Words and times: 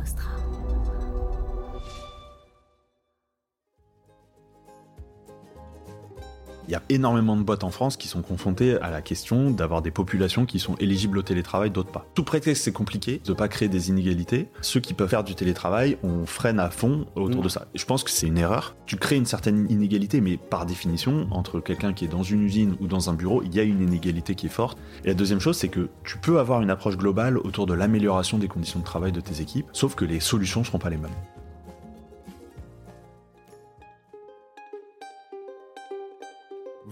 Vostra. 0.00 0.69
Il 6.70 6.74
y 6.74 6.76
a 6.76 6.82
énormément 6.88 7.36
de 7.36 7.42
boîtes 7.42 7.64
en 7.64 7.72
France 7.72 7.96
qui 7.96 8.06
sont 8.06 8.22
confrontées 8.22 8.80
à 8.80 8.90
la 8.90 9.02
question 9.02 9.50
d'avoir 9.50 9.82
des 9.82 9.90
populations 9.90 10.46
qui 10.46 10.60
sont 10.60 10.76
éligibles 10.76 11.18
au 11.18 11.22
télétravail, 11.22 11.72
d'autres 11.72 11.90
pas. 11.90 12.06
Tout 12.14 12.22
prétexte 12.22 12.62
c'est 12.62 12.70
compliqué 12.70 13.20
de 13.24 13.32
pas 13.32 13.48
créer 13.48 13.68
des 13.68 13.88
inégalités. 13.88 14.46
Ceux 14.60 14.78
qui 14.78 14.94
peuvent 14.94 15.08
faire 15.08 15.24
du 15.24 15.34
télétravail, 15.34 15.98
on 16.04 16.26
freine 16.26 16.60
à 16.60 16.70
fond 16.70 17.06
autour 17.16 17.40
Mm. 17.40 17.42
de 17.42 17.48
ça. 17.48 17.66
Et 17.74 17.78
je 17.78 17.84
pense 17.86 18.04
que 18.04 18.10
c'est 18.10 18.28
une 18.28 18.38
erreur. 18.38 18.76
Tu 18.86 18.94
crées 18.94 19.16
une 19.16 19.26
certaine 19.26 19.66
inégalité, 19.68 20.20
mais 20.20 20.36
par 20.36 20.64
définition, 20.64 21.26
entre 21.32 21.58
quelqu'un 21.58 21.92
qui 21.92 22.04
est 22.04 22.08
dans 22.08 22.22
une 22.22 22.42
usine 22.42 22.76
ou 22.78 22.86
dans 22.86 23.10
un 23.10 23.14
bureau, 23.14 23.42
il 23.42 23.52
y 23.52 23.58
a 23.58 23.64
une 23.64 23.82
inégalité 23.82 24.36
qui 24.36 24.46
est 24.46 24.48
forte. 24.48 24.78
Et 25.04 25.08
la 25.08 25.14
deuxième 25.14 25.40
chose, 25.40 25.56
c'est 25.56 25.70
que 25.70 25.88
tu 26.04 26.18
peux 26.18 26.38
avoir 26.38 26.62
une 26.62 26.70
approche 26.70 26.96
globale 26.96 27.36
autour 27.38 27.66
de 27.66 27.74
l'amélioration 27.74 28.38
des 28.38 28.46
conditions 28.46 28.78
de 28.78 28.84
travail 28.84 29.10
de 29.10 29.20
tes 29.20 29.40
équipes, 29.42 29.66
sauf 29.72 29.96
que 29.96 30.04
les 30.04 30.20
solutions 30.20 30.62
seront 30.62 30.78
pas 30.78 30.90
les 30.90 30.98
mêmes. 30.98 31.10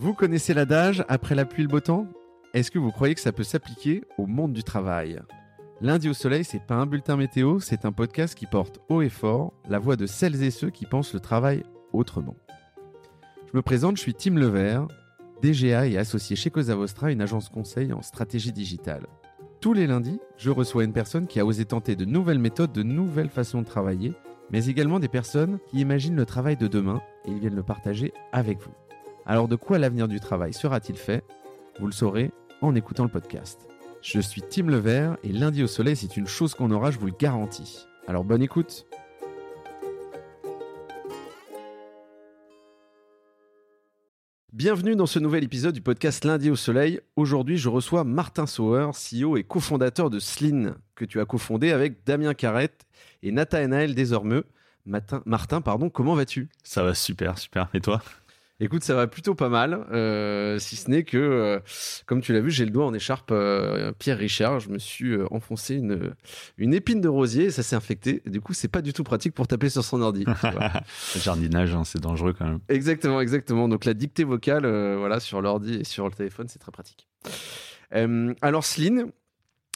Vous 0.01 0.15
connaissez 0.15 0.55
l'adage 0.55 1.05
après 1.09 1.35
la 1.35 1.45
pluie 1.45 1.65
le 1.65 1.69
beau 1.69 1.81
temps? 1.81 2.07
Est-ce 2.55 2.71
que 2.71 2.79
vous 2.79 2.93
croyez 2.93 3.17
que 3.17 3.21
ça 3.21 3.33
peut 3.33 3.43
s'appliquer 3.43 4.05
au 4.17 4.27
monde 4.27 4.53
du 4.53 4.63
travail? 4.63 5.21
Lundi 5.81 6.09
au 6.09 6.15
soleil, 6.15 6.45
c'est 6.45 6.65
pas 6.65 6.77
un 6.77 6.87
bulletin 6.87 7.17
météo, 7.17 7.59
c'est 7.59 7.85
un 7.85 7.91
podcast 7.91 8.37
qui 8.37 8.47
porte 8.47 8.79
haut 8.89 9.03
et 9.03 9.09
fort 9.09 9.53
la 9.69 9.81
voix 9.81 9.97
de 9.97 10.07
celles 10.07 10.41
et 10.45 10.53
ceux 10.53 10.71
qui 10.71 10.87
pensent 10.87 11.15
le 11.15 11.19
travail 11.19 11.65
autrement. 11.93 12.37
Je 13.51 13.57
me 13.57 13.61
présente, 13.61 13.97
je 13.97 14.03
suis 14.03 14.15
Tim 14.15 14.37
Levert, 14.37 14.87
DGA 15.43 15.89
et 15.89 15.99
associé 15.99 16.37
chez 16.37 16.51
Cosa 16.51 16.77
Vostra, 16.77 17.11
une 17.11 17.21
agence 17.21 17.49
conseil 17.49 17.93
en 17.93 18.01
stratégie 18.01 18.53
digitale. 18.53 19.09
Tous 19.61 19.73
les 19.73 19.89
lundis, 19.89 20.21
je 20.37 20.51
reçois 20.51 20.85
une 20.85 20.93
personne 20.93 21.27
qui 21.27 21.41
a 21.41 21.45
osé 21.45 21.65
tenter 21.65 21.97
de 21.97 22.05
nouvelles 22.05 22.39
méthodes, 22.39 22.71
de 22.71 22.85
nouvelles 22.85 23.31
façons 23.31 23.63
de 23.63 23.67
travailler, 23.67 24.13
mais 24.53 24.67
également 24.67 25.01
des 25.01 25.09
personnes 25.09 25.59
qui 25.67 25.81
imaginent 25.81 26.15
le 26.15 26.25
travail 26.25 26.57
de 26.57 26.69
demain 26.69 27.03
et 27.25 27.33
ils 27.33 27.41
viennent 27.41 27.57
le 27.57 27.65
partager 27.65 28.13
avec 28.31 28.61
vous. 28.61 28.71
Alors 29.31 29.47
de 29.47 29.57
quoi 29.57 29.79
l'avenir 29.79 30.09
du 30.09 30.21
travail 30.21 30.55
sera-t-il 30.55 30.99
fait? 30.99 31.23
Vous 31.79 31.85
le 31.85 31.93
saurez 31.93 32.33
en 32.63 32.75
écoutant 32.75 33.03
le 33.03 33.11
podcast. 33.11 33.69
Je 34.01 34.21
suis 34.21 34.41
Tim 34.41 34.69
Levert 34.69 35.19
et 35.23 35.33
lundi 35.33 35.63
au 35.63 35.67
soleil, 35.67 35.97
c'est 35.97 36.17
une 36.17 36.27
chose 36.27 36.55
qu'on 36.55 36.71
aura, 36.71 36.91
je 36.91 36.99
vous 36.99 37.09
le 37.09 37.13
garantis. 37.13 37.87
Alors 38.07 38.25
bonne 38.25 38.41
écoute 38.41 38.87
Bienvenue 44.55 44.97
dans 44.97 45.05
ce 45.05 45.19
nouvel 45.19 45.45
épisode 45.45 45.75
du 45.75 45.83
podcast 45.83 46.25
Lundi 46.25 46.49
au 46.49 46.57
Soleil. 46.57 46.99
Aujourd'hui, 47.15 47.59
je 47.59 47.69
reçois 47.69 48.05
Martin 48.05 48.47
Sauer, 48.47 48.93
CEO 48.93 49.37
et 49.37 49.45
cofondateur 49.45 50.09
de 50.09 50.21
Sleen, 50.21 50.75
que 50.95 51.05
tu 51.05 51.21
as 51.21 51.27
cofondé 51.27 51.71
avec 51.71 52.03
Damien 52.07 52.33
Carrette 52.33 52.87
et 53.23 53.31
Nathanaël 53.31 53.95
Desormeux. 53.95 54.47
Martin, 54.87 55.23
Martin, 55.27 55.61
pardon, 55.61 55.91
comment 55.91 56.15
vas-tu? 56.15 56.49
Ça 56.65 56.83
va 56.83 56.95
super, 56.95 57.37
super. 57.37 57.69
Et 57.75 57.81
toi? 57.83 58.03
Écoute, 58.61 58.83
ça 58.83 58.97
va 58.97 59.07
plutôt 59.07 59.37
pas 59.37 59.49
mal, 59.49 59.87
euh, 59.93 60.59
si 60.59 60.75
ce 60.75 60.91
n'est 60.91 61.05
que, 61.05 61.17
euh, 61.17 61.61
comme 62.07 62.21
tu 62.21 62.33
l'as 62.33 62.41
vu, 62.41 62.51
j'ai 62.51 62.65
le 62.65 62.73
doigt 62.73 62.87
en 62.87 62.93
écharpe 62.93 63.31
euh, 63.31 63.93
Pierre 63.97 64.19
Richard. 64.19 64.59
Je 64.59 64.69
me 64.71 64.79
suis 64.81 65.15
enfoncé 65.31 65.77
une, 65.77 66.13
une 66.57 66.75
épine 66.75 67.01
de 67.01 67.07
rosier 67.07 67.45
et 67.45 67.51
ça 67.53 67.63
s'est 67.63 67.77
infecté. 67.77 68.21
Et 68.27 68.31
du 68.31 68.41
coup, 68.41 68.55
c'est 68.55 68.67
pas 68.67 68.83
du 68.83 68.93
tout 68.93 69.05
pratique 69.05 69.33
pour 69.33 69.47
taper 69.47 69.69
sur 69.69 69.85
son 69.85 70.03
ordi. 70.03 70.25
Le 71.15 71.21
jardinage, 71.21 71.73
hein, 71.73 71.85
c'est 71.85 72.01
dangereux 72.01 72.35
quand 72.37 72.47
même. 72.47 72.59
exactement, 72.69 73.21
exactement. 73.21 73.69
Donc 73.69 73.85
la 73.85 73.95
dictée 73.95 74.25
vocale, 74.25 74.67
voilà, 74.97 75.21
sur 75.21 75.41
l'ordi 75.41 75.75
et 75.75 75.85
sur 75.85 76.07
le 76.07 76.13
téléphone, 76.13 76.49
c'est 76.49 76.59
très 76.59 76.73
pratique. 76.73 77.07
Alors, 77.93 78.65
Sleen, 78.65 79.13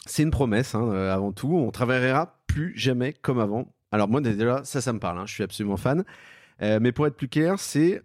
c'est 0.05 0.23
une 0.23 0.31
promesse 0.31 0.75
hein, 0.75 0.91
avant 0.91 1.31
tout. 1.31 1.55
On 1.55 1.71
travaillera 1.71 2.37
plus 2.47 2.73
jamais 2.77 3.13
comme 3.13 3.39
avant. 3.39 3.73
Alors 3.93 4.09
moi 4.09 4.19
déjà, 4.19 4.61
ça, 4.65 4.81
ça 4.81 4.91
me 4.91 4.99
parle. 4.99 5.19
hein. 5.19 5.25
Je 5.25 5.33
suis 5.33 5.43
absolument 5.43 5.77
fan. 5.77 6.03
Mais 6.59 6.91
pour 6.91 7.07
être 7.07 7.15
plus 7.15 7.29
clair, 7.29 7.59
c'est 7.59 8.03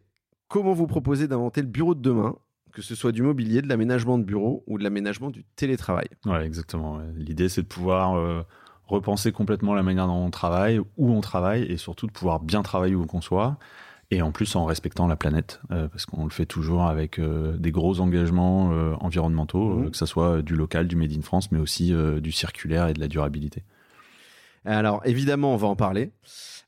comment 0.48 0.72
vous 0.72 0.86
proposez 0.86 1.28
d'inventer 1.28 1.60
le 1.60 1.68
bureau 1.68 1.94
de 1.94 2.00
demain, 2.00 2.36
que 2.72 2.82
ce 2.82 2.94
soit 2.94 3.12
du 3.12 3.22
mobilier, 3.22 3.62
de 3.62 3.68
l'aménagement 3.68 4.18
de 4.18 4.24
bureau 4.24 4.64
ou 4.66 4.78
de 4.78 4.82
l'aménagement 4.82 5.30
du 5.30 5.44
télétravail? 5.56 6.08
Ouais, 6.26 6.44
exactement. 6.44 7.00
L'idée, 7.16 7.48
c'est 7.48 7.62
de 7.62 7.66
pouvoir 7.66 8.16
euh, 8.16 8.42
repenser 8.86 9.32
complètement 9.32 9.74
la 9.74 9.82
manière 9.82 10.06
dont 10.06 10.24
on 10.24 10.30
travaille, 10.30 10.80
où 10.96 11.12
on 11.12 11.20
travaille, 11.20 11.62
et 11.62 11.76
surtout 11.76 12.06
de 12.06 12.12
pouvoir 12.12 12.40
bien 12.40 12.62
travailler 12.62 12.94
où 12.94 13.06
qu'on 13.06 13.20
soit, 13.20 13.58
et 14.10 14.22
en 14.22 14.32
plus 14.32 14.56
en 14.56 14.64
respectant 14.64 15.06
la 15.06 15.16
planète, 15.16 15.60
euh, 15.70 15.88
parce 15.88 16.06
qu'on 16.06 16.24
le 16.24 16.30
fait 16.30 16.46
toujours 16.46 16.84
avec 16.84 17.18
euh, 17.18 17.56
des 17.58 17.70
gros 17.70 18.00
engagements 18.00 18.70
environnementaux, 19.00 19.80
euh, 19.80 19.90
que 19.90 19.96
ce 19.96 20.06
soit 20.06 20.40
du 20.40 20.56
local, 20.56 20.88
du 20.88 20.96
Made 20.96 21.12
in 21.12 21.22
France, 21.22 21.52
mais 21.52 21.58
aussi 21.58 21.92
du 22.20 22.32
circulaire 22.32 22.88
et 22.88 22.94
de 22.94 23.00
la 23.00 23.08
durabilité. 23.08 23.64
Alors 24.64 25.02
évidemment, 25.04 25.52
on 25.52 25.56
va 25.56 25.68
en 25.68 25.76
parler. 25.76 26.10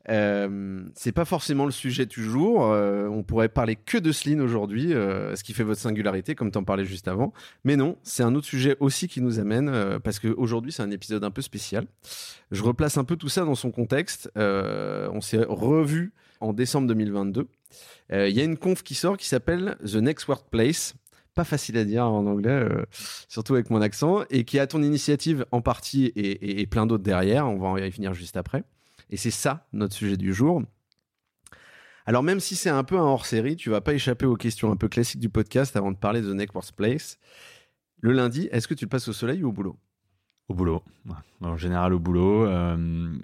Euh, 0.08 0.82
c'est 0.94 1.12
pas 1.12 1.24
forcément 1.24 1.66
le 1.66 1.70
sujet 1.70 2.06
du 2.06 2.22
jour. 2.24 2.64
Euh, 2.72 3.06
on 3.08 3.22
pourrait 3.22 3.48
parler 3.48 3.76
que 3.76 3.98
de 3.98 4.12
Sleen 4.12 4.40
aujourd'hui, 4.40 4.94
euh, 4.94 5.36
ce 5.36 5.44
qui 5.44 5.52
fait 5.52 5.62
votre 5.62 5.80
singularité, 5.80 6.34
comme 6.34 6.50
t'en 6.50 6.64
parlais 6.64 6.84
juste 6.84 7.06
avant. 7.06 7.32
Mais 7.64 7.76
non, 7.76 7.96
c'est 8.02 8.22
un 8.22 8.34
autre 8.34 8.46
sujet 8.46 8.76
aussi 8.80 9.08
qui 9.08 9.20
nous 9.20 9.38
amène, 9.38 9.98
parce 10.02 10.18
qu'aujourd'hui 10.18 10.72
c'est 10.72 10.82
un 10.82 10.90
épisode 10.90 11.22
un 11.24 11.30
peu 11.30 11.42
spécial. 11.42 11.86
Je 12.50 12.62
replace 12.62 12.96
un 12.96 13.04
peu 13.04 13.16
tout 13.16 13.28
ça 13.28 13.44
dans 13.44 13.54
son 13.54 13.70
contexte. 13.70 14.30
On 14.36 15.20
s'est 15.20 15.44
revu 15.48 16.12
en 16.40 16.52
décembre 16.52 16.88
2022. 16.88 17.46
Euh, 18.12 18.28
Il 18.28 18.34
y 18.34 18.40
a 18.40 18.44
une 18.44 18.56
conf 18.56 18.82
qui 18.82 18.94
sort 18.94 19.16
qui 19.16 19.28
s'appelle 19.28 19.76
The 19.84 19.96
Next 19.96 20.26
Workplace. 20.28 20.94
Pas 21.34 21.44
facile 21.44 21.76
à 21.78 21.84
dire 21.84 22.04
en 22.06 22.26
anglais, 22.26 22.66
surtout 23.28 23.54
avec 23.54 23.70
mon 23.70 23.80
accent, 23.80 24.24
et 24.30 24.44
qui 24.44 24.58
a 24.58 24.66
ton 24.66 24.82
initiative 24.82 25.46
en 25.52 25.60
partie 25.60 26.06
et, 26.16 26.60
et- 26.60 26.66
plein 26.66 26.86
d'autres 26.86 27.04
derrière. 27.04 27.46
On 27.46 27.56
va 27.56 27.80
y 27.86 27.90
venir 27.90 28.14
juste 28.14 28.36
après. 28.36 28.64
Et 29.10 29.16
c'est 29.16 29.30
ça 29.30 29.66
notre 29.72 29.94
sujet 29.94 30.16
du 30.16 30.32
jour. 30.32 30.62
Alors 32.06 32.22
même 32.22 32.40
si 32.40 32.56
c'est 32.56 32.70
un 32.70 32.84
peu 32.84 32.96
un 32.96 33.02
hors-série, 33.02 33.56
tu 33.56 33.70
vas 33.70 33.80
pas 33.80 33.92
échapper 33.92 34.26
aux 34.26 34.36
questions 34.36 34.72
un 34.72 34.76
peu 34.76 34.88
classiques 34.88 35.20
du 35.20 35.28
podcast 35.28 35.76
avant 35.76 35.92
de 35.92 35.96
parler 35.96 36.22
de 36.22 36.32
The 36.32 36.34
Next 36.34 36.54
Workplace. 36.54 37.18
Le 38.00 38.12
lundi, 38.12 38.48
est-ce 38.50 38.66
que 38.66 38.74
tu 38.74 38.86
le 38.86 38.88
passes 38.88 39.08
au 39.08 39.12
soleil 39.12 39.44
ou 39.44 39.48
au 39.48 39.52
boulot? 39.52 39.76
Au 40.48 40.54
boulot. 40.54 40.82
En 41.42 41.56
général, 41.56 41.92
au 41.92 41.98
boulot. 41.98 42.46
euh, 42.46 43.14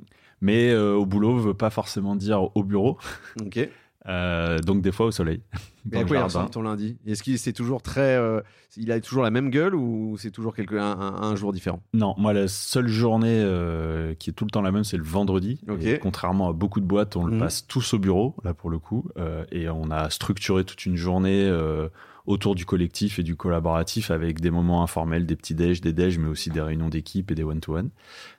mais 0.41 0.71
euh, 0.71 0.95
au 0.95 1.07
boulot 1.07 1.39
veut 1.39 1.55
pas 1.55 1.71
forcément 1.71 2.15
dire 2.15 2.57
au 2.57 2.63
bureau. 2.63 2.99
Ok. 3.41 3.69
Euh, 4.09 4.59
donc 4.61 4.83
des 4.83 4.93
fois 4.93 5.07
au 5.07 5.11
soleil. 5.11 5.43
Mais 5.91 5.99
Dans 5.99 6.03
à 6.03 6.05
quoi 6.05 6.17
il 6.17 6.23
ressemble 6.23 6.51
ton 6.51 6.63
lundi? 6.63 6.97
Est-ce 7.07 7.23
qu'il 7.23 7.39
c'est 7.39 7.53
toujours 7.53 7.83
très, 7.83 8.17
euh, 8.17 8.41
il 8.77 8.91
a 8.93 9.01
toujours 9.01 9.23
la 9.23 9.31
même 9.31 9.51
gueule 9.51 9.75
ou 9.75 10.17
c'est 10.19 10.31
toujours 10.31 10.55
quelque, 10.55 10.75
un, 10.77 10.99
un- 10.99 11.23
un 11.23 11.37
jour 11.37 11.53
différent? 11.53 11.83
Non, 11.95 12.15
moi 12.19 12.33
la 12.33 12.47
seule 12.49 12.89
journée 12.89 13.41
euh, 13.45 14.15
qui 14.15 14.31
est 14.31 14.33
tout 14.33 14.45
le 14.45 14.51
temps 14.51 14.63
la 14.63 14.71
même, 14.73 14.85
c'est 14.85 14.97
le 14.97 15.03
vendredi. 15.05 15.61
Ok. 15.69 15.83
Et 15.85 15.99
contrairement 15.99 16.49
à 16.49 16.53
beaucoup 16.53 16.81
de 16.81 16.87
boîtes, 16.87 17.17
on 17.17 17.25
le 17.25 17.33
Mhm. 17.35 17.41
passe 17.41 17.67
tous 17.67 17.95
au 17.95 17.99
bureau, 17.99 18.35
là 18.45 18.55
pour 18.55 18.71
le 18.71 18.79
coup, 18.79 19.05
euh, 19.19 19.45
et 19.53 19.69
on 19.69 19.91
a 19.91 20.09
structuré 20.11 20.65
toute 20.65 20.87
une 20.87 20.97
journée 20.97 21.45
euh, 21.45 21.89
autour 22.27 22.55
du 22.55 22.65
collectif 22.65 23.19
et 23.19 23.23
du 23.23 23.37
collaboratif 23.37 24.11
avec 24.11 24.41
des 24.41 24.51
moments 24.51 24.83
informels, 24.83 25.27
des 25.27 25.37
petits 25.37 25.55
déj, 25.55 25.81
des 25.81 25.93
déj, 25.93 26.19
mais 26.19 26.29
aussi 26.29 26.51
des 26.51 26.61
réunions 26.61 26.89
d'équipe 26.89 27.31
et 27.31 27.35
des 27.35 27.45
one-to-one. 27.45 27.91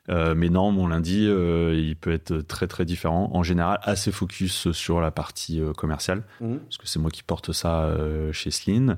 Euh, 0.09 0.35
mais 0.35 0.49
non, 0.49 0.71
mon 0.71 0.87
lundi, 0.87 1.25
euh, 1.27 1.73
il 1.75 1.95
peut 1.95 2.11
être 2.11 2.39
très 2.39 2.67
très 2.67 2.85
différent. 2.85 3.29
En 3.33 3.43
général, 3.43 3.79
assez 3.83 4.11
focus 4.11 4.71
sur 4.71 5.01
la 5.01 5.11
partie 5.11 5.61
euh, 5.61 5.73
commerciale 5.73 6.23
parce 6.39 6.77
que 6.77 6.87
c'est 6.87 6.99
moi 6.99 7.11
qui 7.11 7.23
porte 7.23 7.51
ça 7.51 7.95
chez 8.31 8.51
Sleen. 8.51 8.97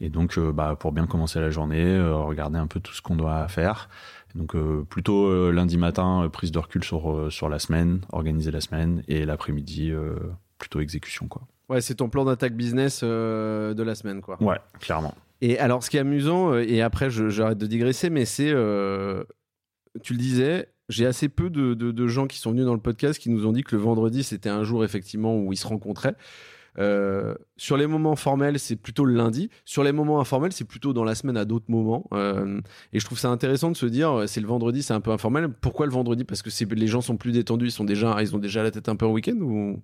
Et 0.00 0.10
donc, 0.10 0.38
bah, 0.38 0.76
pour 0.78 0.92
bien 0.92 1.06
commencer 1.06 1.40
la 1.40 1.50
journée, 1.50 1.98
regarder 2.00 2.58
un 2.58 2.66
peu 2.66 2.80
tout 2.80 2.92
ce 2.92 3.00
qu'on 3.00 3.16
doit 3.16 3.48
faire. 3.48 3.88
Donc, 4.36 4.54
euh, 4.54 4.84
plutôt 4.88 5.26
euh, 5.26 5.50
lundi 5.50 5.78
matin, 5.78 6.24
euh, 6.24 6.28
prise 6.28 6.52
de 6.52 6.58
recul 6.58 6.84
sur, 6.84 7.32
sur 7.32 7.48
la 7.48 7.58
semaine, 7.58 8.02
organiser 8.12 8.50
la 8.50 8.60
semaine, 8.60 9.02
et 9.08 9.24
l'après-midi, 9.24 9.92
plutôt 10.58 10.80
exécution, 10.80 11.26
quoi. 11.26 11.42
Ouais, 11.68 11.80
c'est 11.80 11.96
ton 11.96 12.08
plan 12.08 12.24
d'attaque 12.24 12.54
business 12.56 13.00
euh, 13.02 13.74
de 13.74 13.82
la 13.82 13.94
semaine, 13.94 14.20
quoi. 14.20 14.40
Ouais, 14.42 14.58
clairement. 14.80 15.14
Et 15.40 15.58
alors, 15.58 15.82
ce 15.82 15.90
qui 15.90 15.96
est 15.96 16.00
amusant, 16.00 16.52
euh, 16.52 16.64
et 16.66 16.80
après, 16.80 17.10
j'arrête 17.10 17.58
de 17.58 17.66
digresser, 17.66 18.08
mais 18.08 18.24
c'est, 18.24 18.50
euh, 18.50 19.24
tu 20.02 20.12
le 20.12 20.18
disais, 20.18 20.68
j'ai 20.88 21.06
assez 21.06 21.28
peu 21.28 21.50
de, 21.50 21.74
de- 21.74 21.90
de 21.90 22.06
gens 22.06 22.26
qui 22.26 22.38
sont 22.38 22.52
venus 22.52 22.64
dans 22.66 22.74
le 22.74 22.80
podcast 22.80 23.18
qui 23.18 23.30
nous 23.30 23.46
ont 23.46 23.52
dit 23.52 23.62
que 23.64 23.74
le 23.74 23.82
vendredi, 23.82 24.22
c'était 24.22 24.48
un 24.48 24.62
jour, 24.62 24.84
effectivement, 24.84 25.36
où 25.36 25.52
ils 25.52 25.56
se 25.56 25.66
rencontraient. 25.66 26.14
Euh, 26.78 27.34
sur 27.56 27.76
les 27.78 27.86
moments 27.86 28.16
formels, 28.16 28.58
c'est 28.58 28.76
plutôt 28.76 29.04
le 29.06 29.14
lundi. 29.14 29.48
Sur 29.64 29.82
les 29.82 29.92
moments 29.92 30.20
informels, 30.20 30.52
c'est 30.52 30.66
plutôt 30.66 30.92
dans 30.92 31.04
la 31.04 31.14
semaine 31.14 31.36
à 31.38 31.44
d'autres 31.46 31.70
moments. 31.70 32.06
Euh, 32.12 32.60
et 32.92 33.00
je 33.00 33.04
trouve 33.06 33.18
ça 33.18 33.28
intéressant 33.30 33.70
de 33.70 33.76
se 33.76 33.86
dire, 33.86 34.24
c'est 34.26 34.40
le 34.42 34.46
vendredi, 34.46 34.82
c'est 34.82 34.92
un 34.94 35.00
peu 35.00 35.10
informel. 35.10 35.48
Pourquoi 35.48 35.86
le 35.86 35.92
vendredi? 35.92 36.24
Parce 36.24 36.42
que 36.42 36.50
les 36.74 36.86
gens 36.86 37.00
sont 37.00 37.16
plus 37.16 37.32
détendus, 37.32 37.66
ils 37.66 37.70
sont 37.72 37.84
déjà, 37.84 38.16
ils 38.20 38.36
ont 38.36 38.38
déjà 38.38 38.62
la 38.62 38.70
tête 38.70 38.88
un 38.90 38.96
peu 38.96 39.06
en 39.06 39.12
week-end 39.12 39.36
ou? 39.40 39.82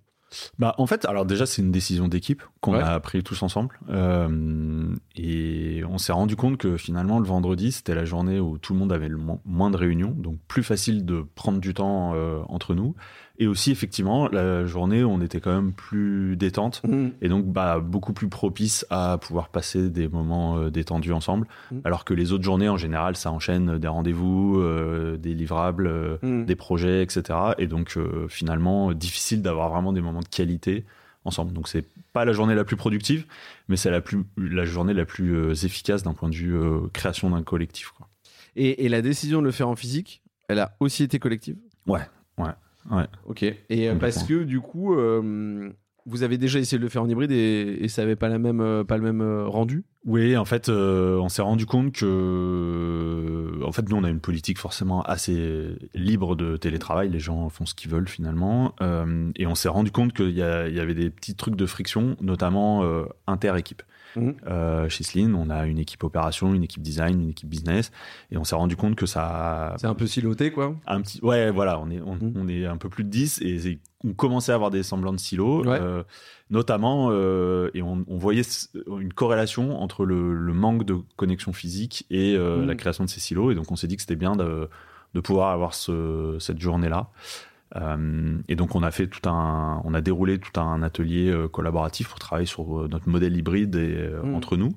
Bah, 0.59 0.75
en 0.79 0.87
fait, 0.87 1.05
alors 1.05 1.27
déjà, 1.27 1.47
c'est 1.47 1.63
une 1.63 1.73
décision 1.73 2.09
d'équipe 2.09 2.43
qu'on 2.61 2.75
a 2.75 2.99
pris 3.01 3.23
tous 3.23 3.43
ensemble. 3.43 3.79
Euh, 3.89 4.95
et 5.17 5.83
on 5.89 5.99
s'est 5.99 6.13
rendu 6.13 6.37
compte 6.37 6.59
que 6.59 6.77
finalement, 6.77 7.19
le 7.19 7.27
vendredi, 7.27 7.73
c'était 7.73 7.95
la 7.95 8.05
journée 8.05 8.41
où 8.41 8.59
tout 8.59 8.73
le 8.73 8.79
monde 8.79 8.93
avait 8.93 9.09
le 9.09 9.19
moins 9.45 9.71
de 9.71 9.77
réunions, 9.77 10.11
donc 10.11 10.39
plus 10.49 10.63
facile 10.63 11.05
de 11.05 11.25
prendre 11.35 11.61
du 11.61 11.75
temps 11.75 12.13
euh, 12.15 12.41
entre 12.49 12.75
nous. 12.75 12.95
Et 13.43 13.49
aussi, 13.49 13.73
effectivement, 13.73 14.29
la 14.29 14.67
journée 14.67 15.03
on 15.03 15.21
était 15.21 15.41
quand 15.41 15.53
même 15.53 15.73
plus 15.73 16.37
détente 16.37 16.81
Mmh. 16.85 17.09
et 17.23 17.29
donc 17.29 17.47
bah, 17.47 17.81
beaucoup 17.81 18.13
plus 18.13 18.29
propice 18.29 18.87
à 18.89 19.19
pouvoir 19.19 19.49
passer 19.49 19.91
des 19.91 20.07
moments 20.07 20.59
euh, 20.59 20.71
détendus 20.71 21.13
ensemble. 21.13 21.49
Mm. 21.73 21.79
Alors 21.85 22.05
que 22.05 22.15
les 22.15 22.31
autres 22.31 22.45
journées, 22.45 22.69
en 22.69 22.77
général, 22.77 23.17
ça 23.17 23.33
enchaîne 23.33 23.79
des 23.79 23.89
rendez-vous, 23.89 24.61
euh, 24.61 25.17
des 25.17 25.35
livrables, 25.35 25.89
euh, 25.89 26.19
Mmh. 26.23 26.45
des 26.45 26.55
projets, 26.55 27.03
etc. 27.03 27.37
Et 27.59 27.67
donc, 27.67 27.99
finalement, 28.29 28.93
difficile 28.93 29.43
d'avoir 29.43 29.71
vraiment 29.71 29.93
des 29.93 30.01
moments 30.01 30.21
de 30.21 30.29
qualité 30.29 30.85
ensemble. 31.25 31.53
Donc, 31.53 31.67
c'est 31.67 31.85
pas 32.13 32.25
la 32.25 32.33
journée 32.33 32.55
la 32.55 32.63
plus 32.65 32.77
productive, 32.77 33.25
mais 33.69 33.77
c'est 33.77 33.91
la, 33.91 34.01
plus, 34.01 34.23
la 34.37 34.65
journée 34.65 34.95
la 34.95 35.05
plus 35.05 35.65
efficace 35.65 36.05
d'un 36.05 36.13
point 36.15 36.29
de 36.29 36.35
vue 36.37 36.57
création 36.93 37.31
d'un 37.31 37.43
collectif. 37.43 37.91
Quoi. 37.97 38.07
Et, 38.55 38.85
et 38.85 38.89
la 38.89 39.03
décision 39.03 39.41
de 39.41 39.47
le 39.47 39.53
faire 39.53 39.69
en 39.69 39.75
physique, 39.75 40.23
elle 40.49 40.61
a 40.61 40.77
aussi 40.79 41.03
été 41.03 41.19
collective? 41.19 41.57
Ouais, 41.87 42.07
ouais, 42.39 42.51
ouais. 42.91 43.07
Ok. 43.27 43.43
Et 43.43 43.89
euh, 43.89 43.95
parce 43.95 44.25
que 44.25 44.43
du 44.45 44.61
coup, 44.61 44.95
euh, 44.95 45.71
vous 46.07 46.23
avez 46.23 46.39
déjà 46.39 46.59
essayé 46.59 46.79
de 46.79 46.83
le 46.83 46.89
faire 46.89 47.03
en 47.03 47.09
hybride 47.09 47.31
et, 47.31 47.79
et 47.81 47.89
ça 47.89 48.03
avait 48.03 48.17
pas 48.17 48.29
la 48.29 48.39
même, 48.39 48.61
euh, 48.61 48.85
pas 48.85 48.97
le 48.97 49.03
même 49.03 49.23
rendu? 49.47 49.85
Oui, 50.05 50.37
en 50.37 50.45
fait, 50.45 50.69
on 50.69 51.29
s'est 51.29 51.43
rendu 51.43 51.65
compte 51.65 51.93
que, 51.93 53.63
en 53.65 53.71
fait, 53.71 53.89
nous, 53.89 53.97
on 53.97 54.03
a 54.03 54.11
une 54.11 54.19
politique 54.19 54.59
forcément 54.59 55.03
assez 55.03 55.77
libre 55.95 56.35
de 56.35 56.57
télétravail. 56.57 57.09
Les 57.09 57.21
gens 57.21 57.49
font 57.51 57.67
ce 57.67 57.75
qu'ils 57.75 57.91
veulent 57.91 58.09
finalement, 58.09 58.75
et 59.37 59.47
on 59.47 59.55
s'est 59.55 59.69
rendu 59.69 59.93
compte 59.93 60.13
qu'il 60.13 60.31
y, 60.31 60.39
y 60.39 60.43
avait 60.43 60.95
des 60.95 61.09
petits 61.09 61.37
trucs 61.37 61.55
de 61.55 61.67
friction, 61.67 62.17
notamment 62.21 62.85
inter-équipe. 63.29 63.85
Mhm. 64.17 64.35
Euh, 64.47 64.89
chez 64.89 65.05
Sleen, 65.05 65.35
on 65.35 65.49
a 65.51 65.67
une 65.67 65.79
équipe 65.79 66.05
opération, 66.05 66.53
une 66.55 66.63
équipe 66.65 66.83
design, 66.83 67.21
une 67.23 67.31
équipe 67.31 67.49
business, 67.49 67.91
et 68.31 68.37
on 68.37 68.45
s'est 68.45 68.55
rendu 68.57 68.77
compte 68.77 68.95
que 68.97 69.07
ça, 69.07 69.75
C'est 69.79 69.87
un 69.87 69.95
peu 69.95 70.07
siloté, 70.07 70.51
quoi. 70.53 70.75
un 70.87 71.01
petit 71.01 71.19
ouais 71.23 71.51
voilà 71.51 71.79
on 71.81 71.91
est 71.91 72.01
on, 72.01 72.17
Mm. 72.17 72.33
on 72.37 72.49
est 72.49 72.67
un 72.67 72.77
peu 72.77 72.89
plus 72.89 73.05
de 73.05 73.09
10 73.11 73.41
et 73.43 73.81
on 74.05 74.13
commençait 74.13 74.53
à 74.53 74.55
avoir 74.57 74.71
des 74.71 74.83
semblants 74.83 75.13
de 75.13 75.19
silos 75.21 75.65
Ouais. 75.65 75.79
euh, 75.81 76.03
notamment 76.51 77.09
euh, 77.11 77.71
et 77.75 77.83
on, 77.83 78.05
on 78.09 78.17
voyait 78.19 78.43
une 79.01 79.13
corrélation 79.13 79.81
entre 79.81 80.05
le, 80.05 80.35
le 80.35 80.53
manque 80.53 80.85
de 80.85 80.97
connexion 81.17 81.53
physique 81.53 82.05
et 82.11 82.35
euh, 82.37 82.63
Mm. 82.63 82.67
la 82.67 82.75
création 82.75 83.05
de 83.05 83.09
ces 83.11 83.21
silos 83.21 83.51
et 83.51 83.55
donc 83.55 83.71
on 83.71 83.77
s'est 83.77 83.87
dit 83.87 83.97
que 83.97 84.03
c'était 84.03 84.17
bien 84.17 84.37
de, 84.37 84.69
de 85.15 85.21
pouvoir 85.21 85.51
avoir 85.51 85.73
ce, 85.75 86.37
cette 86.41 86.59
journée 86.61 86.89
là 87.75 87.97
et 88.49 88.57
donc 88.57 88.75
on 88.75 88.83
a 88.83 88.91
fait 88.91 89.07
tout 89.07 89.29
un 89.29 89.81
on 89.85 89.95
a 89.95 90.01
déroulé 90.01 90.39
tout 90.39 90.61
un 90.61 90.83
atelier 90.83 91.31
euh, 91.31 91.49
collaboratif 91.49 92.09
pour 92.09 92.19
travailler 92.19 92.47
sur 92.47 92.81
euh, 92.83 92.89
notre 92.89 93.09
modèle 93.09 93.37
hybride 93.37 93.75
et, 93.77 93.95
euh, 93.97 94.23
Mm. 94.23 94.35
entre 94.35 94.57
nous 94.57 94.77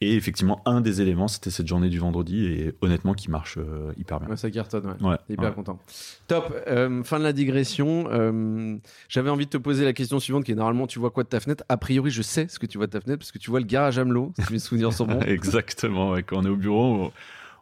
et 0.00 0.16
effectivement 0.16 0.60
un 0.66 0.80
des 0.80 1.00
éléments 1.00 1.28
c'était 1.28 1.50
cette 1.50 1.68
journée 1.68 1.88
du 1.88 2.00
vendredi 2.00 2.46
et 2.46 2.72
honnêtement 2.80 3.14
qui 3.14 3.30
marche 3.30 3.56
euh, 3.58 3.92
hyper 3.96 4.18
bien 4.18 4.30
Ouais, 4.30 4.36
ça 4.36 4.50
cartonne, 4.50 4.86
ouais. 5.00 5.10
Ouais, 5.10 5.16
hyper 5.28 5.50
ouais. 5.50 5.54
content. 5.54 5.78
Top. 6.26 6.52
Euh, 6.66 7.04
fin 7.04 7.20
de 7.20 7.24
la 7.24 7.32
digression. 7.32 8.08
Euh, 8.10 8.76
J'avais 9.08 9.30
envie 9.30 9.44
de 9.44 9.50
te 9.50 9.58
poser 9.58 9.84
la 9.84 9.92
question 9.92 10.18
suivante 10.18 10.42
qui 10.44 10.50
est 10.50 10.56
normalement 10.56 10.88
tu 10.88 10.98
vois 10.98 11.10
quoi 11.12 11.22
de 11.22 11.28
ta 11.28 11.38
fenêtre? 11.38 11.62
A 11.68 11.76
priori, 11.76 12.10
je 12.10 12.22
sais 12.22 12.48
ce 12.48 12.58
que 12.58 12.66
tu 12.66 12.78
vois 12.78 12.88
de 12.88 12.92
ta 12.92 13.00
fenêtre 13.00 13.20
parce 13.20 13.30
que 13.30 13.38
tu 13.38 13.48
vois 13.50 13.60
le 13.60 13.66
garage 13.66 13.96
Amelot, 13.98 14.32
si 14.44 14.52
mes 14.52 14.58
souvenirs 14.58 14.92
sont 14.92 15.06
bons. 15.06 15.20
Exactement. 15.26 16.16
Quand 16.26 16.38
on 16.38 16.44
est 16.46 16.48
au 16.48 16.56
bureau, 16.56 16.84
on, 17.04 17.12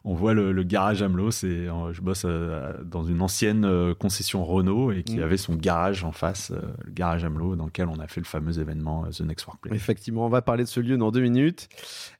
on 0.03 0.15
voit 0.15 0.33
le, 0.33 0.51
le 0.51 0.63
garage 0.63 1.01
Amelot. 1.03 1.29
C'est, 1.31 1.47
euh, 1.47 1.93
je 1.93 2.01
bosse 2.01 2.23
euh, 2.25 2.73
dans 2.83 3.03
une 3.03 3.21
ancienne 3.21 3.65
euh, 3.65 3.93
concession 3.93 4.43
Renault 4.43 4.91
et 4.91 5.03
qui 5.03 5.17
Mm. 5.17 5.23
avait 5.23 5.37
son 5.37 5.55
garage 5.55 6.03
en 6.03 6.11
face, 6.11 6.51
le 6.51 6.91
garage 6.91 7.23
Amelot, 7.23 7.55
dans 7.55 7.65
lequel 7.65 7.87
on 7.87 7.99
a 7.99 8.07
fait 8.07 8.19
le 8.21 8.25
fameux 8.25 8.57
événement 8.59 9.05
The 9.11 9.21
Next 9.21 9.45
Workplace. 9.45 9.75
Effectivement, 9.75 10.25
on 10.25 10.29
va 10.29 10.41
parler 10.41 10.63
de 10.63 10.69
ce 10.69 10.79
lieu 10.79 10.97
dans 10.97 11.11
deux 11.11 11.21
minutes. 11.21 11.69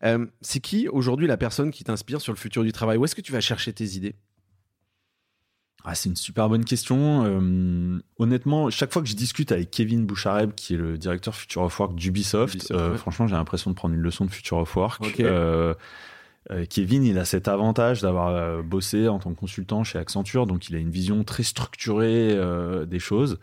Euh, 0.03 0.25
c'est 0.41 0.59
qui 0.59 0.87
aujourd'hui 0.87 1.27
la 1.27 1.37
personne 1.37 1.71
qui 1.71 1.83
t'inspire 1.83 2.21
sur 2.21 2.33
le 2.33 2.37
futur 2.37 2.63
du 2.63 2.71
travail? 2.71 2.97
Où 2.97 3.05
est-ce 3.05 3.15
que 3.15 3.21
tu 3.21 3.31
vas 3.31 3.41
chercher 3.41 3.73
tes 3.73 3.85
idées? 3.95 4.15
Ah, 5.83 5.95
c'est 5.95 6.09
une 6.09 6.15
super 6.15 6.47
bonne 6.47 6.63
question. 6.63 7.23
Euh, 7.25 7.99
honnêtement, 8.19 8.69
chaque 8.69 8.93
fois 8.93 9.01
que 9.01 9.07
je 9.07 9.15
discute 9.15 9.51
avec 9.51 9.71
Kevin 9.71 10.05
Bouchareb, 10.05 10.51
qui 10.53 10.75
est 10.75 10.77
le 10.77 10.99
directeur 10.99 11.33
Future 11.33 11.63
of 11.63 11.79
Work 11.79 11.95
d'Ubisoft, 11.95 12.53
Ubisoft, 12.53 12.71
euh, 12.79 12.91
ouais. 12.91 12.97
franchement, 12.97 13.25
j'ai 13.25 13.33
l'impression 13.33 13.71
de 13.71 13.75
prendre 13.75 13.95
une 13.95 14.01
leçon 14.01 14.25
de 14.25 14.29
Future 14.29 14.57
of 14.57 14.75
Work. 14.75 15.19
Euh, 15.21 15.73
Kevin, 16.69 17.03
il 17.03 17.17
a 17.17 17.25
cet 17.25 17.47
avantage 17.47 18.01
d'avoir 18.01 18.29
euh, 18.29 18.61
bossé 18.61 19.07
en 19.07 19.19
tant 19.19 19.31
que 19.33 19.39
consultant 19.39 19.83
chez 19.83 19.99
Accenture, 19.99 20.47
donc 20.47 20.69
il 20.69 20.75
a 20.75 20.79
une 20.79 20.89
vision 20.89 21.23
très 21.23 21.43
structurée 21.43 22.31
euh, 22.33 22.85
des 22.85 22.99
choses. 22.99 23.39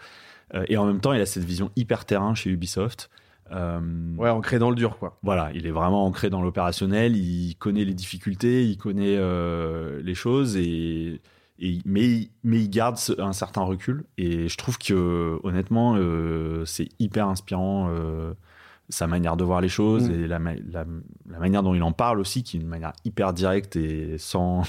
Euh, 0.54 0.64
et 0.68 0.76
en 0.76 0.84
même 0.86 1.00
temps, 1.00 1.12
il 1.12 1.20
a 1.20 1.26
cette 1.26 1.44
vision 1.44 1.70
hyper 1.76 2.04
terrain 2.04 2.34
chez 2.34 2.50
Ubisoft. 2.50 3.08
Euh, 3.52 3.80
Ouais, 4.18 4.28
ancré 4.28 4.58
dans 4.58 4.68
le 4.68 4.76
dur, 4.76 4.98
quoi. 4.98 5.16
voilà, 5.22 5.50
il 5.54 5.66
est 5.66 5.70
vraiment 5.70 6.04
ancré 6.04 6.28
dans 6.28 6.42
l'opérationnel, 6.42 7.16
il 7.16 7.54
connaît 7.56 7.84
les 7.84 7.94
difficultés, 7.94 8.64
il 8.66 8.76
connaît 8.76 9.16
euh, 9.16 10.02
les 10.02 10.14
choses, 10.14 10.56
et, 10.56 11.20
et- 11.60 11.78
mais, 11.86 12.28
mais 12.44 12.58
il 12.60 12.68
garde 12.68 12.98
un 13.18 13.32
certain 13.32 13.62
recul. 13.62 14.04
Et 14.18 14.48
je 14.48 14.56
trouve 14.58 14.76
que 14.76 15.38
honnêtement, 15.44 15.94
euh, 15.96 16.64
c'est 16.66 16.88
hyper 16.98 17.26
inspirant 17.28 17.88
euh, 17.90 18.34
sa 18.88 19.06
manière 19.06 19.36
de 19.36 19.44
voir 19.44 19.60
les 19.60 19.68
choses 19.68 20.08
Mm. 20.08 20.12
et 20.12 20.26
la, 20.26 20.38
la- 20.38 20.86
la 21.28 21.38
manière 21.38 21.62
dont 21.62 21.74
il 21.74 21.82
en 21.82 21.92
parle 21.92 22.20
aussi, 22.20 22.42
qui 22.42 22.56
est 22.56 22.60
une 22.60 22.66
manière 22.68 22.92
hyper 23.04 23.32
directe 23.32 23.76
et 23.76 24.16
sans, 24.18 24.62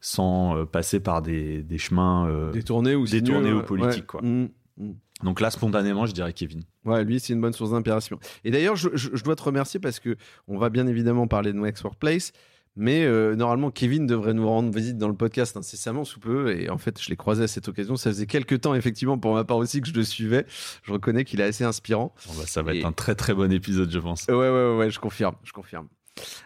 sans 0.00 0.56
euh, 0.56 0.64
passer 0.64 1.00
par 1.00 1.22
des, 1.22 1.62
des 1.62 1.78
chemins. 1.78 2.26
euh, 2.28 2.50
Détourné 2.50 2.94
ou 2.94 3.06
détourné 3.06 3.44
sinueux, 3.48 3.58
ou 3.60 3.62
politique, 3.62 4.14
ouais. 4.14 4.20
quoi. 4.20 4.22
Mm, 4.22 4.48
mm. 4.78 4.92
Donc 5.24 5.40
là, 5.40 5.50
spontanément, 5.50 6.06
je 6.06 6.12
dirais 6.12 6.32
Kevin. 6.32 6.62
Ouais, 6.84 7.04
lui, 7.04 7.20
c'est 7.20 7.32
une 7.32 7.40
bonne 7.40 7.52
source 7.52 7.70
d'inspiration. 7.70 8.18
Et 8.44 8.50
d'ailleurs, 8.50 8.74
je, 8.74 8.88
je- 8.94 9.10
je 9.14 9.22
dois 9.22 9.36
te 9.36 9.42
remercier 9.44 9.78
parce 9.78 10.00
que 10.00 10.16
on 10.48 10.58
va 10.58 10.68
bien 10.68 10.86
évidemment 10.88 11.28
parler 11.28 11.52
de 11.52 11.58
Next 11.58 11.84
Workplace, 11.84 12.32
mais 12.76 13.04
euh, 13.04 13.34
normalement, 13.36 13.70
Kevin 13.70 14.06
devrait 14.06 14.34
nous 14.34 14.48
rendre 14.48 14.74
visite 14.74 14.96
dans 14.98 15.08
le 15.08 15.14
podcast 15.14 15.56
incessamment 15.56 16.04
sous 16.04 16.20
peu. 16.20 16.56
Et 16.58 16.70
en 16.70 16.78
fait, 16.78 17.00
je 17.00 17.08
l'ai 17.10 17.16
croisé 17.16 17.44
à 17.44 17.48
cette 17.48 17.68
occasion. 17.68 17.96
Ça 17.96 18.10
faisait 18.10 18.26
quelques 18.26 18.62
temps, 18.62 18.74
effectivement, 18.74 19.18
pour 19.18 19.34
ma 19.34 19.44
part 19.44 19.58
aussi, 19.58 19.80
que 19.80 19.88
je 19.88 19.94
le 19.94 20.04
suivais. 20.04 20.46
Je 20.82 20.92
reconnais 20.92 21.24
qu'il 21.24 21.40
est 21.40 21.44
assez 21.44 21.64
inspirant. 21.64 22.14
Bah, 22.28 22.44
ça 22.46 22.62
va 22.62 22.74
Et- 22.74 22.78
être 22.78 22.86
un 22.86 22.92
très 22.92 23.14
très 23.14 23.34
bon 23.34 23.52
épisode, 23.52 23.90
je 23.90 23.98
pense. 23.98 24.26
Ouais, 24.28 24.34
ouais, 24.34 24.48
ouais, 24.50 24.76
ouais, 24.78 24.90
je 24.90 24.98
confirme, 24.98 25.34
je 25.44 25.52
confirme. 25.52 25.88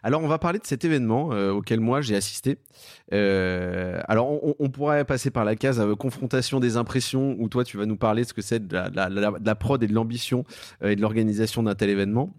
Alors, 0.05 0.23
on 0.23 0.29
va 0.29 0.39
parler 0.39 0.61
de 0.61 0.67
cet 0.67 0.85
événement 0.85 1.33
euh, 1.33 1.51
auquel 1.51 1.81
moi 1.81 2.01
j'ai 2.01 2.15
assisté. 2.15 2.59
Euh, 3.13 4.01
alors, 4.07 4.31
on, 4.45 4.55
on 4.59 4.69
pourrait 4.71 5.05
passer 5.05 5.31
par 5.31 5.45
la 5.45 5.57
case 5.57 5.81
euh, 5.81 5.95
confrontation 5.97 6.61
des 6.61 6.77
impressions, 6.77 7.35
où 7.39 7.49
toi, 7.49 7.65
tu 7.65 7.77
vas 7.77 7.87
nous 7.87 7.97
parler 7.97 8.23
de 8.23 8.29
ce 8.29 8.35
que 8.35 8.43
c'est 8.43 8.67
de 8.67 8.75
la, 8.75 9.55
prod 9.55 9.83
et 9.83 9.87
de 9.87 9.93
l'ambition 9.95 10.45
et 10.83 10.97
de 10.97 11.01
l'organisation 11.01 11.63
d'un 11.63 11.75
tel 11.75 11.91
événement. 11.91 12.35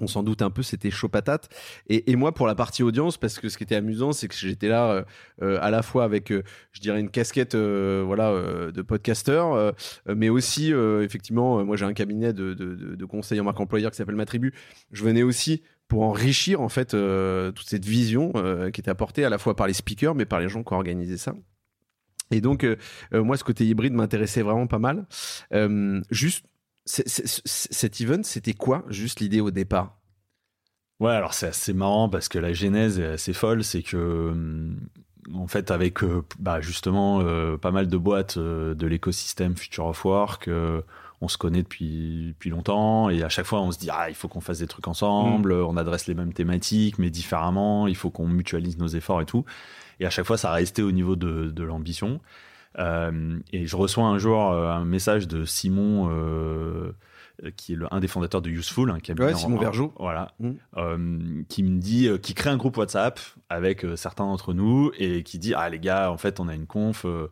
On 0.00 0.06
s'en 0.06 0.22
doute 0.22 0.42
un 0.42 0.50
peu, 0.50 0.62
c'était 0.62 0.90
chaud 0.90 1.08
patate. 1.08 1.48
Et, 1.88 2.14
moi, 2.14 2.32
pour 2.32 2.46
la 2.46 2.54
partie 2.54 2.82
audience, 2.82 3.16
parce 3.16 3.38
que 3.38 3.48
ce 3.48 3.56
qui 3.56 3.64
était 3.64 3.74
amusant, 3.74 4.12
c'est 4.12 4.28
que 4.28 4.34
j'étais 4.34 4.68
là 4.68 4.90
euh, 4.90 5.02
euh, 5.42 5.58
à 5.60 5.70
la 5.70 5.82
fois 5.82 6.04
avec, 6.04 6.30
euh, 6.30 6.42
je 6.72 6.80
dirais, 6.80 7.00
une 7.00 7.10
casquette 7.10 7.56
voilà, 7.56 8.32
de 8.70 8.82
podcasteur, 8.82 9.74
mais 10.06 10.28
aussi, 10.28 10.72
effectivement, 10.72 11.64
moi 11.64 11.76
j'ai 11.76 11.84
un 11.84 11.92
cabinet 11.92 12.32
de, 12.32 12.54
de, 12.54 13.04
conseil 13.04 13.40
en 13.40 13.44
marque 13.44 13.60
employeur 13.60 13.90
qui 13.90 13.96
s'appelle 13.96 14.16
Ma 14.16 14.26
Tribu. 14.26 14.52
Je 14.92 15.04
venais 15.04 15.22
aussi 15.22 15.62
pour 15.88 16.02
enrichir 16.02 16.60
en 16.60 16.68
fait 16.68 16.90
toute 16.90 17.66
cette 17.66 17.84
vision 17.84 18.32
qui 18.72 18.80
était 18.80 18.90
apportée 18.90 19.24
à 19.24 19.30
la 19.30 19.38
fois 19.38 19.56
par 19.56 19.66
les 19.66 19.72
speakers, 19.72 20.14
mais 20.14 20.26
par 20.26 20.40
les 20.40 20.48
gens 20.48 20.62
qui 20.62 20.72
ont 20.72 20.76
organisé 20.76 21.16
ça. 21.16 21.34
Et 22.30 22.40
donc, 22.40 22.66
moi, 23.12 23.36
ce 23.36 23.44
côté 23.44 23.64
hybride 23.66 23.94
m'intéressait 23.94 24.42
vraiment 24.42 24.66
pas 24.66 24.78
mal. 24.78 25.06
Juste, 26.10 26.44
cet 26.84 28.00
event, 28.00 28.22
c'était 28.22 28.54
quoi 28.54 28.84
Juste 28.88 29.20
l'idée 29.20 29.40
au 29.40 29.50
départ? 29.50 29.97
Ouais, 31.00 31.12
alors 31.12 31.32
c'est 31.32 31.46
assez 31.46 31.72
marrant 31.72 32.08
parce 32.08 32.28
que 32.28 32.38
la 32.38 32.52
genèse 32.52 32.98
est 32.98 33.06
assez 33.06 33.32
folle, 33.32 33.62
c'est 33.62 33.82
que 33.82 34.30
hum, 34.32 34.76
en 35.32 35.46
fait 35.46 35.70
avec 35.70 36.02
euh, 36.02 36.24
bah, 36.40 36.60
justement 36.60 37.20
euh, 37.20 37.56
pas 37.56 37.70
mal 37.70 37.86
de 37.88 37.96
boîtes 37.96 38.36
euh, 38.36 38.74
de 38.74 38.86
l'écosystème 38.86 39.56
Future 39.56 39.86
of 39.86 40.04
Work, 40.04 40.48
euh, 40.48 40.80
on 41.20 41.28
se 41.28 41.38
connaît 41.38 41.62
depuis 41.62 42.28
depuis 42.28 42.50
longtemps 42.50 43.10
et 43.10 43.22
à 43.22 43.28
chaque 43.28 43.46
fois 43.46 43.60
on 43.60 43.70
se 43.70 43.78
dit 43.78 43.90
ah 43.92 44.08
il 44.08 44.16
faut 44.16 44.26
qu'on 44.26 44.40
fasse 44.40 44.58
des 44.58 44.66
trucs 44.66 44.88
ensemble, 44.88 45.52
on 45.52 45.76
adresse 45.76 46.08
les 46.08 46.14
mêmes 46.14 46.32
thématiques 46.32 46.98
mais 46.98 47.10
différemment, 47.10 47.86
il 47.86 47.96
faut 47.96 48.10
qu'on 48.10 48.26
mutualise 48.26 48.76
nos 48.78 48.88
efforts 48.88 49.20
et 49.20 49.26
tout. 49.26 49.44
Et 50.00 50.06
à 50.06 50.10
chaque 50.10 50.26
fois 50.26 50.36
ça 50.38 50.50
restait 50.52 50.82
au 50.82 50.92
niveau 50.92 51.14
de, 51.16 51.50
de 51.50 51.62
l'ambition. 51.62 52.20
Euh, 52.78 53.38
et 53.52 53.66
je 53.66 53.76
reçois 53.76 54.04
un 54.04 54.18
jour 54.18 54.40
un 54.52 54.84
message 54.84 55.26
de 55.28 55.44
Simon, 55.44 56.08
qui 57.56 57.72
est 57.72 57.76
le, 57.76 57.86
un 57.92 58.00
des 58.00 58.08
fondateurs 58.08 58.42
de 58.42 58.50
Useful, 58.50 58.90
un 58.90 58.98
cabinet 59.00 59.28
Ouais, 59.28 59.34
Simon 59.34 59.58
Vergeot. 59.58 59.92
Voilà, 59.98 60.32
Mm. 60.40 60.50
euh, 60.76 61.42
qui 61.48 61.62
me 61.62 61.78
dit, 61.78 62.08
euh, 62.08 62.18
qui 62.18 62.34
crée 62.34 62.50
un 62.50 62.56
groupe 62.56 62.76
WhatsApp 62.76 63.20
avec 63.48 63.84
euh, 63.84 63.96
certains 63.96 64.24
d'entre 64.26 64.54
nous 64.54 64.90
et 64.98 65.22
qui 65.22 65.38
dit 65.38 65.54
ah 65.54 65.68
les 65.68 65.78
gars, 65.78 66.10
en 66.10 66.16
fait 66.16 66.40
on 66.40 66.48
a 66.48 66.54
une 66.54 66.66
conf, 66.66 67.04
euh, 67.04 67.30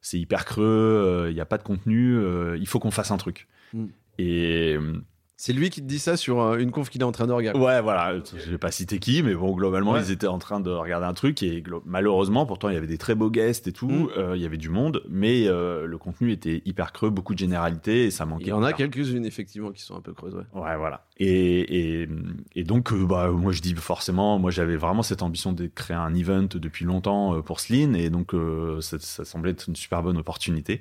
c'est 0.00 0.18
hyper 0.18 0.44
creux, 0.44 1.26
il 1.30 1.34
n'y 1.34 1.40
a 1.40 1.46
pas 1.46 1.58
de 1.58 1.64
contenu, 1.64 2.16
euh, 2.16 2.56
il 2.58 2.66
faut 2.68 2.78
qu'on 2.78 2.90
fasse 2.92 3.10
un 3.10 3.16
truc. 3.16 3.48
Mm. 3.72 3.86
Et 4.18 4.74
euh, 4.78 5.00
C'est 5.40 5.52
lui 5.52 5.70
qui 5.70 5.80
te 5.80 5.86
dit 5.86 6.00
ça 6.00 6.16
sur 6.16 6.40
euh, 6.42 6.58
une 6.58 6.72
conf 6.72 6.90
qu'il 6.90 7.00
est 7.00 7.04
en 7.04 7.12
train 7.12 7.28
de 7.28 7.32
regarder. 7.32 7.60
Ouais, 7.60 7.80
voilà. 7.80 8.12
Je 8.36 8.50
vais 8.50 8.58
pas 8.58 8.72
citer 8.72 8.98
qui, 8.98 9.22
mais 9.22 9.36
bon, 9.36 9.52
globalement, 9.54 9.92
Ouais. 9.92 10.00
ils 10.04 10.10
étaient 10.10 10.26
en 10.26 10.40
train 10.40 10.58
de 10.58 10.68
regarder 10.70 11.06
un 11.06 11.14
truc 11.14 11.44
et 11.44 11.62
malheureusement, 11.86 12.44
pourtant, 12.44 12.68
il 12.70 12.74
y 12.74 12.76
avait 12.76 12.88
des 12.88 12.98
très 12.98 13.14
beaux 13.14 13.30
guests 13.30 13.68
et 13.68 13.72
tout. 13.72 13.88
Mm. 13.88 14.08
euh, 14.16 14.36
il 14.36 14.42
y 14.42 14.46
avait 14.46 14.56
du 14.56 14.68
monde, 14.68 15.00
mais 15.08 15.46
euh, 15.46 15.86
le 15.86 15.96
contenu 15.96 16.32
était 16.32 16.60
hyper 16.64 16.92
creux, 16.92 17.10
beaucoup 17.10 17.34
de 17.34 17.38
généralités 17.38 18.06
et 18.06 18.10
ça 18.10 18.26
manquait. 18.26 18.46
Il 18.46 18.48
y 18.48 18.52
en 18.52 18.64
a 18.64 18.72
quelques-unes, 18.72 19.24
effectivement, 19.24 19.70
qui 19.70 19.80
sont 19.82 19.94
un 19.94 20.00
peu 20.00 20.12
creuses. 20.12 20.34
Ouais. 20.34 20.60
Ouais, 20.60 20.76
voilà. 20.76 21.06
Et, 21.18 22.00
et, 22.02 22.08
et 22.56 22.64
donc, 22.64 22.92
euh, 22.92 23.06
bah, 23.06 23.30
moi, 23.30 23.52
je 23.52 23.62
dis 23.62 23.74
forcément, 23.76 24.40
moi, 24.40 24.50
j'avais 24.50 24.76
vraiment 24.76 25.04
cette 25.04 25.22
ambition 25.22 25.52
de 25.52 25.68
créer 25.68 25.96
un 25.96 26.16
event 26.16 26.48
depuis 26.52 26.84
longtemps 26.84 27.40
pour 27.42 27.60
Sleen, 27.60 27.94
et 27.94 28.10
donc, 28.10 28.32
ça, 28.80 28.96
ça 28.98 29.24
semblait 29.24 29.52
être 29.52 29.68
une 29.68 29.76
super 29.76 30.02
bonne 30.02 30.16
opportunité. 30.18 30.80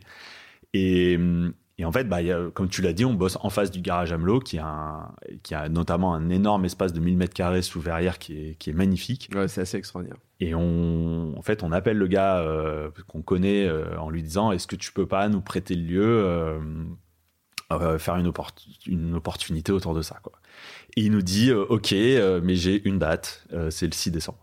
Et, 0.74 1.20
et 1.80 1.86
en 1.86 1.92
fait, 1.92 2.06
bah, 2.06 2.22
il 2.22 2.28
y 2.28 2.32
a- 2.32 2.50
comme 2.54 2.70
tu 2.70 2.82
l'as 2.82 2.94
dit, 2.94 3.06
on 3.06 3.14
bosse 3.14 3.38
en 3.42 3.50
face 3.50 3.70
du 3.72 3.82
garage 3.82 4.12
Amelot, 4.12 4.40
qui 4.40 4.58
a, 4.58 4.66
un- 4.68 5.12
qui 5.44 5.54
a 5.54 5.70
notamment 5.70 6.14
un 6.14 6.30
énorme 6.30 6.66
espace 6.66 6.92
de 6.94 7.00
1000 7.00 7.18
mètres 7.18 7.34
carrés 7.36 7.62
sous 7.62 7.80
verrière 7.80 8.18
qui 8.20 8.34
est, 8.50 8.56
qui 8.56 8.70
est 8.72 8.74
magnifique. 8.74 9.30
Ouais, 9.36 9.48
c'est 9.48 9.62
assez 9.62 9.78
extraordinaire. 9.78 10.18
Et 10.40 10.56
on, 10.56 11.38
en 11.38 11.42
fait, 11.42 11.62
on 11.64 11.72
appelle 11.72 11.98
le 11.98 12.08
gars 12.08 12.38
euh, 12.40 12.90
qu'on 13.08 13.22
connaît 13.22 13.68
euh, 13.68 13.98
en 14.00 14.10
lui 14.10 14.24
disant 14.24 14.52
Est-ce 14.52 14.66
que 14.68 14.76
tu 14.76 14.92
peux 14.92 15.06
pas 15.08 15.30
nous 15.30 15.42
prêter 15.42 15.76
le 15.76 15.84
lieu, 15.84 16.06
euh, 17.70 17.98
faire 18.00 18.16
une, 18.16 18.28
oppor- 18.30 18.54
une 18.88 19.14
opportunité 19.16 19.72
autour 19.72 19.94
de 19.94 20.02
ça 20.02 20.20
quoi. 20.24 20.34
Et 20.96 21.02
il 21.02 21.12
nous 21.12 21.22
dit 21.22 21.52
Ok, 21.52 21.92
mais 21.92 22.56
j'ai 22.56 22.88
une 22.88 22.98
date, 22.98 23.46
c'est 23.70 23.86
le 23.88 23.92
6 23.94 24.10
décembre. 24.12 24.40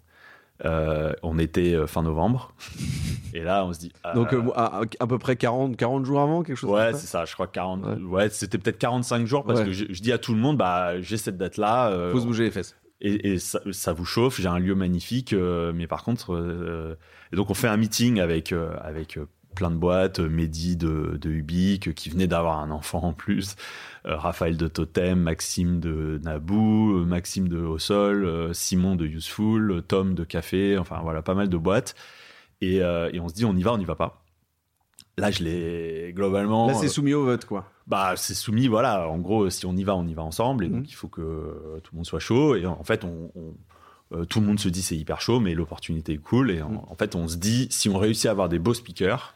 Euh, 0.65 1.13
on 1.23 1.39
était 1.39 1.75
euh, 1.75 1.87
fin 1.87 2.03
novembre. 2.03 2.55
Et 3.35 3.41
là, 3.41 3.65
on 3.67 3.73
se 3.73 3.81
dit 3.81 3.93
ah, 4.05 4.13
Donc, 4.15 4.33
euh, 4.33 4.41
à, 4.55 4.83
à 5.01 5.07
peu 5.07 5.19
près 5.19 5.35
40, 5.35 5.77
40 5.77 6.05
jours 6.05 6.21
avant, 6.21 6.43
quelque 6.45 6.57
chose 6.57 6.71
Ouais, 6.71 6.91
comme 6.93 7.01
c'est 7.01 7.07
ça 7.09 7.25
je 7.25 7.35
crois 7.35 7.49
40. 7.49 7.85
Ouais. 7.85 7.95
Ouais, 8.03 8.29
c'était 8.31 8.59
peut-être 8.59 8.79
45 8.79 9.27
jours 9.27 9.45
parce 9.45 9.61
Ouais. 9.61 9.67
que 9.67 9.73
je, 9.73 9.87
je 9.91 10.01
dis 10.01 10.13
à 10.13 10.19
tout 10.19 10.33
le 10.33 10.39
monde 10.41 10.57
Bah, 10.57 11.01
j'ai 11.01 11.17
cette 11.17 11.37
date-là. 11.37 11.91
Faut 12.13 12.21
se 12.21 12.27
bouger 12.27 12.45
les 12.45 12.51
fesses. 12.53 12.77
et, 13.01 13.33
et 13.33 13.39
ça, 13.41 13.61
ça 13.73 13.93
vous 13.93 14.05
chauffe. 14.05 14.41
J'ai 14.41 14.49
un 14.49 14.61
lieu 14.61 14.77
magnifique, 14.77 15.33
euh, 15.33 15.73
mais 15.75 15.89
par 15.89 16.05
contre, 16.05 16.35
euh, 16.35 16.97
et 17.33 17.37
donc 17.37 17.51
on 17.51 17.55
fait 17.55 17.69
un 17.69 17.77
meeting 17.77 18.21
avec 18.21 18.53
euh, 18.53 18.71
avec 18.81 19.19
plein 19.57 19.71
de 19.73 19.77
boîtes, 19.77 20.19
Mehdi 20.21 20.77
de, 20.77 21.17
de 21.21 21.31
Ubik 21.31 21.95
qui 21.95 22.11
venait 22.11 22.27
d'avoir 22.29 22.59
un 22.61 22.71
enfant 22.71 23.03
en 23.03 23.13
plus, 23.13 23.55
Raphaël 24.05 24.57
de 24.57 24.69
Totem, 24.69 25.19
Maxime 25.19 25.81
de 25.81 26.21
Naboo, 26.23 26.99
euh, 27.01 27.05
Maxime 27.05 27.49
de 27.49 27.59
Au 27.59 27.79
Sol, 27.79 28.25
euh, 28.25 28.53
Simon 28.53 28.97
de 28.97 29.07
Useful, 29.07 29.71
euh, 29.71 29.81
Tom 29.81 30.15
de 30.15 30.25
Café, 30.25 30.77
enfin 30.79 31.01
voilà, 31.03 31.23
pas 31.23 31.35
mal 31.35 31.49
de 31.49 31.57
boîtes. 31.57 31.95
Et, 32.61 32.83
euh, 32.83 33.11
et 33.13 33.21
on 33.21 33.29
se 33.29 33.35
dit, 33.35 33.45
on 33.45 33.57
y 33.57 33.63
va, 33.63 33.73
on 33.73 33.79
y 33.79 33.85
va 33.85 33.95
pas. 33.95 34.23
Là, 35.17 35.31
je 35.31 35.43
l'ai 35.45 36.13
globalement. 36.15 36.67
Là, 36.67 36.75
c'est 36.75 36.87
euh, 36.87 36.89
soumis 36.89 37.15
au 37.15 37.25
vote, 37.25 37.45
quoi. 37.45 37.71
bah, 37.87 38.15
c'est 38.17 38.35
soumis, 38.35 38.67
voilà. 38.69 39.09
En 39.09 39.19
gros, 39.19 39.49
si 39.51 39.65
on 39.67 39.77
y 39.77 39.85
va, 39.85 39.95
on 39.97 40.07
y 40.07 40.15
va 40.15 40.23
ensemble. 40.23 40.65
Et 40.65 40.69
Mhm. 40.69 40.77
donc, 40.81 40.91
il 40.91 40.95
faut 40.95 41.09
que 41.09 41.21
euh, 41.21 41.81
tout 41.83 41.93
le 41.93 41.97
monde 41.97 42.07
soit 42.07 42.19
chaud. 42.21 42.57
Et 42.57 42.67
en 42.67 42.83
fait, 42.85 43.05
on, 43.05 43.31
on- 43.37 43.55
euh, 44.17 44.25
tout 44.25 44.41
le 44.41 44.47
monde 44.47 44.59
se 44.61 44.69
dit 44.69 44.83
c'est 44.83 44.97
hyper 44.97 45.21
chaud, 45.21 45.41
mais 45.41 45.55
l'opportunité 45.55 46.13
est 46.15 46.19
cool. 46.19 46.51
Et 46.51 46.63
en, 46.63 46.69
Mhm. 46.71 46.81
en 46.89 46.95
fait, 46.97 47.15
on 47.15 47.29
se 47.29 47.37
dit 47.37 47.69
si 47.71 47.89
on 47.89 47.97
réussit 47.99 48.27
à 48.27 48.33
avoir 48.33 48.49
des 48.49 48.59
beaux 48.59 48.75
speakers, 48.75 49.35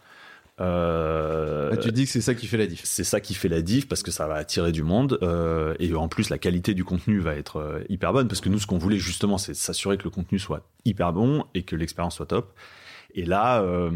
euh, 0.61 1.71
Ah, 1.73 1.77
tu 1.77 1.93
dis 1.93 2.05
que 2.05 2.11
c'est 2.11 2.21
ça 2.21 2.35
qui 2.35 2.47
fait 2.47 2.57
la 2.57 2.67
diff. 2.67 2.83
c'est 2.85 3.05
ça 3.05 3.21
qui 3.21 3.35
fait 3.35 3.49
la 3.49 3.63
diff 3.63 3.89
parce 3.89 4.03
que 4.03 4.11
ça 4.11 4.27
va 4.27 4.35
attirer 4.35 4.73
du 4.73 4.83
monde. 4.83 5.19
euh, 5.23 5.75
et 5.79 5.95
en 5.95 6.09
plus, 6.09 6.31
la 6.31 6.39
qualité 6.39 6.75
du 6.75 6.85
contenu 6.85 7.21
va 7.21 7.35
être 7.35 7.57
euh, 7.57 7.85
hyper 7.89 8.13
bonne 8.13 8.29
parce 8.29 8.41
que 8.41 8.49
nous, 8.49 8.59
ce 8.59 8.67
qu'on 8.67 8.79
voulait 8.79 8.99
justement, 8.99 9.39
c'est 9.39 9.55
s'assurer 9.55 9.97
que 9.99 10.05
le 10.05 10.11
contenu 10.11 10.39
soit 10.39 10.63
hyper 10.85 11.13
bon 11.13 11.45
et 11.55 11.63
que 11.63 11.77
l'expérience 11.77 12.17
soit 12.17 12.27
top. 12.27 12.53
Et 13.15 13.25
là, 13.25 13.63
euh, 13.63 13.91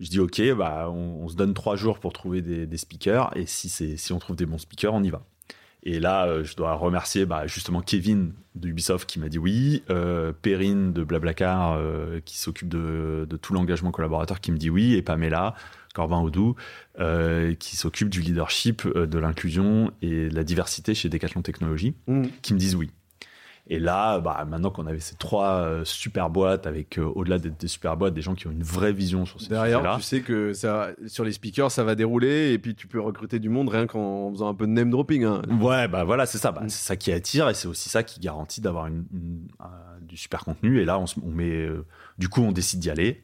je 0.00 0.08
dis 0.08 0.20
ok, 0.20 0.40
bah, 0.56 0.88
on, 0.90 1.24
on 1.24 1.28
se 1.28 1.36
donne 1.36 1.54
trois 1.54 1.76
jours 1.76 1.98
pour 1.98 2.12
trouver 2.12 2.42
des, 2.42 2.66
des 2.66 2.76
speakers 2.76 3.30
et 3.36 3.46
si, 3.46 3.68
c'est, 3.68 3.96
si 3.96 4.12
on 4.12 4.18
trouve 4.18 4.36
des 4.36 4.46
bons 4.46 4.58
speakers, 4.58 4.92
on 4.94 5.02
y 5.02 5.10
va. 5.10 5.24
Et 5.86 6.00
là, 6.00 6.26
euh, 6.26 6.44
je 6.44 6.56
dois 6.56 6.72
remercier 6.74 7.26
bah, 7.26 7.46
justement 7.46 7.80
Kevin 7.82 8.32
de 8.54 8.68
Ubisoft 8.68 9.08
qui 9.08 9.18
m'a 9.18 9.28
dit 9.28 9.38
oui, 9.38 9.82
euh, 9.90 10.32
Perrine 10.32 10.92
de 10.92 11.04
Blablacar 11.04 11.74
euh, 11.78 12.20
qui 12.24 12.38
s'occupe 12.38 12.68
de, 12.68 13.26
de 13.28 13.36
tout 13.36 13.52
l'engagement 13.52 13.90
collaborateur 13.90 14.40
qui 14.40 14.50
me 14.52 14.56
dit 14.56 14.70
oui, 14.70 14.94
et 14.94 15.02
Pamela, 15.02 15.54
Corbin 15.94 16.20
Audou, 16.20 16.54
euh, 17.00 17.54
qui 17.54 17.76
s'occupe 17.76 18.08
du 18.08 18.20
leadership, 18.22 18.86
de 18.88 19.18
l'inclusion 19.18 19.92
et 20.02 20.28
de 20.28 20.34
la 20.34 20.42
diversité 20.44 20.94
chez 20.94 21.08
Decathlon 21.08 21.42
Technologies, 21.42 21.94
Mhm. 22.06 22.28
qui 22.42 22.54
me 22.54 22.58
disent 22.58 22.76
oui. 22.76 22.90
Et 23.66 23.78
là, 23.78 24.20
bah, 24.20 24.44
maintenant 24.46 24.70
qu'on 24.70 24.86
avait 24.86 25.00
ces 25.00 25.16
trois 25.16 25.52
euh, 25.62 25.84
super 25.86 26.28
boîtes, 26.28 26.66
avec 26.66 26.98
euh, 26.98 27.04
au-delà 27.14 27.38
des, 27.38 27.48
des 27.48 27.66
super 27.66 27.96
boîtes, 27.96 28.12
des 28.12 28.20
gens 28.20 28.34
qui 28.34 28.46
ont 28.46 28.50
une 28.50 28.62
vraie 28.62 28.92
vision 28.92 29.24
sur 29.24 29.40
ces 29.40 29.48
Derrière, 29.48 29.78
sujets-là. 29.78 29.96
tu 29.96 30.02
sais 30.02 30.20
que 30.20 30.52
ça, 30.52 30.90
sur 31.06 31.24
les 31.24 31.32
speakers, 31.32 31.70
ça 31.70 31.82
va 31.82 31.94
dérouler 31.94 32.52
et 32.52 32.58
puis 32.58 32.74
tu 32.74 32.86
peux 32.86 33.00
recruter 33.00 33.38
du 33.38 33.48
monde 33.48 33.70
rien 33.70 33.86
qu'en 33.86 34.30
faisant 34.32 34.48
un 34.48 34.54
peu 34.54 34.66
de 34.66 34.72
name 34.72 34.90
dropping. 34.90 35.24
hein. 35.24 35.40
Ouais, 35.62 35.88
bah 35.88 36.04
voilà, 36.04 36.26
c'est 36.26 36.36
ça. 36.36 36.52
Bah, 36.52 36.60
Mm. 36.64 36.68
C'est 36.68 36.86
ça 36.86 36.96
qui 36.96 37.10
attire 37.10 37.48
et 37.48 37.54
c'est 37.54 37.66
aussi 37.66 37.88
ça 37.88 38.02
qui 38.02 38.20
garantit 38.20 38.60
d'avoir 38.60 38.86
une, 38.86 39.06
une- 39.14 39.48
un- 39.60 39.98
du 40.02 40.18
super 40.18 40.44
contenu. 40.44 40.80
Et 40.80 40.84
là, 40.84 40.98
on, 40.98 41.30
met, 41.30 41.50
euh, 41.64 41.86
du 42.18 42.28
coup, 42.28 42.42
on 42.42 42.52
décide 42.52 42.80
d'y 42.80 42.90
aller. 42.90 43.22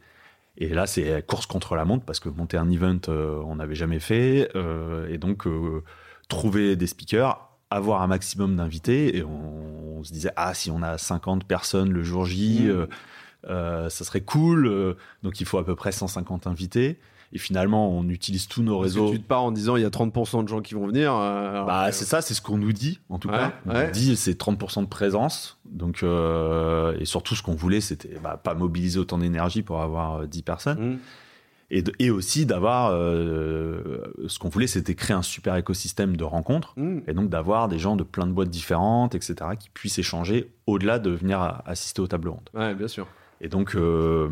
Et 0.56 0.68
là, 0.70 0.86
c'est 0.86 1.22
course 1.26 1.44
contre 1.44 1.74
la 1.76 1.84
montre 1.84 2.06
parce 2.06 2.18
que 2.18 2.30
monter 2.30 2.56
un 2.56 2.70
event, 2.70 2.98
euh, 3.08 3.42
on 3.44 3.56
n'avait 3.56 3.74
jamais 3.74 4.00
fait. 4.00 4.50
euh, 4.56 5.06
et 5.10 5.18
donc, 5.18 5.46
euh, 5.46 5.82
trouver 6.28 6.76
des 6.76 6.86
speakers, 6.86 7.49
avoir 7.70 8.02
un 8.02 8.06
maximum 8.08 8.56
d'invités. 8.56 9.16
Et 9.16 9.22
on, 9.22 9.98
on 9.98 10.04
se 10.04 10.12
disait, 10.12 10.30
ah, 10.36 10.54
si 10.54 10.70
on 10.70 10.82
a 10.82 10.98
50 10.98 11.44
personnes 11.44 11.90
le 11.92 12.02
jour 12.02 12.24
J, 12.26 12.62
Mm. 12.64 12.68
euh, 12.70 12.86
euh, 13.48 13.88
ça 13.88 14.04
serait 14.04 14.20
cool. 14.22 14.66
euh, 14.66 14.94
donc, 15.22 15.40
il 15.40 15.46
faut 15.46 15.58
à 15.58 15.64
peu 15.64 15.74
près 15.74 15.92
150 15.92 16.46
invités. 16.46 16.98
Et 17.32 17.38
finalement, 17.38 17.88
on 17.96 18.08
utilise 18.08 18.48
tous 18.48 18.62
nos 18.62 18.80
Parce 18.80 18.92
que 18.94 18.98
réseaux. 18.98 19.12
tu 19.12 19.20
te 19.22 19.26
pars 19.26 19.44
en 19.44 19.52
disant 19.52 19.76
il 19.76 19.82
y 19.82 19.84
a 19.84 19.88
30% 19.90 20.42
de 20.42 20.48
gens 20.48 20.60
qui 20.62 20.74
vont 20.74 20.86
venir. 20.88 21.14
euh, 21.14 21.64
Bah, 21.64 21.92
c'est 21.92 22.04
ça, 22.04 22.22
c'est 22.22 22.34
ce 22.34 22.42
qu'on 22.42 22.58
nous 22.58 22.72
dit, 22.72 22.98
en 23.08 23.20
tout 23.20 23.28
Ouais, 23.28 23.36
cas. 23.36 23.52
On 23.66 23.70
ouais. 23.74 23.86
nous 23.86 23.92
dit 23.92 24.16
c'est 24.16 24.34
30% 24.36 24.82
de 24.82 24.88
présence. 24.88 25.56
Donc, 25.64 26.02
et 26.02 27.04
surtout, 27.04 27.36
ce 27.36 27.42
qu'on 27.44 27.54
voulait, 27.54 27.80
c'était 27.80 28.18
bah, 28.22 28.36
pas 28.42 28.54
mobiliser 28.54 28.98
autant 28.98 29.18
d'énergie 29.18 29.62
pour 29.62 29.80
avoir 29.80 30.22
euh, 30.22 30.26
10 30.26 30.42
personnes. 30.42 30.78
Mhm. 30.80 30.98
Et, 31.72 31.82
de- 31.82 31.92
et 32.00 32.10
aussi 32.10 32.46
d'avoir. 32.46 32.90
euh, 32.92 34.02
ce 34.26 34.38
qu'on 34.38 34.48
voulait, 34.48 34.66
c'était 34.66 34.94
créer 34.94 35.16
un 35.16 35.22
super 35.22 35.54
écosystème 35.56 36.16
de 36.16 36.24
rencontres. 36.24 36.72
Mhm. 36.76 37.02
Et 37.06 37.14
donc 37.14 37.28
d'avoir 37.30 37.68
des 37.68 37.78
gens 37.78 37.96
de 37.96 38.02
plein 38.02 38.26
de 38.26 38.32
boîtes 38.32 38.50
différentes, 38.50 39.14
etc., 39.14 39.34
qui 39.58 39.70
puissent 39.70 39.98
échanger 39.98 40.52
au-delà 40.66 40.98
de 40.98 41.10
venir 41.10 41.60
assister 41.66 42.00
aux 42.02 42.06
tables 42.08 42.28
rondes. 42.28 42.50
Ouais, 42.54 42.74
bien 42.74 42.88
sûr. 42.88 43.06
Et 43.40 43.48
donc, 43.48 43.74
euh, 43.76 44.28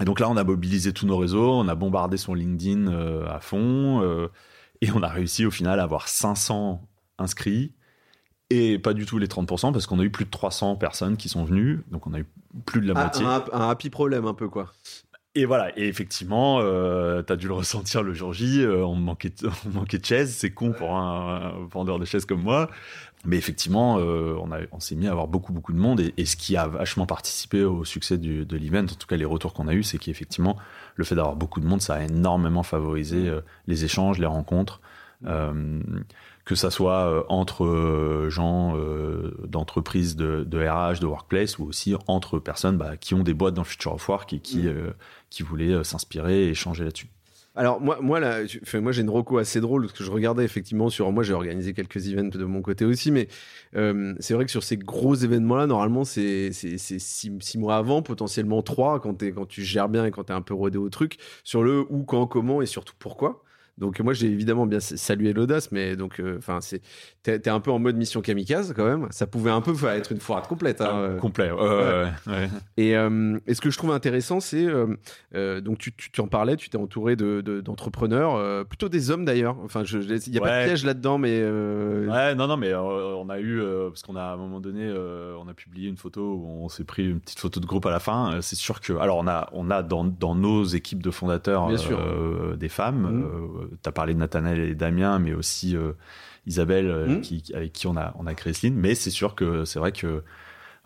et 0.00 0.04
donc 0.04 0.20
là, 0.20 0.28
on 0.30 0.36
a 0.36 0.44
mobilisé 0.44 0.92
tous 0.92 1.06
nos 1.06 1.16
réseaux, 1.18 1.52
on 1.52 1.68
a 1.68 1.74
bombardé 1.74 2.16
son 2.16 2.34
LinkedIn 2.34 2.86
euh, 2.88 3.26
à 3.28 3.40
fond, 3.40 4.28
et 4.80 4.90
on 4.92 5.02
a 5.02 5.08
réussi 5.08 5.44
au 5.44 5.50
final 5.50 5.80
à 5.80 5.82
avoir 5.82 6.08
500 6.08 6.80
inscrits, 7.18 7.74
et 8.50 8.78
pas 8.78 8.94
du 8.94 9.06
tout 9.06 9.18
les 9.18 9.26
30%, 9.26 9.72
parce 9.72 9.86
qu'on 9.86 9.98
a 10.00 10.02
eu 10.04 10.10
plus 10.10 10.24
de 10.24 10.30
300 10.30 10.76
personnes 10.76 11.16
qui 11.16 11.28
sont 11.28 11.44
venues, 11.44 11.80
donc 11.90 12.06
on 12.06 12.14
a 12.14 12.20
eu 12.20 12.26
plus 12.64 12.80
de 12.80 12.86
la 12.86 12.94
Ah, 12.96 13.02
moitié. 13.02 13.26
un, 13.26 13.44
un 13.52 13.68
happy 13.68 13.90
problème 13.90 14.24
un 14.26 14.34
peu 14.34 14.48
quoi. 14.48 14.72
Et 15.38 15.44
voilà, 15.44 15.70
et 15.78 15.86
effectivement, 15.86 16.58
euh, 16.60 17.22
t'as 17.22 17.36
dû 17.36 17.46
le 17.46 17.54
ressentir 17.54 18.02
le 18.02 18.12
jour 18.12 18.32
J, 18.32 18.60
euh, 18.60 18.84
on, 18.84 18.96
manquait 18.96 19.28
de, 19.28 19.48
on 19.66 19.70
manquait 19.70 19.98
de 19.98 20.04
chaises, 20.04 20.34
c'est 20.34 20.50
con 20.50 20.72
pour 20.72 20.96
un, 20.96 21.52
un 21.54 21.66
vendeur 21.70 22.00
de 22.00 22.04
chaises 22.04 22.24
comme 22.24 22.42
moi. 22.42 22.68
Mais 23.24 23.36
effectivement, 23.36 23.98
euh, 24.00 24.36
on, 24.72 24.80
s'est 24.80 24.96
mis 24.96 25.06
à 25.06 25.12
avoir 25.12 25.28
beaucoup, 25.28 25.52
beaucoup 25.52 25.72
de 25.72 25.78
monde, 25.78 26.00
et, 26.00 26.12
et 26.16 26.24
ce 26.24 26.34
qui 26.34 26.56
a 26.56 26.66
vachement 26.66 27.06
participé 27.06 27.62
au 27.62 27.84
succès 27.84 28.18
du, 28.18 28.44
de 28.44 28.56
l'event, 28.56 28.82
en 28.82 28.86
tout 28.86 29.06
cas 29.06 29.14
les 29.14 29.24
retours 29.24 29.54
qu'on 29.54 29.68
a 29.68 29.74
eus, 29.74 29.84
c'est 29.84 29.98
qu'effectivement, 29.98 30.56
le 30.96 31.04
fait 31.04 31.14
d'avoir 31.14 31.36
beaucoup 31.36 31.60
de 31.60 31.66
monde, 31.66 31.82
ça 31.82 31.94
a 31.94 32.02
énormément 32.02 32.64
favorisé 32.64 33.28
euh, 33.28 33.40
les 33.68 33.84
échanges, 33.84 34.18
les 34.18 34.26
rencontres. 34.26 34.80
Euh, 35.24 35.80
que 36.48 36.54
ça 36.54 36.70
soit 36.70 37.10
euh, 37.10 37.22
entre 37.28 37.66
euh, 37.66 38.30
gens 38.30 38.74
euh, 38.74 39.36
d'entreprises 39.46 40.16
de, 40.16 40.44
de 40.44 40.58
RH, 40.58 40.98
de 40.98 41.04
workplace, 41.06 41.58
ou 41.58 41.64
aussi 41.64 41.94
entre 42.06 42.38
personnes 42.38 42.78
bah, 42.78 42.96
qui 42.96 43.12
ont 43.12 43.22
des 43.22 43.34
boîtes 43.34 43.52
dans 43.52 43.62
le 43.62 43.66
Future 43.66 43.92
of 43.92 44.08
Work 44.08 44.32
et 44.32 44.40
qui, 44.40 44.62
Mm. 44.62 44.94
qui 45.28 45.42
voulaient 45.42 45.84
s'inspirer 45.84 46.44
et 46.44 46.48
échanger 46.48 46.84
là-dessus. 46.84 47.08
Alors 47.54 47.80
moi, 47.80 47.98
moi, 48.00 48.18
là, 48.18 48.44
moi 48.74 48.92
j'ai 48.92 49.02
une 49.02 49.10
reco 49.10 49.36
assez 49.36 49.60
drôle 49.60 49.82
parce 49.82 49.92
que 49.92 50.04
je 50.04 50.10
regardais 50.10 50.44
effectivement 50.44 50.88
sur 50.88 51.10
moi 51.12 51.22
j'ai 51.22 51.32
organisé 51.34 51.74
quelques 51.74 52.06
events 52.08 52.38
de 52.38 52.44
mon 52.44 52.62
côté 52.62 52.84
aussi, 52.84 53.10
mais 53.10 53.28
euh, 53.76 54.14
c'est 54.20 54.32
vrai 54.32 54.44
que 54.44 54.50
sur 54.50 54.62
ces 54.62 54.76
gros 54.76 55.16
événements-là, 55.16 55.66
normalement 55.66 56.04
c'est 56.04 56.52
six, 56.52 56.98
six 56.98 57.58
mois 57.58 57.76
avant, 57.76 58.00
potentiellement 58.00 58.62
trois 58.62 59.00
quand 59.00 59.18
tu 59.48 59.64
gères 59.64 59.88
bien 59.88 60.06
et 60.06 60.10
quand 60.10 60.24
t'es 60.24 60.32
un 60.32 60.40
peu 60.40 60.54
rodé 60.54 60.78
au 60.78 60.88
truc 60.88 61.18
sur 61.44 61.62
le 61.62 61.84
où, 61.90 62.04
quand, 62.04 62.26
comment 62.26 62.62
et 62.62 62.66
surtout 62.66 62.94
pourquoi. 62.98 63.42
Donc 63.78 64.00
moi 64.00 64.12
j'ai 64.12 64.26
évidemment 64.26 64.66
bien 64.66 64.80
salué 64.80 65.32
l'audace, 65.32 65.70
mais 65.72 65.94
donc 65.96 66.20
euh, 66.20 66.36
enfin 66.38 66.58
c'est 66.60 66.82
t'es 67.22 67.38
t'es 67.38 67.48
un 67.50 67.60
peu 67.60 67.70
en 67.70 67.78
mode 67.78 67.96
mission 67.96 68.20
kamikaze 68.20 68.72
quand 68.76 68.84
même. 68.84 69.06
Ça 69.10 69.26
pouvait 69.26 69.50
un 69.52 69.60
peu 69.60 69.72
être 69.88 70.12
une 70.12 70.18
foirade 70.20 70.46
complète. 70.48 70.80
hein, 70.80 70.90
euh. 70.98 71.16
Complet. 71.18 71.50
ouais, 71.52 71.60
ouais, 71.60 72.04
ouais. 72.26 72.48
Et, 72.76 72.96
euh, 72.96 73.38
et 73.46 73.54
ce 73.54 73.60
que 73.60 73.70
je 73.70 73.78
trouve 73.78 73.92
intéressant, 73.92 74.40
c'est 74.40 74.66
euh, 75.34 75.60
donc 75.60 75.78
tu, 75.78 75.94
tu, 75.94 76.10
tu 76.10 76.20
en 76.20 76.26
parlais, 76.26 76.56
tu 76.56 76.68
t'es 76.70 76.76
entouré 76.78 77.14
de, 77.16 77.40
de- 77.40 77.60
d'entrepreneurs, 77.60 78.66
plutôt 78.66 78.88
des 78.88 79.10
hommes 79.10 79.24
d'ailleurs. 79.24 79.56
Enfin, 79.64 79.82
il 79.84 80.30
n'y 80.32 80.38
a 80.38 80.40
pas 80.40 80.60
de 80.62 80.66
piège 80.66 80.84
là-dedans, 80.84 81.18
mais 81.18 81.40
Ouais, 81.42 82.34
non, 82.34 82.46
non, 82.48 82.56
mais 82.56 82.74
on 82.74 83.28
a 83.30 83.40
eu, 83.40 83.62
parce 83.88 84.02
qu'on 84.02 84.16
a 84.16 84.22
à 84.22 84.32
un 84.32 84.36
moment 84.36 84.60
donné, 84.60 84.92
on 85.38 85.46
a 85.48 85.54
publié 85.54 85.88
une 85.88 85.96
photo 85.96 86.34
où 86.34 86.64
on 86.64 86.68
s'est 86.68 86.84
pris 86.84 87.08
une 87.08 87.20
petite 87.20 87.38
photo 87.38 87.60
de 87.60 87.66
groupe 87.66 87.86
à 87.86 87.90
la 87.90 88.00
fin. 88.00 88.38
C'est 88.42 88.56
sûr 88.56 88.80
que, 88.80 88.92
alors 88.94 89.18
on 89.18 89.28
a, 89.28 89.48
on 89.52 89.70
a 89.70 89.82
dans, 89.82 90.04
dans 90.04 90.34
nos 90.34 90.64
équipes 90.64 91.02
de 91.02 91.10
fondateurs 91.10 91.68
Bien 91.68 91.76
sûr. 91.76 91.98
des 92.56 92.68
femmes, 92.68 92.98
Mhm. 92.98 93.67
Euh, 93.72 93.76
tu 93.82 93.88
as 93.88 93.92
parlé 93.92 94.14
de 94.14 94.18
Nathanaël 94.18 94.60
et 94.60 94.74
Damien, 94.74 95.18
mais 95.18 95.32
aussi 95.34 95.76
Isabelle, 96.46 97.06
Mm. 97.08 97.20
qui, 97.20 97.42
avec 97.54 97.72
qui 97.72 97.86
on 97.86 97.96
a, 97.96 98.14
on 98.18 98.26
a 98.26 98.34
créé 98.34 98.52
Slim. 98.52 98.74
Mais 98.74 98.94
c'est 98.94 99.10
sûr 99.10 99.34
que 99.34 99.64
c'est 99.64 99.78
vrai 99.78 99.92
que 99.92 100.22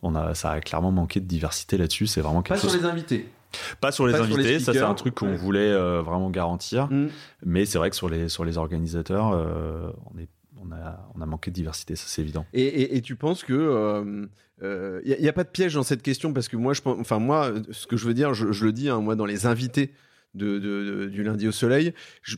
on 0.02 0.14
a, 0.16 0.34
ça 0.34 0.50
a 0.50 0.60
clairement 0.60 0.90
manqué 0.90 1.20
de 1.20 1.26
diversité 1.26 1.76
là-dessus. 1.78 2.06
C'est 2.08 2.20
vraiment 2.20 2.42
quelque 2.42 2.60
Pas 2.60 2.68
sur 2.68 2.76
les 2.76 2.84
invités. 2.84 3.28
Pas 3.80 3.92
sur 3.92 4.06
les 4.06 4.12
pas 4.14 4.24
sur 4.26 4.36
les 4.36 4.44
invités, 4.46 4.58
ça 4.58 4.72
c'est 4.72 4.80
un 4.80 4.94
truc 4.94 5.14
qu'on 5.14 5.28
Ouais. 5.28 5.36
voulait 5.36 5.70
euh, 5.70 6.00
vraiment 6.02 6.30
garantir. 6.30 6.88
Mm. 6.90 7.08
Mais 7.44 7.66
c'est 7.66 7.78
vrai 7.78 7.90
que 7.90 7.96
sur 7.96 8.08
les, 8.08 8.28
sur 8.28 8.44
les 8.44 8.58
organisateurs, 8.58 9.30
euh, 9.32 9.90
on, 10.12 10.18
est, 10.18 10.28
on, 10.60 10.72
a, 10.72 11.06
on 11.14 11.20
a 11.20 11.26
manqué 11.26 11.50
de 11.50 11.54
diversité, 11.54 11.94
ça 11.94 12.04
c'est 12.08 12.22
évident. 12.22 12.46
Et, 12.54 12.62
et- 12.64 12.96
et 12.96 13.02
tu 13.02 13.14
penses 13.14 13.44
que 13.44 14.26
il 14.62 15.16
n'y 15.20 15.28
a, 15.28 15.32
pas 15.32 15.42
de 15.44 15.48
piège 15.48 15.74
dans 15.74 15.82
cette 15.82 16.02
question? 16.02 16.32
Parce 16.32 16.48
que 16.48 16.56
moi, 16.56 16.72
je 16.72 16.80
enfin 16.86 17.18
moi, 17.18 17.50
ce 17.72 17.86
que 17.86 17.96
je 17.96 18.06
veux 18.06 18.14
dire, 18.14 18.32
je, 18.32 18.52
je 18.52 18.64
le 18.64 18.72
dis, 18.72 18.88
hein, 18.88 19.00
moi, 19.00 19.16
dans 19.16 19.26
les 19.26 19.46
invités 19.46 19.92
du 20.34 21.22
lundi 21.22 21.48
au 21.48 21.52
soleil, 21.52 21.94
je, 22.22 22.36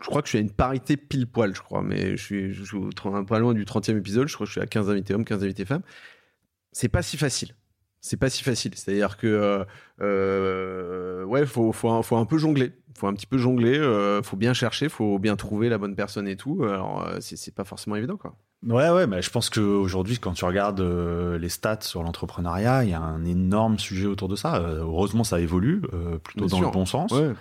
crois 0.00 0.22
que 0.22 0.26
je 0.28 0.30
suis 0.30 0.38
à 0.38 0.40
une 0.40 0.52
parité 0.52 0.96
pile 0.96 1.26
poil, 1.26 1.54
je 1.54 1.60
crois, 1.60 1.82
mais 1.82 2.16
je 2.16 2.22
suis, 2.22 2.54
pas 3.26 3.38
loin 3.38 3.54
du 3.54 3.64
30e 3.64 3.98
épisode, 3.98 4.28
je 4.28 4.34
crois 4.34 4.44
que 4.44 4.48
je 4.48 4.52
suis 4.52 4.60
à 4.60 4.66
15 4.66 4.90
invités 4.90 5.14
hommes, 5.14 5.24
15 5.24 5.42
invités 5.42 5.64
femmes. 5.64 5.82
C'est 6.72 6.88
pas 6.88 7.02
si 7.02 7.16
facile. 7.16 7.54
C'est 8.00 8.16
pas 8.16 8.30
si 8.30 8.42
facile. 8.42 8.74
C'est-à-dire 8.74 9.16
que, 9.16 9.26
euh, 9.28 9.64
euh, 10.00 11.24
ouais, 11.24 11.46
faut, 11.46 11.72
un- 11.88 12.24
peu 12.26 12.36
jongler. 12.38 12.72
Faut 12.98 13.06
un 13.06 13.14
petit 13.14 13.26
peu 13.26 13.38
jongler. 13.38 13.78
euh, 13.78 14.22
faut 14.22 14.36
bien 14.36 14.54
chercher. 14.54 14.88
Faut 14.88 15.18
bien 15.20 15.36
trouver 15.36 15.68
la 15.68 15.78
bonne 15.78 15.94
personne 15.94 16.26
et 16.26 16.36
tout. 16.36 16.64
Alors, 16.64 17.08
c'est 17.20 17.54
pas 17.54 17.64
forcément 17.64 17.94
évident, 17.96 18.16
quoi. 18.16 18.36
Ouais, 18.64 18.90
ouais, 18.90 19.08
mais 19.08 19.22
je 19.22 19.30
pense 19.30 19.50
qu'aujourd'hui, 19.50 20.18
quand 20.18 20.34
tu 20.34 20.44
regardes 20.44 20.80
euh, 20.80 21.36
les 21.36 21.48
stats 21.48 21.80
sur 21.80 22.04
l'entrepreneuriat, 22.04 22.84
il 22.84 22.90
y 22.90 22.94
a 22.94 23.00
un 23.00 23.24
énorme 23.24 23.76
sujet 23.78 24.06
autour 24.06 24.28
de 24.28 24.36
ça. 24.36 24.54
Euh, 24.56 24.82
heureusement, 24.82 25.24
ça 25.24 25.40
évolue 25.40 25.82
euh, 25.92 26.18
plutôt 26.18 26.46
Bien 26.46 26.50
dans 26.50 26.56
sûr. 26.58 26.66
le 26.68 26.72
bon 26.72 26.86
sens. 26.86 27.10
Ouais. 27.10 27.32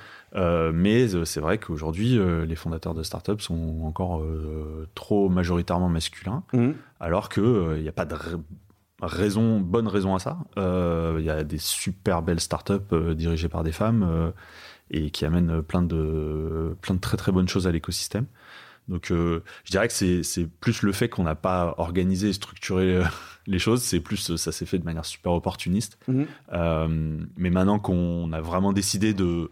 Mais 0.74 1.08
c'est 1.26 1.40
vrai 1.42 1.58
qu'aujourd'hui, 1.60 2.18
les 2.48 2.56
fondateurs 2.56 2.94
de 2.94 3.04
startups 3.04 3.40
sont 3.42 3.82
encore 3.84 4.24
trop 4.96 5.28
majoritairement 5.30 5.90
masculins, 5.90 6.44
Mhm. 6.54 6.74
alors 7.02 7.28
qu'il 7.30 7.82
n'y 7.82 7.90
a 7.90 7.92
pas 7.92 8.06
de 8.06 8.16
ra- 8.16 8.40
raison, 9.02 9.60
bonne 9.60 9.90
raison 9.90 10.16
à 10.16 10.20
ça. 10.20 10.38
Il 10.56 11.24
y 11.26 11.30
a 11.30 11.44
des 11.44 11.58
super 11.58 12.22
belles 12.22 12.40
startups 12.40 12.96
dirigées 13.14 13.50
par 13.50 13.64
des 13.64 13.74
femmes 13.74 14.32
et 14.90 15.12
qui 15.12 15.26
amènent 15.26 15.62
plein 15.62 15.82
de, 15.82 16.78
plein 16.82 16.96
de 16.96 17.02
très 17.02 17.18
très 17.18 17.34
bonnes 17.34 17.50
choses 17.50 17.68
à 17.68 17.72
l'écosystème. 17.72 18.26
Donc 18.92 19.10
euh, 19.10 19.42
je 19.64 19.72
dirais 19.72 19.88
que 19.88 19.94
c'est 19.94 20.22
c'est 20.22 20.46
plus 20.46 20.84
le 20.84 20.92
fait 20.92 21.08
qu'on 21.08 21.24
n'a 21.24 21.34
pas 21.34 21.74
organisé 21.78 22.30
et 22.30 22.34
structuré 22.34 22.98
euh, 22.98 23.04
les 23.48 23.58
choses, 23.58 23.82
c'est 23.82 24.02
plus 24.02 24.36
ça 24.36 24.52
s'est 24.52 24.66
fait 24.66 24.78
de 24.78 24.84
manière 24.84 25.06
super 25.06 25.32
opportuniste. 25.32 25.98
Mhm. 26.08 26.28
Euh, 26.52 27.18
mais 27.38 27.50
maintenant 27.50 27.80
qu'on 27.80 28.32
a 28.34 28.42
vraiment 28.42 28.74
décidé 28.74 29.14
de, 29.14 29.50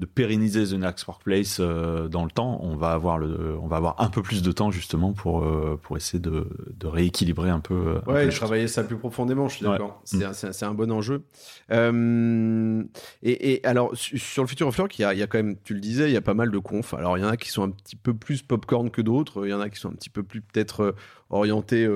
de 0.00 0.06
pérenniser 0.06 0.64
The 0.66 0.72
Next 0.80 1.06
Workplace 1.06 1.58
euh, 1.60 2.08
dans 2.08 2.24
le 2.24 2.30
temps, 2.30 2.58
on 2.62 2.74
va 2.74 2.92
avoir 2.92 3.18
le, 3.18 3.56
on 3.62 3.66
va 3.68 3.76
avoir 3.76 4.00
un 4.00 4.08
peu 4.08 4.22
plus 4.22 4.42
de 4.42 4.50
temps 4.50 4.70
justement 4.70 5.12
pour 5.12 5.44
euh, 5.44 5.78
pour 5.82 5.96
essayer 5.96 6.18
de, 6.18 6.48
de 6.74 6.86
rééquilibrer 6.86 7.50
un 7.50 7.60
peu. 7.60 7.74
euh, 7.74 7.96
un 7.98 8.00
peu 8.00 8.12
Ouais, 8.12 8.28
travailler 8.30 8.66
ça 8.66 8.82
plus 8.82 8.96
profondément, 8.96 9.46
je 9.48 9.56
suis 9.56 9.66
Ouais. 9.66 9.72
d'accord. 9.72 10.00
C'est 10.04 10.24
un- 10.24 10.32
C'est 10.32 10.64
un, 10.64 10.70
un 10.70 10.74
bon 10.74 10.90
enjeu. 10.90 11.22
Euh, 11.70 12.82
et, 13.22 13.52
et 13.52 13.66
alors, 13.66 13.94
su- 13.96 14.18
sur 14.18 14.42
le 14.42 14.48
Future 14.48 14.68
of 14.68 14.78
Work, 14.78 14.98
il 14.98 15.02
y 15.02 15.04
a, 15.04 15.12
il 15.14 15.18
y 15.18 15.22
a 15.22 15.26
quand 15.26 15.38
même, 15.38 15.56
tu 15.64 15.74
le 15.74 15.80
disais, 15.80 16.08
il 16.10 16.12
y 16.12 16.16
a 16.16 16.20
pas 16.22 16.34
mal 16.34 16.50
de 16.50 16.58
confs. 16.58 16.94
Alors, 16.94 17.18
il 17.18 17.20
y 17.20 17.24
en 17.24 17.28
a 17.28 17.36
qui 17.36 17.50
sont 17.50 17.62
un 17.62 17.70
petit 17.70 17.96
peu 17.96 18.14
plus 18.14 18.42
popcorn 18.42 18.90
que 18.90 19.02
d'autres. 19.02 19.46
Il 19.46 19.50
y 19.50 19.54
en 19.54 19.60
a 19.60 19.68
qui 19.68 19.78
sont 19.78 19.90
un 19.90 19.94
petit 19.94 20.10
peu 20.10 20.22
plus 20.22 20.40
peut-être 20.40 20.94
orientés, 21.30 21.86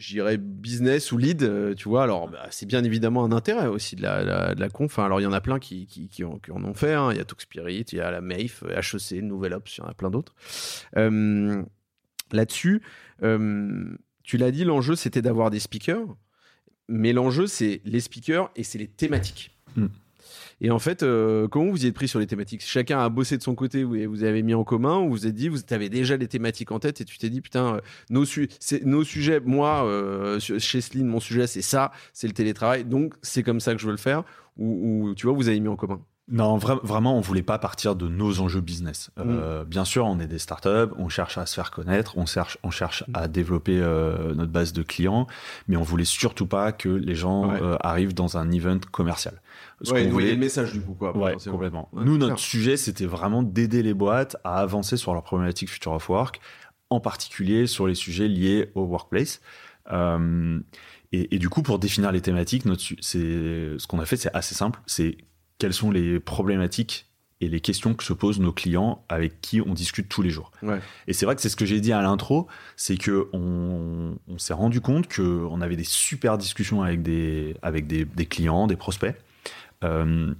j'irais, 0.00 0.38
business 0.38 1.12
ou 1.12 1.18
lead, 1.18 1.42
euh, 1.42 1.74
tu 1.74 1.88
vois. 1.88 2.02
Alors, 2.02 2.28
bah, 2.28 2.46
c'est 2.50 2.66
bien 2.66 2.82
évidemment 2.82 3.24
un 3.24 3.32
intérêt 3.32 3.66
aussi 3.68 3.94
de 3.94 4.02
la, 4.02 4.54
de 4.54 4.60
la 4.60 4.68
conf. 4.68 4.98
hein. 4.98 5.04
Alors, 5.04 5.20
il 5.20 5.24
y 5.24 5.26
en 5.26 5.32
a 5.32 5.40
plein 5.40 5.58
qui, 5.60 5.86
qui, 5.86 6.24
en, 6.24 6.40
ont 6.48 6.74
fait. 6.74 6.94
hein. 6.94 7.12
Il 7.12 7.18
y 7.18 7.20
a 7.20 7.24
Talk 7.24 7.46
il 7.54 7.94
y 7.96 8.00
a 8.00 8.10
la 8.10 8.20
MAIF, 8.20 8.64
HEC, 8.64 9.22
Nouvelle 9.22 9.54
Ops, 9.54 9.76
il 9.76 9.80
y 9.80 9.84
en 9.84 9.88
a 9.88 9.94
plein 9.94 10.10
d'autres. 10.10 10.34
Euh, 10.96 11.62
Là-dessus, 12.32 12.80
euh, 13.22 13.96
tu 14.22 14.36
l'as 14.36 14.52
dit, 14.52 14.64
l'enjeu 14.64 14.94
c'était 14.94 15.22
d'avoir 15.22 15.50
des 15.50 15.58
speakers, 15.58 16.16
mais 16.88 17.12
l'enjeu 17.12 17.46
c'est 17.48 17.80
les 17.84 17.98
speakers 18.00 18.50
et 18.54 18.62
c'est 18.62 18.78
les 18.78 18.86
thématiques. 18.86 19.56
Mm. 19.74 19.86
Et 20.62 20.70
en 20.70 20.78
fait, 20.78 21.02
euh, 21.02 21.48
comment 21.48 21.70
vous 21.70 21.84
y 21.84 21.88
êtes 21.88 21.94
pris 21.94 22.06
sur 22.08 22.18
les 22.20 22.26
thématiques? 22.26 22.62
Chacun 22.62 23.00
a 23.00 23.08
bossé 23.08 23.38
de 23.38 23.42
son 23.42 23.54
côté, 23.54 23.82
vous 23.82 23.96
vous 24.08 24.24
avez 24.24 24.42
mis 24.42 24.52
en 24.54 24.62
commun, 24.64 24.98
ou 24.98 25.04
vous 25.04 25.10
vous 25.10 25.26
êtes 25.26 25.34
dit, 25.34 25.48
vous 25.48 25.58
avez 25.70 25.88
déjà 25.88 26.16
les 26.16 26.28
thématiques 26.28 26.70
en 26.70 26.78
tête 26.78 27.00
et 27.00 27.04
tu 27.04 27.16
t'es 27.18 27.30
dit, 27.30 27.40
putain, 27.40 27.76
euh, 27.76 27.80
nos, 28.10 28.24
su- 28.26 28.48
nos 28.84 29.02
sujets, 29.04 29.40
moi, 29.40 29.84
euh, 29.86 30.38
chez 30.40 30.80
Slim, 30.80 31.06
mon 31.06 31.20
sujet 31.20 31.46
c'est 31.46 31.62
ça, 31.62 31.92
c'est 32.12 32.26
le 32.26 32.34
télétravail, 32.34 32.84
donc 32.84 33.14
c'est 33.22 33.42
comme 33.42 33.60
ça 33.60 33.72
que 33.74 33.80
je 33.80 33.86
veux 33.86 33.92
le 33.92 33.98
faire, 33.98 34.24
ou, 34.58 35.08
ou, 35.08 35.14
tu 35.14 35.26
vois, 35.26 35.34
vous 35.34 35.48
avez 35.48 35.60
mis 35.60 35.68
en 35.68 35.76
commun? 35.76 36.00
Non, 36.30 36.56
vra- 36.58 36.80
vraiment, 36.84 37.16
on 37.16 37.20
voulait 37.20 37.42
pas 37.42 37.58
partir 37.58 37.96
de 37.96 38.06
nos 38.08 38.40
enjeux 38.40 38.60
business. 38.60 39.10
Euh, 39.18 39.64
Bien 39.64 39.84
sûr, 39.84 40.06
on 40.06 40.20
est 40.20 40.26
des 40.28 40.38
startups, 40.38 40.92
on 40.96 41.08
cherche 41.08 41.36
à 41.38 41.46
se 41.46 41.54
faire 41.54 41.70
connaître, 41.70 42.16
on 42.16 42.24
cherche, 42.26 42.56
on 42.62 42.70
cherche 42.70 43.02
à 43.14 43.26
développer 43.28 43.78
euh, 43.80 44.32
notre 44.34 44.52
base 44.52 44.72
de 44.72 44.82
clients, 44.82 45.26
mais 45.66 45.76
on 45.76 45.82
voulait 45.82 46.04
surtout 46.04 46.46
pas 46.46 46.72
que 46.72 46.88
les 46.88 47.14
gens 47.14 47.50
Ouais. 47.50 47.58
euh, 47.62 47.76
arrivent 47.80 48.14
dans 48.14 48.36
un 48.36 48.50
event 48.52 48.78
commercial. 48.92 49.40
Ce 49.82 49.92
ouais, 49.92 50.06
voulait- 50.08 50.32
le 50.32 50.36
message 50.38 50.72
du 50.72 50.80
coup, 50.80 50.94
quoi. 50.94 51.16
Ouais, 51.16 51.34
complètement. 51.50 51.88
Ouais, 51.92 52.04
Nous, 52.04 52.12
notre 52.18 52.34
clair. 52.34 52.38
sujet, 52.38 52.76
c'était 52.76 53.06
vraiment 53.06 53.42
d'aider 53.42 53.82
les 53.82 53.94
boîtes 53.94 54.36
à 54.44 54.56
avancer 54.60 54.96
sur 54.96 55.14
leurs 55.14 55.24
problématiques 55.24 55.70
Future 55.70 55.92
of 55.92 56.08
Work, 56.08 56.40
en 56.90 57.00
particulier 57.00 57.66
sur 57.66 57.86
les 57.86 57.94
sujets 57.94 58.28
liés 58.28 58.70
au 58.74 58.82
workplace. 58.82 59.40
Euh, 59.92 60.60
et, 61.12 61.34
et 61.34 61.38
du 61.38 61.48
coup, 61.48 61.62
pour 61.62 61.78
définir 61.78 62.12
les 62.12 62.20
thématiques, 62.20 62.64
notre, 62.66 62.82
c'est, 63.00 63.18
ce 63.78 63.86
qu'on 63.88 63.98
a 63.98 64.04
fait, 64.06 64.16
c'est 64.16 64.32
assez 64.34 64.54
simple. 64.54 64.80
C'est 64.86 65.16
quelles 65.60 65.74
sont 65.74 65.92
les 65.92 66.18
problématiques 66.18 67.06
et 67.40 67.48
les 67.48 67.60
questions 67.60 67.94
que 67.94 68.04
se 68.04 68.12
posent 68.12 68.40
nos 68.40 68.52
clients 68.52 69.04
avec 69.08 69.40
qui 69.40 69.60
on 69.60 69.72
discute 69.72 70.08
tous 70.08 70.22
les 70.22 70.30
jours. 70.30 70.50
Ouais. 70.62 70.80
Et 71.06 71.12
c'est 71.12 71.24
vrai 71.24 71.36
que 71.36 71.40
c'est 71.40 71.48
ce 71.48 71.56
que 71.56 71.64
j'ai 71.64 71.80
dit 71.80 71.92
à 71.92 72.02
l'intro, 72.02 72.48
c'est 72.76 72.96
que 72.96 73.28
on, 73.32 74.16
on 74.28 74.38
s'est 74.38 74.52
rendu 74.52 74.80
compte 74.80 75.06
que 75.06 75.22
on 75.50 75.60
avait 75.60 75.76
des 75.76 75.84
super 75.84 76.36
discussions 76.36 76.82
avec 76.82 77.02
des 77.02 77.54
avec 77.62 77.86
des, 77.86 78.04
des 78.04 78.26
clients, 78.26 78.66
des 78.66 78.76
prospects. 78.76 79.14
Euh, 79.84 80.34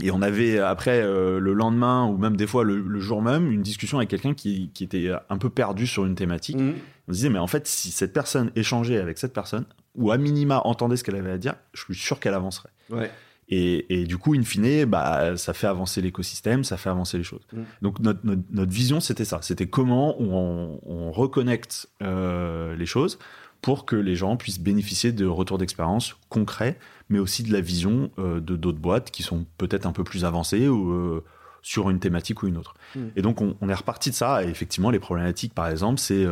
et 0.00 0.10
on 0.10 0.20
avait 0.20 0.58
après 0.58 1.00
euh, 1.00 1.40
le 1.40 1.52
lendemain 1.52 2.06
ou 2.06 2.18
même 2.18 2.36
des 2.36 2.46
fois 2.46 2.62
le, 2.62 2.80
le 2.80 3.00
jour 3.00 3.22
même 3.22 3.50
une 3.50 3.62
discussion 3.62 3.98
avec 3.98 4.10
quelqu'un 4.10 4.34
qui, 4.34 4.70
qui 4.74 4.84
était 4.84 5.10
un 5.30 5.38
peu 5.38 5.48
perdu 5.50 5.86
sur 5.86 6.04
une 6.04 6.14
thématique. 6.14 6.58
Mhm. 6.58 6.74
On 7.08 7.12
se 7.12 7.16
disait 7.16 7.30
mais 7.30 7.38
en 7.38 7.46
fait 7.46 7.66
si 7.66 7.90
cette 7.90 8.12
personne 8.12 8.52
échangeait 8.54 8.98
avec 8.98 9.18
cette 9.18 9.32
personne 9.32 9.64
ou 9.96 10.12
à 10.12 10.18
minima 10.18 10.60
entendait 10.64 10.96
ce 10.96 11.02
qu'elle 11.02 11.16
avait 11.16 11.32
à 11.32 11.38
dire, 11.38 11.54
je 11.72 11.82
suis 11.82 11.94
sûr 11.94 12.20
qu'elle 12.20 12.34
avancerait. 12.34 12.68
Ouais. 12.90 13.10
Et, 13.48 14.00
et 14.00 14.04
du 14.06 14.18
coup, 14.18 14.34
in 14.34 14.42
fine, 14.42 14.84
bah, 14.86 15.36
ça 15.36 15.52
fait 15.52 15.68
avancer 15.68 16.00
l'écosystème, 16.00 16.64
ça 16.64 16.76
fait 16.76 16.90
avancer 16.90 17.16
les 17.18 17.24
choses. 17.24 17.46
Mm. 17.52 17.62
Donc 17.82 18.00
notre, 18.00 18.20
notre, 18.24 18.42
notre 18.50 18.72
vision, 18.72 19.00
c'était 19.00 19.24
ça. 19.24 19.38
C'était 19.42 19.68
comment 19.68 20.20
on, 20.20 20.80
on 20.84 21.12
reconnecte 21.12 21.88
euh, 22.02 22.74
les 22.76 22.86
choses 22.86 23.18
pour 23.62 23.86
que 23.86 23.96
les 23.96 24.16
gens 24.16 24.36
puissent 24.36 24.60
bénéficier 24.60 25.12
de 25.12 25.26
retours 25.26 25.58
d'expérience 25.58 26.16
concrets, 26.28 26.78
mais 27.08 27.18
aussi 27.18 27.42
de 27.42 27.52
la 27.52 27.60
vision 27.60 28.10
euh, 28.18 28.40
de 28.40 28.56
d'autres 28.56 28.78
boîtes 28.78 29.10
qui 29.10 29.22
sont 29.22 29.46
peut-être 29.58 29.86
un 29.86 29.92
peu 29.92 30.04
plus 30.04 30.24
avancées 30.24 30.68
ou 30.68 30.90
euh, 30.90 31.24
sur 31.62 31.90
une 31.90 32.00
thématique 32.00 32.42
ou 32.42 32.48
une 32.48 32.56
autre. 32.56 32.74
Mm. 32.96 33.00
Et 33.14 33.22
donc 33.22 33.40
on, 33.40 33.56
on 33.60 33.68
est 33.68 33.74
reparti 33.74 34.10
de 34.10 34.16
ça. 34.16 34.44
Et 34.44 34.48
effectivement, 34.48 34.90
les 34.90 35.00
problématiques, 35.00 35.54
par 35.54 35.68
exemple, 35.68 36.00
c'est 36.00 36.26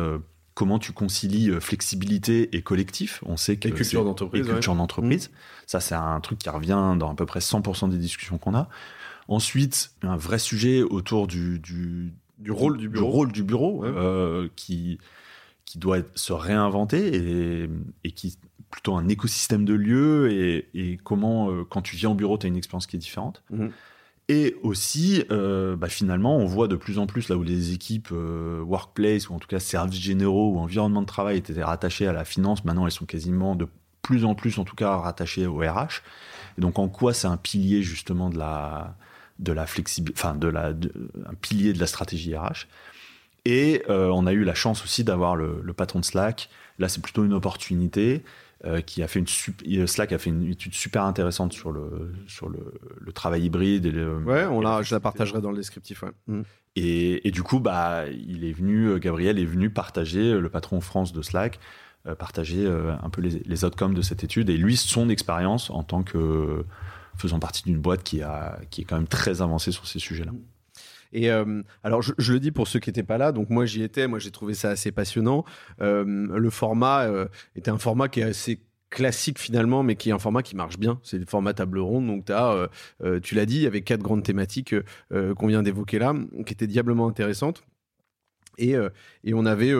comment 0.55 0.79
tu 0.79 0.91
concilies 0.93 1.51
euh, 1.51 1.59
flexibilité 1.59 2.55
et 2.55 2.61
collectif. 2.63 3.21
On 3.27 3.37
sait 3.37 3.57
que 3.57 3.67
Et 3.67 3.71
culture 3.71 4.03
d'entreprise, 4.03 4.47
ouais. 4.47 4.53
culture 4.53 4.73
d'entreprise. 4.75 5.29
Ça, 5.67 5.79
c'est 5.79 5.95
un 5.95 6.19
truc 6.21 6.39
qui 6.39 6.49
revient 6.49 6.95
dans 6.97 7.11
à 7.11 7.15
peu 7.15 7.25
près 7.27 7.39
100% 7.41 7.89
des 7.89 7.97
discussions 7.97 8.37
qu'on 8.39 8.55
a. 8.55 8.67
Ensuite, 9.27 9.91
un 10.01 10.17
vrai 10.17 10.39
sujet 10.39 10.81
autour 10.81 11.27
du, 11.27 11.59
du, 11.59 12.13
Du 12.39 12.51
rôle 12.51 12.77
du 12.77 12.89
bureau. 12.89 13.07
rôle 13.11 13.31
du 13.31 13.43
bureau 13.43 13.81
Ouais. 13.83 13.89
euh, 13.93 14.47
qui, 14.55 14.97
qui 15.65 15.77
doit 15.77 15.99
se 16.15 16.31
réinventer 16.33 17.15
et, 17.63 17.69
et 18.03 18.11
qui 18.11 18.37
plutôt 18.71 18.95
un 18.95 19.07
écosystème 19.07 19.63
de 19.65 19.73
lieux 19.73 20.31
et, 20.31 20.67
et 20.73 20.97
comment, 20.97 21.49
euh, 21.49 21.63
quand 21.63 21.81
tu 21.81 21.95
viens 21.95 22.09
au 22.09 22.15
bureau, 22.15 22.37
tu 22.37 22.45
as 22.45 22.49
une 22.49 22.57
expérience 22.57 22.87
qui 22.87 22.95
est 22.95 22.99
différente. 22.99 23.41
Mhm. 23.49 23.71
Et 24.27 24.55
aussi, 24.63 25.23
euh, 25.29 25.75
bah, 25.75 25.87
finalement, 25.87 26.37
on 26.37 26.45
voit 26.45 26.67
de 26.67 26.75
plus 26.75 26.97
en 26.97 27.05
plus 27.05 27.29
là 27.29 27.35
où 27.35 27.43
les 27.43 27.73
équipes 27.73 28.09
euh, 28.11 28.59
workplace 28.61 29.29
ou 29.29 29.35
en 29.35 29.39
tout 29.39 29.47
cas 29.47 29.59
services 29.59 30.01
généraux 30.01 30.53
ou 30.53 30.57
environnement 30.57 31.01
de 31.01 31.07
travail 31.07 31.37
étaient 31.37 31.63
rattachées 31.63 32.07
à 32.07 32.13
la 32.13 32.25
finance, 32.25 32.65
maintenant 32.65 32.85
elles 32.85 32.91
sont 32.91 33.05
quasiment 33.05 33.55
de 33.55 33.67
plus 34.01 34.25
en 34.25 34.33
plus, 34.33 34.57
en 34.57 34.63
tout 34.63 34.75
cas, 34.75 34.95
rattachées 34.97 35.45
au 35.45 35.57
RH. 35.57 36.01
Donc, 36.57 36.79
en 36.79 36.89
quoi 36.89 37.13
c'est 37.13 37.27
un 37.27 37.37
pilier 37.37 37.83
justement 37.83 38.29
de 38.29 38.37
la 38.37 38.95
de 39.37 39.51
la 39.51 39.67
flexibilité, 39.67 40.17
enfin 40.17 40.33
de 40.33 40.47
la 40.47 40.69
un 40.69 41.33
pilier 41.41 41.73
de 41.73 41.79
la 41.79 41.87
stratégie 41.87 42.35
RH. 42.35 42.67
Et 43.43 43.83
euh, 43.89 44.09
on 44.09 44.25
a 44.25 44.33
eu 44.33 44.43
la 44.43 44.55
chance 44.55 44.83
aussi 44.83 45.03
d'avoir 45.03 45.35
le 45.35 45.73
patron 45.73 45.99
de 45.99 46.05
Slack. 46.05 46.49
Là, 46.79 46.89
c'est 46.89 47.01
plutôt 47.01 47.25
une 47.25 47.33
opportunité 47.33 48.23
euh, 48.65 48.81
qui 48.81 49.03
a 49.03 49.07
fait 49.07 49.19
une 49.19 49.25
euh, 49.79 49.87
Slack 49.87 50.11
a 50.11 50.17
fait 50.17 50.29
une 50.29 50.49
étude 50.51 50.73
super 50.73 51.03
intéressante 51.03 51.53
sur 51.53 51.71
le 51.71 52.13
sur 52.27 52.49
le, 52.49 52.73
le 52.99 53.11
travail 53.11 53.43
hybride 53.43 53.85
et 53.85 53.91
le, 53.91 54.17
Ouais, 54.17 54.45
on 54.45 54.61
et 54.61 54.63
la, 54.63 54.81
je 54.81 54.93
la 54.93 54.99
partagerai 54.99 55.41
dans 55.41 55.51
le 55.51 55.57
descriptif. 55.57 56.03
Ouais. 56.03 56.11
Mhm. 56.27 56.43
et, 56.75 57.27
et 57.27 57.31
du 57.31 57.43
coup, 57.43 57.59
bah, 57.59 58.05
il 58.09 58.43
est 58.43 58.53
venu, 58.53 58.87
euh, 58.87 58.97
Gabriel 58.97 59.39
est 59.39 59.45
venu 59.45 59.69
partager, 59.69 60.33
le 60.39 60.49
patron 60.49 60.81
France 60.81 61.13
de 61.13 61.21
Slack, 61.21 61.59
euh, 62.07 62.15
partager 62.15 62.65
euh, 62.65 62.93
un 63.01 63.09
peu 63.09 63.21
les, 63.21 63.41
les 63.45 63.65
outcomes 63.65 63.93
de 63.95 64.01
cette 64.01 64.23
étude 64.23 64.49
et 64.49 64.57
lui, 64.57 64.77
son 64.77 65.09
expérience 65.09 65.69
en 65.71 65.83
tant 65.83 66.03
que 66.03 66.63
faisant 67.17 67.39
partie 67.39 67.63
d'une 67.63 67.79
boîte 67.79 68.03
qui, 68.03 68.21
a, 68.21 68.59
qui 68.69 68.81
est 68.81 68.83
quand 68.83 68.95
même 68.97 69.07
très 69.07 69.41
avancée 69.41 69.71
sur 69.71 69.87
ces 69.87 69.99
sujets-là. 69.99 70.31
Et 71.15 71.29
alors, 71.83 72.01
je, 72.01 72.33
le 72.33 72.39
dis 72.39 72.51
pour 72.51 72.67
ceux 72.67 72.79
qui 72.79 72.89
n'étaient 72.89 73.01
pas 73.03 73.17
là. 73.17 73.31
Donc 73.31 73.49
moi, 73.49 73.65
j'y 73.65 73.83
étais. 73.83 74.07
Moi, 74.07 74.19
j'ai 74.19 74.31
trouvé 74.31 74.53
ça 74.53 74.69
assez 74.69 74.91
passionnant. 74.91 75.45
le 75.79 76.49
format 76.49 77.07
était 77.55 77.71
un 77.71 77.77
format 77.77 78.09
qui 78.09 78.19
est 78.19 78.23
assez 78.23 78.61
classique 78.89 79.39
finalement, 79.39 79.81
mais 79.81 79.95
qui 79.95 80.09
est 80.09 80.11
un 80.11 80.19
format 80.19 80.43
qui 80.43 80.57
marche 80.57 80.77
bien. 80.77 80.99
C'est 81.03 81.17
le 81.17 81.25
format 81.25 81.53
table 81.53 81.79
ronde. 81.79 82.07
Donc, 82.07 82.29
as, 82.29 82.69
tu 83.23 83.35
l'as 83.35 83.45
dit, 83.45 83.55
il 83.57 83.61
y 83.63 83.67
avait 83.67 83.81
quatre 83.81 84.03
grandes 84.03 84.23
thématiques 84.23 84.75
qu'on 85.09 85.47
vient 85.47 85.63
d'évoquer 85.63 85.99
là, 85.99 86.13
qui 86.45 86.53
étaient 86.53 86.67
diablement 86.67 87.07
intéressantes. 87.07 87.63
Et, 88.57 88.75
et 89.23 89.33
on 89.33 89.45
avait 89.45 89.73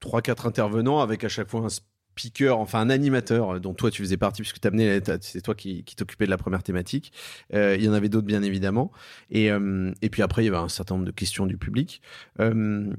trois, 0.00 0.20
quatre 0.20 0.46
intervenants 0.46 1.00
avec 1.00 1.22
à 1.22 1.28
chaque 1.28 1.48
fois 1.48 1.60
un 1.60 1.68
speaker, 2.16 2.58
enfin 2.58 2.80
un 2.80 2.90
animateur 2.90 3.60
dont 3.60 3.74
toi 3.74 3.90
tu 3.90 4.02
faisais 4.02 4.16
partie 4.16 4.42
puisque 4.42 4.64
amené, 4.64 5.00
c'est 5.20 5.40
toi 5.40 5.54
qui, 5.54 5.84
t'occupais 5.84 6.26
de 6.26 6.30
la 6.30 6.36
première 6.36 6.62
thématique. 6.62 7.12
Euh, 7.54 7.76
il 7.78 7.84
y 7.84 7.88
en 7.88 7.92
avait 7.92 8.08
d'autres 8.08 8.26
bien 8.26 8.42
évidemment. 8.42 8.92
Et, 9.30 9.50
euh, 9.50 9.92
et 10.02 10.10
puis 10.10 10.22
après 10.22 10.42
il 10.42 10.46
y 10.46 10.48
avait 10.48 10.58
un 10.58 10.68
certain 10.68 10.94
nombre 10.94 11.06
de 11.06 11.12
questions 11.12 11.46
du 11.46 11.56
public. 11.56 12.02
Euh, 12.40 12.92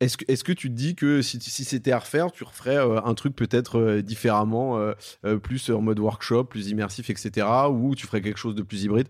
est-ce 0.00 0.16
que, 0.16 0.24
est 0.28 0.42
que 0.42 0.52
tu 0.52 0.68
te 0.68 0.74
dis 0.74 0.94
que 0.94 1.22
si, 1.22 1.40
si 1.40 1.64
c'était 1.64 1.92
à 1.92 1.98
refaire, 1.98 2.30
tu 2.30 2.44
referais 2.44 2.76
un 2.76 3.14
truc 3.14 3.34
peut-être 3.34 4.00
différemment, 4.00 4.92
plus 5.42 5.70
en 5.70 5.80
mode 5.80 5.98
workshop, 5.98 6.44
plus 6.44 6.68
immersif, 6.68 7.10
etc. 7.10 7.48
Ou 7.68 7.96
tu 7.96 8.06
ferais 8.06 8.20
quelque 8.22 8.38
chose 8.38 8.54
de 8.54 8.62
plus 8.62 8.84
hybride? 8.84 9.08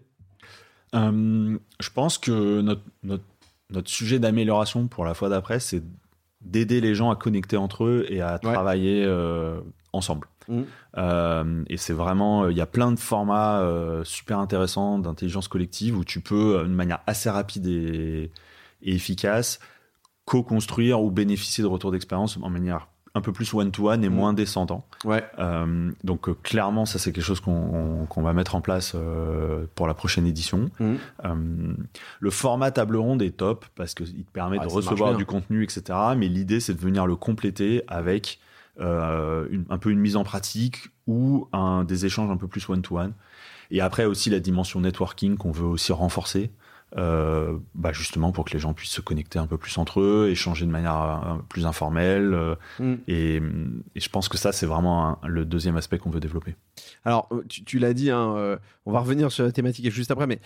Je 0.95 1.91
pense 1.93 2.17
que 2.17 2.63
notre, 2.63 2.81
notre, 3.03 3.25
notre 3.69 3.91
sujet 3.91 4.19
d'amélioration 4.19 4.89
pour 4.89 5.05
la 5.05 5.13
fois 5.13 5.29
d'après, 5.29 5.61
c'est 5.61 5.83
d'aider 6.49 6.81
les 6.81 6.95
gens 6.95 7.11
à 7.11 7.17
connecter 7.17 7.57
entre 7.57 7.85
eux 7.85 8.07
et 8.09 8.21
à 8.21 8.39
travailler 8.39 9.05
euh, 9.05 9.61
ensemble. 9.93 10.29
Mmh. 10.49 10.63
Euh, 10.97 11.65
et 11.69 11.77
c'est 11.77 11.93
vraiment, 11.93 12.45
euh, 12.45 12.53
il 12.53 12.57
y 12.57 12.63
a 12.63 12.67
plein 12.67 12.91
de 12.91 12.99
formats 12.99 13.63
super 14.05 14.39
intéressants 14.39 14.99
d'intelligence 14.99 15.49
collective 15.49 15.97
où 15.97 16.05
tu 16.05 16.21
peux, 16.21 16.63
d'une 16.65 16.75
manière 16.75 17.01
assez 17.07 17.31
rapide 17.31 17.67
et, 17.67 18.31
et 18.83 18.95
efficace, 18.95 19.61
co-construire 20.25 21.01
ou 21.03 21.11
bénéficier 21.11 21.63
de 21.63 21.69
retours 21.69 21.93
d'expérience 21.93 22.39
en 22.41 22.51
manière 22.51 22.89
un 23.19 23.21
peu 23.21 23.33
plus 23.33 23.53
one-to-one 23.53 24.03
et 24.05 24.09
mm. 24.09 24.15
moins 24.15 24.33
descendant. 24.33 24.87
Ouais. 25.05 25.25
Euh, 25.39 25.91
donc 26.05 26.29
euh, 26.29 26.35
clairement, 26.43 26.87
ça 26.87 26.99
c'est 26.99 27.13
quelque 27.13 27.25
chose 27.25 27.41
qu'on 27.41 28.09
va 28.17 28.33
mettre 28.33 28.55
en 28.55 28.61
place 28.61 28.93
euh, 28.95 29.67
pour 29.75 29.87
la 29.87 29.95
prochaine 29.95 30.27
édition. 30.27 30.71
Mm. 30.81 31.75
le 32.21 32.31
format 32.31 32.71
table 32.71 32.97
ronde 32.97 33.23
est 33.23 33.37
top 33.37 33.67
parce 33.75 33.95
qu'il 33.95 34.25
te 34.25 34.33
permet 34.33 34.59
de 34.59 34.67
recevoir 34.67 35.17
du 35.17 35.27
contenu, 35.27 35.63
etc. 35.63 35.99
Mais 36.17 36.29
l'idée 36.29 36.61
c'est 36.61 36.75
de 36.75 36.81
venir 36.81 37.07
le 37.07 37.17
compléter 37.17 37.83
avec 37.89 38.39
un 38.81 39.79
peu 39.81 39.91
une 39.91 39.99
mise 39.99 40.17
en 40.17 40.25
pratique 40.25 40.89
ou 41.09 41.49
un, 41.53 41.85
des 41.85 42.07
échanges 42.07 42.31
un 42.31 42.37
peu 42.37 42.47
plus 42.47 42.69
one-to-one. 42.69 43.13
Et 43.71 43.81
après 43.81 44.05
aussi 44.05 44.31
la 44.31 44.41
dimension 44.41 44.81
networking 44.81 45.37
qu'on 45.37 45.51
veut 45.51 45.67
aussi 45.67 45.93
renforcer. 45.93 46.51
Euh, 46.97 47.59
bah 47.75 47.93
justement 47.93 48.33
pour 48.33 48.47
que 48.47 48.53
les 48.53 48.59
gens 48.59 48.73
puissent 48.73 48.93
se 48.93 49.03
connecter 49.03 49.39
un 49.39 49.47
peu 49.47 49.59
plus 49.59 49.77
entre 49.77 50.01
eux, 50.01 50.29
échanger 50.31 50.65
de 50.65 50.71
manière 50.71 51.23
euh, 51.27 51.37
plus 51.49 51.67
informelle. 51.67 52.33
Euh, 52.33 52.55
mm. 52.79 52.95
et, 53.09 53.43
je 53.95 54.09
pense 54.09 54.29
que 54.29 54.39
ça, 54.39 54.53
c'est 54.53 54.65
vraiment 54.65 55.19
le 55.27 55.45
deuxième 55.45 55.77
aspect 55.77 55.99
qu'on 55.99 56.09
veut 56.09 56.21
développer. 56.21 56.55
Alors, 57.05 57.29
tu, 57.49 57.79
l'as 57.79 57.93
dit, 57.93 58.11
hein, 58.11 58.59
on 58.87 58.93
va 58.93 59.01
revenir 59.01 59.31
sur 59.31 59.45
la 59.45 59.53
thématique 59.53 59.91
juste 59.91 60.11
après, 60.11 60.27
mais 60.27 60.41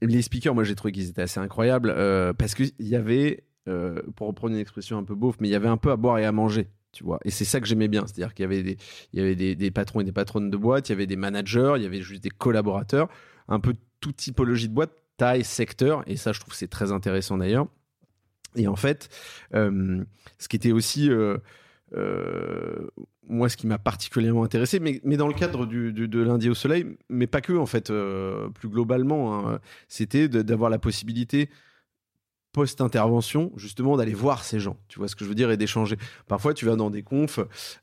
les 0.00 0.22
speakers, 0.22 0.54
moi 0.54 0.64
j'ai 0.64 0.74
trouvé 0.74 0.92
qu'ils 0.92 1.08
étaient 1.08 1.22
assez 1.22 1.38
incroyables 1.38 1.94
parce 2.36 2.54
qu'il 2.54 2.72
y 2.80 2.96
avait, 2.96 3.44
pour 4.16 4.26
reprendre 4.26 4.54
une 4.54 4.60
expression 4.60 4.98
un 4.98 5.04
peu 5.04 5.14
beauf, 5.14 5.36
mais 5.40 5.48
il 5.48 5.52
y 5.52 5.56
avait 5.56 5.68
un 5.68 5.76
peu 5.76 5.90
à 5.90 5.96
boire 5.96 6.18
et 6.18 6.24
à 6.24 6.32
manger. 6.32 6.68
Tu 6.92 7.04
vois. 7.04 7.18
Et 7.24 7.30
c'est 7.30 7.44
ça 7.44 7.60
que 7.60 7.66
j'aimais 7.66 7.88
bien, 7.88 8.06
c'est-à-dire 8.06 8.34
qu'il 8.34 8.44
y 8.44 8.46
avait, 8.46 8.62
des, 8.62 8.76
il 9.12 9.18
y 9.18 9.22
avait 9.22 9.34
des, 9.34 9.56
des, 9.56 9.70
patrons 9.70 10.00
et 10.00 10.04
des 10.04 10.12
patronnes 10.12 10.48
de 10.48 10.56
boîte, 10.56 10.88
il 10.88 10.92
y 10.92 10.94
avait 10.94 11.06
des 11.06 11.16
managers, 11.16 11.74
il 11.76 11.82
y 11.82 11.86
avait 11.86 12.02
juste 12.02 12.22
des 12.22 12.30
collaborateurs, 12.30 13.08
un 13.48 13.58
peu 13.58 13.74
toute 14.00 14.16
typologie 14.16 14.68
de 14.68 14.74
boîte, 14.74 14.92
taille, 15.16 15.44
secteur, 15.44 16.02
et 16.06 16.16
ça 16.16 16.32
je 16.32 16.40
trouve 16.40 16.54
c'est 16.54 16.68
très 16.68 16.92
intéressant 16.92 17.38
d'ailleurs. 17.38 17.66
Et 18.56 18.68
en 18.68 18.76
fait, 18.76 19.08
euh, 19.54 20.04
ce 20.38 20.48
qui 20.48 20.56
était 20.56 20.72
aussi, 20.72 21.10
euh, 21.10 21.38
euh, 21.96 22.86
moi, 23.26 23.48
ce 23.48 23.56
qui 23.56 23.66
m'a 23.66 23.78
particulièrement 23.78 24.44
intéressé, 24.44 24.78
mais, 24.80 25.00
mais, 25.04 25.16
dans 25.16 25.28
le 25.28 25.34
cadre 25.34 25.66
du, 25.66 25.92
de 25.92 26.22
lundi 26.22 26.48
au 26.48 26.54
soleil, 26.54 26.86
mais 27.08 27.26
pas 27.26 27.40
que 27.40 27.52
en 27.52 27.66
fait, 27.66 27.92
plus 28.54 28.68
globalement, 28.68 29.48
hein, 29.48 29.60
c'était 29.88 30.28
d'avoir 30.28 30.70
la 30.70 30.78
possibilité 30.78 31.50
post-intervention, 32.54 33.50
justement, 33.56 33.96
d'aller 33.96 34.14
voir 34.14 34.44
ces 34.44 34.60
gens. 34.60 34.78
Tu 34.88 35.00
vois 35.00 35.08
ce 35.08 35.16
que 35.16 35.24
je 35.24 35.28
veux 35.28 35.34
dire? 35.34 35.50
Et 35.50 35.56
d'échanger. 35.56 35.96
Parfois, 36.28 36.54
tu 36.54 36.64
vas 36.64 36.76
dans 36.76 36.88
des 36.88 37.02
confs, 37.02 37.40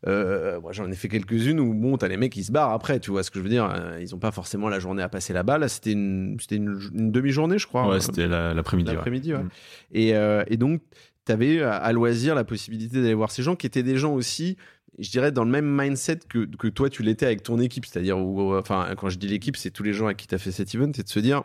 euh, 0.08 0.60
moi 0.62 0.72
j'en 0.72 0.90
ai 0.90 0.96
fait 0.96 1.10
quelques-unes 1.10 1.60
où, 1.60 1.74
bon, 1.74 1.98
t'as 1.98 2.08
les 2.08 2.18
mecs 2.18 2.32
qui 2.32 2.44
se 2.44 2.52
barrent 2.52 2.72
après, 2.72 3.00
tu 3.00 3.12
vois 3.12 3.22
ce 3.22 3.30
que 3.30 3.38
je 3.38 3.44
veux 3.44 3.50
dire? 3.50 3.70
Euh, 3.70 4.00
ils 4.02 4.16
ont 4.16 4.20
pas 4.20 4.32
forcément 4.32 4.70
la 4.70 4.80
journée 4.80 5.04
à 5.04 5.10
passer 5.10 5.34
là-bas. 5.34 5.58
Là, 5.58 5.68
c'était 5.68 5.92
une, 5.92 6.38
c'était 6.40 6.56
une, 6.56 7.12
demi-journée, 7.12 7.60
je 7.60 7.68
crois. 7.68 7.88
Ouais, 7.88 8.00
c'était 8.00 8.28
l'après-midi. 8.28 8.92
L'après-midi, 8.92 9.34
ouais. 9.34 9.44
Mm. 9.44 9.50
Et, 9.92 10.16
euh, 10.16 10.44
et 10.48 10.56
donc, 10.56 10.82
tu 11.26 11.32
avais 11.34 11.62
à 11.62 11.92
loisir 11.92 12.34
la 12.34 12.46
possibilité 12.46 13.02
d'aller 13.02 13.14
voir 13.14 13.30
ces 13.30 13.44
gens 13.44 13.58
qui 13.58 13.68
étaient 13.68 13.84
des 13.84 13.98
gens 13.98 14.14
aussi 14.14 14.58
je 15.00 15.10
dirais 15.10 15.32
dans 15.32 15.46
le 15.46 15.52
même 15.52 15.66
mindset 15.66 16.20
que, 16.28 16.46
que 16.46 16.68
toi 16.68 16.90
tu 16.90 17.02
l'étais 17.02 17.26
avec 17.26 17.44
ton 17.44 17.60
équipe 17.60 17.86
c'est-à-dire 17.86 18.18
enfin 18.18 18.90
quand 18.98 19.08
je 19.08 19.18
dis 19.18 19.28
l'équipe 19.28 19.56
c'est 19.56 19.72
tous 19.72 19.84
les 19.84 19.94
gens 19.94 20.08
à 20.08 20.14
qui 20.14 20.28
tu 20.28 20.36
as 20.36 20.38
fait 20.38 20.52
cet 20.52 20.76
event 20.76 20.92
c'est 20.94 21.04
de 21.04 21.10
se 21.10 21.20
dire 21.20 21.44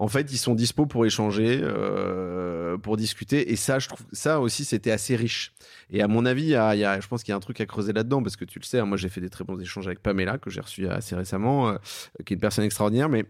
en 0.00 0.06
fait, 0.06 0.32
ils 0.32 0.38
sont 0.38 0.54
dispo 0.54 0.86
pour 0.86 1.04
échanger, 1.04 1.60
euh, 1.60 2.78
pour 2.78 2.96
discuter. 2.96 3.50
Et 3.50 3.56
ça, 3.56 3.80
je 3.80 3.88
trouve 3.88 4.06
ça 4.12 4.40
aussi, 4.40 4.64
c'était 4.64 4.92
assez 4.92 5.16
riche. 5.16 5.52
Et 5.90 6.02
à 6.02 6.08
mon 6.08 6.24
avis, 6.24 6.44
il 6.44 6.48
y 6.50 6.54
a, 6.54 7.00
je 7.00 7.08
pense 7.08 7.24
qu'il 7.24 7.32
y 7.32 7.34
a 7.34 7.36
un 7.36 7.40
truc 7.40 7.60
à 7.60 7.66
creuser 7.66 7.92
là-dedans 7.92 8.22
parce 8.22 8.36
que 8.36 8.44
tu 8.44 8.60
le 8.60 8.64
sais, 8.64 8.78
hein, 8.78 8.84
moi 8.84 8.96
j'ai 8.96 9.08
fait 9.08 9.20
des 9.20 9.28
très 9.28 9.42
bons 9.42 9.60
échanges 9.60 9.88
avec 9.88 10.00
Pamela 10.00 10.38
que 10.38 10.50
j'ai 10.50 10.60
reçu 10.60 10.88
assez 10.88 11.16
récemment, 11.16 11.70
euh, 11.70 11.76
qui 12.24 12.32
est 12.32 12.36
une 12.36 12.40
personne 12.40 12.64
extraordinaire, 12.64 13.08
mais 13.08 13.24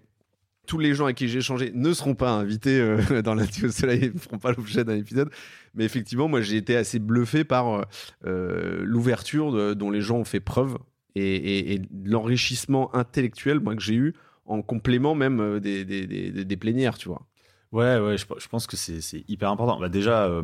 tous 0.67 0.79
les 0.79 0.93
gens 0.93 1.05
avec 1.05 1.17
qui 1.17 1.29
j'ai 1.29 1.39
échangé 1.39 1.73
ne 1.75 1.91
seront 1.95 2.15
pas 2.15 2.33
invités 2.33 2.79
euh, 2.79 3.23
dans 3.23 3.35
lundi 3.35 3.65
au 3.65 3.71
soleil, 3.71 4.13
ne 4.13 4.21
feront 4.21 4.39
pas 4.39 4.53
l'objet 4.53 4.85
d'un 4.85 4.97
épisode. 4.97 5.31
Mais 5.75 5.87
effectivement, 5.87 6.29
moi 6.29 6.43
j'ai 6.43 6.59
été 6.59 6.77
assez 6.77 6.99
bluffé 6.99 7.45
par 7.45 7.87
l'ouverture 8.25 9.75
dont 9.75 9.91
les 9.91 10.03
gens 10.03 10.19
ont 10.19 10.25
fait 10.25 10.41
preuve 10.41 10.77
et, 11.15 11.75
et 11.75 11.83
l'enrichissement 12.05 12.95
intellectuel 12.95 13.61
moi 13.61 13.75
que 13.75 13.83
j'ai 13.83 13.95
eu 13.95 14.15
en 14.49 14.63
complément 14.63 15.15
même 15.15 15.41
euh, 15.41 15.61
des, 15.61 15.85
des, 15.85 16.07
des, 16.07 16.57
plénières, 16.57 16.99
tu 16.99 17.09
vois. 17.09 17.23
Ouais, 17.71 17.99
ouais, 17.99 18.17
je, 18.17 18.49
pense 18.49 18.67
que 18.67 18.77
c'est 18.77 19.25
hyper 19.29 19.51
important. 19.51 19.79
Bah 19.79 19.91
déjà, 19.91 20.25
euh, 20.25 20.43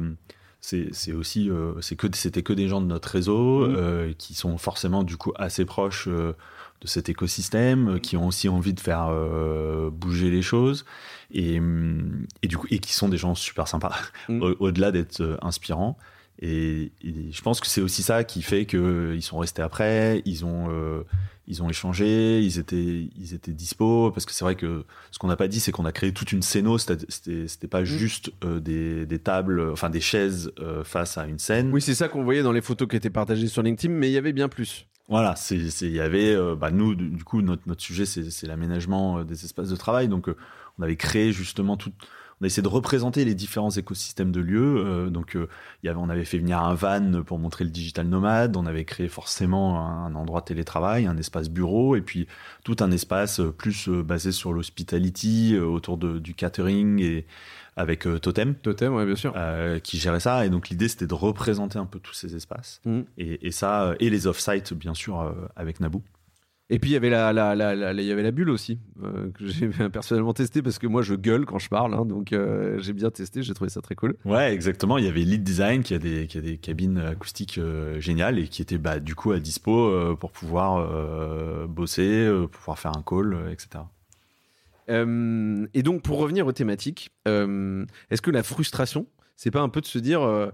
c'est 0.61 1.13
aussi 1.13 1.51
euh, 1.51 1.81
c'est 1.81 1.97
que 1.97 2.07
c'était 2.13 2.43
que 2.43 2.53
des 2.53 2.69
gens 2.69 2.83
de 2.83 2.87
notre 2.87 3.09
réseau 3.09 3.67
mmh. 3.67 4.15
qui 4.19 4.35
sont 4.35 4.59
forcément 4.59 5.03
du 5.03 5.17
coup 5.17 5.33
assez 5.37 5.65
proches 5.65 6.07
de 6.07 6.35
cet 6.85 7.09
écosystème, 7.09 7.99
qui 8.01 8.19
ont 8.19 8.27
aussi 8.27 8.51
envie 8.51 8.75
de 8.75 8.81
faire 8.81 9.11
bouger 9.91 10.31
les 10.31 10.43
choses 10.43 10.85
et, 11.31 11.61
et, 12.43 12.49
du 12.49 12.59
coup 12.59 12.67
et 12.71 12.79
qui 12.79 12.93
sont 12.93 13.09
des 13.09 13.17
gens 13.17 13.35
super 13.35 13.69
sympas 13.69 13.95
mmh. 14.29 14.43
au-delà 14.61 14.93
d'être 14.93 15.39
inspirants. 15.41 15.97
Et, 16.41 16.93
je 17.03 17.43
pense 17.43 17.61
que 17.61 17.67
c'est 17.67 17.81
aussi 17.81 18.03
ça 18.03 18.25
qui 18.25 18.43
fait 18.43 18.67
qu'ils 18.67 19.23
sont 19.23 19.39
restés 19.39 19.63
après, 19.63 20.23
ils 20.25 20.45
ont, 20.45 20.69
euh, 20.69 21.03
ils 21.47 21.63
ont 21.63 21.69
échangé, 21.69 22.41
ils 22.41 22.59
étaient, 22.59 23.09
ils 23.17 23.35
étaient 23.35 23.53
dispo. 23.53 24.11
Parce 24.11 24.27
que 24.27 24.33
c'est 24.33 24.45
vrai 24.45 24.57
que 24.57 24.85
ce 25.11 25.19
qu'on 25.19 25.29
n'a 25.29 25.37
pas 25.37 25.49
dit, 25.49 25.61
c'est 25.61 25.73
qu'on 25.73 25.85
a 25.85 25.93
créé 25.93 26.13
toute 26.13 26.33
une 26.33 26.43
scéno. 26.43 26.79
C'était 26.79 27.69
pas 27.69 27.83
mmh. 27.83 27.85
juste 27.85 28.33
euh, 28.45 28.61
des, 28.61 29.07
des, 29.07 29.19
tables, 29.19 29.71
enfin 29.71 29.91
des 29.91 30.01
chaises 30.01 30.53
euh, 30.59 30.83
face 30.83 31.19
à 31.19 31.27
une 31.27 31.39
scène. 31.39 31.71
Oui, 31.73 31.81
c'est 31.81 31.95
ça 31.95 32.09
qu'on 32.09 32.25
voyait 32.25 32.43
dans 32.43 32.53
les 32.53 32.63
photos 32.63 32.89
qui 32.89 32.97
étaient 32.97 33.11
partagées 33.11 33.49
sur 33.49 33.63
LinkedIn, 33.63 33.95
mais 33.95 34.09
il 34.09 34.13
y 34.13 34.19
avait 34.19 34.33
bien 34.33 34.49
plus. 34.49 34.87
Voilà, 35.09 35.35
il 35.51 35.91
y 35.91 36.01
avait, 36.01 36.35
bah, 36.57 36.71
nous, 36.71 36.95
du 36.95 37.25
coup, 37.25 37.43
notre, 37.43 37.63
notre 37.67 37.83
sujet, 37.83 38.07
c'est 38.07 38.47
l'aménagement 38.47 39.23
des 39.23 39.45
espaces 39.45 39.69
de 39.69 39.77
travail. 39.77 40.09
Donc, 40.09 40.29
on 40.79 40.83
avait 40.83 40.97
créé 40.97 41.31
justement 41.31 41.77
tout 41.77 41.93
on 42.45 42.47
a 42.47 42.49
essayé 42.49 42.63
de 42.63 42.69
représenter 42.69 43.25
les 43.25 43.35
différents 43.35 43.71
écosystèmes 43.71 44.31
de 44.31 44.41
lieux. 44.41 44.77
Euh, 44.77 45.09
donc, 45.09 45.35
euh, 45.35 45.49
y 45.83 45.89
avait, 45.89 45.99
on 45.99 46.11
avait 46.11 46.27
fait 46.27 46.37
venir 46.37 46.61
un 46.61 46.75
van 46.75 47.23
pour 47.25 47.39
montrer 47.39 47.65
le 47.65 47.71
digital 47.71 48.07
nomade. 48.07 48.59
On 48.59 48.67
avait 48.67 48.85
créé 48.85 49.09
forcément 49.09 49.81
un, 49.81 50.15
endroit 50.15 50.43
télétravail, 50.43 51.07
un 51.07 51.17
espace 51.17 51.49
bureau, 51.49 51.97
et 51.97 52.03
puis 52.03 52.29
tout 52.63 52.77
un 52.81 52.91
espace 52.91 53.41
euh, 53.41 53.51
plus 53.51 53.89
basé 53.89 54.31
sur 54.31 54.53
l'hospitality, 54.53 55.57
autour 55.59 55.97
de, 55.97 56.19
du 56.19 56.35
catering 56.35 57.01
et 57.01 57.25
avec 57.77 58.07
Totem. 58.21 58.55
Totem, 58.57 58.95
oui, 58.95 59.07
bien 59.07 59.17
sûr. 59.17 59.35
qui 59.83 59.99
gérait 59.99 60.21
ça. 60.21 60.45
Et 60.45 60.51
donc, 60.51 60.69
l'idée, 60.69 60.89
c'était 60.89 61.07
de 61.07 61.15
représenter 61.15 61.79
un 61.79 61.87
peu 61.87 61.99
tous 61.99 62.13
ces 62.13 62.37
espaces. 62.37 62.83
Mmh. 62.85 63.01
Et, 63.17 63.47
et, 63.47 63.51
ça, 63.53 63.95
et 64.01 64.11
les 64.11 64.27
off-site, 64.27 64.75
bien 64.75 64.93
sûr, 64.93 65.35
avec 65.57 65.81
Naboo. 65.81 66.03
Et 66.71 66.79
puis 66.79 66.91
il 66.91 66.93
y 66.95 66.97
avait 66.97 67.11
la, 67.11 67.33
la, 67.35 67.55
la, 67.55 67.93
il 67.93 68.05
y 68.05 68.11
avait 68.11 68.23
la 68.23 68.31
bulle 68.31 68.49
aussi 68.49 68.79
euh, 69.03 69.31
que 69.33 69.47
j'ai 69.47 69.69
personnellement 69.93 70.33
testé 70.33 70.63
parce 70.63 70.79
que 70.79 70.87
moi 70.87 71.03
je 71.03 71.15
gueule 71.15 71.45
quand 71.45 71.59
je 71.59 71.69
parle, 71.69 71.93
hein, 71.93 72.07
donc 72.07 72.33
euh, 72.33 72.79
j'ai 72.81 72.95
bien 72.95 73.11
testé, 73.11 73.43
j'ai 73.43 73.53
trouvé 73.53 73.69
ça 73.69 73.83
très 73.83 73.95
cool. 73.95 74.17
Ouais, 74.25 74.53
exactement. 74.55 74.97
Il 74.97 75.05
y 75.05 75.09
avait 75.09 75.21
Lead 75.21 75.43
Design 75.43 75.83
qui 75.83 75.93
a 75.93 75.99
des 75.99 76.27
qui 76.27 76.39
a 76.39 76.41
des 76.41 76.57
cabines 76.57 76.99
acoustiques 76.99 77.59
euh, 77.59 78.01
géniales 78.01 78.39
et 78.39 78.49
qui 78.49 78.63
était 78.63 78.79
bah, 78.79 78.99
du 78.99 79.15
coup 79.15 79.33
à 79.33 79.41
dispo 79.41 80.17
pour 80.17 80.33
pouvoir 80.33 81.69
bosser, 81.69 82.31
pour 82.51 82.61
pouvoir 82.61 82.79
faire 82.79 82.93
un 82.97 83.03
call, 83.03 83.37
etc. 83.51 83.85
et 84.89 85.83
donc 85.83 86.03
pour 86.03 86.19
revenir 86.19 86.47
aux 86.47 86.53
thématiques, 86.53 87.11
est-ce 87.27 88.23
que 88.23 88.31
la 88.31 88.43
frustration, 88.43 89.07
c'est 89.37 89.51
pas 89.51 89.61
un 89.61 89.69
peu 89.69 89.83
de 89.83 89.87
se 89.87 89.99
dire 89.99 90.51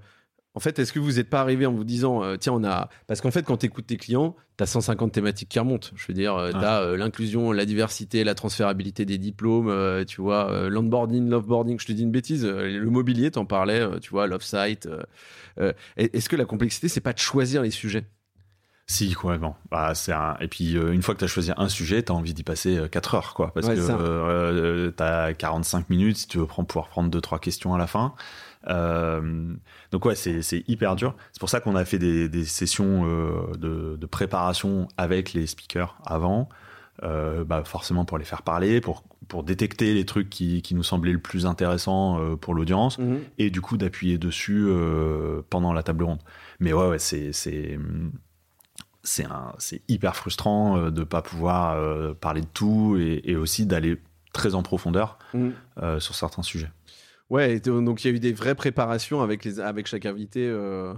en 0.55 0.61
fait, 0.61 0.79
est-ce 0.81 0.93
que 0.93 0.99
vous 0.99 1.13
n'êtes 1.13 1.31
pas 1.31 1.41
arrivé 1.41 1.65
en 1.65 1.73
vous 1.73 1.85
disant, 1.85 2.25
euh, 2.25 2.37
tiens, 2.37 2.53
on 2.53 2.65
a. 2.65 2.89
Parce 3.07 3.21
qu'en 3.21 3.31
fait, 3.31 3.45
quand 3.45 3.59
tu 3.59 3.67
écoutes 3.67 3.87
tes 3.87 3.97
clients, 3.97 4.35
tu 4.59 4.65
as 4.65 4.67
150 4.67 5.13
thématiques 5.13 5.49
qui 5.49 5.61
remontent. 5.61 5.91
Je 5.95 6.05
veux 6.09 6.15
dire, 6.15 6.49
tu 6.51 6.57
as 6.57 6.97
l'inclusion, 6.97 7.53
la 7.53 7.65
diversité, 7.65 8.25
la 8.25 8.35
transférabilité 8.35 9.05
des 9.05 9.17
diplômes, 9.17 9.69
euh, 9.69 10.05
tu 10.05 10.21
vois, 10.21 10.51
euh, 10.51 10.69
l'onboarding, 10.69 11.29
l'offboarding. 11.29 11.79
Je 11.79 11.87
te 11.87 11.93
dis 11.93 12.03
une 12.03 12.11
bêtise, 12.11 12.45
le 12.45 12.91
mobilier, 12.91 13.31
t'en 13.31 13.45
parlais, 13.45 13.87
tu 14.01 14.11
vois, 14.11 14.27
l'offsite. 14.27 14.89
Est-ce 15.97 16.29
que 16.29 16.37
la 16.37 16.47
complexité, 16.47 16.89
c'est 16.89 17.01
pas 17.01 17.13
de 17.13 17.19
choisir 17.19 17.63
les 17.63 17.71
sujets? 17.71 18.07
Si, 18.89 19.15
bon. 19.23 19.55
Bah, 19.71 19.95
c'est 19.95 20.11
un... 20.11 20.37
Et 20.41 20.49
puis, 20.49 20.73
une 20.73 21.03
fois 21.03 21.15
que 21.15 21.21
tu 21.21 21.25
as 21.25 21.29
choisi 21.29 21.53
un 21.57 21.69
sujet, 21.69 22.03
tu 22.03 22.11
as 22.11 22.15
envie 22.17 22.35
d'y 22.35 22.43
passer 22.43 22.77
4 22.91 23.15
heures, 23.15 23.35
quoi. 23.35 23.53
Parce 23.55 23.69
que 23.69 24.91
tu 24.91 25.03
as 25.03 25.33
45 25.35 25.89
minutes 25.91 26.17
si 26.17 26.27
tu 26.27 26.39
veux 26.39 26.47
prendre, 26.47 26.67
pouvoir 26.67 26.89
prendre 26.89 27.17
2-3 27.17 27.39
questions 27.39 27.73
à 27.73 27.79
la 27.79 27.87
fin. 27.87 28.15
Euh, 28.69 29.55
donc 29.91 30.05
ouais, 30.05 30.15
c'est 30.15 30.69
hyper 30.69 30.97
dur. 30.97 31.15
C'est 31.33 31.41
pour 31.41 31.49
ça 31.49 31.61
qu'on 31.61 31.77
a 31.77 31.85
fait 31.85 31.99
des, 31.99 32.29
des 32.29 32.45
sessions 32.45 33.05
euh, 33.07 33.53
de, 33.57 33.97
de, 33.97 34.07
préparation 34.07 34.89
avec 34.97 35.33
les 35.33 35.47
speakers 35.47 35.97
avant, 36.05 36.49
euh, 37.03 37.45
bah 37.45 37.63
forcément 37.65 38.05
pour 38.05 38.19
les 38.19 38.27
faire 38.27 38.43
parler, 38.43 38.83
pour, 38.83 39.05
pour 39.27 39.43
détecter 39.43 39.95
les 39.95 40.05
trucs 40.05 40.29
qui, 40.29 40.61
qui 40.61 40.75
nous 40.75 40.83
semblaient 40.83 41.13
le 41.13 41.19
plus 41.19 41.47
intéressant 41.47 42.21
euh, 42.21 42.37
pour 42.37 42.53
l'audience, 42.55 42.99
mhm. 42.99 43.21
et 43.39 43.49
du 43.51 43.63
coup 43.63 43.79
d'appuyer 43.79 44.19
dessus 44.19 44.67
euh, 44.69 45.41
pendant 45.49 45.73
la 45.73 45.83
table 45.83 46.05
ronde. 46.05 46.21
Mais 46.59 46.75
ouais, 46.75 46.89
ouais 46.89 46.99
c'est 46.99 47.79
hyper 49.89 50.15
frustrant 50.17 50.91
de 50.91 51.05
pas 51.05 51.23
pouvoir 51.23 52.15
parler 52.17 52.43
de 52.43 52.49
tout 52.53 52.99
et, 53.01 53.23
et 53.25 53.37
aussi 53.37 53.65
d'aller 53.65 53.97
très 54.35 54.55
en 54.55 54.63
profondeur 54.63 55.19
mhm. 55.33 55.55
sur 56.01 56.15
certains 56.15 56.43
sujets. 56.43 56.71
Ouais, 57.31 57.61
donc 57.61 58.05
il 58.05 58.09
y 58.09 58.13
a 58.13 58.17
eu 58.17 58.21
des 58.21 58.33
vraies 58.33 58.55
préparations 58.55 59.23
avec, 59.23 59.45
les, 59.45 59.61
avec 59.61 59.87
chaque 59.87 60.05
invité. 60.05 60.47
Euh... 60.47 60.93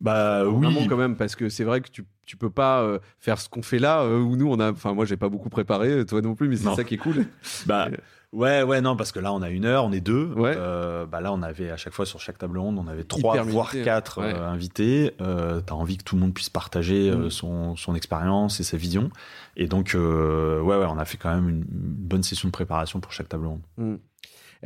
Bah 0.00 0.46
oui. 0.46 0.86
quand 0.88 0.96
même, 0.96 1.16
parce 1.16 1.36
que 1.36 1.48
c'est 1.50 1.64
vrai 1.64 1.82
que 1.82 1.90
tu, 1.90 2.06
tu 2.24 2.36
peux 2.36 2.48
pas 2.48 2.80
euh, 2.82 2.98
faire 3.18 3.38
ce 3.38 3.48
qu'on 3.48 3.62
fait 3.62 3.78
là, 3.78 4.00
euh, 4.02 4.18
où 4.18 4.36
nous 4.36 4.50
on 4.50 4.58
a. 4.58 4.72
Enfin, 4.72 4.94
moi 4.94 5.04
j'ai 5.04 5.18
pas 5.18 5.28
beaucoup 5.28 5.50
préparé, 5.50 6.06
toi 6.06 6.22
non 6.22 6.34
plus, 6.34 6.48
mais 6.48 6.56
c'est 6.56 6.74
ça 6.74 6.84
qui 6.84 6.94
est 6.94 6.98
cool. 6.98 7.26
bah. 7.66 7.88
Ouais, 8.32 8.62
ouais, 8.62 8.80
non, 8.80 8.94
parce 8.94 9.10
que 9.10 9.18
là, 9.18 9.32
on 9.32 9.42
a 9.42 9.50
une 9.50 9.64
heure, 9.64 9.84
on 9.84 9.90
est 9.90 10.00
deux. 10.00 10.26
Ouais. 10.36 10.54
Euh, 10.56 11.04
bah 11.04 11.20
là, 11.20 11.32
on 11.32 11.42
avait 11.42 11.68
à 11.68 11.76
chaque 11.76 11.92
fois 11.92 12.06
sur 12.06 12.20
chaque 12.20 12.38
table 12.38 12.58
ronde, 12.58 12.78
on 12.78 12.86
avait 12.86 13.02
trois, 13.02 13.42
voire 13.42 13.72
quatre 13.72 14.20
invités. 14.20 15.10
T'as 15.18 15.74
envie 15.74 15.98
que 15.98 16.04
tout 16.04 16.14
le 16.14 16.20
monde 16.20 16.32
puisse 16.32 16.48
partager 16.48 17.10
mm. 17.10 17.30
son, 17.30 17.74
son 17.74 17.96
expérience 17.96 18.60
et 18.60 18.62
sa 18.62 18.76
vision. 18.76 19.10
Et 19.56 19.66
donc, 19.66 19.96
ouais, 19.96 20.00
ouais, 20.00 20.86
on 20.88 20.98
a 20.98 21.04
fait 21.04 21.16
quand 21.16 21.34
même 21.34 21.48
une, 21.48 21.64
bonne 21.66 22.22
session 22.22 22.48
de 22.48 22.52
préparation 22.52 23.00
pour 23.00 23.12
chaque 23.12 23.28
table 23.28 23.46
ronde. 23.46 23.62
Mm. 23.76 23.96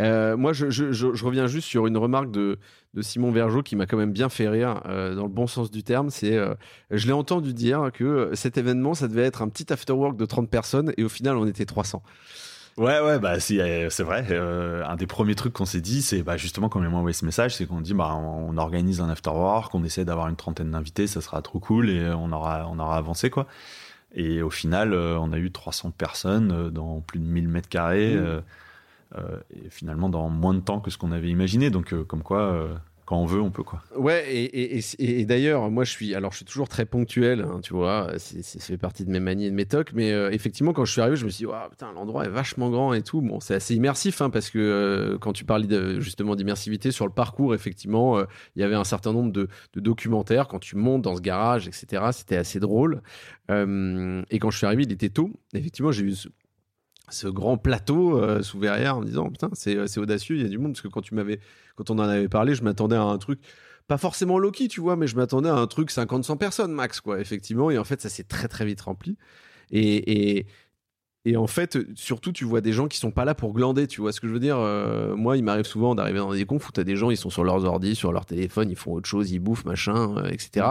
Euh, 0.00 0.36
moi, 0.36 0.52
je, 0.52 0.70
je, 0.70 0.92
je, 0.92 1.24
reviens 1.24 1.46
juste 1.46 1.68
sur 1.68 1.86
une 1.86 1.96
remarque 1.96 2.30
de, 2.30 2.58
de 2.94 3.02
Simon 3.02 3.30
Vergeot 3.30 3.62
qui 3.62 3.76
m'a 3.76 3.86
quand 3.86 3.96
même 3.96 4.12
bien 4.12 4.28
fait 4.28 4.48
rire, 4.48 4.80
euh, 4.86 5.14
dans 5.14 5.24
le 5.24 5.28
bon 5.28 5.46
sens 5.46 5.70
du 5.70 5.82
terme. 5.82 6.10
C'est, 6.10 6.36
euh, 6.36 6.54
je 6.90 7.06
l'ai 7.06 7.12
entendu 7.12 7.54
dire 7.54 7.90
que 7.92 8.30
cet 8.34 8.58
événement, 8.58 8.94
ça 8.94 9.08
devait 9.08 9.22
être 9.22 9.42
un 9.42 9.48
petit 9.48 9.72
afterwork 9.72 10.16
de 10.16 10.26
30 10.26 10.50
personnes 10.50 10.92
et 10.96 11.04
au 11.04 11.08
final, 11.08 11.36
on 11.36 11.46
était 11.46 11.64
300. 11.64 12.02
Ouais, 12.76 12.98
ouais, 13.00 13.20
bah 13.20 13.38
c'est 13.38 14.02
vrai. 14.02 14.36
un 14.36 14.96
des 14.96 15.06
premiers 15.06 15.36
trucs 15.36 15.52
qu'on 15.52 15.64
s'est 15.64 15.80
dit, 15.80 16.02
c'est 16.02 16.24
bah, 16.24 16.36
justement 16.36 16.68
quand 16.68 16.80
on 16.80 16.90
m'a 16.90 16.98
envoyé 16.98 17.14
ce 17.14 17.24
message, 17.24 17.54
c'est 17.54 17.66
qu'on 17.66 17.80
dit 17.80 17.94
bah 17.94 18.12
on, 18.16 18.56
organise 18.56 19.00
un 19.00 19.08
afterwork, 19.08 19.72
on 19.76 19.84
essaie 19.84 20.04
d'avoir 20.04 20.26
une 20.26 20.34
trentaine 20.34 20.72
d'invités, 20.72 21.06
ça 21.06 21.20
sera 21.20 21.40
trop 21.40 21.60
cool 21.60 21.88
et 21.88 22.08
on 22.08 22.32
aura 22.32 22.66
on 22.68 22.80
aura 22.80 22.96
avancé 22.96 23.30
quoi. 23.30 23.46
Et 24.16 24.42
au 24.42 24.50
final, 24.50 24.92
on 24.92 25.32
a 25.32 25.38
eu 25.38 25.52
300 25.52 25.92
personnes 25.92 26.70
dans 26.70 27.00
plus 27.00 27.20
de 27.20 27.24
1000 27.24 27.46
mètres 27.46 27.68
carrés. 27.68 28.16
Mmh. 28.16 28.42
Euh, 29.16 29.38
et 29.50 29.70
finalement 29.70 30.08
dans 30.08 30.28
moins 30.28 30.54
de 30.54 30.60
temps 30.60 30.80
que 30.80 30.90
ce 30.90 30.98
qu'on 30.98 31.12
avait 31.12 31.28
imaginé. 31.28 31.70
Donc, 31.70 31.92
euh, 31.92 32.04
comme 32.04 32.22
quoi 32.22 32.40
euh, 32.40 32.74
quand 33.06 33.16
on 33.16 33.26
veut, 33.26 33.40
on 33.40 33.50
peut 33.50 33.62
quoi. 33.62 33.82
Ouais, 33.96 34.24
et, 34.26 35.24
d'ailleurs, 35.26 35.70
moi 35.70 35.84
je 35.84 35.90
suis, 35.90 36.14
alors 36.14 36.32
je 36.32 36.38
suis 36.38 36.46
toujours 36.46 36.68
très 36.68 36.86
ponctuel, 36.86 37.42
hein, 37.42 37.60
tu 37.62 37.74
vois, 37.74 38.12
c'est, 38.16 38.42
ça 38.42 38.58
fait 38.58 38.78
partie 38.78 39.04
de 39.04 39.10
mes 39.10 39.20
manies 39.20 39.44
et 39.44 39.50
de 39.50 39.54
mes 39.54 39.66
tocs, 39.66 39.92
mais 39.92 40.08
effectivement, 40.32 40.72
quand 40.72 40.86
je 40.86 40.92
suis 40.92 41.02
arrivé, 41.02 41.16
je 41.16 41.26
me 41.26 41.30
suis 41.30 41.44
dit, 41.44 41.52
putain, 41.70 41.92
l'endroit 41.92 42.24
est 42.24 42.30
vachement 42.30 42.70
grand 42.70 42.94
et 42.94 43.02
tout. 43.02 43.20
Bon, 43.20 43.40
c'est 43.40 43.54
assez 43.54 43.74
immersif, 43.74 44.22
hein, 44.22 44.30
parce 44.30 44.48
que 44.48 45.18
quand 45.20 45.34
tu 45.34 45.44
parlais 45.44 45.66
de, 45.66 46.00
justement 46.00 46.34
d'immersivité 46.34 46.92
sur 46.92 47.04
le 47.04 47.12
parcours, 47.12 47.54
effectivement, 47.54 48.20
il 48.56 48.62
y 48.62 48.62
avait 48.62 48.74
un 48.74 48.84
certain 48.84 49.12
nombre 49.12 49.32
de, 49.32 49.48
de, 49.74 49.80
documentaires 49.80 50.48
quand 50.48 50.58
tu 50.58 50.76
montes 50.76 51.02
dans 51.02 51.14
ce 51.14 51.20
garage, 51.20 51.68
etc. 51.68 52.04
C'était 52.12 52.38
assez 52.38 52.58
drôle. 52.58 53.02
et 53.50 54.38
quand 54.38 54.50
je 54.50 54.56
suis 54.56 54.66
arrivé, 54.66 54.84
il 54.84 54.92
était 54.92 55.10
tôt. 55.10 55.30
Effectivement, 55.52 55.92
j'ai 55.92 56.04
eu 56.04 56.14
ce 57.10 57.28
grand 57.28 57.58
plateau 57.58 58.18
euh, 58.18 58.42
sous 58.42 58.58
verrière 58.58 58.96
en 58.96 59.02
disant 59.02 59.28
putain 59.30 59.50
c'est 59.52 59.98
audacieux 59.98 60.36
il 60.36 60.42
y 60.42 60.46
a 60.46 60.48
du 60.48 60.58
monde. 60.58 60.72
Parce 60.72 60.82
que 60.82 60.88
quand 60.88 61.02
tu 61.02 61.14
m'avais 61.14 61.40
quand 61.76 61.90
on 61.90 61.98
en 61.98 62.08
avait 62.08 62.28
parlé 62.28 62.54
je 62.54 62.62
m'attendais 62.62 62.96
à 62.96 63.02
un 63.02 63.18
truc 63.18 63.40
pas 63.86 63.98
forcément 63.98 64.38
Loki 64.38 64.68
tu 64.68 64.80
vois 64.80 64.96
mais 64.96 65.06
je 65.06 65.16
m'attendais 65.16 65.50
à 65.50 65.54
un 65.54 65.66
truc 65.66 65.90
50 65.90 66.24
100 66.24 66.36
personnes 66.36 66.72
max 66.72 67.00
quoi 67.00 67.20
effectivement. 67.20 67.70
Et 67.70 67.78
en 67.78 67.84
fait 67.84 68.00
ça 68.00 68.08
s'est 68.08 68.24
très 68.24 68.48
très 68.48 68.64
vite 68.64 68.80
rempli. 68.80 69.16
Et, 69.70 70.38
et, 70.38 70.46
et 71.24 71.36
en 71.36 71.46
fait 71.46 71.78
surtout 71.94 72.32
tu 72.32 72.44
vois 72.44 72.60
des 72.60 72.72
gens 72.72 72.88
qui 72.88 72.98
sont 72.98 73.10
pas 73.10 73.24
là 73.24 73.34
pour 73.34 73.52
glander 73.52 73.86
tu 73.86 74.00
vois 74.00 74.12
ce 74.12 74.20
que 74.20 74.28
je 74.28 74.32
veux 74.32 74.40
dire 74.40 74.58
euh, 74.58 75.16
moi 75.16 75.36
il 75.36 75.44
m'arrive 75.44 75.64
souvent 75.64 75.94
d'arriver 75.94 76.18
dans 76.18 76.32
des 76.32 76.44
confs 76.44 76.68
où 76.68 76.72
t'as 76.72 76.84
des 76.84 76.96
gens 76.96 77.10
ils 77.10 77.16
sont 77.16 77.30
sur 77.30 77.44
leurs 77.44 77.64
ordi 77.64 77.94
sur 77.94 78.12
leur 78.12 78.26
téléphone 78.26 78.70
ils 78.70 78.76
font 78.76 78.92
autre 78.92 79.08
chose 79.08 79.32
ils 79.32 79.38
bouffent 79.38 79.64
machin 79.64 80.18
euh, 80.18 80.28
etc 80.28 80.66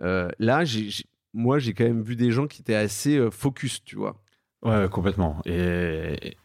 là 0.00 0.64
j'ai 0.64 0.90
moi 1.32 1.58
j'ai 1.58 1.72
quand 1.72 1.84
même 1.84 2.02
vu 2.02 2.14
des 2.14 2.30
gens 2.30 2.46
qui 2.46 2.60
étaient 2.60 2.74
assez 2.74 3.30
focus 3.30 3.82
tu 3.84 3.96
vois 3.96 4.20
Ouais, 4.62 4.88
complètement. 4.90 5.40
Et, 5.46 6.36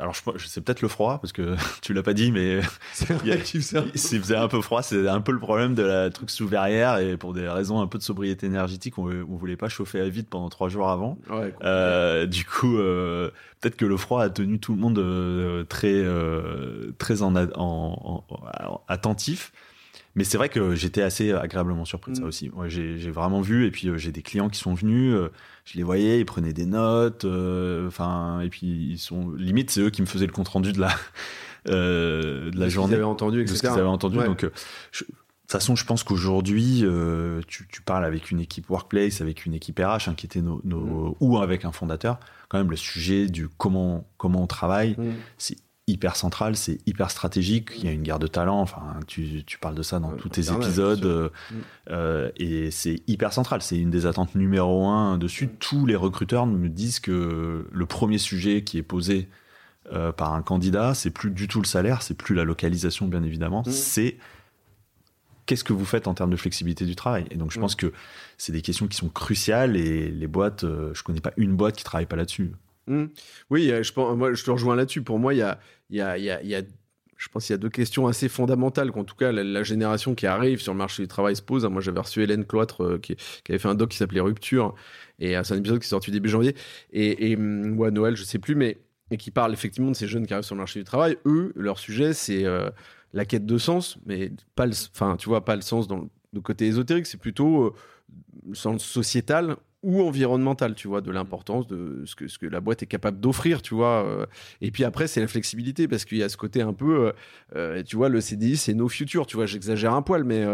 alors, 0.00 0.14
je, 0.14 0.46
c'est 0.46 0.60
peut-être 0.60 0.82
le 0.82 0.88
froid, 0.88 1.18
parce 1.20 1.32
que 1.32 1.56
tu 1.82 1.92
l'as 1.94 2.02
pas 2.02 2.12
dit, 2.12 2.30
mais 2.30 2.60
il 3.00 3.62
faisait 3.62 4.36
un 4.36 4.48
peu 4.48 4.60
froid. 4.60 4.82
C'est 4.82 5.08
un 5.08 5.20
peu 5.20 5.32
le 5.32 5.38
problème 5.38 5.74
de 5.74 5.82
la 5.82 6.10
truc 6.10 6.30
sous 6.30 6.46
verrière, 6.46 6.98
et 6.98 7.16
pour 7.16 7.32
des 7.32 7.48
raisons 7.48 7.80
un 7.80 7.86
peu 7.86 7.98
de 7.98 8.02
sobriété 8.02 8.46
énergétique, 8.46 8.98
on, 8.98 9.06
on 9.06 9.36
voulait 9.36 9.56
pas 9.56 9.68
chauffer 9.68 10.00
à 10.00 10.08
vide 10.08 10.28
pendant 10.28 10.48
trois 10.50 10.68
jours 10.68 10.88
avant. 10.88 11.18
Ouais, 11.30 11.54
euh, 11.64 12.26
du 12.26 12.44
coup, 12.44 12.76
euh, 12.76 13.30
peut-être 13.60 13.76
que 13.76 13.86
le 13.86 13.96
froid 13.96 14.22
a 14.22 14.30
tenu 14.30 14.60
tout 14.60 14.74
le 14.74 14.80
monde 14.80 14.98
euh, 14.98 15.64
très, 15.64 16.04
très 16.98 17.22
en, 17.22 17.34
en, 17.34 18.24
en, 18.28 18.80
attentif. 18.88 19.52
Mais 20.14 20.24
c'est 20.24 20.36
vrai 20.36 20.48
que 20.48 20.74
j'étais 20.74 21.02
assez 21.02 21.32
agréablement 21.32 21.84
surpris 21.84 22.12
de 22.12 22.16
ça 22.18 22.24
mm. 22.24 22.26
aussi. 22.26 22.50
J'ai 22.68 23.10
vraiment 23.10 23.40
vu, 23.40 23.66
et 23.66 23.70
puis 23.70 23.88
euh, 23.88 23.96
j'ai 23.96 24.12
des 24.12 24.22
clients 24.22 24.48
qui 24.48 24.58
sont 24.58 24.74
venus, 24.74 25.14
euh, 25.14 25.30
je 25.64 25.76
les 25.76 25.82
voyais, 25.82 26.20
ils 26.20 26.26
prenaient 26.26 26.52
des 26.52 26.66
notes, 26.66 27.24
euh, 27.24 27.86
enfin, 27.86 28.40
et 28.40 28.48
puis 28.48 28.66
ils 28.66 28.98
sont 28.98 29.30
limite, 29.30 29.70
c'est 29.70 29.80
eux 29.80 29.90
qui 29.90 30.02
me 30.02 30.06
faisaient 30.06 30.26
le 30.26 30.32
compte 30.32 30.48
rendu 30.48 30.72
de 30.72 30.80
la 30.80 30.94
de 31.64 32.50
la 32.54 32.68
journée, 32.68 32.94
avaient 32.94 33.04
entendu, 33.04 33.40
etc. 33.40 33.52
De 33.52 33.56
ce 33.56 33.62
qu'ils 33.62 33.80
avaient 33.80 33.88
entendu. 33.88 34.18
Donc, 34.18 34.44
je, 34.90 35.04
de 35.04 35.10
toute 35.54 35.60
façon, 35.60 35.76
je 35.76 35.84
pense 35.84 36.02
qu'aujourd'hui, 36.02 36.84
tu, 37.46 37.68
tu, 37.68 37.82
parles 37.82 38.04
avec 38.04 38.30
une 38.30 38.40
équipe 38.40 38.68
workplace, 38.68 39.20
avec 39.20 39.46
une 39.46 39.54
équipe 39.54 39.78
RH, 39.78 40.08
hein, 40.08 40.14
qui 40.16 40.26
était 40.26 40.40
nos, 40.40 40.60
nos 40.64 41.10
mm. 41.10 41.14
ou 41.20 41.38
avec 41.38 41.64
un 41.64 41.72
fondateur. 41.72 42.18
Quand 42.48 42.58
même, 42.58 42.70
le 42.70 42.76
sujet 42.76 43.28
du 43.28 43.48
comment 43.48 44.08
comment 44.16 44.42
on 44.42 44.46
travaille, 44.46 44.96
mm. 44.98 45.12
c'est 45.38 45.56
hyper 45.92 46.16
central, 46.16 46.56
c'est 46.56 46.78
hyper 46.86 47.10
stratégique. 47.10 47.70
Il 47.78 47.84
y 47.84 47.88
a 47.88 47.92
une 47.92 48.02
guerre 48.02 48.18
de 48.18 48.26
talent. 48.26 48.60
Enfin, 48.60 48.98
tu, 49.06 49.44
tu 49.44 49.58
parles 49.58 49.74
de 49.74 49.82
ça 49.82 50.00
dans 50.00 50.12
tous 50.12 50.30
tes 50.30 50.50
épisodes. 50.50 51.04
Euh, 51.04 51.28
mm. 51.28 51.54
euh, 51.90 52.30
et 52.36 52.70
c'est 52.70 53.02
hyper 53.06 53.32
central. 53.32 53.62
C'est 53.62 53.78
une 53.78 53.90
des 53.90 54.06
attentes 54.06 54.34
numéro 54.34 54.86
un 54.86 55.18
dessus. 55.18 55.48
Tous 55.48 55.86
les 55.86 55.96
recruteurs 55.96 56.46
me 56.46 56.68
disent 56.68 56.98
que 56.98 57.68
le 57.70 57.86
premier 57.86 58.18
sujet 58.18 58.64
qui 58.64 58.78
est 58.78 58.82
posé 58.82 59.28
euh, 59.92 60.12
par 60.12 60.32
un 60.32 60.42
candidat, 60.42 60.94
c'est 60.94 61.10
plus 61.10 61.30
du 61.30 61.46
tout 61.46 61.60
le 61.60 61.66
salaire, 61.66 62.02
c'est 62.02 62.14
plus 62.14 62.34
la 62.34 62.44
localisation, 62.44 63.06
bien 63.06 63.22
évidemment. 63.22 63.62
Mm. 63.66 63.70
C'est 63.70 64.16
qu'est-ce 65.44 65.64
que 65.64 65.74
vous 65.74 65.84
faites 65.84 66.08
en 66.08 66.14
termes 66.14 66.30
de 66.30 66.36
flexibilité 66.36 66.86
du 66.86 66.96
travail. 66.96 67.26
Et 67.30 67.36
donc, 67.36 67.52
je 67.52 67.58
mm. 67.58 67.62
pense 67.62 67.74
que 67.76 67.92
c'est 68.38 68.52
des 68.52 68.62
questions 68.62 68.88
qui 68.88 68.96
sont 68.96 69.10
cruciales. 69.10 69.76
Et 69.76 70.10
les 70.10 70.26
boîtes, 70.26 70.64
je 70.64 71.02
connais 71.02 71.20
pas 71.20 71.32
une 71.36 71.54
boîte 71.54 71.76
qui 71.76 71.84
travaille 71.84 72.06
pas 72.06 72.16
là-dessus. 72.16 72.52
Mmh. 72.86 73.04
Oui, 73.50 73.72
je, 73.82 73.92
pense, 73.92 74.16
moi, 74.16 74.34
je 74.34 74.44
te 74.44 74.50
rejoins 74.50 74.76
là-dessus. 74.76 75.02
Pour 75.02 75.18
moi, 75.18 75.34
il 75.34 75.38
y 75.38 75.42
a, 75.42 75.58
y, 75.90 76.00
a, 76.00 76.18
y, 76.18 76.46
y 76.46 76.54
a, 76.54 76.62
je 77.22 77.28
pense 77.28 77.46
qu'il 77.46 77.52
y 77.52 77.54
a 77.54 77.58
deux 77.58 77.68
questions 77.68 78.08
assez 78.08 78.28
fondamentales 78.28 78.90
qu'en 78.90 79.04
tout 79.04 79.14
cas 79.14 79.30
la, 79.30 79.62
génération 79.62 80.14
qui 80.14 80.26
arrive 80.26 80.60
sur 80.60 80.72
le 80.72 80.78
marché 80.78 81.02
du 81.02 81.08
travail 81.08 81.36
se 81.36 81.42
pose. 81.42 81.64
Moi, 81.66 81.80
j'avais 81.80 82.00
reçu 82.00 82.22
Hélène 82.22 82.44
Cloître 82.44 82.82
euh, 82.82 82.98
qui, 82.98 83.16
avait 83.48 83.58
fait 83.58 83.68
un 83.68 83.76
doc 83.76 83.90
qui 83.90 83.96
s'appelait 83.96 84.20
Rupture 84.20 84.74
et 85.20 85.36
euh, 85.36 85.44
c'est 85.44 85.54
un 85.54 85.58
épisode 85.58 85.78
qui 85.78 85.86
est 85.86 85.88
sorti 85.88 86.10
début 86.10 86.28
janvier 86.28 86.56
et, 86.92 87.30
et 87.30 87.34
à 87.34 87.90
Noël, 87.90 88.16
je 88.16 88.24
sais 88.24 88.38
plus, 88.38 88.56
mais 88.56 88.78
qui 89.18 89.30
parle 89.30 89.52
effectivement 89.52 89.90
de 89.90 89.96
ces 89.96 90.08
jeunes 90.08 90.26
qui 90.26 90.32
arrivent 90.32 90.44
sur 90.44 90.54
le 90.54 90.60
marché 90.60 90.80
du 90.80 90.84
travail. 90.84 91.16
Eux, 91.26 91.52
leur 91.54 91.78
sujet, 91.78 92.12
c'est 92.12 92.44
euh, 92.44 92.70
la 93.12 93.24
quête 93.24 93.46
de 93.46 93.58
sens, 93.58 93.98
mais 94.06 94.32
pas 94.56 94.66
le, 94.66 94.72
enfin, 94.92 95.16
tu 95.16 95.28
vois, 95.28 95.44
pas 95.44 95.54
le 95.54 95.62
sens 95.62 95.86
dans 95.86 96.08
le, 96.32 96.40
côté 96.40 96.66
ésotérique, 96.66 97.06
c'est 97.06 97.20
plutôt 97.20 97.76
le 98.48 98.54
sens 98.54 98.82
sociétal 98.82 99.56
ou 99.82 100.02
environnemental, 100.02 100.74
tu 100.74 100.86
vois, 100.86 101.00
de 101.00 101.10
l'importance 101.10 101.66
de 101.66 102.02
ce 102.06 102.14
que, 102.14 102.28
ce 102.28 102.38
que 102.38 102.46
la 102.46 102.60
boîte 102.60 102.82
est 102.82 102.86
capable 102.86 103.18
d'offrir, 103.18 103.62
tu 103.62 103.74
vois. 103.74 104.04
Euh. 104.06 104.26
Et 104.60 104.70
puis 104.70 104.84
après, 104.84 105.08
c'est 105.08 105.20
la 105.20 105.26
flexibilité, 105.26 105.88
parce 105.88 106.04
qu'il 106.04 106.18
y 106.18 106.22
a 106.22 106.28
ce 106.28 106.36
côté 106.36 106.62
un 106.62 106.72
peu, 106.72 107.06
euh, 107.06 107.12
euh, 107.56 107.82
tu 107.82 107.96
vois, 107.96 108.08
le 108.08 108.20
CDI, 108.20 108.56
c'est 108.56 108.74
nos 108.74 108.88
futurs, 108.88 109.26
tu 109.26 109.36
vois, 109.36 109.46
j'exagère 109.46 109.92
un 109.94 110.02
poil, 110.02 110.22
mais, 110.22 110.44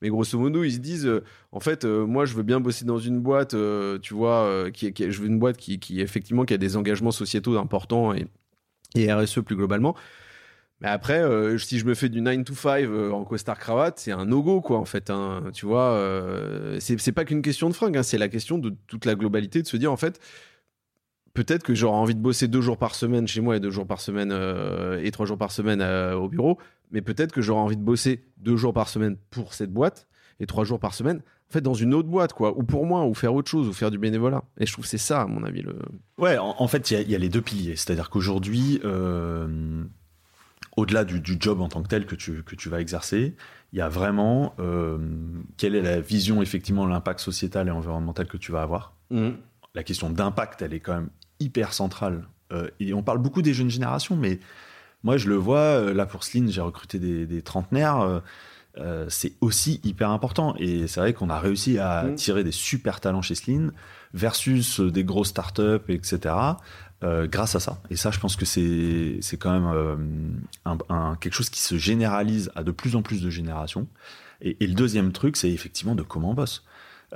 mais 0.00 0.08
grosso 0.08 0.38
modo, 0.38 0.64
ils 0.64 0.72
se 0.72 0.78
disent, 0.78 1.10
en 1.52 1.60
fait, 1.60 1.84
moi, 1.84 2.24
je 2.24 2.34
veux 2.34 2.42
bien 2.42 2.60
bosser 2.60 2.86
dans 2.86 2.98
une 2.98 3.20
boîte, 3.20 3.54
tu 4.02 4.14
vois, 4.14 4.70
qui, 4.72 4.92
qui, 4.92 5.10
je 5.10 5.20
veux 5.20 5.28
une 5.28 5.38
boîte 5.38 5.58
qui, 5.58 5.78
qui, 5.78 6.00
effectivement, 6.00 6.44
qui 6.44 6.54
a 6.54 6.58
des 6.58 6.76
engagements 6.76 7.10
sociétaux 7.10 7.58
importants 7.58 8.14
et, 8.14 8.26
et 8.94 9.12
RSE 9.12 9.40
plus 9.40 9.56
globalement. 9.56 9.94
Mais 10.80 10.88
après, 10.88 11.20
euh, 11.20 11.58
si 11.58 11.78
je 11.78 11.84
me 11.86 11.94
fais 11.94 12.08
du 12.08 12.20
9 12.20 12.44
to 12.44 12.54
5 12.54 12.84
euh, 12.84 13.10
en 13.10 13.24
costard 13.24 13.58
cravate, 13.58 13.98
c'est 13.98 14.12
un 14.12 14.26
no-go, 14.26 14.60
quoi, 14.60 14.78
en 14.78 14.84
fait. 14.84 15.10
hein. 15.10 15.42
Tu 15.52 15.66
vois, 15.66 15.90
euh, 15.94 16.76
c'est 16.80 17.00
c'est 17.00 17.10
pas 17.12 17.24
qu'une 17.24 17.42
question 17.42 17.68
de 17.68 17.74
fringues, 17.74 17.96
hein, 17.96 18.02
c'est 18.04 18.18
la 18.18 18.28
question 18.28 18.58
de 18.58 18.74
toute 18.86 19.04
la 19.04 19.14
globalité 19.16 19.60
de 19.62 19.66
se 19.66 19.76
dire, 19.76 19.90
en 19.90 19.96
fait, 19.96 20.20
peut-être 21.34 21.62
que 21.62 21.74
j'aurais 21.74 21.96
envie 21.98 22.14
de 22.14 22.20
bosser 22.20 22.48
deux 22.48 22.60
jours 22.60 22.78
par 22.78 22.94
semaine 22.94 23.26
chez 23.26 23.40
moi 23.40 23.56
et 23.56 23.60
deux 23.60 23.70
jours 23.70 23.86
par 23.86 24.00
semaine 24.00 24.30
euh, 24.32 25.00
et 25.02 25.10
trois 25.10 25.26
jours 25.26 25.38
par 25.38 25.50
semaine 25.52 25.82
au 25.82 26.28
bureau, 26.28 26.58
mais 26.90 27.02
peut-être 27.02 27.32
que 27.32 27.40
j'aurais 27.42 27.60
envie 27.60 27.76
de 27.76 27.82
bosser 27.82 28.24
deux 28.38 28.56
jours 28.56 28.72
par 28.72 28.88
semaine 28.88 29.16
pour 29.30 29.54
cette 29.54 29.72
boîte 29.72 30.06
et 30.40 30.46
trois 30.46 30.64
jours 30.64 30.78
par 30.78 30.94
semaine, 30.94 31.18
en 31.18 31.52
fait, 31.52 31.60
dans 31.60 31.74
une 31.74 31.92
autre 31.94 32.08
boîte, 32.08 32.32
quoi, 32.32 32.56
ou 32.56 32.62
pour 32.62 32.86
moi, 32.86 33.04
ou 33.06 33.14
faire 33.14 33.34
autre 33.34 33.50
chose, 33.50 33.66
ou 33.68 33.72
faire 33.72 33.90
du 33.90 33.98
bénévolat. 33.98 34.44
Et 34.58 34.66
je 34.66 34.72
trouve 34.72 34.86
c'est 34.86 34.98
ça, 34.98 35.22
à 35.22 35.26
mon 35.26 35.42
avis, 35.44 35.62
le. 35.62 35.76
Ouais, 36.18 36.36
en, 36.38 36.68
fait, 36.68 36.90
il 36.92 37.10
y 37.10 37.14
a- 37.14 37.18
les 37.18 37.28
deux 37.28 37.40
piliers. 37.42 37.74
C'est-à-dire 37.74 38.10
qu'aujourd'hui, 38.10 38.80
euh, 38.84 39.82
au-delà 40.78 41.04
du, 41.04 41.20
du 41.20 41.36
job 41.38 41.60
en 41.60 41.68
tant 41.68 41.82
que 41.82 41.88
tel 41.88 42.06
que 42.06 42.14
tu, 42.14 42.42
que 42.42 42.54
tu 42.54 42.68
vas 42.68 42.80
exercer, 42.80 43.34
il 43.72 43.78
y 43.78 43.82
a 43.82 43.88
vraiment 43.88 44.54
euh, 44.60 44.98
quelle 45.56 45.74
est 45.74 45.82
la 45.82 46.00
vision, 46.00 46.40
effectivement, 46.42 46.86
l'impact 46.86 47.20
sociétal 47.20 47.68
et 47.68 47.70
environnemental 47.70 48.26
que 48.26 48.36
tu 48.38 48.52
vas 48.52 48.62
avoir. 48.62 48.94
La 49.74 49.82
question 49.82 50.08
d'impact, 50.10 50.62
elle 50.62 50.72
est 50.74 50.80
quand 50.80 50.94
même 50.94 51.10
hyper 51.40 51.72
centrale. 51.72 52.24
Euh, 52.52 52.68
et 52.80 52.94
on 52.94 53.02
parle 53.02 53.18
beaucoup 53.18 53.42
des 53.42 53.52
jeunes 53.54 53.70
générations, 53.70 54.16
mais 54.16 54.40
moi, 55.02 55.16
je 55.18 55.28
le 55.28 55.36
vois, 55.36 55.58
euh, 55.58 55.92
là, 55.94 56.06
pour 56.06 56.24
Sline, 56.24 56.50
j'ai 56.50 56.60
recruté 56.62 56.98
des, 56.98 57.26
des 57.26 57.42
trentenaires. 57.42 58.00
euh, 58.00 59.06
c'est 59.08 59.32
aussi 59.40 59.80
hyper 59.82 60.10
important. 60.10 60.54
Et 60.58 60.86
c'est 60.86 61.00
vrai 61.00 61.12
qu'on 61.12 61.30
a 61.30 61.38
réussi 61.40 61.78
à 61.78 62.04
Mm. 62.04 62.14
tirer 62.14 62.44
des 62.44 62.52
super 62.52 63.00
talents 63.00 63.22
chez 63.22 63.34
Sline 63.34 63.72
versus 64.14 64.78
des 64.80 65.02
grosses 65.04 65.28
startups, 65.30 65.88
etc. 65.88 66.34
euh, 67.04 67.28
grâce 67.28 67.54
à 67.54 67.60
ça. 67.60 67.80
Et 67.90 67.96
ça, 67.96 68.10
je 68.10 68.18
pense 68.18 68.36
que 68.36 68.44
c'est 68.44 69.36
quand 69.38 69.52
même 69.52 69.70
euh, 70.66 71.14
quelque 71.20 71.34
chose 71.34 71.50
qui 71.50 71.60
se 71.60 71.76
généralise 71.76 72.50
à 72.54 72.64
de 72.64 72.72
plus 72.72 72.96
en 72.96 73.02
plus 73.02 73.22
de 73.22 73.30
générations. 73.30 73.86
Et, 74.40 74.56
et 74.60 74.66
le 74.66 74.74
deuxième 74.74 75.12
truc, 75.12 75.36
c'est 75.36 75.50
effectivement 75.50 75.94
de 75.94 76.02
comment 76.02 76.30
on 76.30 76.34
bosse. 76.34 76.64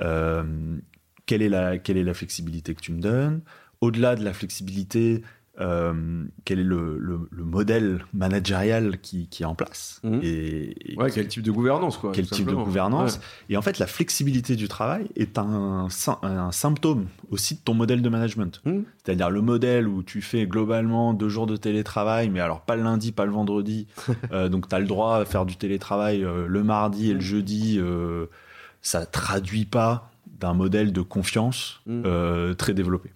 Euh, 0.01 0.77
quelle, 1.25 1.41
est 1.41 1.49
la, 1.49 1.77
quelle 1.77 1.97
est 1.97 2.03
la 2.03 2.13
flexibilité 2.13 2.73
que 2.75 2.81
tu 2.81 2.91
me 2.91 3.01
donnes? 3.01 3.41
Au-delà 3.81 4.15
de 4.15 4.23
la 4.23 4.33
flexibilité, 4.33 5.23
euh, 5.59 6.23
quel 6.45 6.59
est 6.59 6.63
le, 6.63 6.97
le- 6.97 7.27
le 7.29 7.43
modèle 7.43 8.03
managérial 8.13 8.99
qui, 8.99 9.27
qui 9.27 9.43
est 9.43 9.45
en 9.45 9.53
place 9.53 9.99
Mhm. 10.03 10.19
et, 10.23 10.93
et 10.93 10.97
Ouais, 10.97 11.11
quel 11.11 11.27
type 11.27 11.43
de 11.43 11.51
gouvernance, 11.51 11.97
quoi. 11.97 12.11
quel 12.11 12.25
type 12.27 12.47
de 12.47 12.55
gouvernance. 12.55 13.17
Ouais. 13.17 13.21
Et 13.53 13.57
en 13.57 13.61
fait, 13.61 13.77
la 13.77 13.85
flexibilité 13.85 14.55
du 14.55 14.67
travail 14.67 15.07
est 15.15 15.37
un, 15.37 15.87
sym- 15.89 16.17
un 16.23 16.51
symptôme 16.51 17.05
aussi 17.29 17.53
de 17.55 17.59
ton 17.59 17.75
modèle 17.75 18.01
de 18.01 18.09
management. 18.09 18.61
Mhm. 18.65 18.83
C'est-à-dire 19.03 19.29
le 19.29 19.41
modèle 19.41 19.87
où 19.87 20.01
tu 20.01 20.21
fais 20.21 20.47
globalement 20.47 21.13
deux 21.13 21.29
jours 21.29 21.45
de 21.45 21.55
télétravail, 21.55 22.29
mais 22.29 22.39
alors 22.39 22.61
pas 22.61 22.75
le 22.75 22.83
lundi, 22.83 23.11
pas 23.11 23.25
le 23.25 23.31
vendredi. 23.31 23.87
Euh, 24.31 24.49
donc 24.49 24.67
tu 24.69 24.73
as 24.75 24.79
le 24.79 24.87
droit 24.87 25.17
à 25.17 25.25
faire 25.25 25.45
du 25.45 25.55
télétravail 25.57 26.23
euh, 26.23 26.47
le 26.47 26.63
mardi 26.63 27.11
et 27.11 27.13
le 27.13 27.19
jeudi. 27.19 27.77
Euh, 27.79 28.25
ça 28.81 29.05
traduit 29.05 29.65
pas 29.65 30.09
d'un 30.39 30.53
modèle 30.53 30.91
de 30.91 31.01
confiance 31.01 31.81
Mhm. 31.85 32.03
euh, 32.05 32.53
très 32.55 32.73
développé. 32.73 33.11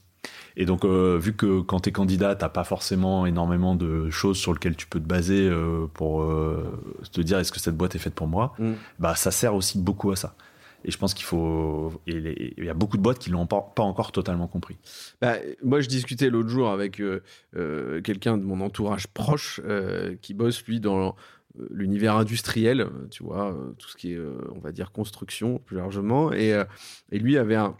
Et 0.60 0.66
donc, 0.66 0.84
euh, 0.86 1.18
vu 1.22 1.34
que 1.34 1.62
quand 1.62 1.82
tu 1.82 1.90
es 1.90 1.92
candidat, 1.92 2.36
t'as 2.36 2.50
pas 2.50 2.64
forcément 2.64 3.28
énormément 3.28 3.76
de 3.76 4.10
choses 4.10 4.38
sur 4.38 4.54
lesquelles 4.54 4.76
tu 4.76 4.88
peux 4.88 5.00
te 5.00 5.06
baser 5.08 5.48
euh, 5.48 5.86
pour 5.94 6.24
euh, 6.24 6.64
te 7.12 7.22
dire 7.22 7.38
est-ce 7.38 7.52
que 7.52 7.60
cette 7.60 7.78
boîte 7.78 7.94
est 7.94 8.00
faite 8.00 8.16
pour 8.16 8.26
moi, 8.28 8.56
Mhm. 8.58 8.76
bah 8.98 9.16
ça 9.16 9.30
sert 9.30 9.54
aussi 9.54 9.78
beaucoup 9.78 10.10
à 10.12 10.16
ça. 10.16 10.36
Et 10.84 10.90
je 10.92 10.98
pense 10.98 11.14
qu'il 11.14 11.26
faut. 11.26 11.92
Il 12.08 12.54
y 12.58 12.70
a 12.70 12.74
beaucoup 12.74 12.98
de 12.98 13.02
boîtes 13.04 13.20
qui 13.20 13.30
l'ont 13.30 13.46
pas, 13.46 13.62
pas 13.76 13.84
encore 13.84 14.12
totalement 14.12 14.48
compris. 14.48 14.78
Bah, 15.22 15.36
moi, 15.64 15.80
je 15.82 15.88
discutais 15.90 16.30
l'autre 16.30 16.50
jour 16.50 16.70
avec 16.70 17.02
euh, 17.02 17.22
quelqu'un 18.02 18.38
de 18.38 18.44
mon 18.44 18.62
entourage 18.62 19.08
proche 19.08 19.60
euh, 19.66 20.16
qui 20.22 20.34
bosse, 20.34 20.64
lui, 20.66 20.80
dans 20.80 21.16
l'univers 21.72 22.16
industriel, 22.16 22.88
tu 23.10 23.24
vois, 23.24 23.56
tout 23.80 23.90
ce 23.90 23.98
qui 23.98 24.14
est, 24.14 24.20
on 24.56 24.60
va 24.60 24.72
dire, 24.72 24.92
construction, 24.92 25.58
plus 25.60 25.78
largement. 25.78 26.32
Et, 26.32 26.56
et 27.12 27.20
lui 27.20 27.38
avait 27.38 27.56
un, 27.56 27.76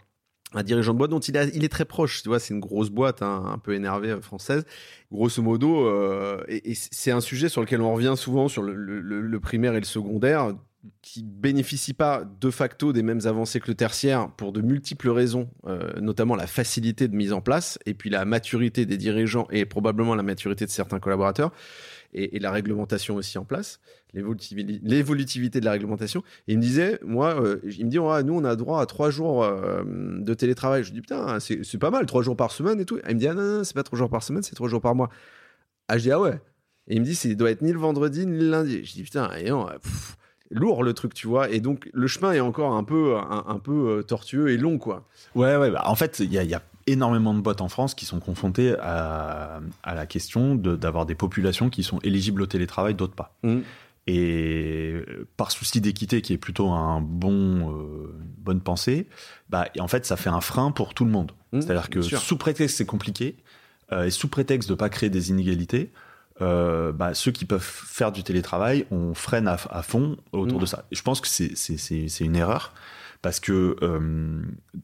un 0.54 0.62
dirigeant 0.62 0.94
de 0.94 0.98
boîte 0.98 1.10
dont 1.10 1.20
il, 1.20 1.36
est 1.36 1.68
très 1.68 1.84
proche, 1.84 2.22
tu 2.22 2.28
vois, 2.28 2.38
c'est 2.38 2.54
une 2.54 2.60
grosse 2.60 2.90
boîte, 2.90 3.22
hein, 3.22 3.44
un 3.46 3.58
peu 3.58 3.74
énervée, 3.74 4.10
euh, 4.10 4.20
française. 4.20 4.64
Grosso 5.12 5.42
modo, 5.42 5.86
euh, 5.86 6.42
et, 6.48 6.74
c'est 6.74 7.10
un 7.10 7.20
sujet 7.20 7.48
sur 7.48 7.60
lequel 7.60 7.80
on 7.80 7.92
revient 7.92 8.14
souvent, 8.16 8.48
sur 8.48 8.62
le 8.62 9.40
primaire 9.40 9.74
et 9.74 9.80
le 9.80 9.84
secondaire, 9.84 10.54
qui 11.02 11.22
bénéficient 11.22 11.94
pas 11.94 12.24
de 12.40 12.50
facto 12.50 12.92
des 12.92 13.02
mêmes 13.02 13.20
avancées 13.24 13.60
que 13.60 13.68
le 13.68 13.74
tertiaire 13.74 14.30
pour 14.36 14.52
de 14.52 14.60
multiples 14.60 15.10
raisons, 15.10 15.48
euh, 15.66 15.92
notamment 16.00 16.36
la 16.36 16.46
facilité 16.46 17.08
de 17.08 17.16
mise 17.16 17.32
en 17.32 17.40
place 17.40 17.78
et 17.86 17.94
puis 17.94 18.10
la 18.10 18.24
maturité 18.24 18.86
des 18.86 18.96
dirigeants 18.96 19.46
et 19.50 19.64
probablement 19.64 20.14
la 20.14 20.22
maturité 20.22 20.66
de 20.66 20.70
certains 20.70 21.00
collaborateurs 21.00 21.52
et, 22.14 22.36
et 22.36 22.38
la 22.38 22.50
réglementation 22.50 23.16
aussi 23.16 23.38
en 23.38 23.44
place, 23.44 23.80
l'évolutivi- 24.14 24.80
l'évolutivité 24.82 25.60
de 25.60 25.64
la 25.64 25.72
réglementation. 25.72 26.22
Et 26.46 26.52
il 26.52 26.58
me 26.58 26.62
disait, 26.62 26.98
moi, 27.04 27.40
euh, 27.42 27.60
il 27.64 27.86
me 27.86 27.90
dit, 27.90 27.98
nous 27.98 28.34
on 28.34 28.44
a 28.44 28.56
droit 28.56 28.80
à 28.80 28.86
trois 28.86 29.10
jours 29.10 29.44
euh, 29.44 29.82
de 29.86 30.34
télétravail. 30.34 30.84
Je 30.84 30.92
dis 30.92 31.00
putain, 31.00 31.40
c'est 31.40 31.64
c'est 31.64 31.78
pas 31.78 31.90
mal, 31.90 32.06
trois 32.06 32.22
jours 32.22 32.36
par 32.36 32.50
semaine 32.50 32.80
et 32.80 32.84
tout. 32.84 32.98
Il 33.08 33.14
me 33.14 33.20
dit 33.20 33.28
ah 33.28 33.34
non, 33.34 33.58
non, 33.58 33.64
c'est 33.64 33.74
pas 33.74 33.82
trois 33.82 33.98
jours 33.98 34.10
par 34.10 34.22
semaine, 34.22 34.42
c'est 34.42 34.54
trois 34.54 34.68
jours 34.68 34.80
par 34.80 34.94
mois. 34.94 35.10
Ah 35.88 35.98
je 35.98 36.02
dis 36.04 36.12
ah 36.12 36.20
ouais. 36.20 36.40
Et 36.90 36.94
il 36.94 37.00
me 37.00 37.04
dit, 37.04 37.14
ça 37.14 37.28
doit 37.34 37.50
être 37.50 37.60
ni 37.60 37.72
le 37.72 37.78
vendredi 37.78 38.26
ni 38.26 38.38
le 38.38 38.48
lundi. 38.50 38.82
Je 38.84 38.92
dis 38.94 39.02
putain, 39.02 39.30
et 39.36 39.50
pff, 39.50 40.16
lourd 40.50 40.82
le 40.82 40.94
truc, 40.94 41.12
tu 41.12 41.26
vois. 41.26 41.50
Et 41.50 41.60
donc 41.60 41.90
le 41.92 42.06
chemin 42.06 42.32
est 42.32 42.40
encore 42.40 42.72
un 42.72 42.84
peu, 42.84 43.16
un, 43.18 43.58
peu 43.58 43.98
euh, 43.98 44.02
tortueux 44.02 44.48
et 44.48 44.56
long, 44.56 44.78
quoi. 44.78 45.06
Ouais, 45.34 45.56
ouais. 45.56 45.70
bah, 45.70 45.82
en 45.84 45.94
fait, 45.94 46.18
il 46.20 46.32
y 46.32 46.38
a, 46.38 46.44
y 46.44 46.54
a 46.54 46.62
énormément 46.90 47.34
de 47.34 47.40
boîtes 47.40 47.60
en 47.60 47.68
France 47.68 47.94
qui 47.94 48.04
sont 48.04 48.20
confrontées 48.20 48.74
à, 48.80 49.60
à 49.82 49.94
la 49.94 50.06
question 50.06 50.54
de- 50.54 50.76
d'avoir 50.76 51.06
des 51.06 51.14
populations 51.14 51.70
qui 51.70 51.82
sont 51.82 51.98
éligibles 52.00 52.42
au 52.42 52.46
télétravail, 52.46 52.94
d'autres 52.94 53.14
pas. 53.14 53.36
Mm. 53.42 53.58
Et 54.10 54.92
euh, 54.94 55.28
par 55.36 55.50
souci 55.50 55.80
d'équité, 55.82 56.22
qui 56.22 56.32
est 56.32 56.38
plutôt 56.38 56.70
un 56.70 57.00
bon, 57.00 57.70
euh, 57.70 58.12
une 58.22 58.42
bonne 58.42 58.60
pensée, 58.62 59.06
bah, 59.50 59.66
en 59.78 59.86
fait, 59.88 60.06
ça 60.06 60.16
fait 60.16 60.30
un 60.30 60.40
frein 60.40 60.70
pour 60.70 60.94
tout 60.94 61.04
le 61.04 61.10
monde. 61.10 61.32
Mm, 61.52 61.60
C'est-à-dire 61.60 61.90
que 61.90 62.00
sûr. 62.00 62.18
sous 62.18 62.38
prétexte 62.38 62.74
que 62.74 62.78
c'est 62.78 62.86
compliqué, 62.86 63.36
euh, 63.92 64.04
et 64.04 64.10
sous 64.10 64.28
prétexte 64.28 64.68
de 64.70 64.74
pas 64.74 64.88
créer 64.88 65.10
des 65.10 65.28
inégalités, 65.30 65.92
euh, 66.40 66.92
bah, 66.92 67.12
ceux 67.14 67.32
qui 67.32 67.44
peuvent 67.44 67.60
faire 67.62 68.10
du 68.12 68.22
télétravail, 68.22 68.86
on 68.90 69.12
freine 69.12 69.46
à, 69.48 69.58
à 69.70 69.82
fond 69.82 70.16
autour 70.32 70.56
Mm. 70.58 70.60
de 70.62 70.66
ça. 70.66 70.84
Et 70.90 70.94
je 70.96 71.02
pense 71.02 71.20
que 71.20 71.28
c'est- 71.28 72.20
une 72.24 72.36
erreur 72.36 72.72
parce 73.20 73.40
que 73.40 73.76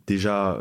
déjà, 0.06 0.58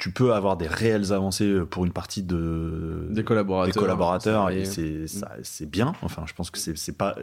tu 0.00 0.10
peux 0.10 0.32
avoir 0.34 0.56
des 0.56 0.66
réelles 0.66 1.12
avancées 1.12 1.60
pour 1.70 1.84
une 1.84 1.92
partie 1.92 2.22
de, 2.22 3.06
Des 3.10 3.22
collaborateurs. 3.22 3.72
des 3.74 3.78
collaborateurs 3.78 4.50
et 4.50 4.64
c'est 4.64 5.06
ça- 5.06 5.32
c'est 5.42 5.70
bien. 5.70 5.92
Enfin, 6.02 6.24
je 6.26 6.32
pense 6.34 6.50
que 6.50 6.58
c'est 6.58 6.76
c'est 6.76 6.96
pas. 6.96 7.14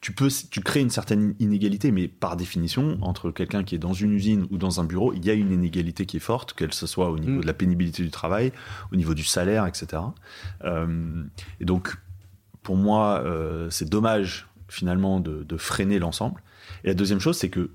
Tu 0.00 0.12
peux, 0.12 0.28
tu 0.50 0.60
crées 0.60 0.80
une 0.80 0.90
certaine 0.90 1.34
inégalité, 1.40 1.90
mais 1.90 2.06
par 2.06 2.36
définition, 2.36 2.98
entre 3.02 3.32
quelqu'un 3.32 3.64
qui 3.64 3.74
est 3.74 3.78
dans 3.78 3.92
une 3.92 4.12
usine 4.12 4.46
ou 4.52 4.56
dans 4.56 4.80
un 4.80 4.84
bureau, 4.84 5.12
il 5.12 5.24
y 5.26 5.30
a 5.30 5.34
une 5.34 5.50
inégalité 5.52 6.06
qui 6.06 6.16
est 6.18 6.20
forte, 6.20 6.52
qu'elle 6.54 6.72
ce 6.72 6.86
soit 6.86 7.10
au 7.10 7.18
niveau 7.18 7.38
Mm. 7.38 7.40
de 7.40 7.46
la 7.46 7.52
pénibilité 7.52 8.02
du 8.04 8.10
travail, 8.12 8.52
au 8.92 8.96
niveau 8.96 9.12
du 9.14 9.24
salaire, 9.24 9.66
etc. 9.66 10.00
Euh, 10.64 11.24
et 11.60 11.64
donc, 11.64 11.96
pour 12.62 12.76
moi, 12.76 13.22
euh, 13.24 13.68
c'est 13.70 13.88
dommage 13.90 14.46
finalement 14.68 15.18
de, 15.20 15.42
de 15.42 15.56
freiner 15.56 15.98
l'ensemble. 15.98 16.40
Et 16.84 16.88
la 16.88 16.94
deuxième 16.94 17.18
chose, 17.20 17.36
c'est 17.36 17.50
que 17.50 17.70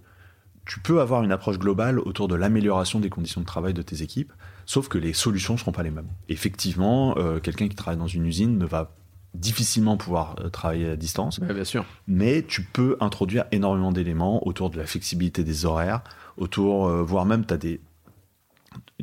tu 0.65 0.80
peux 0.80 1.02
avoir 1.02 1.23
une 1.23 1.32
approche 1.32 1.60
globale 1.60 1.99
autour 1.99 2.28
de 2.28 2.36
l'amélioration 2.36 2.99
des 2.99 3.10
conditions 3.10 3.41
de 3.41 3.45
travail 3.45 3.73
de 3.73 3.82
tes 3.82 4.02
équipes, 4.02 4.32
sauf 4.65 4.88
que 4.88 4.97
les 4.97 5.13
solutions 5.13 5.54
ne 5.56 5.60
seront 5.60 5.71
pas 5.73 5.84
les 5.84 5.91
mêmes. 5.91 6.08
Effectivement, 6.30 7.15
euh, 7.17 7.39
quelqu'un 7.39 7.67
qui 7.67 7.76
travaille 7.76 7.99
dans 7.99 8.08
une 8.08 8.26
usine 8.26 8.58
ne 8.58 8.65
va 8.65 8.91
difficilement 9.34 9.97
pouvoir 9.97 10.36
euh, 10.39 10.49
travailler 10.49 10.89
à 10.89 10.95
distance, 10.95 11.39
Ouais, 11.39 11.54
bien 11.54 11.63
sûr. 11.63 11.84
mais 12.08 12.43
tu 12.47 12.62
peux 12.63 12.97
introduire 12.99 13.45
énormément 13.52 13.91
d'éléments 13.91 14.45
autour 14.47 14.69
de 14.69 14.78
la 14.78 14.86
flexibilité 14.86 15.43
des 15.43 15.65
horaires, 15.65 16.02
autour, 16.38 16.88
euh, 16.88 17.04
voire 17.04 17.26
même, 17.26 17.45
tu 17.45 17.54
as 17.54 17.58
des. 17.58 17.82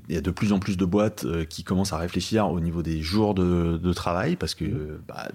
Il 0.09 0.15
y 0.15 0.19
a 0.19 0.21
de 0.21 0.31
plus 0.33 0.53
en 0.53 0.59
plus 0.59 0.77
de 0.77 0.85
boîtes 0.85 1.25
euh, 1.25 1.45
qui 1.45 1.63
commencent 1.63 1.93
à 1.93 1.99
réfléchir 1.99 2.49
au 2.51 2.59
niveau 2.59 2.83
des 2.83 3.03
jours 3.03 3.35
de, 3.35 3.77
de 3.81 3.93
travail, 3.93 4.35
parce 4.35 4.55
que 4.57 4.65
euh, 4.65 5.01
bah, 5.07 5.29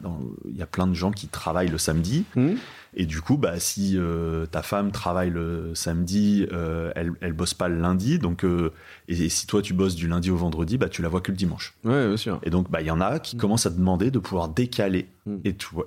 il 0.50 0.58
y 0.58 0.62
a 0.62 0.66
plein 0.66 0.88
de 0.88 0.94
gens 0.94 1.12
qui 1.12 1.28
travaillent 1.28 1.70
le 1.70 1.78
samedi, 1.78 2.26
Hmm. 2.36 2.56
Et 2.98 3.06
du 3.06 3.22
coup, 3.22 3.38
bah, 3.38 3.60
si 3.60 3.96
euh, 3.98 4.46
ta 4.46 4.62
femme 4.62 4.92
travaille 4.92 5.30
le 5.30 5.76
samedi, 5.76 6.48
euh, 6.54 6.92
elle, 6.96 7.12
elle 7.22 7.34
bosse 7.34 7.54
pas 7.54 7.68
le 7.68 7.80
lundi, 7.80 8.20
donc 8.20 8.44
euh, 8.46 8.72
et, 9.10 9.26
et 9.26 9.30
si 9.30 9.48
toi 9.48 9.62
tu 9.62 9.74
bosses 9.74 9.96
du 9.96 10.08
lundi 10.08 10.32
au 10.32 10.38
vendredi, 10.38 10.78
bah, 10.78 10.88
tu 10.90 11.02
la 11.02 11.10
vois 11.10 11.22
que 11.22 11.32
le 11.32 11.38
dimanche. 11.38 11.74
Ouais, 11.84 12.08
bien 12.08 12.18
sûr. 12.18 12.40
Et 12.44 12.50
donc, 12.50 12.72
bah, 12.72 12.82
il 12.82 12.88
y 12.88 12.92
en 12.92 13.02
a 13.02 13.20
qui 13.20 13.36
Mm. 13.36 13.40
commencent 13.40 13.66
à 13.66 13.70
demander 13.70 14.12
de 14.12 14.20
pouvoir 14.20 14.48
décaler 14.50 15.08
Mm. 15.26 15.36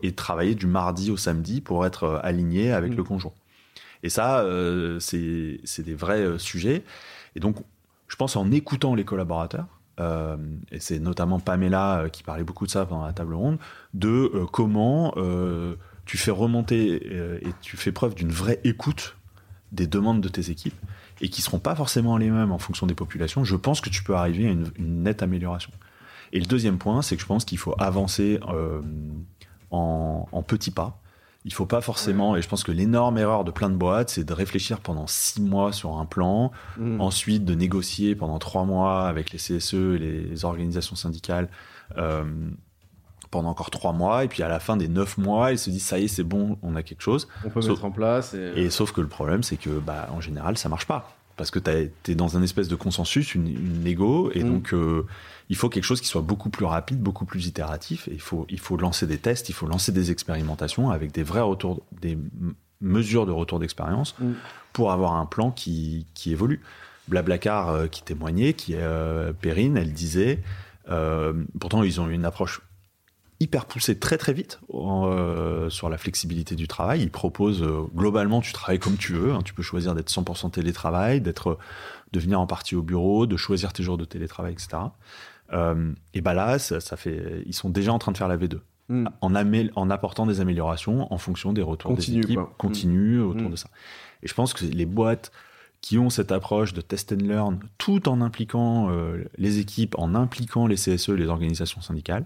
et, 0.03 0.13
travailler 0.13 0.55
du 0.55 0.67
mardi 0.67 1.11
au 1.11 1.17
samedi 1.17 1.61
pour 1.61 1.87
être 1.87 2.21
aligné 2.23 2.73
avec 2.73 2.93
Mm. 2.93 2.97
le 2.97 3.05
conjoint. 3.05 3.33
Et 4.03 4.11
ça, 4.11 4.45
c'est 5.01 5.61
c'est 5.65 5.83
des 5.83 5.95
vrais 5.95 6.39
sujets. 6.39 6.85
Et 7.37 7.41
donc, 7.41 7.57
je 8.07 8.17
pense 8.17 8.37
en 8.37 8.51
écoutant 8.53 8.95
les 8.95 9.05
collaborateurs, 9.05 9.67
euh, 10.01 10.37
et 10.71 10.79
c'est 10.79 11.01
notamment 11.01 11.41
Pamela 11.41 12.01
euh, 12.03 12.09
qui 12.09 12.23
parlait 12.23 12.45
beaucoup 12.45 12.65
de 12.67 12.71
ça 12.71 12.87
pendant 12.87 13.05
la 13.05 13.13
table 13.13 13.35
ronde, 13.35 13.59
de 13.95 14.09
euh, 14.35 14.45
comment 14.51 15.15
tu 16.09 16.17
fais 16.17 16.31
remonter 16.31 17.03
euh, 17.13 17.39
et 17.43 17.49
tu 17.61 17.77
fais 17.77 17.93
preuve 17.93 18.15
d'une 18.15 18.31
vraie 18.33 18.61
écoute 18.65 19.17
des 19.73 19.87
demandes 19.87 20.23
de 20.23 20.29
tes 20.31 20.51
équipes 20.51 20.75
et 21.21 21.29
qui 21.29 21.43
seront 21.43 21.59
pas 21.59 21.77
forcément 21.77 22.17
les 22.17 22.31
mêmes 22.31 22.51
en 22.51 22.59
fonction 22.59 22.87
des 22.87 22.95
populations. 22.95 23.45
Je 23.45 23.57
pense 23.57 23.83
que 23.83 23.91
tu 23.91 24.03
peux 24.03 24.15
arriver 24.15 24.49
à 24.49 24.51
une, 24.51 24.71
une 24.77 25.03
nette 25.03 25.23
amélioration. 25.23 25.71
Et 26.33 26.41
le 26.41 26.47
deuxième 26.47 26.79
point, 26.79 27.03
c'est 27.03 27.15
que 27.17 27.21
je 27.23 27.27
pense 27.27 27.45
qu'il 27.45 27.59
faut 27.59 27.75
avancer 27.79 28.41
euh, 28.49 28.81
en, 29.71 30.27
en 30.33 30.43
petits 30.43 30.71
pas. 30.71 30.99
Il 31.45 31.53
faut 31.53 31.67
pas 31.67 31.83
forcément, 31.83 32.37
et 32.37 32.43
je 32.43 32.49
pense 32.49 32.65
que 32.65 32.73
l'énorme 32.73 33.19
erreur 33.19 33.45
de 33.45 33.51
plein 33.51 33.69
de 33.69 33.77
boîtes, 33.77 34.09
c'est 34.09 34.25
de 34.25 34.33
réfléchir 34.33 34.81
pendant 34.81 35.07
six 35.07 35.43
mois 35.43 35.73
sur 35.73 35.99
un 35.99 36.07
plan, 36.07 36.53
Mm. 36.79 37.01
ensuite 37.03 37.45
de 37.45 37.55
négocier 37.55 38.15
pendant 38.15 38.39
trois 38.39 38.65
mois 38.65 39.07
avec 39.09 39.31
les 39.31 39.39
CSE 39.39 39.75
et 39.75 39.99
les 39.99 40.45
organisations 40.47 40.97
syndicales 40.97 41.49
euh, 41.99 42.25
pendant 43.31 43.51
encore 43.51 43.71
trois 43.71 43.93
mois, 43.93 44.25
et 44.25 44.29
puis 44.29 44.43
à 44.43 44.49
la 44.49 44.61
fin 44.61 44.77
des 44.77 44.89
neuf 44.89 45.19
mois, 45.19 45.53
ils 45.53 45.59
se 45.59 45.71
disent 45.71 45.85
ça 45.85 45.99
y 45.99 46.05
est, 46.05 46.09
c'est 46.09 46.23
bon, 46.25 46.59
on 46.63 46.77
a 46.77 46.83
quelque 46.83 47.03
chose. 47.03 47.29
On 47.45 47.51
peut 47.51 47.61
Sauf- 47.61 47.71
mettre 47.73 47.85
en 47.85 47.91
place. 47.91 48.35
Et... 48.35 48.53
Et 48.65 48.71
sauf 48.71 48.93
que 48.93 49.01
le 49.01 49.09
problème, 49.09 49.43
c'est 49.43 49.57
que 49.57 49.71
bah, 49.71 50.09
en 50.13 50.21
général, 50.21 50.57
ça 50.59 50.69
marche 50.69 50.87
pas. 50.87 51.15
Parce 51.37 51.51
que 51.53 51.59
tu 51.61 51.71
es 52.11 52.15
dans 52.17 52.37
un 52.37 52.43
espèce 52.43 52.67
de 52.67 52.75
consensus, 52.75 53.35
une, 53.37 53.47
une 53.47 53.83
négo, 53.85 54.31
et 54.35 54.43
Mm. 54.43 54.49
donc 54.51 54.73
euh, 54.75 55.07
il 55.49 55.57
faut 55.57 55.69
quelque 55.69 55.85
chose 55.85 56.01
qui 56.01 56.09
soit 56.09 56.21
beaucoup 56.23 56.51
plus 56.51 56.65
rapide, 56.65 57.01
beaucoup 57.01 57.25
plus 57.27 57.47
itératif. 57.47 58.09
Et 58.09 58.13
il 58.15 58.21
faut, 58.21 58.45
il 58.51 58.59
faut 58.59 58.77
lancer 58.77 59.07
des 59.07 59.19
tests, 59.19 59.49
il 59.49 59.53
faut 59.53 59.67
lancer 59.69 59.93
des 59.93 60.11
expérimentations 60.11 60.91
avec 60.91 61.13
des 61.13 61.23
vrais 61.23 61.41
retours, 61.41 61.83
des 62.01 62.19
mesures 62.81 63.25
de 63.27 63.33
retour 63.33 63.59
d'expérience 63.61 64.15
Mm. 64.21 64.33
pour 64.73 64.91
avoir 64.91 65.15
un 65.15 65.27
plan 65.27 65.51
qui, 65.53 66.07
qui 66.15 66.33
évolue. 66.33 66.61
Blablacar 67.07 67.71
euh, 67.71 67.87
qui 67.87 68.03
témoignait, 68.03 68.53
qui 68.53 68.75
euh, 68.77 69.33
Perrine, 69.33 69.77
elle 69.77 69.93
disait, 69.93 70.41
euh, 70.91 71.33
pourtant 71.61 71.83
ils 71.83 72.01
ont 72.01 72.09
eu 72.09 72.13
une 72.15 72.25
approche 72.27 72.61
hyper 73.41 73.67
poussée 73.67 73.99
très 73.99 74.19
très 74.19 74.33
vite 74.33 74.61
euh, 74.75 75.71
sur 75.71 75.89
la 75.89 75.99
flexibilité 75.99 76.55
du 76.57 76.67
travail. 76.69 77.03
Ils 77.03 77.11
proposent 77.11 77.63
euh, 77.63 77.83
globalement 77.95 78.41
tu 78.41 78.53
travailles 78.53 78.79
comme 78.81 78.97
tu 78.97 79.13
veux, 79.13 79.33
hein. 79.33 79.41
tu 79.45 79.55
peux 79.55 79.63
choisir 79.63 79.95
d'être 79.95 80.11
100% 80.11 80.51
télétravail, 80.51 81.21
d'être 81.21 81.59
de 82.13 82.21
venir 82.21 82.41
en 82.41 82.47
partie 82.47 82.75
au 82.75 82.83
bureau, 82.83 83.27
de 83.27 83.37
choisir 83.37 83.73
tes 83.73 83.83
jours 83.83 83.99
de 83.99 84.05
télétravail, 84.05 84.53
etc. 84.53 84.69
Euh, 85.53 85.93
et 86.15 86.21
bah 86.21 86.35
là, 86.35 86.59
ça, 86.59 86.81
ça 86.81 86.97
fait, 86.97 87.43
ils 87.47 87.55
sont 87.55 87.71
déjà 87.71 87.93
en 87.93 87.99
train 87.99 88.13
de 88.13 88.17
faire 88.19 88.29
la 88.29 88.37
V2 88.37 88.59
Mm. 88.91 89.07
en, 89.21 89.35
amé- 89.35 89.71
en 89.77 89.91
apportant 89.91 90.25
des 90.25 90.41
améliorations 90.41 91.13
en 91.13 91.19
fonction 91.19 91.53
des 91.53 91.61
retours 91.61 91.91
Continue, 91.91 92.21
des 92.21 92.25
équipes 92.27 92.37
quoi. 92.39 92.55
continue 92.57 93.21
autour 93.21 93.49
Mm. 93.49 93.51
de 93.51 93.57
ça. 93.57 93.69
Et 94.23 94.29
je 94.29 94.33
pense 94.33 94.55
que 94.55 94.65
les 94.65 94.87
boîtes 94.87 95.31
qui 95.83 95.99
ont 95.99 96.09
cette 96.09 96.33
approche 96.33 96.73
de 96.73 96.81
test 96.81 97.13
and 97.13 97.17
learn, 97.23 97.59
tout 97.77 98.09
en 98.09 98.23
impliquant 98.23 98.89
euh, 98.91 99.25
les 99.37 99.59
équipes, 99.59 99.95
en 99.99 100.15
impliquant 100.15 100.67
les 100.67 100.77
CSE, 100.77 101.11
les 101.11 101.27
organisations 101.27 101.83
syndicales, 101.83 102.25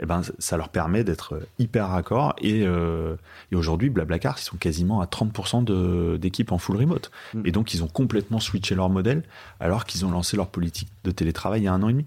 eh 0.00 0.06
ben, 0.06 0.22
ça 0.38 0.56
leur 0.56 0.68
permet 0.68 1.04
d'être 1.04 1.40
hyper 1.58 1.88
raccord. 1.88 2.34
Et, 2.40 2.62
euh, 2.66 3.16
et 3.52 3.56
aujourd'hui, 3.56 3.90
Blablacar, 3.90 4.36
ils 4.38 4.42
sont 4.42 4.56
quasiment 4.56 5.00
à 5.00 5.06
30% 5.06 5.62
de- 5.62 6.16
d'équipes 6.16 6.52
en 6.52 6.58
full 6.58 6.76
remote. 6.76 7.10
Mm. 7.34 7.42
Et 7.46 7.52
donc, 7.52 7.74
ils 7.74 7.82
ont 7.84 7.88
complètement 7.88 8.40
switché 8.40 8.74
leur 8.74 8.90
modèle, 8.90 9.22
alors 9.60 9.84
qu'ils 9.84 10.04
ont 10.04 10.10
lancé 10.10 10.36
leur 10.36 10.48
politique 10.48 10.88
de 11.04 11.10
télétravail 11.10 11.60
il 11.62 11.64
y 11.64 11.68
a 11.68 11.72
un 11.72 11.82
an 11.82 11.88
et 11.88 11.92
demi. 11.92 12.06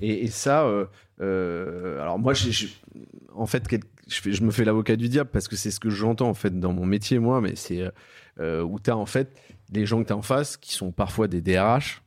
Et, 0.00 0.24
et 0.24 0.28
ça, 0.28 0.64
euh, 0.64 0.86
euh, 1.20 2.00
alors 2.00 2.18
moi, 2.18 2.32
j'ai- 2.34 2.68
en 3.34 3.46
fait, 3.46 3.64
je, 4.08 4.30
je 4.32 4.42
me 4.42 4.50
fais 4.50 4.64
l'avocat 4.64 4.96
du 4.96 5.08
diable 5.08 5.30
parce 5.32 5.48
que 5.48 5.56
c'est 5.56 5.70
ce 5.70 5.80
que 5.80 5.90
j'entends 5.90 6.28
en 6.28 6.34
fait 6.34 6.58
dans 6.58 6.72
mon 6.72 6.86
métier, 6.86 7.18
moi, 7.18 7.40
mais 7.40 7.54
c'est 7.56 7.82
euh, 7.82 7.90
euh, 8.40 8.62
où 8.62 8.78
tu 8.80 8.90
as 8.90 8.96
en 8.96 9.06
fait 9.06 9.30
les 9.72 9.86
gens 9.86 10.02
que 10.02 10.06
tu 10.08 10.12
as 10.12 10.16
en 10.16 10.22
face 10.22 10.56
qui 10.56 10.72
sont 10.74 10.90
parfois 10.90 11.28
des 11.28 11.40
DRH, 11.40 12.02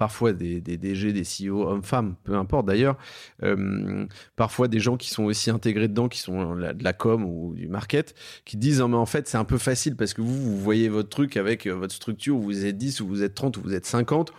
parfois 0.00 0.32
des, 0.32 0.62
des 0.62 0.78
DG, 0.78 1.12
des 1.12 1.24
CEO, 1.24 1.68
hommes-femmes, 1.68 2.14
peu 2.24 2.34
importe 2.34 2.64
d'ailleurs, 2.64 2.96
euh, 3.42 4.06
parfois 4.34 4.66
des 4.66 4.80
gens 4.80 4.96
qui 4.96 5.10
sont 5.10 5.24
aussi 5.24 5.50
intégrés 5.50 5.88
dedans, 5.88 6.08
qui 6.08 6.20
sont 6.20 6.56
de 6.56 6.82
la 6.82 6.92
com 6.94 7.22
ou 7.22 7.52
du 7.54 7.68
market, 7.68 8.14
qui 8.46 8.56
disent 8.56 8.80
non 8.80 8.88
mais 8.88 8.96
en 8.96 9.04
fait 9.04 9.28
c'est 9.28 9.36
un 9.36 9.44
peu 9.44 9.58
facile 9.58 9.96
parce 9.96 10.14
que 10.14 10.22
vous, 10.22 10.34
vous 10.34 10.58
voyez 10.58 10.88
votre 10.88 11.10
truc 11.10 11.36
avec 11.36 11.66
euh, 11.66 11.74
votre 11.74 11.94
structure 11.94 12.34
où 12.34 12.40
vous 12.40 12.64
êtes 12.64 12.78
10, 12.78 13.02
où 13.02 13.08
vous 13.08 13.22
êtes 13.22 13.34
30, 13.34 13.58
où 13.58 13.60
vous 13.60 13.74
êtes 13.74 13.84
50, 13.84 14.32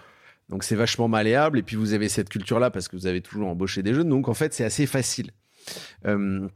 donc 0.49 0.64
c'est 0.64 0.76
vachement 0.76 1.07
malléable 1.07 1.59
et 1.59 1.62
puis 1.62 1.76
vous 1.76 1.93
avez 1.93 2.09
cette 2.09 2.30
culture-là 2.30 2.72
parce 2.72 2.88
que 2.88 2.95
vous 2.95 3.05
avez 3.05 3.22
toujours 3.22 3.47
embauché 3.47 3.84
des 3.84 3.93
jeunes. 3.93 4.09
Donc 4.09 4.30
en 4.30 4.34
fait 4.34 4.55
c'est 4.55 4.66
assez 4.66 4.88
facile. 4.88 5.30
Euh, 6.07 6.47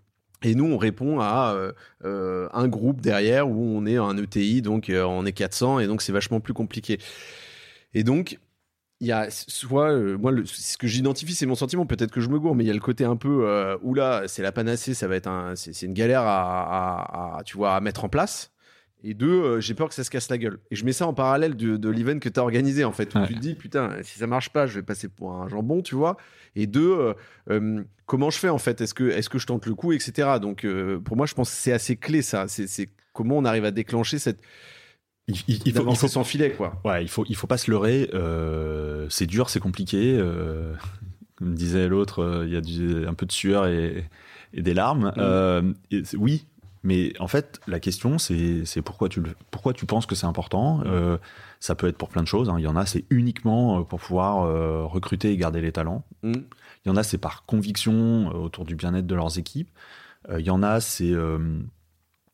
et 0.41 0.56
nous, 0.56 0.66
on 0.66 0.78
répond 0.78 1.20
à 1.22 1.56
un 2.03 2.68
groupe 2.68 3.01
derrière 3.01 3.47
où 3.49 3.78
on 3.78 3.86
est 3.86 3.97
un 3.97 4.18
ETI, 4.18 4.62
donc 4.62 4.91
on 4.91 5.26
est 5.26 5.32
400 5.32 5.80
et 5.80 5.88
donc 5.88 6.01
c'est 6.01 6.12
vachement 6.12 6.39
plus 6.39 6.53
compliqué. 6.53 6.99
Et 7.95 8.03
donc, 8.03 8.38
il 9.02 9.08
y 9.08 9.12
a 9.12 9.30
soit, 9.30 9.91
euh, 9.91 10.18
moi, 10.18 10.32
le- 10.32 10.46
ce 10.46 10.78
que 10.78 10.88
j'identifie, 10.88 11.34
c'est 11.36 11.46
mon 11.46 11.56
sentiment, 11.56 11.86
peut-être 11.86 12.12
que 12.12 12.22
je 12.22 12.30
me 12.30 12.39
gourre, 12.39 12.56
mais 12.56 12.64
il 12.64 12.68
y 12.68 12.72
a 12.72 12.74
le 12.74 12.80
côté 12.80 13.04
un 13.06 13.18
peu, 13.18 13.46
euh, 13.48 13.78
oula, 13.84 14.24
c'est 14.28 14.41
la 14.41 14.52
panacée, 14.52 14.93
ça 14.93 15.08
va 15.08 15.16
être 15.18 15.28
un, 15.28 15.56
c'est 15.56 15.80
une 15.86 15.93
galère 15.93 16.22
à, 16.22 17.36
à- 17.36 17.38
à, 17.39 17.43
tu 17.43 17.58
vois, 17.58 17.76
à 17.76 17.80
mettre 17.82 18.06
en 18.06 18.10
place. 18.10 18.52
Et 19.04 19.14
deux, 19.14 19.28
euh, 19.43 19.60
j'ai 19.60 19.76
peur 19.76 19.88
que 19.89 19.93
ça 19.93 20.04
se 20.04 20.10
casse 20.10 20.30
la 20.30 20.38
gueule. 20.39 20.58
Et 20.72 20.76
je 20.76 20.84
mets 20.84 20.93
ça 20.93 21.06
en 21.06 21.14
parallèle 21.14 21.56
de, 21.56 21.78
de 21.78 21.89
l'event 21.89 22.18
que 22.18 22.30
tu 22.30 22.39
as 22.39 22.43
organisé, 22.43 22.84
en 22.86 22.91
fait, 22.91 23.14
où 23.14 23.20
Ouais. 23.20 23.28
tu 23.28 23.36
te 23.36 23.39
dis, 23.39 23.54
putain, 23.54 23.91
si 24.02 24.18
ça 24.18 24.26
marche 24.26 24.50
pas, 24.50 24.66
je 24.66 24.74
vais 24.80 24.84
passer 24.84 25.10
pour 25.10 25.34
un 25.34 25.48
jambon, 25.48 25.82
tu 25.84 25.93
vois. 25.93 26.18
Et 26.56 26.66
deux, 26.66 27.14
euh, 27.52 27.84
comment 28.08 28.32
je 28.32 28.39
fais, 28.39 28.50
en 28.50 28.58
fait? 28.58 28.82
Est-ce 28.82 28.96
que, 28.96 29.04
est 29.10 29.28
que 29.30 29.38
je 29.38 29.46
tente 29.46 29.68
le 29.68 29.76
coup, 29.76 29.91
etc. 29.91 30.39
Donc, 30.41 30.66
pour 31.04 31.18
moi, 31.18 31.28
je 31.28 31.36
pense 31.36 31.52
que 31.52 31.56
c'est 31.56 31.74
assez 31.74 31.98
clé, 31.98 32.24
ça. 32.24 32.48
C'est 32.48 32.89
comment 33.14 33.38
on 33.38 33.46
arrive 33.46 33.66
à 33.66 33.72
déclencher 33.72 34.18
cette. 34.18 34.39
Il, 35.28 35.36
il- 35.47 35.61
il 35.65 35.73
faut, 35.73 35.89
il 35.89 35.95
faut 35.95 36.07
sans 36.07 36.23
filet, 36.23 36.51
quoi. 36.51 36.80
Ouais, 36.86 37.03
il 37.03 37.09
faut, 37.09 37.26
il 37.28 37.36
faut 37.36 37.47
pas 37.47 37.57
se 37.57 37.71
leurrer. 37.71 38.09
euh, 38.13 39.07
c'est 39.09 39.26
dur, 39.26 39.49
c'est 39.49 39.59
compliqué. 39.59 40.15
euh, 40.19 40.73
comme 41.36 41.55
disait 41.55 41.88
l'autre, 41.88 42.19
euh, 42.23 42.45
il 42.47 42.53
y 42.53 42.55
a 42.57 42.61
du- 42.61 43.05
un 43.07 43.13
peu 43.13 43.26
de 43.26 43.32
sueur 43.32 43.65
et, 43.67 44.05
et 44.53 44.61
des 44.61 44.73
larmes. 44.73 45.11
Euh, 45.17 45.73
et 45.91 46.03
c'est- 46.05 46.15
oui, 46.17 46.45
mais 46.84 47.13
en 47.19 47.28
fait, 47.28 47.59
la 47.67 47.80
question, 47.80 48.19
c'est 48.19 48.65
c'est 48.65 48.82
pourquoi 48.84 49.09
tu, 49.09 49.19
le- 49.21 49.36
pourquoi 49.49 49.73
tu 49.73 49.86
penses 49.88 50.05
que 50.05 50.13
c'est 50.15 50.28
important. 50.28 50.82
Euh, 50.86 51.17
ça 51.59 51.73
peut 51.73 51.88
être 51.88 51.97
pour 51.97 52.09
plein 52.09 52.21
de 52.21 52.28
choses. 52.28 52.47
hein. 52.49 52.55
Il 52.59 52.63
y 52.63 52.67
en 52.67 52.76
a, 52.76 52.86
c'est 52.86 53.05
uniquement 53.09 53.80
euh, 53.80 53.84
pour 53.84 53.99
pouvoir 53.99 54.43
euh, 54.43 54.86
recruter 54.86 55.32
et 55.32 55.38
garder 55.38 55.61
les 55.61 55.71
talents. 55.71 56.03
Mm. 56.21 56.34
Il 56.86 56.89
y 56.89 56.91
en 56.91 56.95
a, 56.97 57.01
c'est 57.01 57.17
par 57.17 57.45
conviction 57.47 58.30
euh, 58.30 58.38
autour 58.38 58.63
du 58.65 58.76
bien-être 58.76 59.07
de 59.07 59.15
leurs 59.15 59.39
équipes. 59.39 59.69
Euh, 60.30 60.39
il 60.39 60.45
y 60.45 60.51
en 60.51 60.61
a, 60.61 60.80
c'est 60.80 61.11
euh, 61.11 61.39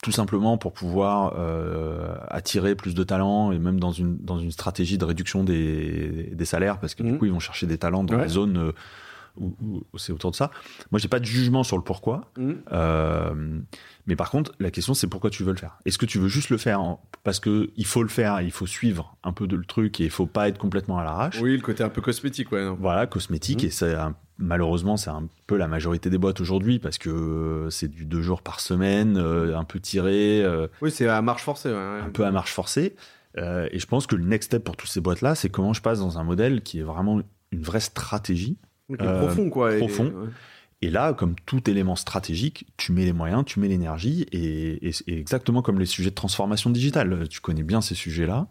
tout 0.01 0.11
simplement 0.11 0.57
pour 0.57 0.73
pouvoir 0.73 1.35
euh, 1.37 2.15
attirer 2.29 2.75
plus 2.75 2.95
de 2.95 3.03
talents 3.03 3.51
et 3.51 3.59
même 3.59 3.79
dans 3.79 3.91
une, 3.91 4.17
dans 4.17 4.39
une 4.39 4.51
stratégie 4.51 4.97
de 4.97 5.05
réduction 5.05 5.43
des, 5.43 6.31
des 6.33 6.45
salaires 6.45 6.79
parce 6.79 6.95
que 6.95 7.03
du 7.03 7.11
Mhm. 7.11 7.17
coup, 7.19 7.25
ils 7.25 7.31
vont 7.31 7.39
chercher 7.39 7.67
des 7.67 7.77
talents 7.77 8.03
dans 8.03 8.15
Ouais. 8.15 8.23
les 8.23 8.29
zones 8.29 8.57
euh, 8.57 8.71
où, 9.37 9.55
où- 9.63 9.83
où 9.93 9.97
c'est 9.97 10.11
autour 10.11 10.31
de 10.31 10.35
ça. 10.35 10.49
Moi, 10.91 10.99
j'ai 10.99 11.07
pas 11.07 11.19
de 11.19 11.25
jugement 11.25 11.63
sur 11.63 11.77
le 11.77 11.83
pourquoi. 11.83 12.31
Mm. 12.35 12.51
Euh, 12.73 13.59
mais 14.07 14.15
par 14.15 14.29
contre, 14.31 14.51
la 14.59 14.71
question, 14.71 14.93
c'est 14.93 15.07
pourquoi 15.07 15.29
tu 15.29 15.43
veux 15.43 15.51
le 15.53 15.57
faire? 15.57 15.77
Est-ce 15.85 15.97
que 15.97 16.05
tu 16.07 16.17
veux 16.19 16.27
juste 16.27 16.49
le 16.49 16.57
faire 16.57 16.81
en- 16.81 17.01
parce 17.23 17.39
que 17.39 17.69
il 17.77 17.85
faut 17.85 18.01
le 18.03 18.09
faire, 18.09 18.41
il 18.41 18.51
faut 18.51 18.65
suivre 18.67 19.15
un 19.23 19.31
peu 19.33 19.45
de 19.47 19.55
le 19.55 19.63
truc 19.63 20.01
et 20.01 20.05
il 20.05 20.09
faut 20.09 20.25
pas 20.25 20.49
être 20.49 20.57
complètement 20.57 20.97
à 20.97 21.03
l'arrache? 21.03 21.39
Oui, 21.41 21.55
le 21.55 21.61
côté 21.61 21.83
un 21.83 21.89
peu 21.89 22.01
cosmétique, 22.01 22.51
ouais. 22.51 22.65
non. 22.65 22.75
voilà, 22.79 23.05
cosmétique, 23.07 23.61
Mhm. 23.61 23.67
et 23.67 23.71
c'est 23.71 23.93
un- 23.95 24.15
malheureusement, 24.41 24.97
c'est 24.97 25.09
un 25.09 25.27
peu 25.47 25.55
la 25.57 25.67
majorité 25.67 26.09
des 26.09 26.17
boîtes 26.17 26.41
aujourd'hui 26.41 26.79
parce 26.79 26.97
que 26.97 27.09
euh, 27.09 27.69
c'est 27.69 27.87
du 27.87 28.05
deux 28.05 28.21
jours 28.21 28.41
par 28.41 28.59
semaine, 28.59 29.17
euh, 29.17 29.57
un 29.57 29.63
peu 29.63 29.79
tiré, 29.79 30.43
euh, 30.43 30.67
Oui, 30.81 30.91
c'est 30.91 31.07
à 31.07 31.21
marche 31.21 31.43
forcée, 31.43 31.69
ouais, 31.69 31.75
ouais. 31.75 32.01
un 32.05 32.09
peu 32.09 32.25
à 32.25 32.31
marche 32.31 32.51
forcée. 32.53 32.95
Et 33.37 33.79
je 33.79 33.85
pense 33.85 34.07
que 34.07 34.15
le 34.17 34.25
next 34.25 34.47
step 34.49 34.63
pour 34.65 34.75
toutes 34.75 34.89
ces 34.89 34.99
boîtes-là, 34.99 35.35
c'est 35.35 35.47
comment 35.49 35.71
je 35.71 35.81
passe 35.81 35.99
dans 35.99 36.19
un 36.19 36.23
modèle 36.25 36.61
qui 36.61 36.79
est 36.79 36.83
vraiment 36.83 37.21
une 37.51 37.61
vraie 37.63 37.79
stratégie. 37.79 38.57
Euh, 38.99 39.25
profond, 39.25 39.49
quoi. 39.49 39.73
et- 39.75 39.77
profond. 39.79 40.05
ouais. 40.07 40.29
Et 40.83 40.89
là, 40.89 41.13
comme 41.13 41.35
tout 41.45 41.69
élément 41.69 41.95
stratégique, 41.95 42.65
tu 42.75 42.91
mets 42.91 43.05
les 43.05 43.13
moyens, 43.13 43.45
tu 43.45 43.59
mets 43.59 43.67
l'énergie, 43.67 44.25
et, 44.31 44.91
exactement 45.05 45.61
comme 45.61 45.79
les 45.79 45.85
sujets 45.85 46.09
de 46.09 46.15
transformation 46.15 46.71
digitale. 46.71 47.27
Tu 47.29 47.39
connais 47.39 47.61
bien 47.61 47.81
ces 47.81 47.93
sujets-là. 47.93 48.47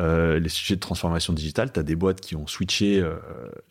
Euh, 0.00 0.40
les 0.40 0.48
sujets 0.48 0.74
de 0.74 0.80
transformation 0.80 1.32
digitale, 1.32 1.72
tu 1.72 1.78
as 1.78 1.84
des 1.84 1.94
boîtes 1.94 2.20
qui 2.20 2.34
ont 2.34 2.48
switché 2.48 3.00
euh, 3.00 3.16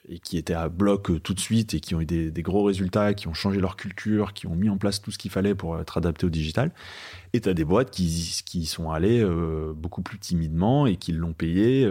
et 0.07 0.19
qui 0.19 0.37
étaient 0.37 0.53
à 0.53 0.69
bloc 0.69 1.11
euh, 1.11 1.19
tout 1.19 1.33
de 1.33 1.39
suite 1.41 1.73
et 1.73 1.81
qui 1.81 1.95
ont 1.95 2.01
eu 2.01 2.05
des, 2.05 2.31
gros 2.41 2.63
résultats, 2.63 3.13
qui 3.13 3.27
ont 3.27 3.33
changé 3.33 3.59
leur 3.59 3.75
culture, 3.75 4.31
qui 4.31 4.47
ont 4.47 4.55
mis 4.55 4.69
en 4.69 4.77
place 4.77 5.01
tout 5.01 5.11
ce 5.11 5.17
qu'il 5.17 5.31
fallait 5.31 5.53
pour 5.53 5.77
être 5.77 5.97
adapté 5.97 6.25
au 6.25 6.29
digital. 6.29 6.71
Et 7.33 7.41
tu 7.41 7.49
as 7.49 7.53
des 7.53 7.65
boîtes 7.65 7.91
qui, 7.91 8.41
qui 8.45 8.67
sont 8.67 8.89
allées 8.89 9.25
beaucoup 9.75 10.01
plus 10.01 10.17
timidement 10.17 10.87
et 10.87 10.95
qui 10.95 11.11
l'ont 11.11 11.33
payé 11.33 11.85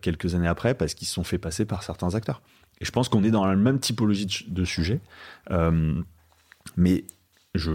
quelques 0.00 0.34
années 0.34 0.48
après 0.48 0.72
parce 0.74 0.94
qu'ils 0.94 1.08
se 1.08 1.14
sont 1.14 1.24
fait 1.24 1.38
passer 1.38 1.66
par 1.66 1.82
certains 1.82 2.14
acteurs. 2.14 2.40
Et 2.80 2.84
je 2.84 2.90
pense 2.92 3.08
qu'on 3.08 3.22
est 3.24 3.30
dans 3.30 3.44
la 3.44 3.56
même 3.56 3.78
typologie 3.78 4.26
de, 4.26 4.54
de 4.54 4.64
sujet. 4.64 5.00
Euh, 5.50 6.00
mais 6.76 7.04
je, 7.54 7.72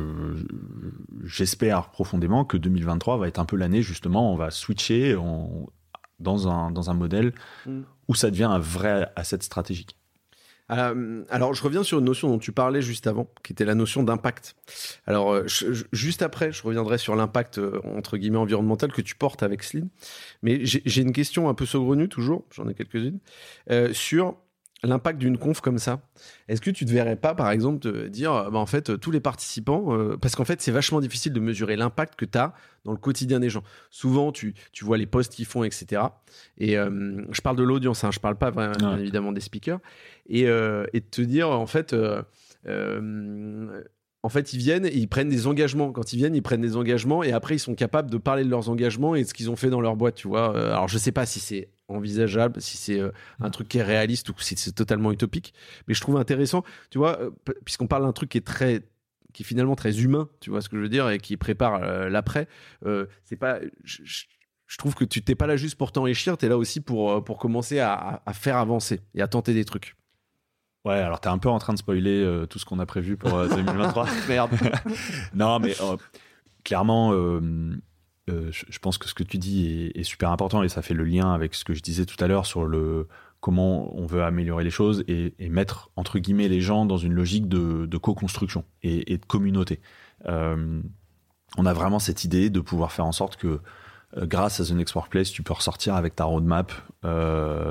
j'espère 1.23 1.89
profondément 1.89 2.45
que 2.45 2.57
2023 2.57 3.17
va 3.17 3.27
être 3.27 3.39
un 3.39 3.45
peu 3.45 3.55
l'année, 3.55 3.81
justement, 3.81 4.31
on 4.31 4.35
va 4.35 4.49
switcher 4.51 5.15
on- 5.15 5.67
dans, 6.19 6.47
un, 6.47 6.71
dans 6.71 6.89
un 6.89 6.93
modèle 6.93 7.33
Mm. 7.65 7.81
où 8.07 8.15
ça 8.15 8.31
devient 8.31 8.45
un 8.45 8.59
vrai 8.59 9.11
asset 9.15 9.39
stratégique. 9.41 9.97
Euh, 10.71 11.23
alors, 11.29 11.53
je 11.53 11.61
reviens 11.61 11.83
sur 11.83 11.99
une 11.99 12.05
notion 12.05 12.27
dont 12.29 12.39
tu 12.39 12.51
parlais 12.51 12.81
juste 12.81 13.05
avant, 13.05 13.27
qui 13.43 13.51
était 13.53 13.65
la 13.65 13.75
notion 13.75 14.01
d'impact. 14.01 14.55
Alors, 15.05 15.31
euh, 15.33 15.43
je- 15.45 15.73
je- 15.73 15.83
juste 15.93 16.23
après, 16.23 16.51
je 16.51 16.63
reviendrai 16.63 16.97
sur 16.97 17.15
l'impact 17.15 17.59
entre 17.83 18.17
guillemets 18.17 18.37
environnemental 18.39 18.91
que 18.91 19.01
tu 19.01 19.13
portes 19.15 19.43
avec 19.43 19.61
Slim. 19.61 19.89
Mais 20.41 20.65
j'ai 20.65 20.81
j'ai 20.85 21.01
une 21.03 21.11
question 21.13 21.49
un 21.49 21.53
peu 21.53 21.67
saugrenue 21.67 22.09
toujours, 22.09 22.45
j'en 22.51 22.67
ai 22.67 22.73
quelques-unes, 22.73 23.19
euh, 23.69 23.93
sur 23.93 24.37
l'impact 24.85 25.19
d'une 25.19 25.37
conf 25.37 25.61
comme 25.61 25.77
ça. 25.77 26.01
Est-ce 26.47 26.61
que 26.61 26.69
tu 26.69 26.85
ne 26.85 26.89
verrais 26.89 27.15
pas, 27.15 27.35
par 27.35 27.51
exemple, 27.51 27.79
te 27.79 28.07
dire, 28.07 28.33
euh, 28.33 28.49
bah, 28.49 28.59
en 28.59 28.65
fait, 28.65 28.89
euh, 28.89 28.97
tous 28.97 29.11
les 29.11 29.19
participants, 29.19 29.95
euh, 29.95 30.17
parce 30.17 30.35
qu'en 30.35 30.45
fait, 30.45 30.61
c'est 30.61 30.71
vachement 30.71 31.01
difficile 31.01 31.33
de 31.33 31.39
mesurer 31.39 31.75
l'impact 31.75 32.15
que 32.15 32.25
tu 32.25 32.37
as 32.37 32.53
dans 32.83 32.91
le 32.91 32.97
quotidien 32.97 33.39
des 33.39 33.49
gens. 33.49 33.63
Souvent, 33.89 34.31
tu, 34.31 34.53
tu 34.71 34.85
vois 34.85 34.97
les 34.97 35.05
posts 35.05 35.33
qu'ils 35.33 35.45
font, 35.45 35.63
etc. 35.63 36.01
Et 36.57 36.77
euh, 36.77 37.21
je 37.31 37.41
parle 37.41 37.57
de 37.57 37.63
l'audience, 37.63 38.03
hein, 38.03 38.11
je 38.11 38.19
parle 38.19 38.37
pas 38.37 38.51
vraiment, 38.51 38.75
bien 38.77 38.97
évidemment 38.97 39.31
des 39.31 39.41
speakers. 39.41 39.79
Et, 40.27 40.47
euh, 40.47 40.85
et 40.93 40.99
de 40.99 41.05
te 41.05 41.21
dire, 41.21 41.49
en 41.49 41.67
fait, 41.67 41.95
en 44.23 44.29
fait, 44.29 44.53
ils 44.53 44.59
viennent 44.59 44.85
et 44.85 44.95
ils 44.95 45.07
prennent 45.07 45.29
des 45.29 45.45
engagements. 45.45 45.91
Quand 45.91 46.13
ils 46.13 46.17
viennent, 46.17 46.35
ils 46.35 46.41
prennent 46.41 46.61
des 46.61 46.75
engagements 46.77 47.23
et 47.23 47.31
après, 47.31 47.55
ils 47.55 47.59
sont 47.59 47.75
capables 47.75 48.09
de 48.09 48.17
parler 48.17 48.43
de 48.43 48.49
leurs 48.49 48.69
engagements 48.69 49.13
et 49.13 49.23
de 49.23 49.27
ce 49.27 49.33
qu'ils 49.33 49.51
ont 49.51 49.55
fait 49.55 49.69
dans 49.69 49.81
leur 49.81 49.95
boîte, 49.95 50.15
tu 50.15 50.27
vois. 50.27 50.57
Alors, 50.71 50.87
je 50.87 50.97
sais 50.97 51.11
pas 51.11 51.25
si 51.27 51.39
c'est 51.39 51.69
envisageable, 51.87 52.61
si 52.61 52.77
c'est 52.77 52.99
euh, 52.99 53.11
un 53.39 53.49
truc 53.49 53.67
qui 53.67 53.77
est 53.77 53.83
réaliste 53.83 54.29
ou 54.29 54.33
si 54.39 54.55
c'est 54.57 54.71
totalement 54.71 55.11
utopique, 55.11 55.53
mais 55.87 55.93
je 55.93 56.01
trouve 56.01 56.17
intéressant, 56.17 56.63
tu 56.89 56.97
vois, 56.97 57.19
euh, 57.19 57.31
puisqu'on 57.63 57.87
parle 57.87 58.03
d'un 58.03 58.13
truc 58.13 58.29
qui 58.29 58.37
est 58.37 58.45
très 58.45 58.83
qui 59.33 59.43
est 59.43 59.45
finalement 59.45 59.75
très 59.75 59.99
humain, 59.99 60.29
tu 60.39 60.49
vois 60.49 60.61
ce 60.61 60.69
que 60.69 60.77
je 60.77 60.81
veux 60.81 60.89
dire, 60.89 61.09
et 61.09 61.17
qui 61.17 61.35
prépare 61.35 61.81
l'après. 62.09 62.47
c'est 63.25 63.35
pas, 63.35 63.59
je, 63.83 64.77
trouve 64.77 64.95
que 64.95 65.03
tu 65.03 65.21
t'es 65.21 65.35
pas 65.35 65.45
là 65.45 65.57
juste 65.57 65.77
pour 65.77 65.91
t'enrichir, 65.91 66.37
tu 66.37 66.45
es 66.45 66.49
là 66.49 66.57
aussi 66.57 66.79
pour, 66.79 67.21
pour 67.21 67.37
commencer 67.37 67.79
à, 67.79 68.21
à, 68.25 68.31
faire 68.31 68.55
avancer 68.55 69.01
et 69.13 69.21
à 69.21 69.27
tenter 69.27 69.53
des 69.53 69.65
trucs. 69.65 69.97
Ouais, 70.85 70.93
alors 70.93 71.19
t'es 71.19 71.29
un 71.29 71.39
peu 71.39 71.49
en 71.49 71.57
train 71.57 71.73
de 71.73 71.79
spoiler 71.79 72.23
euh, 72.23 72.45
tout 72.45 72.59
ce 72.59 72.65
qu'on 72.65 72.77
a 72.77 72.85
prévu 72.85 73.17
pour 73.17 73.31
2023. 73.31 74.05
Euh, 74.05 74.09
Merde. 74.29 74.51
non, 75.33 75.59
mais 75.59 75.73
euh, 78.29 78.49
je, 78.51 78.79
pense 78.79 78.97
que 78.97 79.07
ce 79.07 79.13
que 79.13 79.23
tu 79.23 79.37
dis 79.37 79.91
est, 79.93 80.03
super 80.03 80.31
important 80.31 80.63
et 80.63 80.69
ça 80.69 80.81
fait 80.81 80.95
le 80.95 81.03
lien 81.03 81.31
avec 81.33 81.53
ce 81.53 81.63
que 81.63 81.73
je 81.73 81.81
disais 81.81 82.05
tout 82.05 82.21
à 82.23 82.27
l'heure 82.27 82.45
sur 82.45 82.65
le 82.65 83.07
comment 83.39 83.95
on 83.95 84.07
veut 84.07 84.23
améliorer 84.23 84.63
les 84.63 84.71
choses 84.71 85.03
et, 85.07 85.35
mettre 85.49 85.91
entre 85.95 86.17
guillemets 86.17 86.47
les 86.47 86.61
gens 86.61 86.87
dans 86.87 86.97
une 86.97 87.13
logique 87.13 87.47
de, 87.47 87.97
co-construction 87.97 88.65
et, 88.81 89.17
de 89.17 89.25
communauté. 89.25 89.79
on 90.25 91.65
a 91.65 91.73
vraiment 91.73 91.99
cette 91.99 92.23
idée 92.23 92.49
de 92.49 92.59
pouvoir 92.59 92.91
faire 92.91 93.05
en 93.05 93.11
sorte 93.11 93.35
que 93.35 93.59
grâce 94.17 94.59
à 94.59 94.65
The 94.65 94.71
Next 94.71 94.95
Workplace, 94.95 95.29
tu 95.29 95.43
peux 95.43 95.53
ressortir 95.53 95.93
avec 95.93 96.15
ta 96.15 96.23
roadmap 96.23 96.71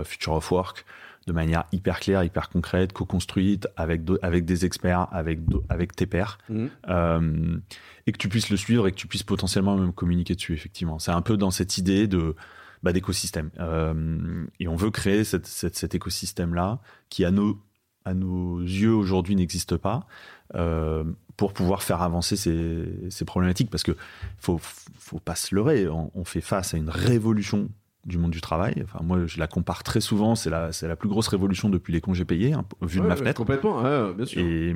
Future 0.04 0.34
of 0.34 0.48
Work 0.52 0.84
de 1.26 1.32
manière 1.32 1.64
hyper 1.72 2.00
claire, 2.00 2.22
hyper 2.22 2.48
concrète, 2.48 2.92
co-construite 2.92 3.66
avec, 3.76 4.02
avec 4.22 4.44
des 4.44 4.64
experts, 4.64 5.08
avec, 5.10 5.40
avec 5.68 5.96
tes 5.96 6.06
pairs, 6.06 6.38
mmh. 6.48 6.66
euh, 6.88 7.58
et 8.06 8.12
que 8.12 8.18
tu 8.18 8.28
puisses 8.28 8.50
le 8.50 8.56
suivre 8.56 8.86
et 8.86 8.92
que 8.92 8.96
tu 8.96 9.06
puisses 9.06 9.22
potentiellement 9.22 9.76
même 9.76 9.92
communiquer 9.92 10.34
dessus, 10.34 10.52
effectivement. 10.52 10.98
C'est 10.98 11.12
un 11.12 11.22
peu 11.22 11.36
dans 11.36 11.50
cette 11.50 11.78
idée 11.78 12.06
de 12.06 12.34
bah, 12.82 12.92
d'écosystème. 12.92 13.50
Euh, 13.58 14.44
et 14.60 14.68
on 14.68 14.76
veut 14.76 14.90
créer 14.90 15.24
cette, 15.24 15.46
cet 15.46 15.94
écosystème-là 15.94 16.80
qui, 17.08 17.24
à 17.24 17.30
nos, 17.30 17.58
à 18.04 18.12
nos 18.12 18.60
yeux, 18.60 18.94
aujourd'hui, 18.94 19.36
n'existe 19.36 19.76
pas. 19.76 20.06
Euh, 20.54 21.04
pour 21.36 21.52
pouvoir 21.52 21.82
faire 21.82 22.02
avancer 22.02 22.36
ces, 22.36 22.84
ces 23.10 23.24
problématiques 23.24 23.68
parce 23.68 23.82
que 23.82 23.96
faut 24.38 24.60
faut 24.60 25.18
pas 25.18 25.34
se 25.34 25.52
leurrer 25.52 25.88
on 25.88 26.24
fait 26.24 26.42
face 26.42 26.74
à 26.74 26.76
une 26.76 26.90
révolution 26.90 27.70
du 28.06 28.18
monde 28.18 28.30
du 28.30 28.40
travail. 28.40 28.74
Enfin, 28.84 29.00
moi, 29.02 29.26
je 29.26 29.38
la 29.38 29.46
compare 29.46 29.82
très 29.82 30.00
souvent. 30.00 30.34
C'est 30.34 30.50
la, 30.50 30.72
c'est 30.72 30.88
la 30.88 30.96
plus 30.96 31.08
grosse 31.08 31.28
révolution 31.28 31.70
depuis 31.70 31.92
les 31.92 32.00
congés 32.00 32.24
payés, 32.24 32.52
hein, 32.52 32.64
vu 32.82 33.00
de 33.00 33.06
ma 33.06 33.16
fenêtre. 33.16 33.38
Complètement, 33.38 33.82
bien 34.12 34.26
sûr. 34.26 34.40
Et, 34.40 34.74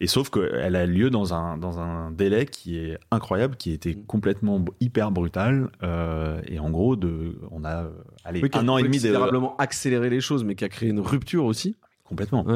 et 0.00 0.06
sauf 0.06 0.30
qu'elle 0.30 0.76
a 0.76 0.86
lieu 0.86 1.10
dans 1.10 1.34
un, 1.34 1.56
dans 1.58 1.78
un 1.78 2.10
délai 2.10 2.46
qui 2.46 2.78
est 2.78 2.98
incroyable, 3.10 3.56
qui 3.56 3.72
était 3.72 3.94
mm. 3.94 4.06
complètement 4.06 4.64
hyper 4.80 5.10
brutal. 5.10 5.70
Euh, 5.82 6.40
et 6.46 6.58
en 6.58 6.70
gros, 6.70 6.96
de, 6.96 7.38
on 7.50 7.64
a 7.64 7.88
allez, 8.24 8.42
un 8.52 8.68
an 8.68 8.78
et 8.78 8.82
demi 8.82 8.96
considérablement 8.96 9.56
accéléré 9.56 10.10
les 10.10 10.20
choses, 10.20 10.44
mais 10.44 10.54
qui 10.54 10.64
a 10.64 10.68
créé 10.68 10.88
une 10.88 11.00
rupture 11.00 11.44
aussi. 11.44 11.76
Complètement. 12.04 12.46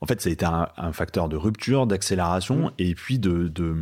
En 0.00 0.06
fait, 0.06 0.20
ça 0.20 0.28
a 0.28 0.32
été 0.32 0.44
un, 0.44 0.92
facteur 0.92 1.28
de 1.28 1.36
rupture, 1.36 1.86
d'accélération, 1.86 2.66
mm. 2.66 2.72
et 2.78 2.94
puis 2.94 3.18
de, 3.18 3.48
de 3.48 3.76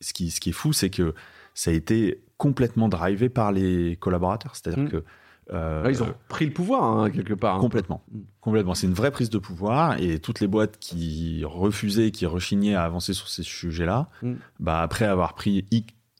ce 0.00 0.12
qui, 0.12 0.30
ce 0.30 0.40
qui 0.40 0.50
est 0.50 0.52
fou, 0.52 0.72
c'est 0.72 0.90
que 0.90 1.14
ça 1.54 1.70
a 1.70 1.74
été 1.74 2.20
complètement 2.36 2.88
drivé 2.88 3.28
par 3.28 3.52
les 3.52 3.96
collaborateurs. 3.96 4.56
C'est-à-dire 4.56 4.84
mm. 4.84 4.88
que 4.88 5.04
euh, 5.52 5.86
ils 5.90 6.02
ont 6.02 6.14
pris 6.28 6.46
le 6.46 6.52
pouvoir 6.52 6.84
hein, 6.84 7.10
quelque 7.10 7.34
part. 7.34 7.56
Hein. 7.56 7.60
Complètement, 7.60 8.02
mm. 8.10 8.20
complètement. 8.40 8.74
C'est 8.74 8.86
une 8.86 8.94
vraie 8.94 9.10
prise 9.10 9.30
de 9.30 9.38
pouvoir 9.38 10.00
et 10.00 10.18
toutes 10.18 10.40
les 10.40 10.46
boîtes 10.46 10.78
qui 10.78 11.42
refusaient, 11.44 12.10
qui 12.10 12.26
rechignaient 12.26 12.74
à 12.74 12.84
avancer 12.84 13.12
sur 13.12 13.28
ces 13.28 13.42
sujets-là, 13.42 14.08
mm. 14.22 14.34
bah 14.60 14.80
après 14.80 15.04
avoir 15.04 15.34
pris 15.34 15.66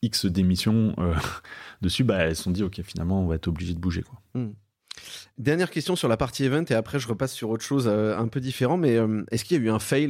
X 0.03 0.27
démissions 0.27 0.95
euh, 0.99 1.15
dessus, 1.83 2.05
bah 2.05 2.19
elles 2.19 2.37
se 2.37 2.43
sont 2.43 2.51
dit 2.51 2.63
ok 2.63 2.83
finalement 2.83 3.23
on 3.23 3.27
va 3.27 3.37
être 3.37 3.49
obligé 3.49 3.73
de 3.75 3.79
bouger 3.79 4.03
quoi. 4.03 4.21
Dernière 5.39 5.71
question 5.71 5.97
sur 5.97 6.07
la 6.07 6.17
partie 6.17 6.45
event 6.45 6.65
et 6.69 6.75
après 6.75 7.01
je 7.01 7.09
repasse 7.09 7.33
sur 7.33 7.51
autre 7.51 7.65
chose 7.65 7.89
euh, 7.89 8.17
un 8.17 8.29
peu 8.29 8.41
différent. 8.41 8.77
Mais 8.77 8.99
est-ce 9.31 9.45
qu'il 9.45 9.57
y 9.57 9.61
a 9.61 9.65
eu 9.65 9.71
un 9.71 9.79
fail 9.79 10.09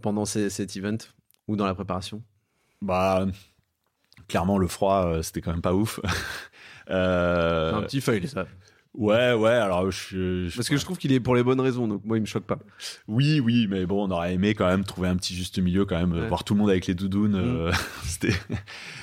pendant 0.00 0.24
cet 0.26 0.76
event 0.76 0.98
ou 1.48 1.56
dans 1.56 1.66
la 1.66 1.74
préparation? 1.74 2.22
Bah 2.82 3.26
clairement, 4.28 4.58
le 4.58 4.66
froid, 4.66 5.06
euh, 5.06 5.22
c'était 5.22 5.40
quand 5.40 5.52
même 5.52 5.62
pas 5.62 5.74
ouf. 5.74 6.00
euh... 6.90 7.74
Un 7.74 7.82
petit 7.82 8.00
feuille, 8.00 8.28
ça. 8.28 8.46
Ouais, 8.96 9.34
ouais, 9.34 9.50
alors 9.50 9.90
je, 9.90 10.54
Parce 10.56 10.70
que 10.70 10.76
je 10.78 10.84
trouve 10.84 10.96
qu'il 10.96 11.12
est 11.12 11.20
pour 11.20 11.36
les 11.36 11.42
bonnes 11.42 11.60
raisons, 11.60 11.86
donc 11.86 12.02
moi 12.04 12.16
il 12.16 12.22
me 12.22 12.26
choque 12.26 12.44
pas. 12.44 12.58
Oui, 13.06 13.40
oui, 13.40 13.66
mais 13.68 13.84
bon, 13.84 14.08
on 14.08 14.10
aurait 14.10 14.32
aimé 14.32 14.54
quand 14.54 14.66
même 14.66 14.84
trouver 14.84 15.08
un 15.08 15.16
petit 15.16 15.34
juste 15.34 15.58
milieu, 15.58 15.84
quand 15.84 15.98
même, 15.98 16.28
voir 16.28 16.44
tout 16.44 16.54
le 16.54 16.60
monde 16.60 16.70
avec 16.70 16.86
les 16.86 16.94
doudounes. 16.94 17.36
Mm. 17.36 17.56
Euh, 17.56 17.72
c'était, 18.04 18.32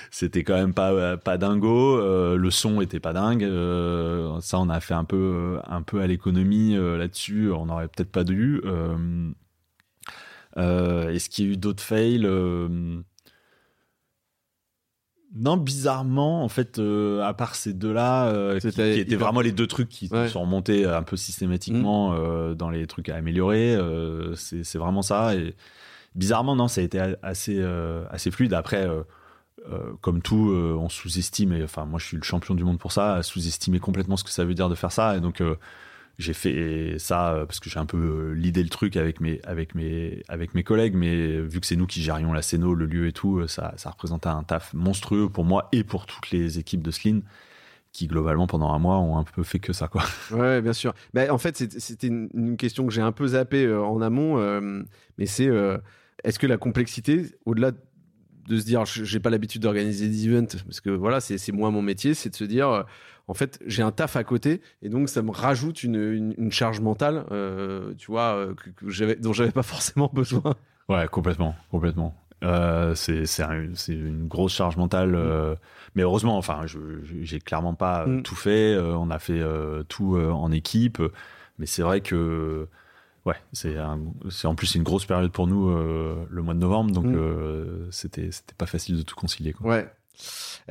c'était 0.10 0.44
quand 0.44 0.56
même 0.56 0.74
pas, 0.74 1.16
pas 1.18 1.38
dingo. 1.38 2.00
Euh, 2.00 2.38
le 2.38 2.50
son 2.50 2.82
était 2.82 3.00
pas 3.00 3.14
dingue. 3.14 3.44
Euh, 3.44 4.42
ça, 4.42 4.60
on 4.60 4.70
a 4.70 4.80
fait 4.80 4.96
un 4.96 5.04
peu, 5.04 5.60
un 5.68 5.84
peu 5.84 6.02
à 6.02 6.08
l'économie 6.08 6.76
là-dessus. 6.76 7.52
On 7.52 7.70
aurait 7.70 7.88
peut-être 7.88 8.12
pas 8.12 8.24
dû. 8.24 8.62
Est-ce 10.58 11.30
qu'il 11.30 11.46
y 11.46 11.50
a 11.50 11.52
eu 11.52 11.58
d'autres 11.58 11.84
fails 11.84 12.28
non, 15.36 15.58
bizarrement, 15.58 16.44
en 16.44 16.50
fait, 16.50 16.78
euh, 16.78 17.24
à 17.24 17.34
part 17.34 17.56
ces 17.56 17.74
deux-là, 17.74 18.28
euh, 18.28 18.60
qui, 18.60 18.68
étaient 18.68 19.16
vraiment 19.16 19.42
les 19.42 19.52
deux 19.52 19.66
trucs 19.66 19.90
qui 19.90 20.08
sont 20.08 20.42
remontés 20.42 20.86
un 20.86 21.02
peu 21.02 21.18
systématiquement 21.18 22.12
mm. 22.12 22.16
euh, 22.16 22.54
dans 22.54 22.70
les 22.70 22.86
trucs 22.86 23.10
à 23.10 23.16
améliorer, 23.16 23.78
c'est 24.36 24.78
vraiment 24.78 25.02
ça. 25.02 25.36
Et 25.36 25.56
bizarrement, 26.14 26.56
non, 26.56 26.68
ça 26.68 26.82
a 26.82 26.84
été 26.84 27.00
assez, 27.24 27.64
assez 28.12 28.30
fluide. 28.30 28.54
Après, 28.54 28.88
comme 30.02 30.22
tout, 30.22 30.54
on 30.54 30.88
sous-estime, 30.88 31.54
et 31.54 31.64
enfin, 31.64 31.86
moi 31.86 32.00
je 32.00 32.06
suis 32.06 32.18
le 32.18 32.24
champion 32.24 32.54
du 32.54 32.64
monde 32.64 32.78
pour 32.78 32.92
ça, 32.92 33.24
sous-estimer 33.24 33.80
complètement 33.80 34.18
ce 34.18 34.24
que 34.24 34.30
ça 34.30 34.46
veut 34.46 34.54
dire 34.54 34.70
de 34.70 34.76
faire 34.76 34.92
ça. 34.92 35.18
Et 35.18 35.20
donc, 35.20 35.42
j'ai 36.20 36.34
fait 36.34 36.96
ça 37.00 37.34
euh, 37.34 37.46
parce 37.46 37.60
que 37.60 37.70
j'ai 37.70 37.80
un 37.80 37.86
peu 37.86 37.98
euh, 37.98 38.34
l'idée 38.34 38.62
le 38.64 38.70
truc 38.70 38.98
avec 38.98 39.20
mes, 39.20 39.42
avec 39.44 39.74
mes, 39.74 40.24
avec 40.28 40.54
mes 40.54 40.64
collègues, 40.64 40.94
mais 40.96 41.40
vu 41.42 41.60
que 41.60 41.66
c'est 41.66 41.76
nous 41.76 41.88
qui 41.88 42.02
gérions 42.02 42.34
la 42.34 42.42
scéno, 42.42 42.76
le 42.76 42.86
lieu 42.86 43.08
et 43.08 43.14
tout, 43.14 43.40
euh, 43.40 43.48
ça, 43.48 43.74
ça 43.78 43.90
représentait 43.90 44.30
un 44.30 44.44
taf 44.44 44.74
monstrueux 44.74 45.30
pour 45.30 45.44
moi 45.44 45.70
et 45.72 45.84
pour 45.84 46.06
toutes 46.06 46.30
les 46.32 46.60
équipes 46.60 46.84
de 46.84 46.92
Slin 46.92 47.22
qui 47.92 48.08
globalement 48.08 48.48
pendant 48.48 48.72
un 48.74 48.80
mois 48.80 48.98
ont 48.98 49.18
un 49.18 49.24
peu 49.24 49.44
fait 49.44 49.60
que 49.60 49.74
ça 49.74 49.88
quoi. 49.88 50.04
Ouais, 50.32 50.62
bien 50.62 50.74
sûr. 50.74 50.94
Mais 51.14 51.30
en 51.30 51.38
fait, 51.38 51.58
c'était 51.58 52.08
une, 52.08 52.58
question 52.58 52.88
que 52.88 52.94
j'ai 52.94 53.02
un 53.02 53.12
peu 53.12 53.28
zappé 53.28 53.72
en 53.72 54.02
amont, 54.02 54.38
mais 55.20 55.28
c'est 55.28 55.48
est-ce 56.24 56.40
que 56.40 56.48
la 56.48 56.58
complexité, 56.58 57.28
au-delà 57.46 57.72
de 58.48 58.58
se 58.58 58.66
dire 58.66 58.84
j'ai 58.86 59.20
pas 59.20 59.30
l'habitude 59.30 59.62
d'organiser 59.62 60.08
des 60.08 60.28
events 60.28 60.58
parce 60.66 60.82
que 60.82 60.90
voilà 60.90 61.22
c'est 61.22 61.52
moi 61.52 61.70
mon 61.70 61.84
métier, 61.84 62.16
c'est 62.16 62.32
de 62.32 62.36
se 62.36 62.44
dire 62.44 62.84
en 63.28 63.34
fait, 63.34 63.60
j'ai 63.66 63.84
un 63.84 63.92
taf 63.92 64.16
à 64.16 64.24
côté 64.24 64.62
et 64.82 64.90
donc 64.90 65.10
ça 65.10 65.22
me 65.22 65.32
rajoute 65.32 65.84
une, 65.84 66.34
une, 66.38 66.52
charge 66.52 66.82
mentale, 66.82 67.26
euh, 67.32 67.94
tu 67.98 68.08
vois, 68.08 68.36
euh, 68.36 68.54
que, 68.54 68.70
que 68.70 68.90
j'avais, 68.90 69.16
dont 69.16 69.34
j'avais 69.34 69.52
pas 69.52 69.64
forcément 69.64 70.10
besoin. 70.12 70.56
Ouais, 70.90 71.08
complètement, 71.08 71.56
complètement. 71.72 72.16
Euh, 72.44 72.94
c'est 72.96 73.24
une 73.88 74.28
grosse 74.28 74.54
charge 74.54 74.76
mentale, 74.76 75.16
euh, 75.16 75.56
mais 75.96 76.04
heureusement, 76.04 76.38
enfin, 76.38 76.64
je 76.66 76.80
j'ai 77.22 77.40
clairement 77.40 77.74
pas 77.74 78.06
mm. 78.06 78.24
tout 78.24 78.36
fait. 78.36 78.78
on 78.78 79.10
a 79.10 79.20
fait 79.20 79.42
tout 79.88 80.18
en 80.18 80.52
équipe, 80.52 81.02
mais 81.58 81.66
c'est 81.66 81.84
vrai 81.84 82.02
que 82.02 82.68
ouais, 83.26 83.38
c'est 83.54 83.78
en 83.80 84.56
plus 84.56 84.76
une 84.76 84.84
grosse 84.84 85.06
période 85.06 85.32
pour 85.32 85.48
nous 85.48 85.74
le 85.74 86.42
mois 86.42 86.54
de 86.54 86.60
novembre, 86.60 86.92
donc 86.92 87.06
mm. 87.06 87.92
c'était 87.92 88.32
c'était 88.32 88.56
pas 88.58 88.66
facile 88.66 88.98
de 88.98 89.04
tout 89.04 89.16
concilier. 89.16 89.54
Quoi. 89.54 89.70
Ouais, 89.70 89.90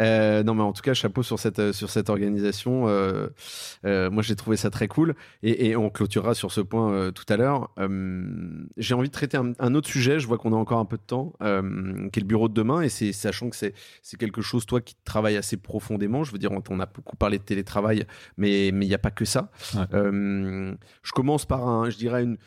euh, 0.00 0.42
non, 0.42 0.54
mais 0.54 0.62
en 0.62 0.72
tout 0.72 0.82
cas, 0.82 0.94
chapeau 0.94 1.22
sur 1.22 1.38
cette, 1.38 1.58
euh, 1.58 1.72
sur 1.72 1.90
cette 1.90 2.10
organisation. 2.10 2.88
Euh, 2.88 3.28
euh, 3.84 4.10
moi, 4.10 4.22
j'ai 4.22 4.36
trouvé 4.36 4.56
ça 4.56 4.70
très 4.70 4.88
cool. 4.88 5.14
Et, 5.42 5.68
et 5.68 5.76
on 5.76 5.90
clôturera 5.90 6.34
sur 6.34 6.52
ce 6.52 6.60
point 6.60 7.12
tout 7.12 7.24
à 7.28 7.36
l'heure. 7.36 7.70
J'ai 8.76 8.94
envie 8.94 9.08
de 9.08 9.12
traiter 9.12 9.36
un, 9.36 9.52
un, 9.58 9.74
autre 9.74 9.88
sujet. 9.88 10.20
Je 10.20 10.26
vois 10.26 10.38
qu'on 10.38 10.52
a 10.52 10.56
encore 10.56 10.78
un 10.78 10.84
peu 10.84 10.96
de 10.96 11.02
temps, 11.02 11.32
qui 11.40 11.46
est 11.46 12.22
le 12.22 12.26
bureau 12.26 12.48
de 12.48 12.54
demain. 12.54 12.82
Et 12.82 12.88
c'est 12.88 13.12
sachant 13.12 13.50
que 13.50 13.56
c'est 13.56 13.74
quelque 14.18 14.42
chose, 14.42 14.66
toi, 14.66 14.80
qui 14.80 14.96
travaille 15.04 15.36
assez 15.36 15.56
profondément. 15.56 16.24
Je 16.24 16.32
veux 16.32 16.38
dire, 16.38 16.50
on, 16.52 16.80
a 16.80 16.86
beaucoup 16.86 17.16
parlé 17.16 17.38
de 17.38 17.44
télétravail, 17.44 18.06
mais 18.36 18.68
il 18.68 18.78
n'y 18.78 18.94
a 18.94 18.98
pas 18.98 19.10
que 19.10 19.24
ça. 19.24 19.50
Ouais. 19.74 19.84
je 19.92 21.12
commence 21.12 21.44
par, 21.44 21.68
un, 21.68 21.90
je 21.90 21.96
dirais, 21.96 22.22
une, 22.22 22.38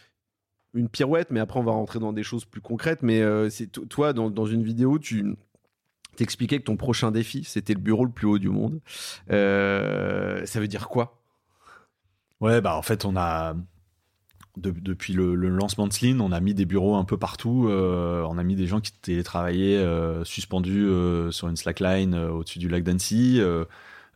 une 0.73 0.89
pirouette, 0.89 1.29
mais 1.31 1.39
après 1.39 1.59
on 1.59 1.63
va 1.63 1.71
rentrer 1.71 1.99
dans 1.99 2.13
des 2.13 2.23
choses 2.23 2.45
plus 2.45 2.61
concrètes. 2.61 3.01
Mais 3.01 3.21
c'est 3.49 3.67
toi, 3.67 4.13
dans, 4.13 4.29
dans, 4.29 4.45
une 4.45 4.63
vidéo, 4.63 4.99
tu, 4.99 5.35
t'expliquais 6.15 6.59
que 6.59 6.63
ton 6.63 6.77
prochain 6.77 7.11
défi, 7.11 7.43
c'était 7.43 7.73
le 7.73 7.79
bureau 7.79 8.05
le 8.05 8.11
plus 8.11 8.27
haut 8.27 8.39
du 8.39 8.49
monde. 8.49 8.79
Euh, 9.31 10.45
ça 10.45 10.59
veut 10.59 10.67
dire 10.67 10.87
quoi? 10.87 11.21
Ouais, 12.41 12.61
bah 12.61 12.75
en 12.75 12.81
fait, 12.81 13.05
on 13.05 13.15
a 13.15 13.55
depuis 14.57 15.13
le, 15.13 15.35
lancement 15.35 15.85
de 15.85 15.91
Slim, 15.91 16.21
on 16.21 16.31
a 16.31 16.39
mis 16.39 16.53
des 16.53 16.65
bureaux 16.65 16.95
un 16.95 17.03
peu 17.03 17.17
partout. 17.17 17.67
Euh, 17.67 18.25
on 18.29 18.37
a 18.37 18.43
mis 18.43 18.55
des 18.55 18.67
gens 18.67 18.79
qui 18.79 18.93
télétravaillaient 18.93 19.77
euh, 19.77 20.23
suspendus 20.23 20.87
sur 21.31 21.49
une 21.49 21.57
slackline 21.57 22.15
au-dessus 22.15 22.59
du 22.59 22.69
lac 22.69 22.83
d'Annecy. 22.83 23.41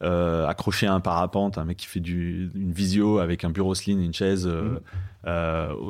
accroché 0.02 0.88
à 0.88 0.94
un 0.94 1.02
parapente, 1.02 1.58
un 1.58 1.66
mec 1.66 1.78
qui 1.78 1.88
fait 1.88 2.00
du, 2.00 2.52
une 2.56 2.72
visio 2.72 3.20
avec 3.20 3.44
un 3.44 3.50
bureau 3.50 3.76
slim, 3.76 4.02
une 4.02 4.14
chaise 4.14 4.48
mmh. 4.48 5.30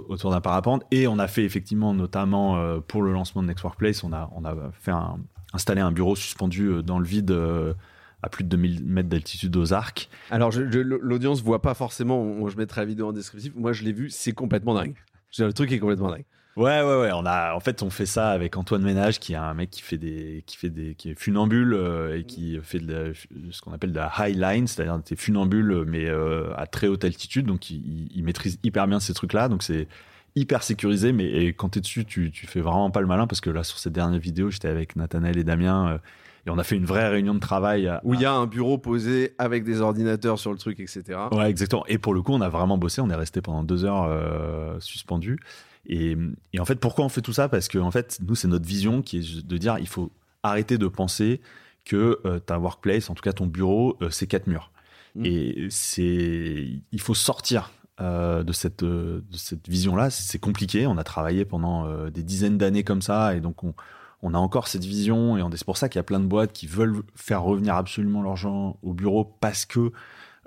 autour 0.07 0.31
d'un 0.31 0.41
parapente. 0.41 0.83
Et 0.89 1.07
on 1.07 1.19
a 1.19 1.27
fait 1.27 1.43
effectivement, 1.43 1.93
notamment 1.93 2.79
pour 2.87 3.03
le 3.03 3.13
lancement 3.13 3.43
de 3.43 3.47
Next 3.47 3.63
Workplace, 3.63 4.03
on 4.03 4.13
a, 4.13 4.31
on 4.35 4.45
a 4.45 4.55
fait 4.79 4.91
un, 4.91 5.19
installé 5.53 5.81
un 5.81 5.91
bureau 5.91 6.15
suspendu 6.15 6.83
dans 6.83 6.99
le 6.99 7.05
vide 7.05 7.31
à 8.21 8.29
plus 8.29 8.43
de 8.43 8.49
2000 8.49 8.85
mètres 8.85 9.09
d'altitude 9.09 9.55
aux 9.55 9.73
arcs. 9.73 10.09
Alors, 10.29 10.51
l'audience 10.53 11.41
voit 11.41 11.61
pas 11.61 11.73
forcément, 11.73 12.47
je 12.47 12.57
mettrai 12.57 12.81
la 12.81 12.85
vidéo 12.85 13.09
en 13.09 13.13
descriptif. 13.13 13.53
Moi, 13.55 13.73
je 13.73 13.83
l'ai 13.83 13.93
vu, 13.93 14.09
c'est 14.09 14.33
complètement 14.33 14.73
dingue. 14.73 14.95
Le 15.37 15.51
truc 15.53 15.71
est 15.71 15.79
complètement 15.79 16.11
dingue. 16.11 16.25
Ouais, 16.59 16.81
ouais, 16.81 16.99
ouais. 16.99 17.11
On 17.13 17.25
a, 17.25 17.53
en 17.53 17.59
fait, 17.61 17.83
on 17.83 17.89
fait 17.89 18.05
ça 18.05 18.31
avec 18.31 18.57
Antoine 18.57 18.81
Ménage, 18.81 19.19
qui 19.19 19.31
est 19.33 19.37
un 19.37 19.53
mec 19.53 19.69
qui 19.69 19.81
fait 19.81 19.97
des, 19.97 20.43
qui 20.45 20.57
fait 20.57 20.69
des, 20.69 20.95
qui 20.95 21.11
est 21.11 21.17
funambule 21.17 21.73
euh, 21.73 22.17
et 22.17 22.25
qui 22.25 22.59
fait 22.61 22.79
de 22.79 23.13
ce 23.51 23.61
qu'on 23.61 23.71
appelle 23.71 23.93
de 23.93 23.99
la 23.99 24.11
high 24.19 24.35
line, 24.35 24.67
c'est-à-dire 24.67 24.99
des 24.99 25.15
funambules, 25.15 25.85
mais 25.87 26.07
euh, 26.07 26.51
à 26.57 26.67
très 26.67 26.87
haute 26.87 27.05
altitude. 27.05 27.45
Donc, 27.45 27.69
il, 27.69 28.09
il, 28.13 28.23
maîtrise 28.23 28.59
hyper 28.63 28.87
bien 28.87 28.99
ces 28.99 29.13
trucs-là. 29.13 29.47
Donc, 29.47 29.63
c'est 29.63 29.87
hyper 30.35 30.63
sécurisé. 30.63 31.11
Mais 31.11 31.25
et 31.25 31.53
quand 31.53 31.69
t'es 31.69 31.81
dessus, 31.81 32.05
tu, 32.05 32.31
tu 32.31 32.47
fais 32.47 32.61
vraiment 32.61 32.91
pas 32.91 33.01
le 33.01 33.07
malin 33.07 33.27
parce 33.27 33.41
que 33.41 33.49
là, 33.49 33.63
sur 33.63 33.79
cette 33.79 33.93
dernière 33.93 34.19
vidéo, 34.19 34.49
j'étais 34.49 34.67
avec 34.67 34.95
Nathanaël 34.95 35.37
et 35.37 35.43
Damien. 35.43 35.93
Euh, 35.93 35.97
et 36.45 36.49
on 36.49 36.57
a 36.57 36.63
fait 36.63 36.77
une 36.77 36.85
vraie 36.85 37.09
réunion 37.09 37.33
de 37.33 37.39
travail. 37.39 37.91
Où 38.03 38.13
il 38.13 38.21
y 38.21 38.25
a 38.25 38.33
un 38.33 38.45
bureau 38.45 38.77
posé 38.77 39.33
avec 39.37 39.63
des 39.63 39.81
ordinateurs 39.81 40.39
sur 40.39 40.51
le 40.51 40.57
truc, 40.57 40.79
etc. 40.79 41.19
Ouais, 41.31 41.49
exactement. 41.49 41.85
Et 41.87 41.97
pour 41.97 42.13
le 42.13 42.21
coup, 42.21 42.33
on 42.33 42.41
a 42.41 42.49
vraiment 42.49 42.77
bossé. 42.77 43.01
On 43.01 43.09
est 43.09 43.15
resté 43.15 43.41
pendant 43.41 43.63
deux 43.63 43.85
heures 43.85 44.05
euh, 44.05 44.79
suspendu. 44.79 45.39
Et, 45.85 46.15
et, 46.53 46.59
en 46.59 46.65
fait, 46.65 46.75
pourquoi 46.75 47.05
on 47.05 47.09
fait 47.09 47.21
tout 47.21 47.33
ça? 47.33 47.49
Parce 47.49 47.67
que 47.67 47.77
en 47.77 47.91
fait, 47.91 48.19
nous, 48.25 48.35
c'est 48.35 48.47
notre 48.47 48.67
vision 48.67 49.01
qui 49.01 49.17
est 49.17 49.45
de 49.45 49.57
dire 49.57 49.77
il 49.79 49.87
faut 49.87 50.11
arrêter 50.43 50.77
de 50.77 50.87
penser 50.87 51.41
que 51.85 52.19
euh, 52.25 52.39
ta 52.39 52.59
workplace, 52.59 53.09
en 53.09 53.15
tout 53.15 53.23
cas 53.23 53.33
ton 53.33 53.47
bureau, 53.47 53.97
euh, 54.01 54.09
c'est 54.09 54.27
quatre 54.27 54.47
murs. 54.47 54.71
Mmh. 55.15 55.25
Et 55.25 55.67
c'est, 55.69 56.67
il 56.91 57.01
faut 57.01 57.15
sortir 57.15 57.71
euh, 58.01 58.43
de 58.43 58.51
cette, 58.53 58.83
de 58.83 59.23
cette 59.33 59.67
vision-là. 59.67 60.09
C'est 60.09 60.39
compliqué. 60.39 60.87
On 60.87 60.97
a 60.97 61.03
travaillé 61.03 61.45
pendant 61.45 62.09
des 62.09 62.23
dizaines 62.23 62.57
d'années 62.57 62.83
comme 62.83 63.01
ça, 63.01 63.35
et 63.35 63.41
donc 63.41 63.63
on, 63.63 63.73
on 64.21 64.33
a 64.33 64.37
encore 64.37 64.67
cette 64.67 64.83
vision 64.83 65.37
et 65.37 65.57
c'est 65.57 65.65
pour 65.65 65.77
ça 65.77 65.89
qu'il 65.89 65.99
y 65.99 66.01
a 66.01 66.03
plein 66.03 66.19
de 66.19 66.25
boîtes 66.25 66.51
qui 66.51 66.67
veulent 66.67 67.03
faire 67.15 67.43
revenir 67.43 67.75
absolument 67.75 68.21
l'argent 68.21 68.77
au 68.81 68.93
bureau 68.93 69.23
parce 69.39 69.65
que 69.65 69.91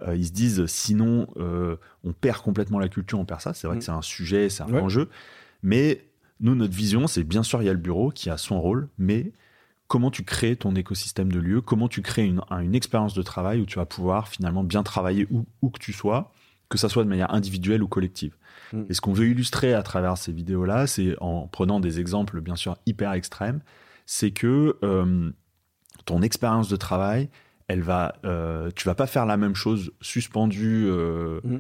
euh, 0.07 0.17
ils 0.17 0.27
se 0.27 0.33
disent 0.33 0.67
sinon 0.67 1.27
euh, 1.37 1.77
on 2.05 2.13
perd 2.13 2.43
complètement 2.43 2.79
la 2.79 2.89
culture, 2.89 3.19
on 3.19 3.25
perd 3.25 3.41
ça. 3.41 3.55
C'est 3.55 3.67
vrai 3.67 3.77
que 3.77 3.83
mm. 3.83 3.87
c'est 3.87 3.93
un 3.93 4.03
sujet, 4.03 4.49
c'est 4.51 4.63
un 4.63 4.75
enjeu. 4.75 5.09
Mais 5.63 6.05
nous, 6.41 6.55
notre 6.55 6.75
vision, 6.75 7.07
c'est 7.07 7.25
bien 7.25 7.43
sûr 7.43 7.63
il 7.63 7.67
y 7.67 7.69
a 7.69 7.73
le 7.73 7.79
bureau 7.79 8.11
qui 8.11 8.29
a 8.29 8.37
son 8.37 8.61
rôle, 8.61 8.89
mais 8.99 9.33
comment 9.87 10.11
tu 10.11 10.25
crées 10.25 10.57
ton 10.57 10.75
écosystème 10.75 11.31
de 11.31 11.39
lieux, 11.39 11.61
comment 11.61 11.89
tu 11.89 12.03
crées 12.03 12.25
une, 12.25 12.41
une 12.51 12.75
expérience 12.75 13.15
de 13.15 13.23
travail 13.23 13.61
où 13.61 13.67
tu 13.67 13.79
vas 13.79 13.87
pouvoir 13.87 14.29
finalement 14.29 14.65
bien 14.65 14.83
travailler 14.83 15.27
où, 15.31 15.47
où 15.61 15.71
que 15.71 15.79
tu 15.79 15.93
sois, 15.93 16.32
que 16.73 16.79
ça 16.79 16.89
soit 16.89 17.05
de 17.05 17.09
manière 17.09 17.33
individuelle 17.35 17.83
ou 17.83 17.89
collective. 17.89 18.35
Mm. 18.73 18.85
Et 18.89 18.95
ce 18.95 19.03
qu'on 19.03 19.13
veut 19.13 19.29
illustrer 19.29 19.75
à 19.75 19.83
travers 19.83 20.17
ces 20.17 20.33
vidéos-là, 20.33 20.87
c'est 20.87 21.15
en 21.21 21.47
prenant 21.47 21.81
des 21.81 22.01
exemples 22.01 22.41
bien 22.41 22.57
sûr 22.57 22.79
hyper 22.87 23.13
extrêmes, 23.13 23.61
c'est 24.07 24.31
que 24.31 24.79
euh, 24.83 25.31
ton 26.07 26.23
expérience 26.23 26.71
de 26.71 26.77
travail, 26.77 27.29
elle 27.69 27.83
va, 27.83 28.15
euh, 28.25 28.71
tu 28.75 28.85
vas 28.87 28.95
pas 28.95 29.07
faire 29.07 29.27
la 29.27 29.37
même 29.37 29.55
chose 29.55 29.93
suspendu 30.01 30.87
euh, 30.87 31.41
mm. 31.45 31.59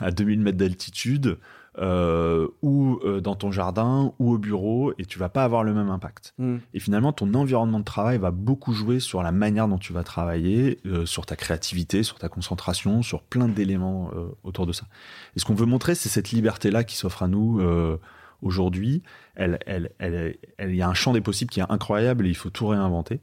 à 0.00 0.12
2000 0.12 0.40
mètres 0.40 0.58
d'altitude 0.58 1.38
euh, 1.80 2.48
ou 2.60 2.98
euh, 3.04 3.20
dans 3.20 3.36
ton 3.36 3.52
jardin 3.52 4.12
ou 4.18 4.32
au 4.32 4.38
bureau 4.38 4.92
et 4.98 5.04
tu 5.04 5.20
vas 5.20 5.28
pas 5.28 5.44
avoir 5.44 5.62
le 5.62 5.72
même 5.72 5.90
impact. 5.90 6.34
Hmm. 6.36 6.56
Et 6.74 6.80
finalement, 6.80 7.12
ton 7.12 7.32
environnement 7.34 7.78
de 7.78 7.84
travail 7.84 8.18
va 8.18 8.32
beaucoup 8.32 8.72
jouer 8.72 8.98
sur 8.98 9.22
la 9.22 9.30
manière 9.30 9.68
dont 9.68 9.78
tu 9.78 9.92
vas 9.92 10.02
travailler, 10.02 10.80
euh, 10.86 11.06
sur 11.06 11.24
ta 11.24 11.36
créativité, 11.36 12.02
sur 12.02 12.18
ta 12.18 12.28
concentration, 12.28 13.02
sur 13.02 13.22
plein 13.22 13.46
d'éléments 13.46 14.10
autour 14.42 14.66
de 14.66 14.72
ça. 14.72 14.86
Et 15.36 15.38
ce 15.38 15.44
qu'on 15.44 15.54
veut 15.54 15.66
montrer, 15.66 15.94
c'est 15.94 16.08
cette 16.08 16.30
liberté-là 16.30 16.82
qui 16.82 16.96
s'offre 16.96 17.22
à 17.22 17.28
nous 17.28 17.60
aujourd'hui. 18.42 19.02
Elle, 19.34 19.58
elle, 19.66 19.90
elle, 19.98 20.36
il 20.60 20.74
y 20.74 20.82
a 20.82 20.88
un 20.88 20.94
champ 20.94 21.12
des 21.12 21.20
possibles 21.20 21.50
qui 21.50 21.60
est 21.60 21.70
incroyable 21.70 22.26
et 22.26 22.30
il 22.30 22.36
faut 22.36 22.50
tout 22.50 22.66
réinventer. 22.66 23.20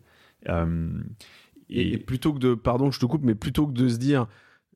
Et... 1.70 1.98
plutôt 1.98 2.34
que 2.34 2.40
de, 2.40 2.54
pardon, 2.54 2.92
je 2.92 3.00
te 3.00 3.06
coupe, 3.06 3.24
mais 3.24 3.36
plutôt 3.36 3.68
que 3.68 3.74
de 3.74 3.88
se 3.90 3.98
dire, 3.98 4.28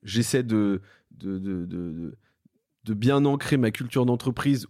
j'essaie 0.03 0.43
de, 0.43 0.82
de, 1.11 1.38
de, 1.38 1.65
de 1.65 2.17
de 2.89 2.95
bien 2.95 3.23
ancrer 3.25 3.57
ma 3.57 3.69
culture 3.69 4.05
d'entreprise 4.05 4.67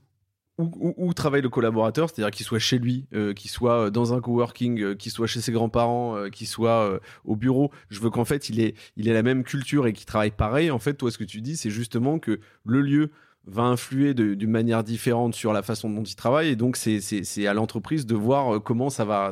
où, 0.58 1.14
travaille 1.14 1.42
le 1.42 1.48
collaborateur, 1.48 2.10
c'est-à-dire 2.10 2.32
qu'il 2.32 2.46
soit 2.46 2.60
chez 2.60 2.80
lui, 2.80 3.08
euh, 3.14 3.34
qu'il 3.34 3.50
soit 3.50 3.86
euh, 3.86 3.90
dans 3.90 4.14
un 4.14 4.20
coworking, 4.20 4.82
euh, 4.82 4.94
qu'il 4.94 5.10
soit 5.10 5.26
chez 5.26 5.40
ses 5.40 5.54
grands-parents, 5.54 6.30
qu'il 6.34 6.48
soit 6.48 7.00
au 7.24 7.38
bureau. 7.38 7.72
Je 7.90 8.02
veux 8.02 8.10
qu'en 8.10 8.26
fait, 8.26 8.50
il 8.50 8.60
ait, 8.60 8.76
la 8.98 9.24
même 9.24 9.46
culture 9.46 9.88
et 9.88 9.94
qu'il 9.94 10.06
travaille 10.06 10.32
pareil. 10.32 10.70
En 10.70 10.80
fait, 10.80 10.96
toi, 10.96 11.12
ce 11.12 11.18
que 11.18 11.24
tu 11.24 11.40
dis, 11.40 11.56
c'est 11.56 11.70
justement 11.70 12.20
que 12.20 12.42
le 12.66 12.82
lieu 12.82 13.12
va 13.48 13.64
influer 13.64 14.14
d'une 14.14 14.52
manière 14.52 14.84
différente 14.84 15.34
sur 15.34 15.54
la 15.54 15.64
façon 15.64 15.90
dont 15.90 16.04
il 16.04 16.16
travaille. 16.16 16.50
Et 16.50 16.56
donc, 16.58 16.76
c'est 16.76 17.48
à 17.48 17.54
l'entreprise 17.54 18.06
de 18.06 18.16
voir 18.16 18.62
comment 18.62 18.90
ça 18.90 19.06
va, 19.06 19.32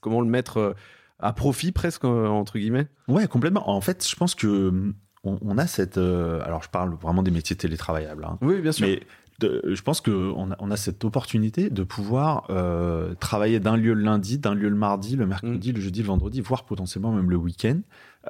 comment 0.00 0.20
le 0.20 0.26
mettre 0.26 0.74
à 1.20 1.32
profit 1.32 1.70
presque, 1.70 2.04
entre 2.04 2.58
guillemets. 2.58 2.88
Ouais, 3.06 3.28
complètement. 3.28 3.70
En 3.70 3.80
fait, 3.80 4.04
je 4.04 4.16
pense 4.16 4.34
que 4.34 4.92
on, 5.24 5.58
a 5.58 5.66
cette. 5.66 5.98
Euh, 5.98 6.42
alors, 6.44 6.62
je 6.62 6.68
parle 6.68 6.94
vraiment 6.94 7.22
des 7.22 7.30
métiers 7.30 7.56
télétravaillables. 7.56 8.24
Hein. 8.24 8.38
oui, 8.42 8.60
bien 8.60 8.72
sûr. 8.72 8.86
Mais 8.86 9.00
je 9.40 9.82
pense 9.82 10.00
qu'on 10.00 10.52
a, 10.52 10.56
on 10.58 10.70
a 10.70 10.76
cette 10.76 11.04
opportunité 11.04 11.70
de 11.70 11.82
pouvoir 11.82 12.46
euh, 12.50 13.14
travailler 13.14 13.60
d'un 13.60 13.76
lieu 13.76 13.94
le 13.94 14.02
lundi, 14.02 14.38
d'un 14.38 14.54
lieu 14.54 14.68
le 14.68 14.76
mardi, 14.76 15.16
le 15.16 15.26
mercredi, 15.26 15.72
mm. 15.72 15.74
le 15.74 15.80
jeudi, 15.80 16.00
le 16.00 16.06
vendredi, 16.06 16.40
voire 16.40 16.64
potentiellement 16.64 17.12
même 17.12 17.30
le 17.30 17.36
week-end. 17.36 17.80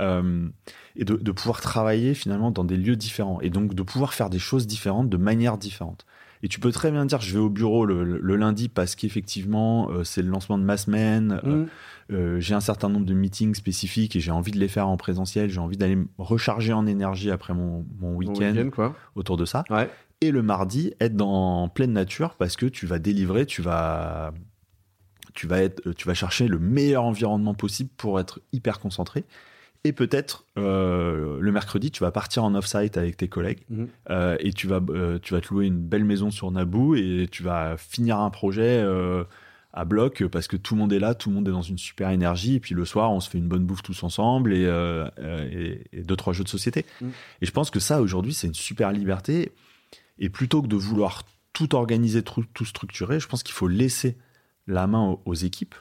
Euh, 0.01 0.49
et 0.97 1.05
de, 1.05 1.33
pouvoir 1.33 1.61
travailler 1.61 2.15
finalement 2.15 2.51
dans 2.51 2.65
des 2.65 2.77
lieux 2.77 2.97
différents. 2.97 3.41
Et 3.41 3.51
donc 3.51 3.75
de 3.75 3.83
pouvoir 3.83 4.15
faire 4.15 4.31
des 4.31 4.39
choses 4.39 4.67
différentes 4.67 5.09
de 5.09 5.17
manière 5.17 5.59
différente. 5.59 6.07
Et 6.43 6.49
tu 6.49 6.61
peux 6.61 6.73
très 6.73 6.91
bien 6.91 7.07
dire, 7.07 7.21
je 7.21 7.33
vais 7.33 7.39
au 7.39 7.49
bureau 7.49 7.87
le, 7.87 8.37
lundi 8.37 8.69
parce 8.69 8.97
qu'effectivement, 8.97 9.91
euh, 9.91 10.05
c'est 10.05 10.23
le 10.23 10.29
lancement 10.29 10.59
de 10.59 10.65
ma 10.65 10.77
semaine. 10.77 11.41
Mm. 11.43 11.67
Euh, 12.13 12.39
j'ai 12.41 12.55
un 12.55 12.61
certain 12.61 12.89
nombre 12.89 13.07
de 13.07 13.15
meetings 13.15 13.55
spécifiques 13.55 14.17
et 14.17 14.21
j'ai 14.21 14.31
envie 14.31 14.53
de 14.53 14.59
les 14.59 14.69
faire 14.69 14.89
en 14.89 14.97
présentiel. 14.97 15.51
J'ai 15.51 15.61
envie 15.61 15.77
d'aller 15.77 15.97
me 15.97 16.07
recharger 16.19 16.73
en 16.73 16.87
énergie 16.87 17.31
après 17.31 17.55
mon, 17.55 17.87
mon 17.99 18.15
week-end 18.15 18.71
autour 19.15 19.37
de 19.37 19.45
ça. 19.45 19.65
Et 20.21 20.31
le 20.31 20.43
mardi, 20.43 20.95
être 21.01 21.17
dans 21.17 21.69
pleine 21.69 21.93
nature 21.93 22.37
parce 22.37 22.57
que 22.57 22.67
tu 22.67 22.87
vas 22.87 22.99
délivrer, 22.99 23.47
tu 23.47 23.63
vas, 23.63 24.33
tu 25.35 25.47
vas, 25.47 25.63
être, 25.63 25.93
tu 25.93 26.07
vas 26.07 26.15
chercher 26.15 26.49
le 26.49 26.59
meilleur 26.59 27.05
environnement 27.05 27.55
possible 27.55 27.91
pour 27.97 28.21
être 28.21 28.41
hyper 28.53 28.81
concentré. 28.81 29.25
Et 29.87 29.93
peut-être 29.93 30.47
euh, 30.57 31.39
le 31.41 31.53
mercredi, 31.53 31.91
tu 31.91 32.03
vas 32.03 32.11
partir 32.11 32.43
en 32.43 32.55
off-site 32.55 32.97
avec 32.97 33.19
tes 33.19 33.29
collègues 33.29 33.61
mhm. 33.69 33.89
euh, 34.09 34.37
et 34.41 34.55
tu 34.55 34.67
vas, 34.67 34.81
euh, 34.89 35.19
tu 35.23 35.35
vas 35.35 35.43
te 35.43 35.53
louer 35.53 35.67
une 35.67 35.79
belle 35.79 36.05
maison 36.05 36.31
sur 36.31 36.51
Naboo 36.51 36.95
et 36.95 37.29
tu 37.31 37.43
vas 37.43 37.77
finir 37.77 38.19
un 38.19 38.31
projet 38.31 38.83
à 39.75 39.85
bloc 39.85 40.25
parce 40.29 40.49
que 40.49 40.57
tout 40.57 40.75
le 40.75 40.81
monde 40.81 40.93
est 40.93 40.99
là, 40.99 41.15
tout 41.15 41.29
le 41.29 41.35
monde 41.35 41.49
est 41.49 41.53
dans 41.53 41.63
une 41.63 41.79
super 41.79 42.11
énergie. 42.11 42.55
Et 42.55 42.61
puis 42.61 42.75
le 42.75 42.85
soir, 42.85 43.13
on 43.13 43.21
se 43.21 43.29
fait 43.29 43.39
une 43.39 43.49
bonne 43.49 43.67
bouffe 43.67 43.83
tous 43.83 44.03
ensemble 44.03 44.55
et, 44.55 44.65
et, 45.93 46.03
deux, 46.03 46.17
trois 46.17 46.33
jeux 46.33 46.45
de 46.45 46.49
société. 46.49 46.87
Mhm. 47.01 47.11
Et 47.43 47.47
je 47.47 47.51
pense 47.51 47.71
que 47.71 47.81
ça, 47.81 48.01
aujourd'hui, 48.01 48.33
c'est 48.33 48.47
une 48.47 48.55
super 48.55 48.93
liberté. 48.93 49.53
Et 50.19 50.29
plutôt 50.29 50.63
que 50.63 50.69
de 50.69 50.77
vouloir 50.77 51.25
tout 51.53 51.75
organiser, 51.75 52.23
tout, 52.23 52.45
tout 52.55 52.65
structurer, 52.65 53.21
je 53.21 53.27
pense 53.27 53.43
qu'il 53.43 53.55
faut 53.55 53.69
laisser 53.69 54.17
la 54.67 54.87
main 54.87 55.03
aux, 55.03 55.23
aux 55.25 55.35
équipes 55.35 55.75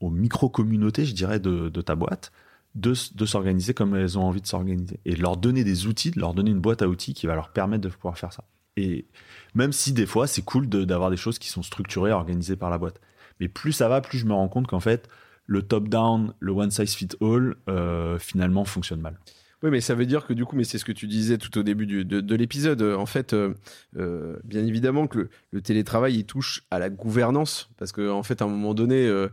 aux 0.00 0.10
micro-communautés, 0.10 1.04
je 1.04 1.14
dirais, 1.14 1.40
de, 1.40 1.68
ta 1.80 1.94
boîte, 1.94 2.32
de, 2.74 2.94
s'organiser 2.94 3.74
comme 3.74 3.94
elles 3.96 4.18
ont 4.18 4.24
envie 4.24 4.40
de 4.40 4.46
s'organiser. 4.46 5.00
Et 5.04 5.14
de 5.14 5.22
leur 5.22 5.36
donner 5.36 5.64
des 5.64 5.86
outils, 5.86 6.10
de 6.10 6.20
leur 6.20 6.34
donner 6.34 6.50
une 6.50 6.60
boîte 6.60 6.82
à 6.82 6.88
outils 6.88 7.14
qui 7.14 7.26
va 7.26 7.34
leur 7.34 7.50
permettre 7.50 7.82
de 7.82 7.88
pouvoir 7.88 8.18
faire 8.18 8.32
ça. 8.32 8.44
Et 8.78 9.06
même 9.54 9.72
si 9.72 9.92
des 9.92 10.06
fois, 10.06 10.26
c'est 10.26 10.42
cool 10.42 10.68
d'avoir 10.68 11.10
des 11.10 11.16
choses 11.16 11.38
qui 11.38 11.48
sont 11.48 11.62
structurées, 11.62 12.12
organisées 12.12 12.56
par 12.56 12.70
la 12.70 12.78
boîte. 12.78 13.00
Mais 13.40 13.48
plus 13.48 13.72
ça 13.72 13.88
va, 13.88 14.00
plus 14.00 14.18
je 14.18 14.26
me 14.26 14.32
rends 14.32 14.48
compte 14.48 14.66
qu'en 14.66 14.80
fait, 14.80 15.08
le 15.46 15.62
top-down, 15.62 16.34
le 16.40 16.52
one-size-fit-all, 16.52 17.56
euh, 17.68 18.18
finalement, 18.18 18.64
fonctionne 18.64 19.00
mal. 19.00 19.18
Oui, 19.62 19.70
mais 19.70 19.80
ça 19.80 19.94
veut 19.96 20.06
dire 20.06 20.24
que 20.24 20.32
du 20.32 20.44
coup, 20.44 20.54
mais 20.54 20.62
c'est 20.62 20.78
ce 20.78 20.84
que 20.84 20.92
tu 20.92 21.08
disais 21.08 21.36
tout 21.36 21.58
au 21.58 21.64
début 21.64 21.86
de, 21.86 22.34
l'épisode. 22.36 22.80
En 22.82 23.06
fait, 23.06 23.32
euh, 23.32 23.54
euh, 23.96 24.36
bien 24.44 24.64
évidemment 24.64 25.08
que 25.08 25.28
le, 25.50 25.62
télétravail 25.62 26.14
il 26.14 26.24
touche 26.24 26.62
à 26.70 26.78
la 26.78 26.90
gouvernance 26.90 27.68
parce 27.76 27.90
qu'en 27.90 28.18
en 28.18 28.22
fait, 28.22 28.40
à 28.40 28.44
un 28.44 28.48
moment 28.48 28.74
donné, 28.74 29.06
euh, 29.08 29.28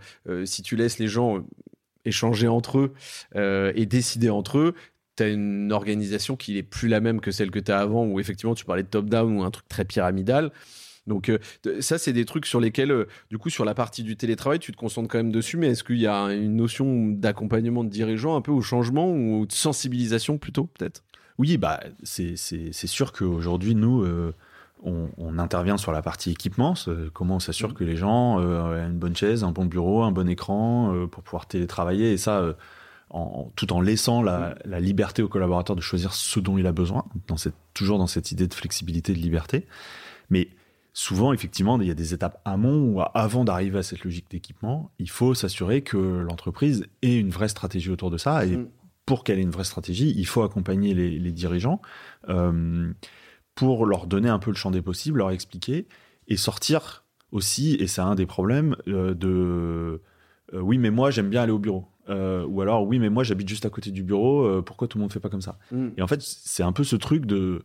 si 0.45 0.63
tu 0.63 0.75
laisses 0.75 0.97
les 0.97 1.07
gens 1.07 1.45
échanger 2.05 2.47
entre 2.47 2.79
eux 2.79 2.93
et 3.75 3.85
décider 3.85 4.29
entre 4.31 4.57
eux, 4.57 4.75
tu 5.15 5.23
as 5.23 5.27
une 5.27 5.71
organisation 5.71 6.35
qui 6.35 6.53
n'est 6.55 6.63
plus 6.63 6.87
la 6.87 6.99
même 6.99 7.21
que 7.21 7.31
celle 7.31 7.51
que 7.51 7.59
tu 7.59 7.71
as 7.71 7.79
avant, 7.79 8.05
où 8.05 8.19
effectivement 8.19 8.55
tu 8.55 8.65
parlais 8.65 8.83
de 8.83 8.87
top-down 8.87 9.37
ou 9.37 9.43
un 9.43 9.51
truc 9.51 9.67
très 9.67 9.85
pyramidal. 9.85 10.51
Donc 11.07 11.29
euh, 11.29 11.37
ça, 11.79 11.97
c'est 11.97 12.13
des 12.13 12.25
trucs 12.25 12.45
sur 12.45 12.59
lesquels, 12.59 12.91
euh, 12.91 13.07
du 13.29 13.37
coup, 13.37 13.49
sur 13.49 13.65
la 13.65 13.73
partie 13.73 14.03
du 14.03 14.17
télétravail, 14.17 14.59
tu 14.59 14.71
te 14.71 14.77
concentres 14.77 15.07
quand 15.07 15.17
même 15.17 15.31
dessus, 15.31 15.57
mais 15.57 15.67
est-ce 15.67 15.83
qu'il 15.83 15.99
y 15.99 16.07
a 16.07 16.33
une 16.33 16.55
notion 16.55 17.07
d'accompagnement 17.07 17.83
de 17.83 17.89
dirigeants 17.89 18.35
un 18.35 18.41
peu 18.41 18.51
au 18.51 18.61
changement 18.61 19.11
ou 19.11 19.45
de 19.45 19.53
sensibilisation 19.53 20.37
plutôt, 20.37 20.65
peut-être? 20.65 21.03
Oui, 21.37 21.57
bah, 21.57 21.81
c'est 22.03 22.35
sûr 22.37 23.11
qu'aujourd'hui, 23.11 23.75
nous... 23.75 24.03
Euh, 24.03 24.33
on, 24.83 25.39
intervient 25.39 25.77
sur 25.77 25.91
la 25.91 26.03
partie 26.03 26.29
équipement, 26.31 26.75
comment 27.13 27.37
on 27.37 27.39
s'assure 27.39 27.69
mmh. 27.69 27.73
que 27.73 27.83
les 27.83 27.95
gens 27.95 28.37
ont 28.37 28.73
une 28.75 28.99
bonne 28.99 29.15
chaise, 29.15 29.43
un 29.43 29.51
bon 29.51 29.65
bureau, 29.65 30.03
un 30.03 30.11
bon 30.11 30.29
écran 30.29 31.07
pour 31.11 31.23
pouvoir 31.23 31.47
télétravailler. 31.47 32.11
Et 32.11 32.17
ça, 32.17 32.55
tout 33.55 33.71
en 33.73 33.81
laissant 33.81 34.21
la, 34.21 34.55
liberté 34.79 35.21
au 35.21 35.27
collaborateur 35.27 35.75
de 35.75 35.81
choisir 35.81 36.13
ce 36.13 36.39
dont 36.39 36.57
il 36.57 36.67
a 36.67 36.71
besoin, 36.71 37.05
dans 37.27 37.37
cette, 37.37 37.55
toujours 37.73 37.97
dans 37.97 38.07
cette 38.07 38.31
idée 38.31 38.47
de 38.47 38.53
flexibilité, 38.53 39.13
de 39.13 39.19
liberté. 39.19 39.65
Mais 40.29 40.49
souvent, 40.93 41.33
effectivement, 41.33 41.79
il 41.79 41.87
y 41.87 41.91
a 41.91 41.95
des 41.95 42.13
étapes 42.13 42.41
amont 42.45 42.93
ou 42.93 43.01
avant 43.13 43.45
d'arriver 43.45 43.79
à 43.79 43.83
cette 43.83 44.03
logique 44.03 44.29
d'équipement, 44.29 44.91
il 44.99 45.09
faut 45.09 45.33
s'assurer 45.33 45.81
que 45.81 45.97
l'entreprise 45.97 46.87
ait 47.01 47.17
une 47.17 47.29
vraie 47.29 47.49
stratégie 47.49 47.91
autour 47.91 48.11
de 48.11 48.17
ça. 48.17 48.45
Et 48.45 48.57
mm. 48.57 48.67
pour 49.05 49.23
qu'elle 49.23 49.39
ait 49.39 49.43
une 49.43 49.51
vraie 49.51 49.63
stratégie, 49.63 50.13
il 50.15 50.25
faut 50.25 50.43
accompagner 50.43 50.93
les, 50.93 51.31
dirigeants 51.31 51.81
euh, 52.29 52.91
pour 53.53 53.85
leur 53.85 54.07
donner 54.07 54.29
un 54.29 54.39
peu 54.39 54.51
le 54.51 54.57
champ 54.57 54.71
des 54.71 54.81
possibles, 54.81 55.19
leur 55.19 55.31
expliquer 55.31 55.87
et 56.27 56.37
sortir 56.37 57.05
aussi, 57.31 57.75
et 57.75 57.87
c'est 57.87 58.01
un 58.01 58.15
des 58.15 58.25
problèmes, 58.25 58.75
euh, 58.87 59.13
de 59.13 60.01
euh, 60.53 60.59
oui, 60.59 60.77
mais 60.77 60.91
moi 60.91 61.11
j'aime 61.11 61.29
bien 61.29 61.43
aller 61.43 61.51
au 61.51 61.59
bureau. 61.59 61.85
Euh, 62.07 62.45
ou 62.45 62.61
alors 62.61 62.85
oui 62.85 62.99
mais 62.99 63.09
moi 63.09 63.23
j'habite 63.23 63.49
juste 63.49 63.65
à 63.65 63.71
côté 63.71 63.89
du 63.89 64.03
bureau 64.03 64.45
euh, 64.45 64.61
pourquoi 64.61 64.87
tout 64.87 64.99
le 64.99 65.01
monde 65.01 65.11
fait 65.11 65.19
pas 65.19 65.29
comme 65.29 65.41
ça 65.41 65.57
mm. 65.71 65.87
et 65.97 66.03
en 66.03 66.07
fait 66.07 66.21
c'est 66.21 66.61
un 66.61 66.71
peu 66.71 66.83
ce 66.83 66.95
truc 66.95 67.25
de 67.25 67.63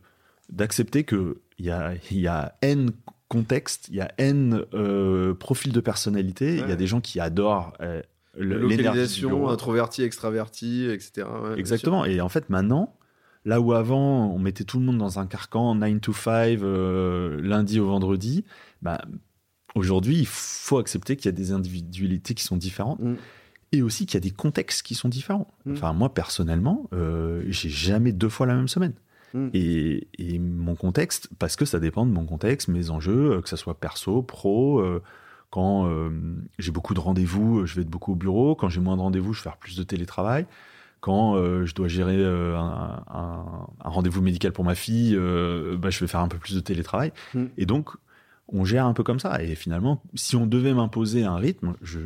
d'accepter 0.49 1.03
que 1.03 1.41
il 1.59 1.65
y 1.65 1.69
a 1.69 1.93
y 2.09 2.25
a 2.25 2.55
n 2.63 2.89
contexte 3.27 3.89
il 3.89 3.97
y 3.97 4.01
a 4.01 4.11
n 4.17 4.65
euh, 4.73 5.35
profils 5.35 5.71
de 5.71 5.79
personnalité. 5.79 6.55
Il 6.55 6.67
y 6.67 6.71
a 6.71 6.75
des 6.75 6.87
gens 6.87 7.01
qui 7.01 7.19
adorent 7.19 7.73
localisation 8.35 9.47
introverti 9.47 10.01
extraverti 10.01 10.89
etc 10.89 11.27
exactement. 11.55 12.03
Et 12.05 12.19
en 12.19 12.29
fait 12.29 12.49
maintenant 12.49 12.95
là 13.45 13.61
où 13.61 13.73
avant 13.73 14.33
on 14.33 14.39
mettait 14.39 14.63
tout 14.63 14.79
le 14.79 14.85
monde 14.85 14.97
dans 14.97 15.19
un 15.19 15.27
carcan 15.27 15.75
9 15.75 16.01
to 16.01 16.13
5 16.13 16.59
lundi 17.43 17.79
au 17.79 17.85
vendredi 17.85 18.43
bah 18.81 19.01
aujourd'hui 19.75 20.17
il 20.17 20.27
faut 20.27 20.79
accepter 20.79 21.15
qu'il 21.15 21.27
y 21.27 21.29
a 21.29 21.37
des 21.37 21.51
individualités 21.51 22.33
qui 22.33 22.43
sont 22.43 22.57
différentes. 22.57 23.01
Mm 23.01 23.17
et 23.71 23.81
aussi 23.81 24.05
qu'il 24.05 24.15
y 24.15 24.17
a 24.17 24.21
des 24.21 24.31
contextes 24.31 24.83
qui 24.83 24.95
sont 24.95 25.09
différents. 25.09 25.47
Mm. 25.65 25.73
Enfin, 25.73 25.93
moi, 25.93 26.13
personnellement, 26.13 26.89
euh, 26.93 27.43
j'ai 27.47 27.69
jamais 27.69 28.11
deux 28.11 28.29
fois 28.29 28.45
la 28.45 28.55
même 28.55 28.67
semaine. 28.67 28.93
Mm. 29.33 29.49
Et, 29.53 30.39
mon 30.39 30.75
contexte, 30.75 31.29
parce 31.39 31.55
que 31.55 31.65
ça 31.65 31.79
dépend 31.79 32.05
de 32.05 32.11
mon 32.11 32.25
contexte, 32.25 32.67
mes 32.67 32.89
enjeux, 32.89 33.33
euh, 33.33 33.41
que 33.41 33.49
ce 33.49 33.55
soit 33.55 33.79
perso, 33.79 34.21
pro. 34.21 34.79
Euh, 34.79 35.01
quand 35.49 35.87
euh, 35.87 36.09
j'ai 36.59 36.71
beaucoup 36.71 36.93
de 36.93 36.99
rendez-vous, 36.99 37.65
je 37.65 37.75
vais 37.75 37.81
être 37.81 37.89
beaucoup 37.89 38.13
au 38.13 38.15
bureau. 38.15 38.55
Quand 38.55 38.69
j'ai 38.69 38.79
moins 38.79 38.95
de 38.95 39.01
rendez-vous, 39.01 39.33
je 39.33 39.39
vais 39.39 39.43
faire 39.43 39.57
plus 39.57 39.77
de 39.77 39.83
télétravail. 39.83 40.45
Quand 41.01 41.35
je 41.65 41.73
dois 41.73 41.87
gérer 41.87 42.23
un, 42.23 43.03
rendez-vous 43.79 44.21
médical 44.21 44.51
pour 44.51 44.63
ma 44.63 44.75
fille, 44.75 45.15
bah, 45.15 45.89
je 45.89 45.99
vais 45.99 46.05
faire 46.05 46.19
un 46.19 46.27
peu 46.27 46.37
plus 46.37 46.53
de 46.53 46.59
télétravail. 46.59 47.11
Mm. 47.33 47.45
Et 47.57 47.65
donc, 47.65 47.89
on 48.53 48.65
gère 48.65 48.85
un 48.85 48.93
peu 48.93 49.03
comme 49.03 49.19
ça. 49.19 49.41
Et 49.41 49.55
finalement, 49.55 50.03
si 50.13 50.35
on 50.35 50.45
devait 50.45 50.73
m'imposer 50.73 51.23
un 51.23 51.37
rythme, 51.37 51.75
je 51.81 51.99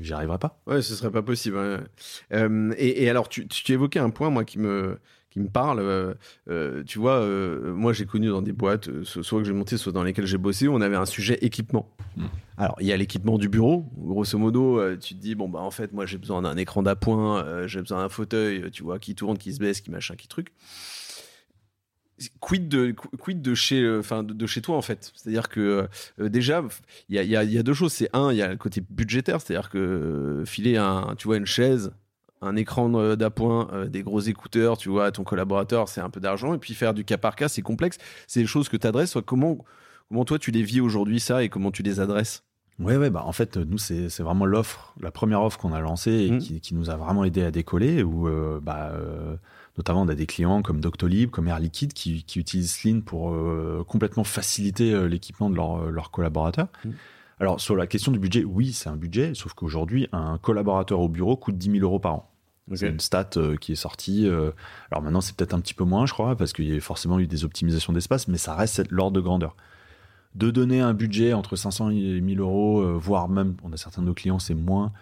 n'y 0.00 0.12
arriverais 0.12 0.38
pas. 0.38 0.60
Ouais, 0.66 0.82
ce 0.82 0.94
serait 0.94 1.10
pas 1.10 1.22
possible. 1.22 1.58
Euh, 2.32 2.74
et, 2.78 3.08
alors, 3.10 3.28
tu, 3.28 3.46
tu, 3.48 3.72
évoquais 3.72 3.98
un 3.98 4.10
point, 4.10 4.30
moi, 4.30 4.44
qui 4.44 4.58
me 4.58 4.98
qui 5.30 5.40
me 5.40 5.48
parle. 5.48 5.80
Euh, 5.80 6.14
euh, 6.48 6.82
tu 6.84 6.98
vois, 6.98 7.26
moi, 7.26 7.92
j'ai 7.92 8.06
connu 8.06 8.28
dans 8.28 8.42
des 8.42 8.52
boîtes, 8.52 8.88
soit 9.04 9.40
que 9.40 9.44
j'ai 9.44 9.52
monté, 9.52 9.76
soit 9.76 9.92
dans 9.92 10.02
lesquelles 10.02 10.26
j'ai 10.26 10.38
bossé, 10.38 10.68
où 10.68 10.74
on 10.74 10.80
avait 10.80 10.96
un 10.96 11.06
sujet 11.06 11.38
équipement. 11.42 11.90
Mm. 12.16 12.24
Alors, 12.56 12.76
il 12.80 12.86
y 12.86 12.92
a 12.92 12.96
l'équipement 12.96 13.36
du 13.36 13.48
bureau. 13.48 13.86
Grosso 13.98 14.38
modo, 14.38 14.96
tu 14.96 15.14
te 15.14 15.20
dis, 15.20 15.34
bon, 15.34 15.48
bah, 15.48 15.60
en 15.60 15.70
fait, 15.70 15.92
moi, 15.92 16.06
j'ai 16.06 16.18
besoin 16.18 16.42
d'un 16.42 16.56
écran 16.56 16.82
d'appoint, 16.82 17.66
j'ai 17.66 17.80
besoin 17.80 17.98
d'un 17.98 18.08
fauteuil, 18.08 18.70
tu 18.70 18.82
vois, 18.82 18.98
qui 18.98 19.14
tourne, 19.14 19.36
qui 19.36 19.52
se 19.52 19.58
baisse, 19.58 19.80
qui 19.80 19.90
machin, 19.90 20.14
qui 20.14 20.28
truc 20.28 20.52
quid 22.40 22.68
de 22.68 22.92
quid 22.92 23.42
de 23.42 23.54
chez 23.54 23.82
euh, 23.82 24.00
enfin 24.00 24.22
de, 24.22 24.46
chez 24.46 24.62
toi 24.62 24.76
en 24.76 24.82
fait? 24.82 25.12
C'est 25.14 25.28
à 25.28 25.32
dire 25.32 25.48
que 25.48 25.86
euh, 26.20 26.28
déjà 26.28 26.64
il 27.08 27.16
y 27.16 27.18
a, 27.18 27.44
y 27.44 27.58
a, 27.58 27.62
deux 27.62 27.74
choses. 27.74 27.92
C'est 27.92 28.08
un 28.12 28.32
il 28.32 28.38
y 28.38 28.42
a 28.42 28.48
le 28.48 28.56
côté 28.56 28.82
budgétaire 28.88 29.40
c'est 29.40 29.54
à 29.54 29.60
dire 29.60 29.70
que 29.70 29.78
euh, 29.78 30.44
filer 30.44 30.76
un 30.76 31.14
tu 31.16 31.28
vois 31.28 31.36
une 31.36 31.46
chaise 31.46 31.92
un 32.42 32.54
écran 32.56 33.16
d'appoint 33.16 33.86
des 33.88 34.02
gros 34.02 34.20
écouteurs 34.20 34.76
tu 34.76 34.90
vois 34.90 35.06
à 35.06 35.10
ton 35.10 35.24
collaborateur 35.24 35.88
c'est 35.88 36.00
un 36.00 36.10
peu 36.10 36.20
d'argent. 36.20 36.54
Et 36.54 36.58
puis 36.58 36.74
faire 36.74 36.94
du 36.94 37.04
cas 37.04 37.18
par 37.18 37.36
cas 37.36 37.48
c'est 37.48 37.62
complexe. 37.62 37.98
C'est 38.26 38.40
des 38.40 38.46
choses 38.46 38.68
que 38.68 38.76
tu 38.76 38.86
adresses. 38.86 39.16
Comment 39.24 39.58
comment 40.08 40.24
toi 40.24 40.38
tu 40.38 40.50
les 40.50 40.62
vis 40.62 40.80
aujourd'hui 40.80 41.20
ça 41.20 41.42
et 41.42 41.48
comment 41.48 41.70
tu 41.70 41.82
les 41.82 42.00
adresses? 42.00 42.42
Ouais, 42.78 42.98
ouais, 42.98 43.08
bah 43.08 43.22
en 43.24 43.32
fait, 43.32 43.56
nous, 43.56 43.78
c'est 43.78 44.20
vraiment 44.20 44.44
l'offre, 44.44 44.92
la 45.00 45.10
première 45.10 45.40
offre 45.40 45.58
qu'on 45.58 45.72
a 45.72 45.80
lancée 45.80 46.12
et 46.12 46.30
mmh. 46.30 46.38
qui, 46.40 46.60
qui, 46.60 46.74
nous 46.74 46.90
a 46.90 46.96
vraiment 46.96 47.24
aidé 47.24 47.42
à 47.42 47.50
décoller, 47.50 48.02
où 48.02 48.28
bah, 48.60 48.92
Notamment, 49.76 50.02
on 50.02 50.08
a 50.08 50.14
des 50.14 50.26
clients 50.26 50.62
comme 50.62 50.80
Doctolib, 50.80 51.30
comme 51.30 51.48
Air 51.48 51.58
Liquide 51.58 51.92
qui, 51.92 52.24
utilisent 52.36 52.72
Sling 52.72 53.02
pour 53.02 53.32
euh, 53.32 53.84
complètement 53.86 54.24
faciliter 54.24 54.92
euh, 54.92 55.06
l'équipement 55.06 55.50
de 55.50 55.58
euh, 55.58 55.90
leurs 55.90 56.10
collaborateurs. 56.10 56.68
Mm. 56.84 56.90
Alors, 57.40 57.60
sur 57.60 57.76
la 57.76 57.86
question 57.86 58.10
du 58.10 58.18
budget, 58.18 58.44
oui, 58.44 58.72
c'est 58.72 58.88
un 58.88 58.96
budget, 58.96 59.34
sauf 59.34 59.52
qu'aujourd'hui, 59.52 60.08
un 60.12 60.38
collaborateur 60.38 61.00
au 61.00 61.08
bureau 61.08 61.36
coûte 61.36 61.58
10 61.58 61.72
000 61.72 61.84
euros 61.84 61.98
par 61.98 62.14
an. 62.14 62.32
C'est 62.74 62.88
une 62.88 62.98
stat 62.98 63.30
qui 63.60 63.72
est 63.72 63.76
sortie. 63.76 64.26
alors 64.90 65.00
maintenant, 65.00 65.20
c'est 65.20 65.36
peut-être 65.36 65.54
un 65.54 65.60
petit 65.60 65.74
peu 65.74 65.84
moins, 65.84 66.04
je 66.04 66.12
crois, 66.12 66.34
parce 66.34 66.52
qu'il 66.52 66.64
y 66.64 66.76
a 66.76 66.80
forcément 66.80 67.20
eu 67.20 67.28
des 67.28 67.44
optimisations 67.44 67.92
d'espace, 67.92 68.26
mais 68.26 68.38
ça 68.38 68.56
reste 68.56 68.90
l'ordre 68.90 69.12
de 69.12 69.20
grandeur. 69.20 69.54
De 70.34 70.50
donner 70.50 70.80
un 70.80 70.92
budget 70.92 71.32
entre 71.32 71.54
500 71.54 71.90
et 71.90 72.20
1000 72.20 72.40
euros, 72.40 72.98
voire 72.98 73.28
même, 73.28 73.54
on 73.62 73.72
a 73.72 73.76
certains 73.76 74.02
de 74.02 74.06
nos 74.08 74.14
clients, 74.14 74.40
c'est 74.40 74.54
moins, 74.54 74.92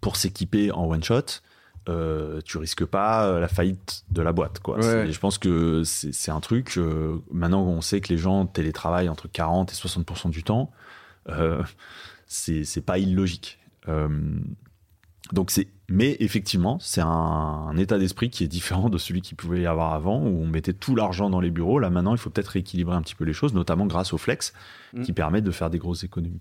pour 0.00 0.14
s'équiper 0.14 0.70
en 0.70 0.86
one 0.88 1.02
shot, 1.02 1.40
euh, 1.88 2.40
tu 2.44 2.58
risques 2.58 2.84
pas 2.84 3.26
euh, 3.26 3.40
la 3.40 3.48
faillite 3.48 4.04
de 4.10 4.22
la 4.22 4.32
boîte. 4.32 4.60
Quoi. 4.60 4.80
Je 4.80 5.18
pense 5.18 5.38
que 5.38 5.82
c'est 5.84 6.30
un 6.30 6.40
truc. 6.40 6.76
Euh, 6.76 7.18
maintenant, 7.30 7.62
on 7.64 7.80
sait 7.80 8.00
que 8.00 8.08
les 8.08 8.18
gens 8.18 8.46
télétravaillent 8.46 9.08
entre 9.08 9.28
40 9.28 9.72
et 9.72 9.74
60% 9.74 10.30
du 10.30 10.42
temps. 10.42 10.70
Euh, 11.28 11.62
c'est 12.26 12.84
pas 12.84 12.98
illogique. 12.98 13.58
donc 15.32 15.50
c'est, 15.50 15.68
mais 15.88 16.16
effectivement, 16.20 16.78
c'est 16.80 17.02
un, 17.02 17.76
état 17.76 17.98
d'esprit 17.98 18.30
qui 18.30 18.44
est 18.44 18.48
différent 18.48 18.88
de 18.88 18.96
celui 18.96 19.20
qu'il 19.20 19.36
pouvait 19.36 19.60
y 19.60 19.66
avoir 19.66 19.92
avant, 19.92 20.22
où 20.22 20.42
on 20.42 20.46
mettait 20.46 20.72
tout 20.72 20.96
l'argent 20.96 21.28
dans 21.28 21.40
les 21.40 21.50
bureaux. 21.50 21.78
Là, 21.78 21.90
maintenant, 21.90 22.14
il 22.14 22.18
faut 22.18 22.30
peut-être 22.30 22.48
rééquilibrer 22.48 22.96
un 22.96 23.02
petit 23.02 23.14
peu 23.14 23.24
les 23.24 23.34
choses, 23.34 23.52
notamment 23.52 23.86
grâce 23.86 24.12
au 24.12 24.18
flex, 24.18 24.54
mmh. 24.94 25.02
qui 25.02 25.12
permet 25.12 25.42
de 25.42 25.50
faire 25.50 25.68
des 25.68 25.78
grosses 25.78 26.02
économies. 26.02 26.40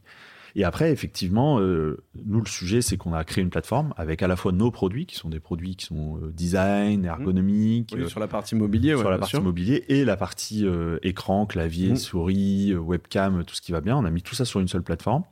Et 0.55 0.63
après, 0.63 0.91
effectivement, 0.91 1.59
euh, 1.59 1.97
nous, 2.25 2.39
le 2.39 2.47
sujet, 2.47 2.81
c'est 2.81 2.95
qu'on 2.95 3.13
a 3.13 3.23
créé 3.23 3.43
une 3.43 3.49
plateforme 3.49 3.93
avec 3.97 4.21
à 4.21 4.27
la 4.27 4.35
fois 4.35 4.51
nos 4.51 4.69
produits, 4.69 5.07
qui 5.07 5.15
sont 5.15 5.29
des 5.29 5.39
produits 5.39 5.75
qui 5.75 5.85
sont 5.85 6.17
euh, 6.17 6.31
design, 6.31 7.01
mmh. 7.01 7.05
ergonomiques. 7.05 7.95
sur 8.07 8.19
la 8.19 8.27
partie 8.27 8.55
mobilier, 8.55 8.95
Sur 8.95 9.09
la 9.09 9.17
partie 9.17 9.39
mobilier 9.39 9.83
et 9.89 10.05
la 10.05 10.15
partie 10.15 10.65
euh, 10.65 10.99
écran, 11.01 11.47
clavier, 11.47 11.93
mmh. 11.93 11.95
souris, 11.95 12.75
webcam, 12.75 13.43
tout 13.45 13.55
ce 13.55 13.61
qui 13.61 13.71
va 13.71 13.81
bien. 13.81 13.97
On 13.97 14.05
a 14.05 14.11
mis 14.11 14.21
tout 14.21 14.35
ça 14.35 14.45
sur 14.45 14.59
une 14.59 14.67
seule 14.67 14.83
plateforme. 14.83 15.23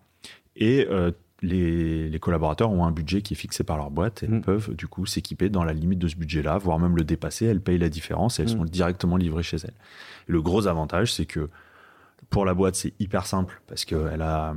Et 0.55 0.87
les, 1.41 2.09
les, 2.09 2.19
collaborateurs 2.19 2.71
ont 2.71 2.83
un 2.83 2.91
budget 2.91 3.21
qui 3.21 3.33
est 3.33 3.37
fixé 3.37 3.63
par 3.63 3.77
leur 3.77 3.89
boîte 3.89 4.21
et 4.21 4.27
mmh. 4.27 4.41
peuvent 4.41 4.75
du 4.75 4.87
coup 4.87 5.05
s'équiper 5.05 5.49
dans 5.49 5.63
la 5.63 5.73
limite 5.73 5.97
de 5.97 6.07
ce 6.07 6.15
budget-là, 6.15 6.57
voire 6.57 6.77
même 6.77 6.95
le 6.95 7.03
dépasser. 7.03 7.45
Elles 7.45 7.61
payent 7.61 7.79
la 7.79 7.89
différence 7.89 8.39
et 8.39 8.43
elles 8.43 8.49
sont 8.49 8.65
directement 8.65 9.17
livrées 9.17 9.43
chez 9.43 9.57
elles. 9.57 9.73
le 10.27 10.41
gros 10.41 10.67
avantage, 10.67 11.13
c'est 11.13 11.25
que 11.25 11.49
pour 12.31 12.45
la 12.45 12.53
boîte, 12.53 12.75
c'est 12.75 12.93
hyper 12.99 13.25
simple 13.25 13.61
parce 13.67 13.83
qu'elle 13.83 14.21
a, 14.21 14.55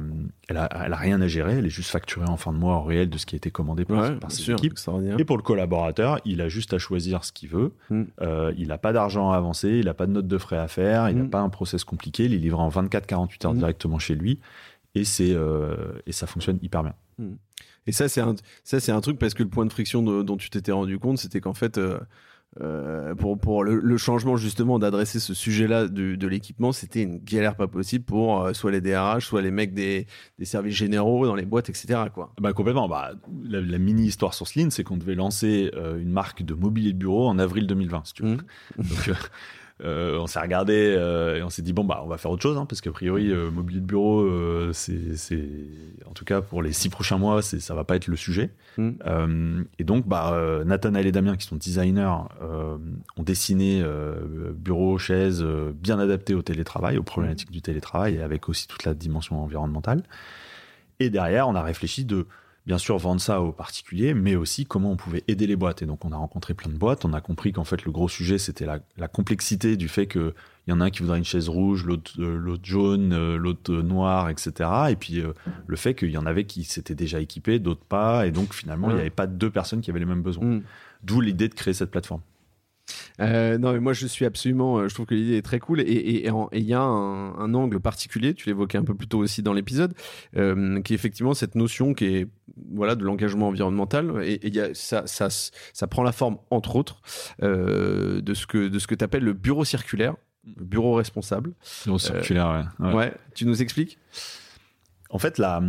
elle 0.49 0.57
a, 0.57 0.69
elle 0.87 0.93
a 0.93 0.97
rien 0.97 1.21
à 1.21 1.27
gérer. 1.27 1.55
Elle 1.55 1.67
est 1.67 1.71
juste 1.71 1.91
facturée 1.91 2.29
en 2.29 2.37
fin 2.37 2.53
de 2.53 2.57
mois 2.57 2.77
en 2.77 2.85
réel 2.85 3.11
de 3.11 3.19
ce 3.19 3.27
qui 3.27 3.35
a 3.35 3.39
été 3.39 3.51
commandé 3.51 3.85
par, 3.85 4.31
ses 4.31 4.53
équipes. 4.53 4.79
Et 5.19 5.25
pour 5.25 5.37
le 5.37 5.43
collaborateur, 5.43 6.21
il 6.25 6.41
a 6.41 6.49
juste 6.49 6.73
à 6.73 6.79
choisir 6.79 7.25
ce 7.25 7.33
qu'il 7.33 7.49
veut. 7.49 7.73
Mm. 7.91 8.03
Euh, 8.23 8.55
il 8.57 8.69
n'a 8.69 8.79
pas 8.79 8.93
d'argent 8.93 9.33
à 9.33 9.37
avancer, 9.37 9.71
il 9.71 9.87
n'a 9.87 9.95
pas 9.95 10.07
de 10.07 10.13
note 10.13 10.29
de 10.29 10.39
frais 10.39 10.57
à 10.57 10.69
faire, 10.69 11.11
il 11.11 11.17
n'a 11.17 11.25
mm. 11.25 11.31
pas 11.31 11.41
un 11.41 11.49
process 11.49 11.83
compliqué. 11.83 12.27
Il 12.27 12.35
est 12.35 12.39
livré 12.39 12.63
en 12.63 12.69
24-48 12.69 13.47
heures 13.47 13.55
mm. 13.55 13.59
directement 13.59 13.99
chez 13.99 14.15
lui 14.15 14.39
et, 14.95 15.05
c'est, 15.05 15.33
euh, 15.33 15.75
et 16.07 16.13
ça 16.13 16.29
fonctionne 16.29 16.61
hyper 16.63 16.85
bien. 16.85 16.95
Et 17.89 17.93
ça, 17.93 18.09
c'est 18.09 18.21
un, 18.21 18.37
ça, 18.63 18.79
c'est 18.79 18.93
un 18.93 19.01
truc 19.01 19.19
parce 19.19 19.35
que 19.35 19.43
le 19.43 19.49
point 19.49 19.67
de 19.67 19.73
friction 19.73 20.23
dont 20.23 20.37
tu 20.37 20.49
t'étais 20.49 20.73
rendu 20.73 21.01
compte, 21.01 21.19
c'était 21.19 21.41
qu'en 21.41 21.55
fait, 21.55 21.77
euh, 21.77 21.99
euh, 22.61 23.15
pour, 23.15 23.39
pour 23.39 23.65
le, 23.65 23.97
changement 23.97 24.37
justement 24.37 24.79
d'adresser 24.79 25.19
ce 25.19 25.35
sujet-là 25.35 25.89
de, 25.89 26.15
de 26.15 26.27
l'équipement, 26.29 26.73
c'était 26.73 27.03
une 27.03 27.19
galère 27.19 27.57
pas 27.57 27.67
possible 27.67 28.05
pour 28.05 28.43
euh, 28.43 28.53
soit 28.53 28.71
les 28.71 28.81
DRH, 28.81 29.27
soit 29.27 29.43
les 29.43 29.51
mecs 29.51 29.75
des, 29.75 30.07
des, 30.39 30.45
services 30.45 30.77
généraux 30.77 31.27
dans 31.27 31.35
les 31.35 31.47
boîtes, 31.47 31.69
etc. 31.69 32.05
Quoi. 32.13 32.33
Bah 32.41 32.53
complètement. 32.53 32.89
Bah, 32.89 33.13
la, 33.45 33.79
mini 33.79 34.07
histoire 34.07 34.35
sur 34.35 34.47
Slim, 34.47 34.71
c'est 34.71 34.85
qu'on 34.85 34.97
devait 34.97 35.17
lancer 35.17 35.71
euh, 35.75 35.99
une 35.99 36.11
marque 36.11 36.43
de 36.43 36.55
mobilier 36.55 36.93
de 36.93 36.99
bureau 36.99 37.27
en 37.27 37.39
avril 37.39 37.67
2020, 37.67 38.03
si 38.05 38.13
tu 38.15 38.23
veux. 38.23 38.35
Mmh. 38.35 38.39
Donc, 38.79 39.17
euh, 39.83 40.19
on 40.19 40.29
s'est 40.29 40.39
regardé 40.39 40.95
euh, 40.97 41.39
et 41.39 41.43
on 41.43 41.51
s'est 41.51 41.63
dit 41.63 41.73
bon 41.73 41.83
bah 41.83 42.01
on 42.05 42.07
va 42.07 42.17
faire 42.17 42.31
autre 42.31 42.43
chose 42.43 42.57
hein, 42.57 42.65
parce 42.65 42.81
qu'a 42.81 42.93
priori 42.93 43.33
euh, 43.33 43.51
mobilier 43.51 43.81
de 43.81 43.85
bureau 43.85 44.25
c'est 44.73 45.49
en 46.07 46.13
tout 46.13 46.25
cas 46.25 46.43
pour 46.43 46.63
les 46.63 46.73
six 46.73 46.89
prochains 46.89 47.19
mois 47.19 47.43
c'est 47.43 47.59
ça 47.59 47.75
va 47.75 47.83
pas 47.83 47.97
être 47.97 48.07
le 48.07 48.15
sujet. 48.15 48.51
Mm. 48.77 49.65
et 49.79 49.85
donc 49.85 50.07
bah 50.07 50.39
Nathanaël 50.65 51.07
et 51.07 51.13
Damien 51.13 51.37
qui 51.37 51.47
sont 51.47 51.57
designers 51.57 52.19
ont 52.41 53.23
dessiné 53.23 53.85
bureau 54.55 54.97
chaise 54.99 55.45
bien 55.75 55.99
adapté 55.99 56.35
au 56.35 56.43
télétravail 56.43 56.97
aux 56.97 57.03
problématiques 57.03 57.51
du 57.51 57.63
télétravail 57.63 58.17
et 58.17 58.23
avec 58.23 58.49
aussi 58.49 58.69
toute 58.69 58.85
la 58.85 58.95
dimension 58.95 59.43
environnementale. 59.43 60.05
Et 61.01 61.11
derrière 61.11 61.49
on 61.49 61.57
a 61.57 61.63
réfléchi 61.63 62.05
de 62.05 62.27
bien 62.67 62.79
sûr 62.79 62.97
vendre 62.99 63.21
ça 63.21 63.41
aux 63.41 63.53
particuliers, 63.53 64.15
mais 64.15 64.37
aussi 64.37 64.65
comment 64.65 64.91
on 64.91 64.97
pouvait 64.97 65.23
aider 65.29 65.47
les 65.47 65.57
boîtes. 65.57 65.83
Et 65.83 65.87
donc 65.87 66.05
on 66.05 66.13
a 66.13 66.17
rencontré 66.17 66.55
plein 66.55 66.71
de 66.71 66.77
boîtes, 66.77 67.05
on 67.05 67.13
a 67.13 67.21
compris 67.21 67.53
qu'en 67.53 67.65
fait 67.65 67.85
le 67.85 67.93
gros 67.93 68.09
sujet 68.09 68.39
c'était 68.39 68.67
la, 68.67 69.09
complexité 69.09 69.77
du 69.77 69.89
fait 69.89 70.07
qu'il 70.07 70.33
y 70.69 70.73
en 70.73 70.81
a 70.81 70.87
un 70.87 70.91
qui 70.91 71.01
voudrait 71.01 71.19
une 71.19 71.25
chaise 71.25 71.49
rouge, 71.49 71.85
l'autre 71.85 72.13
euh, 72.21 72.57
jaune, 72.63 73.13
euh, 73.13 73.37
l'autre 73.37 73.73
noir, 73.75 74.31
etc. 74.31 74.71
Et 74.91 74.97
puis 74.97 75.21
euh, 75.21 75.33
le 75.67 75.77
fait 75.77 75.95
qu'il 75.95 76.11
y 76.11 76.19
en 76.19 76.27
avait 76.27 76.45
qui 76.45 76.65
s'étaient 76.65 76.95
déjà 76.95 77.21
équipés, 77.21 77.59
d'autres 77.59 77.85
pas, 77.85 78.27
et 78.27 78.31
donc 78.31 78.55
finalement 78.55 78.91
il 78.91 78.95
n'y 78.95 79.01
avait 79.01 79.11
pas 79.11 79.27
deux 79.27 79.51
personnes 79.51 79.81
qui 79.81 79.91
avaient 79.91 80.01
les 80.01 80.07
mêmes 80.07 80.23
besoins. 80.23 80.47
Mm. 80.47 80.63
D'où 81.03 81.21
l'idée 81.21 81.49
de 81.49 81.55
créer 81.55 81.75
cette 81.75 81.91
plateforme. 81.91 82.23
Euh, 83.21 83.59
non, 83.59 83.73
mais 83.73 83.81
moi 83.81 83.93
je 83.93 84.07
suis 84.07 84.25
absolument. 84.25 84.79
Euh, 84.79 84.89
je 84.89 84.95
trouve 84.95 85.07
que 85.07 85.15
l'idée 85.15 85.37
est 85.37 85.43
très 85.43 85.59
cool 85.59 85.81
et 85.81 86.27
il 86.53 86.63
y 86.63 86.75
a 86.75 86.83
un, 86.83 87.55
angle 87.55 87.81
particulier. 87.81 88.35
Tu 88.35 88.49
l'évoquais 88.49 88.79
un 88.79 88.85
peu 88.85 88.95
plus 88.95 89.09
tôt 89.09 89.19
aussi 89.19 89.43
dans 89.43 89.53
l'épisode, 89.53 89.95
euh, 90.37 90.81
qui 90.83 90.93
est 90.93 90.97
effectivement 90.97 91.35
cette 91.35 91.55
notion 91.55 91.95
qui 91.95 92.07
est 92.07 92.29
voilà 92.73 92.95
de 92.95 93.05
l'engagement 93.05 93.49
environnemental 93.49 94.23
et, 94.23 94.49
y 94.49 94.61
a, 94.61 94.75
ça, 94.75 95.07
ça, 95.07 95.29
ça 95.31 95.87
prend 95.87 96.03
la 96.03 96.13
forme 96.13 96.39
entre 96.51 96.77
autres 96.77 97.01
de 97.41 98.35
ce 98.35 98.47
que 98.47 98.69
de 98.69 98.79
ce 98.79 98.87
que 98.87 98.95
tu 98.95 99.05
appelles 99.05 99.25
le 99.25 99.33
bureau 99.33 99.65
circulaire, 99.65 100.17
le 100.57 100.65
bureau 100.65 100.95
responsable. 100.95 101.53
Bureau 101.85 101.99
circulaire, 101.99 102.69
ouais. 102.81 102.93
ouais. 102.93 103.15
Tu 103.35 103.47
nous 103.47 103.63
expliques? 103.63 103.99
En 105.11 105.19
fait, 105.19 105.39
la 105.39 105.63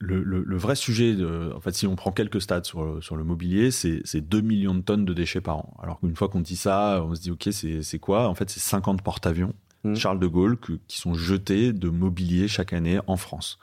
le, 0.00 0.56
vrai 0.56 0.76
sujet, 0.76 1.14
de, 1.14 1.52
en 1.54 1.60
fait, 1.60 1.74
si 1.74 1.86
on 1.86 1.96
prend 1.96 2.12
quelques 2.12 2.40
stats 2.40 2.64
sur, 2.64 3.02
sur 3.02 3.16
le 3.16 3.24
mobilier, 3.24 3.70
c'est 3.70 4.20
2 4.20 4.40
millions 4.40 4.74
de 4.74 4.80
tonnes 4.80 5.04
de 5.04 5.12
déchets 5.12 5.40
par 5.40 5.58
an. 5.58 5.76
Alors 5.82 6.00
qu'une 6.00 6.16
fois 6.16 6.28
qu'on 6.28 6.40
dit 6.40 6.56
ça, 6.56 7.02
on 7.04 7.14
se 7.14 7.20
dit, 7.20 7.30
OK, 7.30 7.48
c'est 7.50 7.98
quoi? 7.98 8.28
En 8.28 8.34
fait, 8.34 8.48
c'est 8.50 8.60
50 8.60 9.02
porte-avions 9.02 9.54
mmh. 9.84 9.94
Charles 9.94 10.20
de 10.20 10.26
Gaulle 10.26 10.56
qui 10.86 10.98
sont 10.98 11.14
jetés 11.14 11.72
de 11.72 11.88
mobilier 11.88 12.48
chaque 12.48 12.72
année 12.72 13.00
en 13.06 13.16
France. 13.16 13.58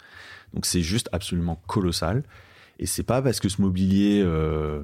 Donc 0.54 0.66
c'est 0.66 0.82
juste 0.82 1.10
absolument 1.12 1.62
colossal. 1.68 2.24
Et 2.80 2.86
c'est 2.86 3.04
pas 3.04 3.22
parce 3.22 3.40
que 3.40 3.50
ce 3.50 3.62
mobilier 3.62 4.22
euh, 4.24 4.84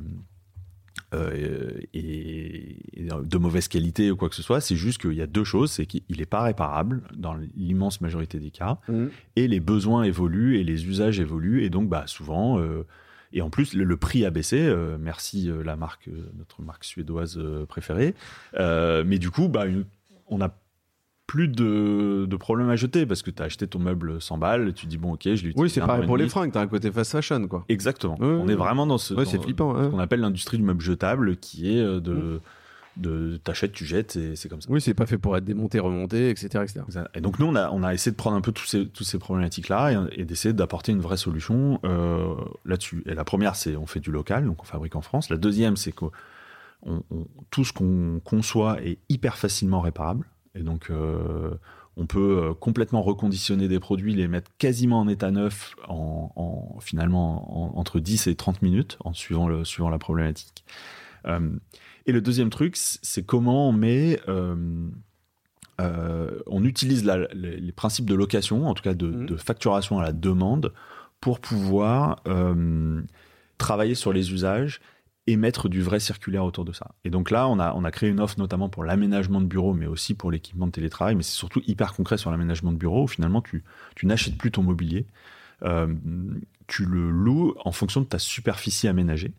euh, 1.14 1.72
et, 1.94 2.78
de 3.24 3.38
mauvaise 3.38 3.68
qualité 3.68 4.12
ou 4.12 4.16
quoi 4.16 4.30
que 4.30 4.36
ce 4.36 4.42
soit. 4.42 4.62
C'est 4.62 4.76
juste 4.76 5.02
qu'il 5.02 5.14
y 5.14 5.22
a 5.22 5.28
deux 5.28 5.44
choses, 5.44 5.72
c'est 5.72 5.86
qu'il 5.86 6.04
n'est 6.10 6.26
pas 6.26 6.42
réparable 6.42 7.04
dans 7.16 7.36
l'immense 7.56 8.00
majorité 8.00 8.40
des 8.40 8.52
cas, 8.52 8.80
mmh. 8.88 9.08
et 9.36 9.48
les 9.48 9.60
besoins 9.60 10.04
évoluent 10.04 10.58
et 10.58 10.64
les 10.64 10.88
usages 10.88 11.20
évoluent, 11.20 11.64
et 11.64 11.70
donc 11.70 11.90
bah 11.90 12.04
souvent. 12.08 12.60
Euh, 12.60 12.86
et 13.34 13.42
en 13.42 13.50
plus, 13.50 13.74
le, 13.74 13.98
prix 13.98 14.26
a 14.26 14.30
baissé. 14.30 14.60
Euh, 14.60 14.98
merci 15.00 15.50
la 15.64 15.78
marque, 15.78 16.10
notre 16.38 16.62
marque 16.62 16.84
suédoise 16.84 17.40
préférée. 17.68 18.14
mais 18.58 19.20
du 19.20 19.32
coup, 19.32 19.48
bah, 19.48 19.66
on 20.28 20.42
a 20.42 20.54
plus 21.32 21.48
de, 21.48 22.26
de 22.30 22.36
problèmes 22.36 22.70
à 22.70 22.76
jeter 22.76 23.06
parce 23.06 23.22
que 23.22 23.32
tu 23.32 23.42
as 23.42 23.46
acheté 23.46 23.66
ton 23.66 23.80
meuble 23.80 24.22
100 24.22 24.38
balles, 24.38 24.74
tu 24.74 24.86
dis 24.86 24.98
bon 24.98 25.14
ok, 25.14 25.22
je 25.24 25.30
l'utilise. 25.30 25.56
Oui, 25.56 25.70
c'est 25.70 25.80
pareil 25.80 26.06
pour 26.06 26.18
les 26.18 26.28
fringues, 26.28 26.52
tu 26.52 26.58
as 26.58 26.62
un 26.62 26.68
côté 26.68 26.92
fast 26.92 27.14
fashion 27.14 27.48
quoi. 27.48 27.64
Exactement. 27.70 28.18
on 28.20 28.50
est 28.50 28.56
vraiment 28.56 28.86
dans 28.86 28.98
ce, 28.98 29.14
flippant, 29.14 29.72
qu'on 29.74 30.00
appelle 30.00 30.20
l'industrie 30.20 30.58
du 30.58 30.64
meuble 30.64 30.82
jetable 30.82 31.38
qui 31.38 31.78
est 31.78 31.80
euh, 31.80 32.02
de 32.02 32.42
de 32.98 33.38
t'achètes, 33.38 33.72
tu 33.72 33.86
jettes, 33.86 34.18
et 34.18 34.36
c'est 34.36 34.50
comme 34.50 34.60
ça. 34.60 34.68
Oui, 34.70 34.82
c'est 34.82 34.94
pas 34.94 35.06
fait 35.06 35.18
pour 35.18 35.38
être 35.38 35.46
démonté, 35.46 35.80
remonté, 35.80 36.30
etc. 36.30 36.66
etc. 36.66 36.82
Et 37.16 37.22
donc 37.22 37.40
nous, 37.40 37.46
on 37.46 37.56
a, 37.56 37.72
on 37.72 37.82
a 37.84 37.94
essayé 37.94 38.12
de 38.12 38.18
prendre 38.18 38.36
un 38.36 38.42
peu 38.42 38.52
tous 38.52 38.66
ces, 38.66 38.86
tous 38.86 39.06
ces 39.06 39.18
problématiques-là 39.18 40.08
et, 40.12 40.26
d'essayer 40.26 40.54
d'apporter 40.54 40.92
une 40.92 41.00
vraie 41.00 41.16
solution 41.16 41.80
euh, 41.86 42.36
là-dessus. 42.66 43.02
Et 43.06 43.16
la 43.16 43.24
première, 43.24 43.56
c'est 43.56 43.78
on 43.78 43.86
fait 43.86 44.02
du 44.02 44.12
local, 44.12 44.46
donc 44.46 44.62
on 44.62 44.66
fabrique 44.66 44.98
en 44.98 45.02
France. 45.02 45.30
La 45.30 45.38
deuxième, 45.38 45.78
c'est 45.78 45.94
que 45.94 46.08
tout 47.50 47.64
ce 47.64 47.72
qu'on 47.72 48.20
conçoit 48.26 48.84
est 48.84 48.98
hyper 49.08 49.38
facilement 49.38 49.80
réparable. 49.80 50.26
Et 50.56 50.64
donc, 50.64 50.90
euh, 50.90 51.52
on 51.98 52.06
peut 52.06 52.44
euh, 52.44 52.54
complètement 52.54 53.02
reconditionner 53.02 53.68
des 53.68 53.80
produits, 53.80 54.14
les 54.14 54.28
mettre 54.28 54.52
quasiment 54.58 55.00
en 55.00 55.08
état 55.08 55.32
neuf 55.32 55.76
en, 55.88 56.78
finalement 56.82 57.78
entre 57.78 58.00
10 58.00 58.28
et 58.28 58.36
30 58.36 58.62
minutes, 58.62 58.98
en 59.04 59.14
suivant, 59.14 59.48
le, 59.48 59.64
suivant 59.66 59.90
la 59.90 60.00
problématique. 60.00 60.66
Euh, 61.26 61.52
et 62.06 62.12
le 62.12 62.22
deuxième 62.22 62.50
truc, 62.50 62.76
c'est 62.76 63.24
comment 63.24 63.70
on 63.70 63.72
met... 63.72 64.20
on 65.78 66.64
utilise 66.64 67.06
les, 67.34 67.72
principes 67.72 68.06
de 68.06 68.16
location, 68.16 68.68
en 68.68 68.74
tout 68.74 68.84
cas 68.84 68.94
de, 68.94 69.08
mmh. 69.08 69.26
de 69.28 69.36
facturation 69.38 70.00
à 70.00 70.04
la 70.04 70.12
demande, 70.12 70.74
pour 71.22 71.40
pouvoir 71.40 72.24
travailler 73.58 73.96
sur 73.96 74.12
les 74.12 74.34
usages 74.34 74.82
et 75.32 75.38
mettre 75.38 75.70
du 75.70 75.82
vrai 75.82 76.00
circulaire 76.00 76.44
autour 76.44 76.66
de 76.66 76.74
ça. 76.74 76.92
Et 77.06 77.10
donc 77.10 77.32
là, 77.32 77.48
on 77.48 77.60
a, 77.60 77.74
on 77.74 77.84
a 77.84 77.92
créé 77.92 78.10
une 78.10 78.20
offre 78.20 78.38
notamment 78.38 78.70
pour 78.70 78.84
l'aménagement 78.84 79.40
de 79.40 79.46
bureaux, 79.46 79.74
mais 79.74 79.88
aussi 79.88 80.14
pour 80.14 80.30
l'équipement 80.30 80.68
de 80.68 80.72
télétravail, 80.72 81.16
mais 81.16 81.24
c'est 81.24 81.36
surtout 81.36 81.62
hyper 81.66 81.94
concret 81.94 82.18
sur 82.18 82.32
l'aménagement 82.32 82.72
de 82.72 82.78
bureaux, 82.78 83.04
où 83.04 83.08
finalement, 83.08 83.42
tu, 83.42 83.64
tu 83.96 84.06
n'achètes 84.06 84.38
plus 84.38 84.52
ton 84.52 84.64
mobilier, 84.64 85.06
euh, 85.64 85.94
tu 86.68 86.86
le 86.86 87.10
loues 87.10 87.54
en 87.64 87.72
fonction 87.72 88.02
de 88.02 88.06
ta 88.06 88.20
superficie 88.20 88.88
aménagée. 88.88 89.34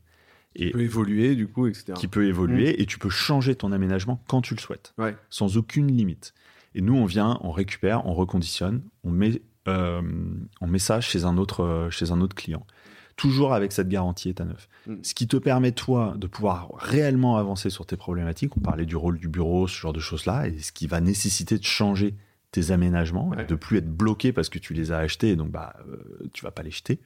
Et 0.55 0.67
qui 0.67 0.73
peut 0.73 0.83
évoluer, 0.83 1.35
du 1.35 1.49
coup, 1.49 1.67
etc. 1.67 1.95
Qui 1.97 2.09
peut 2.09 2.27
évoluer, 2.27 2.73
mmh. 2.73 2.83
et 2.83 2.87
tu 2.87 2.99
peux 2.99 3.11
changer 3.11 3.55
ton 3.55 3.73
aménagement 3.73 4.23
quand 4.29 4.41
tu 4.41 4.55
le 4.55 4.61
souhaites, 4.61 4.95
sans 5.31 5.57
aucune 5.57 5.89
limite. 5.95 6.35
Et 6.75 6.81
nous, 6.81 6.95
on 6.95 7.05
vient, 7.05 7.39
on 7.43 7.51
récupère, 7.51 8.07
on 8.07 8.15
reconditionne, 8.15 8.83
on 9.05 9.11
met, 9.11 9.43
euh, 9.69 10.03
on 10.63 10.67
met 10.67 10.79
ça 10.79 11.03
chez 11.03 11.25
un 11.25 11.37
autre, 11.37 11.89
chez 11.91 12.13
un 12.13 12.21
autre 12.23 12.35
client 12.35 12.67
toujours 13.23 13.55
avec 13.55 13.71
cette 13.71 13.89
garantie 13.89 14.31
état 14.31 14.45
neuf. 14.45 14.69
Mm. 14.89 14.97
Ce 15.05 15.15
qui 15.15 15.29
te 15.29 15.37
permet, 15.37 15.71
toi, 15.71 16.15
de 16.17 16.27
pouvoir 16.27 16.71
réellement 16.77 17.37
avancer 17.37 17.71
sur 17.71 17.87
tes 17.87 17.97
problématiques. 17.97 18.57
On 18.57 18.61
parlait 18.61 18.85
du 18.85 18.97
rôle 18.97 19.17
du 19.21 19.29
bureau, 19.29 19.69
ce 19.69 19.79
genre 19.79 19.93
de 19.93 20.01
choses-là, 20.01 20.49
et 20.49 20.59
ce 20.59 20.73
qui 20.73 20.89
va 20.89 21.01
nécessiter 21.01 21.57
de 21.57 21.63
changer 21.63 22.17
tes 22.51 22.73
aménagements, 22.73 23.31
de 23.31 23.45
de 23.45 23.55
plus 23.55 23.79
être 23.79 23.89
bloqué 23.89 24.33
parce 24.33 24.49
que 24.49 24.59
tu 24.59 24.75
les 24.75 24.91
as 24.91 24.99
achetés, 24.99 25.37
donc 25.37 25.53
bah, 25.53 25.77
euh, 25.89 26.29
tu 26.33 26.45
vas 26.45 26.51
pas 26.51 26.65
les 26.65 26.73
jeter. 26.73 26.99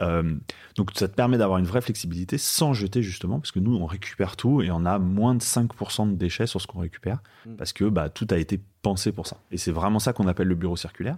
Euh, 0.00 0.36
donc 0.76 0.90
ça 0.94 1.08
te 1.08 1.14
permet 1.14 1.38
d'avoir 1.38 1.58
une 1.58 1.64
vraie 1.64 1.80
flexibilité 1.80 2.36
sans 2.36 2.74
jeter 2.74 3.02
justement, 3.02 3.40
parce 3.40 3.50
que 3.50 3.58
nous 3.58 3.74
on 3.74 3.86
récupère 3.86 4.36
tout 4.36 4.60
et 4.60 4.70
on 4.70 4.84
a 4.84 4.98
moins 4.98 5.34
de 5.34 5.40
5% 5.42 6.10
de 6.10 6.14
déchets 6.14 6.46
sur 6.46 6.60
ce 6.60 6.66
qu'on 6.66 6.80
récupère, 6.80 7.20
mm. 7.46 7.56
parce 7.56 7.72
que 7.72 7.84
bah, 7.86 8.10
tout 8.10 8.26
a 8.30 8.36
été 8.36 8.60
pensé 8.82 9.12
pour 9.12 9.26
ça. 9.26 9.38
Et 9.50 9.56
c'est 9.56 9.72
vraiment 9.72 9.98
ça 9.98 10.12
qu'on 10.12 10.28
appelle 10.28 10.48
le 10.48 10.54
bureau 10.54 10.76
circulaire. 10.76 11.16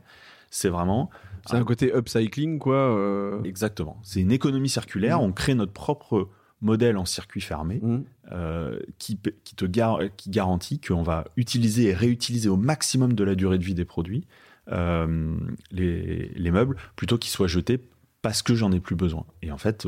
C'est 0.50 0.70
vraiment 0.70 1.10
c'est 1.46 1.56
un 1.56 1.64
côté 1.64 1.92
upcycling, 1.94 2.58
quoi. 2.58 2.76
Euh. 2.76 3.42
Exactement. 3.44 3.98
C'est 4.02 4.20
une 4.20 4.32
économie 4.32 4.68
circulaire. 4.68 5.18
Mm. 5.18 5.24
On 5.24 5.32
crée 5.32 5.54
notre 5.54 5.72
propre 5.72 6.28
modèle 6.60 6.96
en 6.96 7.04
circuit 7.04 7.40
fermé 7.40 7.80
mm. 7.82 8.00
euh, 8.32 8.78
qui, 8.98 9.18
qui, 9.44 9.54
te 9.54 9.64
qui 10.16 10.30
garantit 10.30 10.80
qu'on 10.80 11.02
va 11.02 11.24
utiliser 11.36 11.88
et 11.88 11.94
réutiliser 11.94 12.48
au 12.48 12.56
maximum 12.56 13.14
de 13.14 13.24
la 13.24 13.34
durée 13.34 13.58
de 13.58 13.64
vie 13.64 13.74
des 13.74 13.84
produits 13.84 14.26
euh, 14.70 15.36
les, 15.72 16.28
les, 16.28 16.50
meubles 16.50 16.76
plutôt 16.94 17.18
qu'ils 17.18 17.30
soient 17.30 17.48
jetés 17.48 17.80
parce 18.22 18.42
que 18.42 18.54
j'en 18.54 18.70
ai 18.72 18.80
plus 18.80 18.94
besoin. 18.94 19.24
Et 19.42 19.50
en 19.50 19.58
fait, 19.58 19.86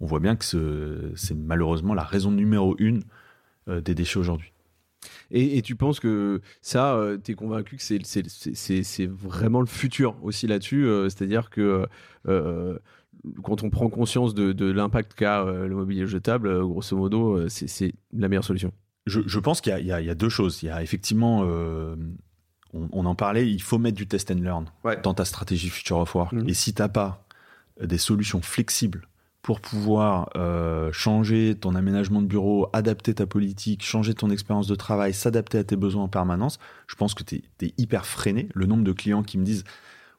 on 0.00 0.06
voit 0.06 0.18
bien 0.18 0.34
que 0.34 1.12
c'est 1.14 1.36
malheureusement 1.36 1.94
la 1.94 2.02
raison 2.02 2.32
numéro 2.32 2.74
une 2.78 3.04
des 3.68 3.94
déchets 3.94 4.18
aujourd'hui. 4.18 4.52
Et, 5.30 5.62
tu 5.62 5.76
penses 5.76 6.00
que 6.00 6.40
ça, 6.60 6.94
euh, 6.94 7.18
tu 7.22 7.32
es 7.32 7.34
convaincu 7.34 7.76
que 7.76 7.82
c'est 7.82 9.06
vraiment 9.06 9.60
le 9.60 9.66
futur 9.66 10.16
aussi 10.22 10.46
là-dessus 10.46 10.86
euh, 10.86 11.08
C'est-à-dire 11.08 11.50
que 11.50 11.86
euh, 12.28 12.78
quand 13.42 13.62
on 13.62 13.70
prend 13.70 13.88
conscience 13.88 14.34
de, 14.34 14.70
l'impact 14.70 15.14
qu'a 15.14 15.44
le 15.44 15.74
mobilier 15.74 16.06
jetable, 16.06 16.64
grosso 16.66 16.96
modo, 16.96 17.48
c'est 17.48 17.94
la 18.12 18.28
meilleure 18.28 18.44
solution 18.44 18.72
je, 19.06 19.38
pense 19.40 19.60
qu'il 19.60 19.76
y, 19.84 19.90
a 19.92 20.14
deux 20.14 20.28
choses. 20.28 20.62
Il 20.62 20.66
y 20.66 20.70
a 20.70 20.80
effectivement, 20.80 21.40
on, 22.72 23.04
en 23.04 23.14
parlait, 23.16 23.50
il 23.50 23.60
faut 23.60 23.78
mettre 23.78 23.96
du 23.96 24.06
test 24.06 24.30
and 24.30 24.36
learn 24.36 24.66
dans 25.02 25.12
ta 25.12 25.24
stratégie 25.24 25.70
Future 25.70 25.98
of 25.98 26.14
Work. 26.14 26.32
Mmh. 26.32 26.48
Et 26.48 26.54
si 26.54 26.72
tu 26.72 26.82
n'as 26.82 26.88
pas 26.88 27.26
des 27.80 27.98
solutions 27.98 28.40
flexibles 28.42 29.08
pour 29.42 29.60
pouvoir 29.60 30.30
euh, 30.36 30.90
changer 30.92 31.56
ton 31.60 31.74
aménagement 31.74 32.22
de 32.22 32.26
bureau, 32.26 32.68
adapter 32.72 33.12
ta 33.12 33.26
politique, 33.26 33.84
changer 33.84 34.14
ton 34.14 34.30
expérience 34.30 34.68
de 34.68 34.76
travail, 34.76 35.12
s'adapter 35.12 35.58
à 35.58 35.64
tes 35.64 35.74
besoins 35.74 36.04
en 36.04 36.08
permanence, 36.08 36.60
je 36.86 36.94
pense 36.94 37.14
que 37.14 37.24
tu 37.24 37.42
es, 37.60 37.74
hyper 37.76 38.06
freiné. 38.06 38.48
Le 38.54 38.66
nombre 38.66 38.84
de 38.84 38.92
clients 38.92 39.24
qui 39.24 39.38
me 39.38 39.44
disent 39.44 39.64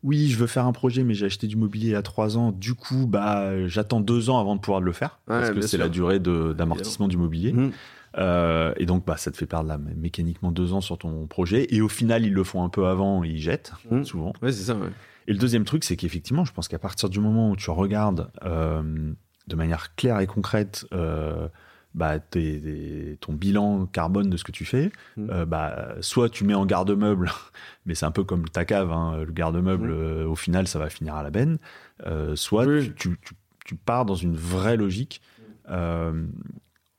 oui, 0.04 0.28
je 0.28 0.38
veux 0.38 0.48
faire 0.48 0.66
un 0.66 0.74
projet, 0.74 1.06
mais 1.06 1.14
j'ai 1.14 1.28
acheté 1.28 1.48
du 1.48 1.56
mobilier 1.56 1.88
il 1.88 1.92
y 1.92 1.96
a 1.96 2.02
trois 2.02 2.38
ans. 2.38 2.52
Du 2.52 2.74
coup, 2.74 3.08
bah, 3.08 3.66
j'attends 3.70 4.02
deux 4.02 4.30
ans 4.30 4.38
avant 4.38 4.58
de 4.58 4.60
pouvoir 4.60 4.82
le 4.82 4.92
faire, 4.92 5.20
parce 5.26 5.52
que 5.52 5.62
c'est 5.62 5.78
la 5.78 5.88
durée 5.88 6.20
d'amortissement 6.20 7.08
du 7.08 7.16
mobilier. 7.16 7.54
Mmh. 7.54 7.72
Euh, 8.18 8.74
et 8.76 8.86
donc, 8.86 9.06
bah, 9.06 9.16
ça 9.16 9.32
te 9.32 9.38
fait 9.38 9.46
perdre 9.46 9.74
mécaniquement 9.96 10.52
deux 10.52 10.74
ans 10.74 10.82
sur 10.82 10.98
ton 10.98 11.26
projet. 11.26 11.68
Et 11.74 11.82
au 11.82 11.88
final, 11.88 12.26
ils 12.26 12.34
le 12.34 12.44
font 12.44 12.66
un 12.66 12.70
peu 12.70 12.86
avant, 12.86 13.24
et 13.24 13.30
ils 13.30 13.42
jettent, 13.42 13.72
mmh. 13.90 14.04
souvent. 14.04 14.34
Ouais, 14.42 14.52
c'est 14.52 14.64
ça. 14.64 14.76
Ouais. 14.76 14.90
Et 15.28 15.34
le 15.34 15.40
deuxième 15.40 15.66
truc, 15.66 15.84
c'est 15.84 15.96
qu'effectivement, 15.96 16.46
je 16.46 16.54
pense 16.54 16.68
qu'à 16.68 16.80
partir 16.80 17.10
du 17.10 17.20
moment 17.20 17.52
où 17.52 17.56
tu 17.56 17.70
regardes 17.70 18.32
euh, 18.44 19.14
de 19.48 19.56
manière 19.56 19.96
claire 19.96 20.20
et 20.20 20.28
concrète 20.28 20.86
euh, 20.94 21.48
bah, 21.94 22.20
ton 22.20 23.34
bilan 23.34 23.86
carbone 23.86 24.30
de 24.30 24.38
ce 24.38 24.44
que 24.44 24.52
tu 24.52 24.66
fais, 24.66 24.92
mmh. 25.18 25.30
euh, 25.30 25.46
bah, 25.46 25.96
soit 26.02 26.30
tu 26.30 26.44
mets 26.44 26.56
en 26.56 26.66
garde-meuble, 26.66 27.32
mais 27.86 27.96
c'est 27.96 28.06
un 28.06 28.12
peu 28.12 28.24
comme 28.24 28.50
ta 28.50 28.66
cave, 28.66 28.92
hein, 28.92 29.24
le 29.26 29.32
garde-meuble, 29.32 29.94
mmh. 29.94 30.28
au 30.28 30.36
final, 30.36 30.68
ça 30.68 30.80
va 30.80 30.90
finir 30.90 31.16
à 31.16 31.24
la 31.24 31.32
benne, 31.32 31.58
soit 32.36 32.66
tu, 32.96 33.18
pars 33.86 34.06
dans 34.06 34.16
une 34.16 34.36
vraie 34.36 34.78
logique 34.78 35.22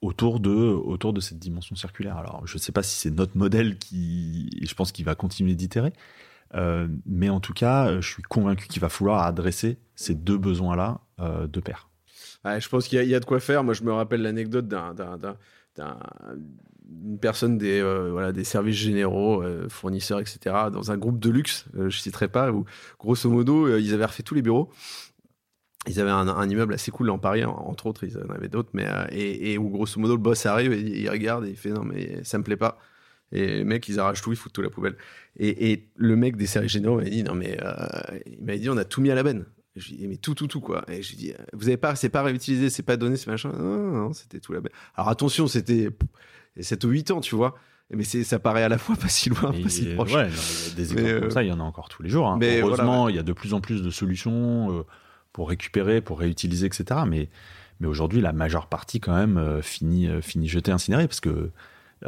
autour 0.05 0.39
de, 0.39 0.51
autour 0.51 1.13
de 1.13 1.21
cette 1.21 1.39
dimension 1.39 1.77
circulaire. 1.77 2.17
Alors, 2.17 2.47
je 2.47 2.55
ne 2.55 2.59
sais 2.59 2.73
pas 2.73 2.83
si 2.83 2.97
c'est 2.97 3.11
notre 3.11 3.37
modèle 3.37 3.79
qui, 3.79 4.51
je 4.63 4.75
pense 4.75 4.93
qu'il 4.93 5.05
va 5.05 5.15
continuer 5.15 5.55
d'itérer, 5.55 5.93
mais 7.07 7.29
en 7.29 7.41
tout 7.41 7.53
cas, 7.53 8.01
je 8.01 8.09
suis 8.09 8.23
convaincu 8.23 8.69
qu'il 8.69 8.81
va 8.81 8.89
falloir 8.89 9.23
adresser 9.23 9.79
ces 9.95 10.15
deux 10.15 10.39
besoins-là 10.39 11.01
de 11.19 11.61
pair. 11.61 11.89
je 12.45 12.69
pense 12.69 12.89
qu'il 12.89 13.03
y, 13.05 13.15
a 13.15 13.21
de 13.21 13.25
quoi 13.25 13.41
faire. 13.41 13.65
Moi, 13.65 13.75
je 13.75 13.83
me 13.83 13.93
rappelle 13.93 14.23
l'anecdote 14.23 14.69
d'un 14.69 14.95
une 17.03 17.19
personne 17.19 17.59
des 17.59 18.45
services 18.45 18.77
généraux 18.77 19.43
fournisseurs 19.69 20.21
etc 20.21 20.55
dans 20.71 20.93
un 20.93 20.99
groupe 20.99 21.19
de 21.19 21.31
luxe 21.31 21.65
je 21.75 21.99
citerai 21.99 22.29
pas 22.29 22.53
où 22.53 22.67
grosso 23.01 23.29
modo 23.31 23.75
ils 23.79 23.95
avaient 23.95 24.05
refait 24.05 24.23
tous 24.23 24.35
les 24.35 24.43
bureaux 24.43 24.71
ils 25.87 26.01
avaient 26.01 26.11
un, 26.11 26.49
immeuble 26.49 26.75
assez 26.75 26.91
cool 26.91 27.11
en 27.11 27.19
Paris, 27.19 27.45
entre 27.45 27.87
autres, 27.87 28.05
ils 28.05 28.17
en 28.17 28.31
avaient 28.31 28.49
d'autres, 28.49 28.71
mais 28.73 28.87
euh, 28.87 29.05
et, 29.11 29.59
où 29.59 29.69
grosso 29.69 30.01
modo 30.01 30.15
le 30.15 30.23
boss 30.23 30.47
arrive 30.47 30.73
il, 30.73 31.09
regarde 31.11 31.45
et 31.45 31.51
il 31.51 31.57
fait 31.57 31.71
non 31.71 31.85
mais 31.85 32.23
ça 32.25 32.39
me 32.39 32.45
plaît 32.45 32.57
pas. 32.57 32.79
Et 33.33 33.65
mecs 33.65 33.89
ils 33.89 33.99
arrachent 33.99 34.23
tout, 34.23 34.33
ils 34.33 34.37
foutent 34.37 34.53
tout 34.53 34.63
la 34.63 34.71
poubelle. 34.71 34.97
Et, 35.39 35.89
le 35.97 36.17
mec 36.17 36.37
des 36.37 36.47
séries 36.47 36.69
généraux 36.69 36.97
m'a 36.97 37.05
dit 37.05 37.23
non 37.25 37.35
mais 37.35 37.59
euh, 37.63 37.75
il 38.27 38.45
m'a 38.45 38.57
dit 38.57 38.69
on 38.71 38.77
a 38.77 38.85
tout 38.85 39.01
mis 39.01 39.11
à 39.11 39.15
la 39.15 39.23
benne. 39.23 39.45
Je 39.77 39.89
lui 39.89 39.95
ai 39.95 39.99
dit 39.99 40.09
mais 40.09 40.17
tout 40.17 40.35
tout 40.35 40.47
tout 40.47 40.61
quoi. 40.61 40.85
Et 40.89 41.03
je 41.03 41.11
lui 41.11 41.15
ai 41.15 41.19
dit 41.19 41.35
vous 41.53 41.69
avez 41.69 41.77
pas 41.77 41.97
c'est 41.97 42.09
pas 42.09 42.23
réutilisé, 42.23 42.71
c'est 42.71 42.83
pas 42.83 42.97
donné, 42.97 43.17
c'est 43.17 43.31
machin. 43.31 43.51
Non 43.51 43.79
non, 43.79 44.13
c'était 44.13 44.41
tout 44.41 44.53
la 44.53 44.61
benne. 44.61 44.73
Alors 44.95 45.09
attention 45.09 45.47
c'était 45.47 45.89
7 46.61 46.85
ou 46.85 46.89
8 46.89 47.11
ans 47.11 47.21
tu 47.21 47.35
vois. 47.35 47.57
Mais 47.91 48.05
ça 48.05 48.39
paraît 48.39 48.63
à 48.63 48.69
la 48.69 48.79
fois 48.79 48.97
pas 49.01 49.09
si 49.09 49.29
loin, 49.29 49.53
pas 49.53 49.69
si 49.69 49.95
proche. 49.95 50.15
Ouais, 50.15 50.29
des 50.75 50.93
exemples 50.93 51.21
comme 51.21 51.29
euh, 51.29 51.31
ça, 51.31 51.43
il 51.43 51.49
y 51.49 51.53
en 51.53 51.61
a 51.61 51.63
encore 51.63 51.89
tous 51.89 52.03
les 52.03 52.09
jours. 52.09 52.29
Hein. 52.29 52.39
Mais 52.41 52.61
Heureusement, 52.61 53.09
il 53.09 53.17
y 53.17 53.19
a 53.19 53.23
de 53.23 53.33
plus 53.33 53.53
en 53.53 53.61
plus 53.61 53.83
de 53.83 53.91
solutions 53.91 54.85
pour 55.35 55.51
récupérer, 55.51 56.01
pour 56.01 56.21
réutiliser, 56.21 56.65
etc. 56.65 57.01
Mais, 57.07 57.29
mais 57.81 57.89
aujourd'hui, 57.89 58.23
la 58.23 58.33
majeure 58.33 58.69
partie, 58.69 59.01
quand 59.01 59.15
même, 59.15 59.37
euh, 59.37 59.61
finit, 59.61 60.09
euh, 60.09 60.23
finit 60.23 60.49
jetée, 60.49 60.73
incinérée, 60.73 61.07
parce 61.07 61.21
que 61.21 61.29
euh, 61.29 61.53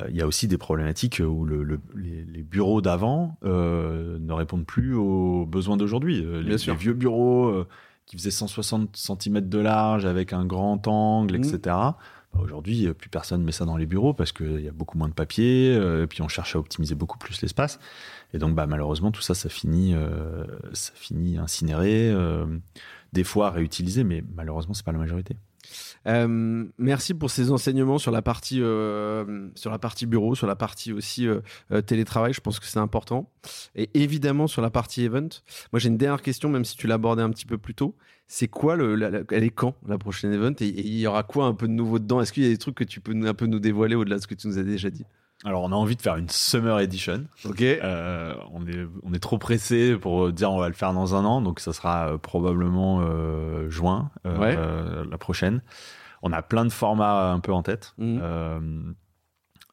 il 0.08 0.16
y 0.16 0.22
a 0.22 0.26
aussi 0.26 0.48
des 0.48 0.58
problématiques 0.58 1.22
où 1.26 1.44
le, 1.44 1.80
les, 1.94 2.42
bureaux 2.42 2.80
d'avant 2.80 3.38
ne 3.42 4.32
répondent 4.32 4.66
plus 4.66 4.94
aux 4.94 5.46
besoins 5.46 5.76
d'aujourd'hui. 5.76 6.24
Les, 6.42 6.56
vieux 6.74 6.94
bureaux 6.94 7.64
qui 8.06 8.16
faisaient 8.16 8.30
160 8.30 8.96
cm 8.96 9.40
de 9.48 9.58
large 9.58 10.06
avec 10.06 10.32
un 10.32 10.44
grand 10.44 10.86
angle, 10.86 11.36
etc. 11.36 11.56
Mmh. 11.56 11.60
Bah, 11.66 11.94
aujourd'hui, 12.34 12.92
plus 12.92 13.08
personne 13.08 13.42
met 13.42 13.52
ça 13.52 13.64
dans 13.64 13.76
les 13.76 13.86
bureaux 13.86 14.12
parce 14.12 14.32
qu'il 14.32 14.60
y 14.60 14.68
a 14.68 14.72
beaucoup 14.72 14.98
moins 14.98 15.08
de 15.08 15.14
papier, 15.14 15.74
et 15.74 16.06
puis 16.06 16.22
on 16.22 16.28
cherche 16.28 16.56
à 16.56 16.58
optimiser 16.58 16.94
beaucoup 16.94 17.18
plus 17.18 17.40
l'espace. 17.42 17.78
Et 18.34 18.38
donc, 18.38 18.54
bah, 18.54 18.66
malheureusement, 18.66 19.10
tout 19.10 19.22
ça, 19.22 19.34
ça 19.34 19.48
finit, 19.48 19.94
ça 20.72 20.92
finit 20.94 21.38
incinéré 21.38 22.14
des 23.12 23.24
fois 23.24 23.50
réutilisé, 23.50 24.04
mais 24.04 24.22
malheureusement, 24.34 24.74
c'est 24.74 24.84
pas 24.84 24.92
la 24.92 24.98
majorité. 24.98 25.36
Euh, 26.06 26.64
merci 26.78 27.14
pour 27.14 27.30
ces 27.30 27.50
enseignements 27.50 27.98
sur 27.98 28.10
la 28.10 28.22
partie 28.22 28.62
euh, 28.62 29.48
sur 29.54 29.70
la 29.70 29.78
partie 29.78 30.06
bureau, 30.06 30.34
sur 30.34 30.46
la 30.46 30.56
partie 30.56 30.92
aussi 30.92 31.26
euh, 31.26 31.40
télétravail. 31.82 32.32
Je 32.32 32.40
pense 32.40 32.60
que 32.60 32.66
c'est 32.66 32.78
important. 32.78 33.30
Et 33.74 33.90
évidemment 33.94 34.46
sur 34.46 34.62
la 34.62 34.70
partie 34.70 35.02
event. 35.04 35.28
Moi, 35.72 35.80
j'ai 35.80 35.88
une 35.88 35.98
dernière 35.98 36.22
question, 36.22 36.48
même 36.48 36.64
si 36.64 36.76
tu 36.76 36.86
abordé 36.92 37.22
un 37.22 37.30
petit 37.30 37.46
peu 37.46 37.58
plus 37.58 37.74
tôt. 37.74 37.94
C'est 38.28 38.48
quoi 38.48 38.74
le, 38.76 39.26
elle 39.30 39.44
est 39.44 39.50
quand 39.50 39.74
la 39.86 39.98
prochaine 39.98 40.32
event? 40.32 40.54
Et 40.60 40.66
il 40.66 40.98
y 40.98 41.06
aura 41.06 41.22
quoi 41.22 41.46
un 41.46 41.54
peu 41.54 41.68
de 41.68 41.72
nouveau 41.72 41.98
dedans? 41.98 42.20
Est-ce 42.20 42.32
qu'il 42.32 42.42
y 42.42 42.46
a 42.46 42.48
des 42.48 42.58
trucs 42.58 42.74
que 42.74 42.84
tu 42.84 43.00
peux 43.00 43.12
un 43.12 43.34
peu 43.34 43.46
nous 43.46 43.60
dévoiler 43.60 43.94
au-delà 43.94 44.16
de 44.16 44.22
ce 44.22 44.26
que 44.26 44.34
tu 44.34 44.48
nous 44.48 44.58
as 44.58 44.64
déjà 44.64 44.90
dit? 44.90 45.04
Alors, 45.44 45.62
on 45.62 45.70
a 45.70 45.76
envie 45.76 45.96
de 45.96 46.02
faire 46.02 46.16
une 46.16 46.28
Summer 46.28 46.80
Edition. 46.80 47.24
Ok. 47.44 47.60
Euh, 47.62 48.34
on, 48.52 48.66
est, 48.66 48.86
on 49.02 49.12
est 49.12 49.18
trop 49.18 49.38
pressé 49.38 49.96
pour 49.96 50.32
dire 50.32 50.50
on 50.50 50.58
va 50.58 50.68
le 50.68 50.74
faire 50.74 50.92
dans 50.92 51.14
un 51.14 51.24
an, 51.24 51.40
donc 51.40 51.60
ça 51.60 51.72
sera 51.72 52.18
probablement 52.18 53.02
euh, 53.02 53.55
juin 53.68 54.10
la 54.24 55.18
prochaine. 55.18 55.62
On 56.22 56.32
a 56.32 56.42
plein 56.42 56.64
de 56.64 56.72
formats 56.72 57.30
un 57.30 57.40
peu 57.40 57.52
en 57.52 57.62
tête. 57.62 57.94
Mhm. 57.98 58.94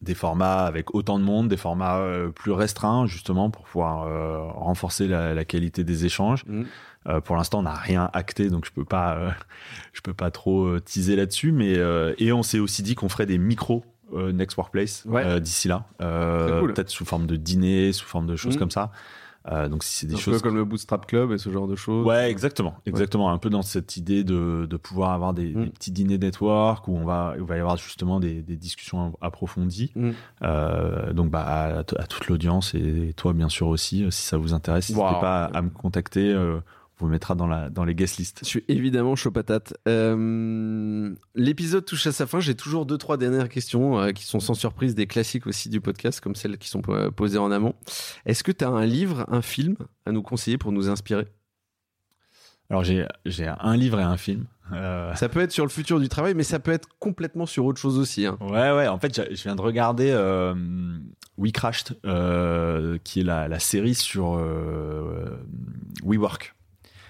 des 0.02 0.16
formats 0.16 0.66
avec 0.66 0.94
autant 0.94 1.18
de 1.18 1.24
monde, 1.24 1.48
des 1.48 1.56
formats 1.56 2.02
plus 2.36 2.52
restreints 2.52 3.06
justement 3.06 3.50
pour 3.50 3.64
pouvoir 3.64 4.54
renforcer 4.56 5.08
la, 5.08 5.46
qualité 5.46 5.84
des 5.84 6.06
échanges. 6.06 6.44
Mhm. 6.46 7.22
pour 7.22 7.38
l'instant, 7.38 7.60
on 7.60 7.64
n'a 7.64 7.74
rien 7.74 8.10
acté, 8.14 8.50
donc 8.50 8.66
je 8.66 8.72
peux 8.72 8.86
pas, 8.86 9.36
je 9.94 10.02
peux 10.02 10.14
pas 10.14 10.30
trop 10.30 10.80
teaser 10.80 11.16
là-dessus. 11.16 11.52
Mais 11.52 11.80
et 12.18 12.34
on 12.34 12.44
s'est 12.44 12.60
aussi 12.60 12.84
dit 12.84 12.96
qu'on 12.96 13.10
ferait 13.10 13.26
des 13.26 13.38
micros 13.38 13.86
euh, 14.14 14.32
Next 14.32 14.58
Workplace 14.58 15.06
euh, 15.12 15.40
d'ici 15.40 15.68
là. 15.68 15.86
Euh, 16.02 16.66
peut-être 16.68 16.90
sous 16.90 17.06
forme 17.06 17.26
de 17.26 17.36
dîner, 17.36 17.94
sous 17.94 18.06
forme 18.06 18.28
de 18.28 18.36
choses 18.36 18.56
mmh. 18.56 18.60
comme 18.60 18.72
ça. 18.72 18.92
Donc 19.70 19.84
si 19.84 19.96
c'est 19.96 20.08
des 20.08 20.18
choses 20.18 20.42
comme 20.42 20.56
le 20.56 20.66
Bootstrap 20.66 21.06
Club 21.06 21.32
et 21.32 21.38
ce 21.38 21.50
genre 21.50 21.68
de 21.68 21.76
choses. 21.76 22.06
Ouais, 22.06 22.32
exactement, 22.32 22.76
exactement. 22.86 23.32
Un 23.32 23.38
peu 23.38 23.50
dans 23.50 23.62
cette 23.62 23.98
idée 23.98 24.24
de, 24.24 24.66
de 24.70 24.78
pouvoir 24.78 25.12
avoir 25.12 25.34
des, 25.34 25.54
mmh. 25.54 25.70
petits 25.72 25.92
dîners 25.92 26.18
network 26.18 26.88
où 26.88 26.96
on 26.96 27.04
va, 27.04 27.34
il 27.38 27.44
va 27.44 27.58
y 27.58 27.60
avoir 27.60 27.78
justement 27.78 28.20
des, 28.20 28.42
des 28.42 28.56
discussions 28.56 29.14
approfondies. 29.22 29.92
Mmh. 29.96 30.12
donc 31.14 31.30
bah 31.30 31.80
à, 31.80 31.84
toute 31.84 32.28
l'audience 32.28 32.74
et 32.76 33.14
toi 33.16 33.34
bien 33.34 33.50
sûr 33.50 33.68
aussi, 33.68 34.06
si 34.12 34.22
ça 34.22 34.38
vous 34.38 34.54
intéresse, 34.54 34.90
n'hésitez 34.90 35.20
pas 35.20 35.46
à, 35.46 35.62
me 35.62 35.70
contacter 35.70 36.34
mettra 37.08 37.36
dans, 37.36 37.48
la, 37.48 37.70
dans 37.70 37.84
les 37.84 37.96
guest 37.96 38.18
lists. 38.18 38.40
Je 38.44 38.48
suis 38.48 38.64
évidemment 38.68 39.16
chaud 39.16 39.32
patate. 39.32 39.74
Euh, 39.88 41.14
l'épisode 41.36 41.86
touche 41.86 42.08
à 42.08 42.12
sa 42.12 42.28
fin. 42.28 42.40
J'ai 42.40 42.56
toujours 42.56 42.86
deux, 42.86 42.98
trois 42.98 43.18
dernières 43.18 43.50
questions 43.50 44.00
euh, 44.00 44.12
qui 44.12 44.24
sont 44.24 44.40
sans 44.40 44.54
surprise 44.54 44.96
des 44.96 45.08
classiques 45.08 45.48
aussi 45.48 45.70
du 45.70 45.82
podcast, 45.82 46.22
comme 46.22 46.36
celles 46.36 46.58
qui 46.58 46.70
sont 46.70 46.82
posées 47.16 47.38
en 47.38 47.52
amont. 47.52 47.74
Est-ce 48.26 48.44
que 48.44 48.52
tu 48.52 48.64
as 48.64 48.70
un 48.70 48.86
livre, 48.86 49.26
un 49.30 49.42
film 49.42 49.76
à 50.06 50.12
nous 50.12 50.22
conseiller 50.22 50.58
pour 50.58 50.72
nous 50.72 50.90
inspirer? 50.90 51.28
Alors, 52.70 52.84
j'ai 52.84 53.06
un 53.60 53.78
livre 53.78 54.00
et 54.00 54.04
un 54.04 54.18
film. 54.18 54.46
Euh, 54.72 55.14
ça 55.16 55.30
peut 55.30 55.42
être 55.42 55.52
sur 55.52 55.66
le 55.66 55.70
futur 55.70 56.00
du 56.00 56.10
travail, 56.10 56.34
mais 56.34 56.44
ça 56.44 56.60
peut 56.60 56.72
être 56.72 56.88
complètement 56.98 57.46
sur 57.46 57.66
autre 57.66 57.80
chose 57.80 58.00
aussi. 58.00 58.26
Hein. 58.26 58.38
Ouais, 58.42 58.72
ouais. 58.72 58.88
En 58.88 58.98
fait, 58.98 59.30
je 59.36 59.44
viens 59.44 59.56
de 59.56 59.62
regarder 59.62 60.12
We 61.38 61.52
Crashed, 61.52 62.00
qui 63.04 63.20
est 63.20 63.24
la, 63.24 63.48
la 63.48 63.60
série 63.60 63.96
sur 63.96 64.42
WeWork. 66.04 66.53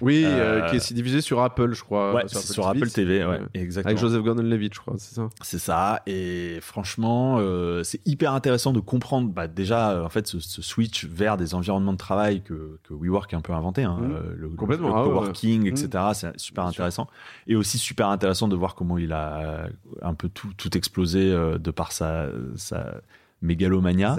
Oui, 0.03 0.23
euh, 0.25 0.69
qui 0.69 0.75
est 0.75 0.93
diffusé 0.93 1.21
sur 1.21 1.41
Apple, 1.41 1.73
je 1.73 1.81
crois. 1.81 2.13
Ouais, 2.13 2.27
sur, 2.27 2.67
Apple, 2.67 2.89
TV, 2.89 3.25
ouais, 3.25 3.39
exactement. 3.53 3.89
Avec 3.89 3.99
Joseph 3.99 4.21
Gordon-Levitt, 4.21 4.73
je 4.73 4.79
crois, 4.79 4.95
c'est 4.97 5.15
ça. 5.15 5.29
C'est 5.41 5.59
ça. 5.59 6.01
Et 6.07 6.59
franchement, 6.61 7.37
euh, 7.39 7.83
c'est 7.83 8.05
hyper 8.05 8.33
intéressant 8.33 8.73
de 8.73 8.81
comprendre, 8.81 9.29
bah, 9.29 9.47
déjà, 9.47 10.03
en 10.03 10.09
fait, 10.09 10.27
ce, 10.27 10.61
switch 10.61 11.05
vers 11.05 11.37
des 11.37 11.55
environnements 11.55 11.93
de 11.93 11.97
travail 11.97 12.41
que, 12.41 12.79
que 12.83 12.93
WeWork 12.93 13.33
a 13.33 13.37
un 13.37 13.41
peu 13.41 13.53
inventé, 13.53 13.83
hein, 13.83 13.97
mmh. 14.01 14.11
euh, 14.11 14.35
le, 14.37 14.49
Complètement, 14.49 14.89
le, 14.89 14.93
ah 14.95 15.03
coworking, 15.05 15.67
etc. 15.67 15.87
Mmh. 15.93 16.13
C'est 16.13 16.39
super 16.39 16.65
intéressant. 16.65 17.07
Et 17.47 17.55
aussi 17.55 17.77
super 17.77 18.09
intéressant 18.09 18.49
de 18.49 18.55
voir 18.57 18.75
comment 18.75 18.97
il 18.97 19.13
a 19.13 19.67
un 20.01 20.13
peu 20.15 20.27
tout, 20.27 20.49
tout 20.57 20.77
explosé 20.77 21.31
de 21.31 21.71
par 21.71 21.93
sa, 21.93 22.27
sa 22.55 22.95
Mégalomania. 23.43 24.15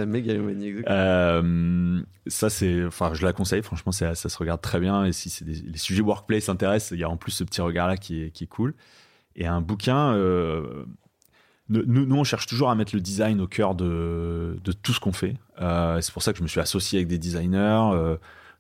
Euh, 0.89 2.03
ça, 2.27 2.51
c'est, 2.51 2.85
enfin, 2.85 3.15
je 3.15 3.25
la 3.25 3.33
conseille. 3.33 3.63
Franchement, 3.63 3.91
ça, 3.91 4.15
ça 4.15 4.29
se 4.29 4.37
regarde 4.37 4.61
très 4.61 4.79
bien. 4.79 5.05
Et 5.05 5.13
si 5.13 5.31
c'est 5.31 5.47
les 5.47 5.79
sujets 5.79 6.03
workplace 6.03 6.49
intéressent, 6.49 6.93
il 6.93 7.01
y 7.01 7.05
a 7.05 7.09
en 7.09 7.17
plus 7.17 7.33
ce 7.33 7.43
petit 7.43 7.63
regard-là 7.63 7.97
qui 7.97 8.23
est, 8.23 8.31
qui 8.31 8.45
est 8.45 8.49
cool. 8.49 8.75
Et 9.35 9.47
un 9.47 9.63
bouquin. 9.63 10.13
Euh, 10.13 10.85
nous, 11.71 11.85
nous, 11.87 12.17
on 12.17 12.25
cherche 12.25 12.47
toujours 12.47 12.69
à 12.69 12.75
mettre 12.75 12.95
le 12.95 13.01
design 13.01 13.41
au 13.41 13.47
cœur 13.47 13.75
de, 13.75 14.61
de 14.63 14.73
tout 14.73 14.93
ce 14.93 15.01
qu'on 15.01 15.15
fait. 15.15 15.37
Euh, 15.63 16.03
c'est 16.03 16.13
pour 16.13 16.23
ça 16.23 16.33
que 16.33 16.39
je 16.39 16.43
me 16.43 16.49
suis 16.49 16.61
associé 16.61 16.99
avec 16.99 17.09
des 17.09 17.19
designers. 17.19 18.17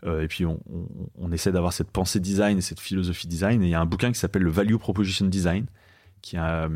Et 0.07 0.29
puis, 0.29 0.47
on, 0.47 0.61
on, 0.71 0.87
on 1.17 1.33
essaie 1.33 1.53
d'avoir 1.53 1.73
cette 1.75 1.91
pensée 1.91 2.21
design 2.21 2.59
et 2.59 2.62
cette 2.62 2.81
philosophie 2.81 3.27
design. 3.27 3.62
Et 3.62 3.67
il 3.67 3.71
y 3.71 3.75
a 3.75 3.81
un 3.81 3.87
bouquin 3.87 4.11
qui 4.12 4.19
s'appelle 4.19 4.43
le 4.43 4.51
Value 4.51 4.77
Proposition 4.77 5.27
Design, 5.27 5.67
qui 6.23 6.39
a 6.39 6.69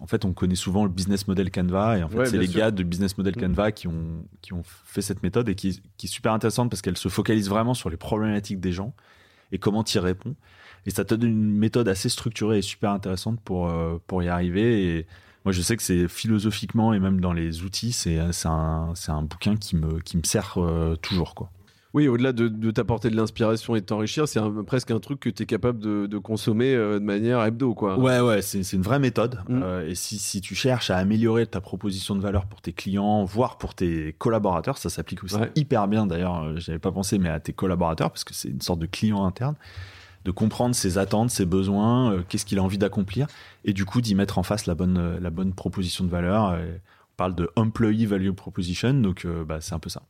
en 0.00 0.06
fait, 0.06 0.24
on 0.24 0.32
connaît 0.32 0.54
souvent 0.54 0.84
le 0.84 0.90
business 0.90 1.28
model 1.28 1.50
Canva, 1.50 1.98
et 1.98 2.02
en 2.02 2.08
fait, 2.08 2.26
c'est 2.26 2.38
les 2.38 2.48
gars 2.48 2.70
de 2.70 2.82
business 2.82 3.16
model 3.18 3.34
mm. 3.36 3.40
Canva 3.40 3.72
qui 3.72 3.86
ont, 3.86 4.24
qui 4.40 4.54
ont 4.54 4.62
fait 4.64 5.02
cette 5.02 5.22
méthode 5.22 5.48
et 5.48 5.54
qui, 5.54 5.82
qui 5.98 6.06
est 6.06 6.10
super 6.10 6.32
intéressante 6.32 6.70
parce 6.70 6.80
qu'elle 6.80 6.96
se 6.96 7.08
focalise 7.08 7.48
vraiment 7.48 7.74
sur 7.74 7.90
les 7.90 7.98
problématiques 7.98 8.60
des 8.60 8.72
gens 8.72 8.94
et 9.52 9.58
comment 9.58 9.84
tu 9.84 9.98
y 9.98 10.00
réponds. 10.00 10.34
Et 10.86 10.90
ça 10.90 11.04
te 11.04 11.14
donne 11.14 11.30
une 11.30 11.52
méthode 11.52 11.88
assez 11.88 12.08
structurée 12.08 12.58
et 12.58 12.62
super 12.62 12.90
intéressante 12.90 13.40
pour, 13.40 13.68
euh, 13.68 13.98
pour 14.06 14.22
y 14.22 14.28
arriver. 14.28 14.96
Et 14.96 15.06
moi, 15.44 15.52
je 15.52 15.60
sais 15.60 15.76
que 15.76 15.82
c'est 15.82 16.08
philosophiquement 16.08 16.94
et 16.94 16.98
même 17.00 17.20
dans 17.20 17.34
les 17.34 17.62
outils, 17.62 17.92
c'est 17.92 18.18
un, 18.18 18.94
un 19.08 19.22
bouquin 19.22 19.56
qui 19.56 19.76
me, 19.76 20.00
qui 20.00 20.16
me 20.16 20.22
sert 20.24 20.54
euh, 20.56 20.96
toujours, 20.96 21.34
quoi. 21.34 21.50
Oui, 21.92 22.06
au-delà 22.06 22.32
de, 22.32 22.70
t'apporter 22.70 23.10
de 23.10 23.16
l'inspiration 23.16 23.74
et 23.74 23.80
de 23.80 23.86
t'enrichir, 23.86 24.28
c'est 24.28 24.40
presque 24.64 24.92
un 24.92 25.00
truc 25.00 25.18
que 25.18 25.28
tu 25.28 25.42
es 25.42 25.46
capable 25.46 25.80
de, 25.80 26.18
consommer 26.18 26.74
euh, 26.74 27.00
de 27.00 27.04
manière 27.04 27.42
hebdo. 27.42 27.74
Quoi. 27.74 27.98
Ouais, 27.98 28.20
ouais, 28.20 28.42
c'est 28.42 28.72
une 28.72 28.82
vraie 28.82 29.00
méthode. 29.00 29.40
Mm. 29.48 29.60
Euh, 29.62 29.88
et 29.88 29.94
si, 29.96 30.40
tu 30.40 30.54
cherches 30.54 30.90
à 30.90 30.96
améliorer 30.98 31.46
ta 31.46 31.60
proposition 31.60 32.14
de 32.14 32.20
valeur 32.20 32.46
pour 32.46 32.60
tes 32.60 32.72
clients, 32.72 33.24
voire 33.24 33.58
pour 33.58 33.74
tes 33.74 34.14
collaborateurs, 34.18 34.78
ça 34.78 34.88
s'applique 34.88 35.24
aussi 35.24 35.36
hyper 35.56 35.88
bien 35.88 36.06
d'ailleurs, 36.06 36.44
euh, 36.44 36.54
j'avais 36.58 36.78
pas 36.78 36.92
pensé, 36.92 37.18
mais 37.18 37.28
à 37.28 37.40
tes 37.40 37.52
collaborateurs, 37.52 38.10
parce 38.10 38.24
que 38.24 38.34
c'est 38.34 38.48
une 38.48 38.60
sorte 38.60 38.78
de 38.78 38.86
client 38.86 39.24
interne, 39.24 39.56
de 40.24 40.30
comprendre 40.30 40.74
ses 40.76 40.96
attentes, 40.96 41.30
ses 41.30 41.46
besoins, 41.46 42.22
qu'est-ce 42.28 42.44
qu'il 42.44 42.58
a 42.58 42.62
envie 42.62 42.78
d'accomplir, 42.78 43.26
et 43.64 43.72
du 43.72 43.84
coup 43.84 44.00
d'y 44.00 44.14
mettre 44.14 44.38
en 44.38 44.42
face 44.42 44.66
la 44.66 44.74
bonne, 44.74 45.18
la 45.18 45.30
bonne 45.30 45.54
proposition 45.54 46.04
de 46.04 46.10
valeur. 46.10 46.52
on 46.52 47.16
parle 47.16 47.34
de 47.34 47.50
Employee 47.56 48.06
Value 48.06 48.30
Proposition, 48.32 48.94
donc 48.94 49.26
bah, 49.46 49.60
c'est 49.60 49.74
un 49.74 49.78
peu 49.78 49.88
ça. 49.88 50.02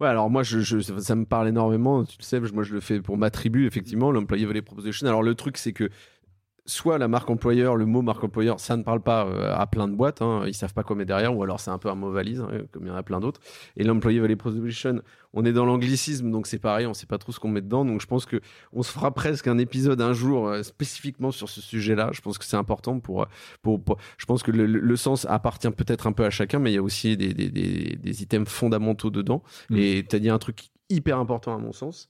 Ouais, 0.00 0.08
alors 0.08 0.30
moi, 0.30 0.42
je, 0.42 0.80
ça 0.80 1.14
me 1.14 1.26
parle 1.26 1.48
énormément. 1.48 2.04
Tu 2.04 2.16
le 2.18 2.24
sais, 2.24 2.40
moi, 2.40 2.62
je 2.62 2.72
le 2.72 2.80
fais 2.80 3.00
pour 3.02 3.18
ma 3.18 3.30
tribu, 3.30 3.66
effectivement, 3.66 4.10
l'employé 4.10 4.46
value 4.46 4.62
proposition. 4.62 5.06
Alors, 5.06 5.22
le 5.22 5.34
truc, 5.34 5.58
c'est 5.58 5.74
que 5.74 5.90
soit 6.70 6.98
la 6.98 7.08
marque 7.08 7.28
employeur, 7.28 7.76
le 7.76 7.84
mot 7.84 8.00
marque 8.00 8.22
employeur, 8.22 8.60
ça 8.60 8.76
ne 8.76 8.82
parle 8.82 9.00
pas 9.00 9.26
euh, 9.26 9.54
à 9.54 9.66
plein 9.66 9.88
de 9.88 9.94
boîtes, 9.94 10.22
hein, 10.22 10.44
ils 10.46 10.54
savent 10.54 10.72
pas 10.72 10.82
quoi 10.82 10.96
mettre 10.96 11.08
derrière, 11.08 11.36
ou 11.36 11.42
alors 11.42 11.60
c'est 11.60 11.70
un 11.70 11.78
peu 11.78 11.88
un 11.88 11.94
mot 11.94 12.10
valise, 12.10 12.40
hein, 12.40 12.48
comme 12.70 12.84
il 12.84 12.88
y 12.88 12.90
en 12.90 12.96
a 12.96 13.02
plein 13.02 13.20
d'autres. 13.20 13.40
Et 13.76 13.84
l'employee 13.84 14.20
value 14.20 14.36
proposition, 14.36 15.02
on 15.32 15.44
est 15.44 15.52
dans 15.52 15.64
l'anglicisme, 15.64 16.30
donc 16.30 16.46
c'est 16.46 16.58
pareil, 16.58 16.86
on 16.86 16.94
sait 16.94 17.06
pas 17.06 17.18
trop 17.18 17.32
ce 17.32 17.40
qu'on 17.40 17.48
met 17.48 17.60
dedans. 17.60 17.84
Donc 17.84 18.00
je 18.00 18.06
pense 18.06 18.24
que 18.24 18.40
on 18.72 18.82
se 18.82 18.92
fera 18.92 19.12
presque 19.12 19.48
un 19.48 19.58
épisode 19.58 20.00
un 20.00 20.12
jour 20.12 20.48
euh, 20.48 20.62
spécifiquement 20.62 21.32
sur 21.32 21.48
ce 21.48 21.60
sujet-là. 21.60 22.10
Je 22.12 22.20
pense 22.20 22.38
que 22.38 22.44
c'est 22.44 22.56
important 22.56 23.00
pour, 23.00 23.26
pour, 23.62 23.80
je 24.16 24.26
pense 24.26 24.42
que 24.42 24.52
le, 24.52 24.96
sens 24.96 25.26
appartient 25.28 25.70
peut-être 25.70 26.06
un 26.06 26.12
peu 26.12 26.24
à 26.24 26.30
chacun, 26.30 26.58
mais 26.58 26.70
il 26.70 26.74
y 26.74 26.78
a 26.78 26.82
aussi 26.82 27.16
des, 27.16 27.34
des, 27.34 27.50
des, 27.50 27.96
des 27.96 28.22
items 28.22 28.48
fondamentaux 28.48 29.10
dedans. 29.10 29.42
Mm. 29.70 29.76
Et 29.76 30.06
tu 30.08 30.16
as 30.16 30.18
dit 30.18 30.30
un 30.30 30.38
truc 30.38 30.70
hyper 30.88 31.18
important 31.18 31.54
à 31.54 31.58
mon 31.58 31.72
sens 31.72 32.08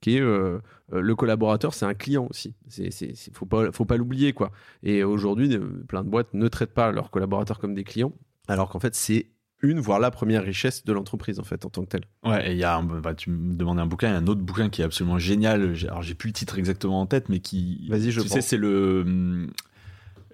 qui 0.00 0.16
est 0.16 0.20
euh, 0.20 0.58
euh, 0.92 1.00
le 1.00 1.14
collaborateur, 1.14 1.74
c'est 1.74 1.86
un 1.86 1.94
client 1.94 2.26
aussi. 2.30 2.54
C'est, 2.68 2.90
c'est, 2.90 3.14
faut 3.34 3.46
pas, 3.46 3.70
faut 3.72 3.84
pas 3.84 3.96
l'oublier 3.96 4.32
quoi. 4.32 4.50
Et 4.82 5.04
aujourd'hui, 5.04 5.58
plein 5.88 6.04
de 6.04 6.08
boîtes 6.08 6.34
ne 6.34 6.48
traitent 6.48 6.74
pas 6.74 6.92
leurs 6.92 7.10
collaborateurs 7.10 7.58
comme 7.58 7.74
des 7.74 7.84
clients, 7.84 8.12
alors 8.48 8.68
qu'en 8.70 8.80
fait, 8.80 8.94
c'est 8.94 9.26
une, 9.62 9.78
voire 9.78 10.00
la 10.00 10.10
première 10.10 10.42
richesse 10.42 10.84
de 10.84 10.92
l'entreprise 10.92 11.38
en 11.38 11.44
fait 11.44 11.64
en 11.66 11.70
tant 11.70 11.82
que 11.82 11.88
telle. 11.88 12.04
Ouais, 12.24 12.50
et 12.50 12.52
il 12.52 12.58
y 12.58 12.64
a, 12.64 12.80
bah, 12.80 13.14
tu 13.14 13.30
me 13.30 13.54
demandais 13.54 13.82
un 13.82 13.86
bouquin, 13.86 14.08
il 14.08 14.12
y 14.12 14.14
a 14.14 14.18
un 14.18 14.26
autre 14.26 14.40
bouquin 14.40 14.70
qui 14.70 14.80
est 14.82 14.84
absolument 14.84 15.18
génial. 15.18 15.74
Alors 15.84 16.02
j'ai 16.02 16.14
plus 16.14 16.28
le 16.28 16.32
titre 16.32 16.58
exactement 16.58 17.00
en 17.00 17.06
tête, 17.06 17.28
mais 17.28 17.40
qui, 17.40 17.86
vas-y, 17.88 18.10
je 18.10 18.20
tu 18.20 18.28
sais, 18.28 18.40
c'est 18.40 18.56
le 18.56 19.02
hum, 19.06 19.50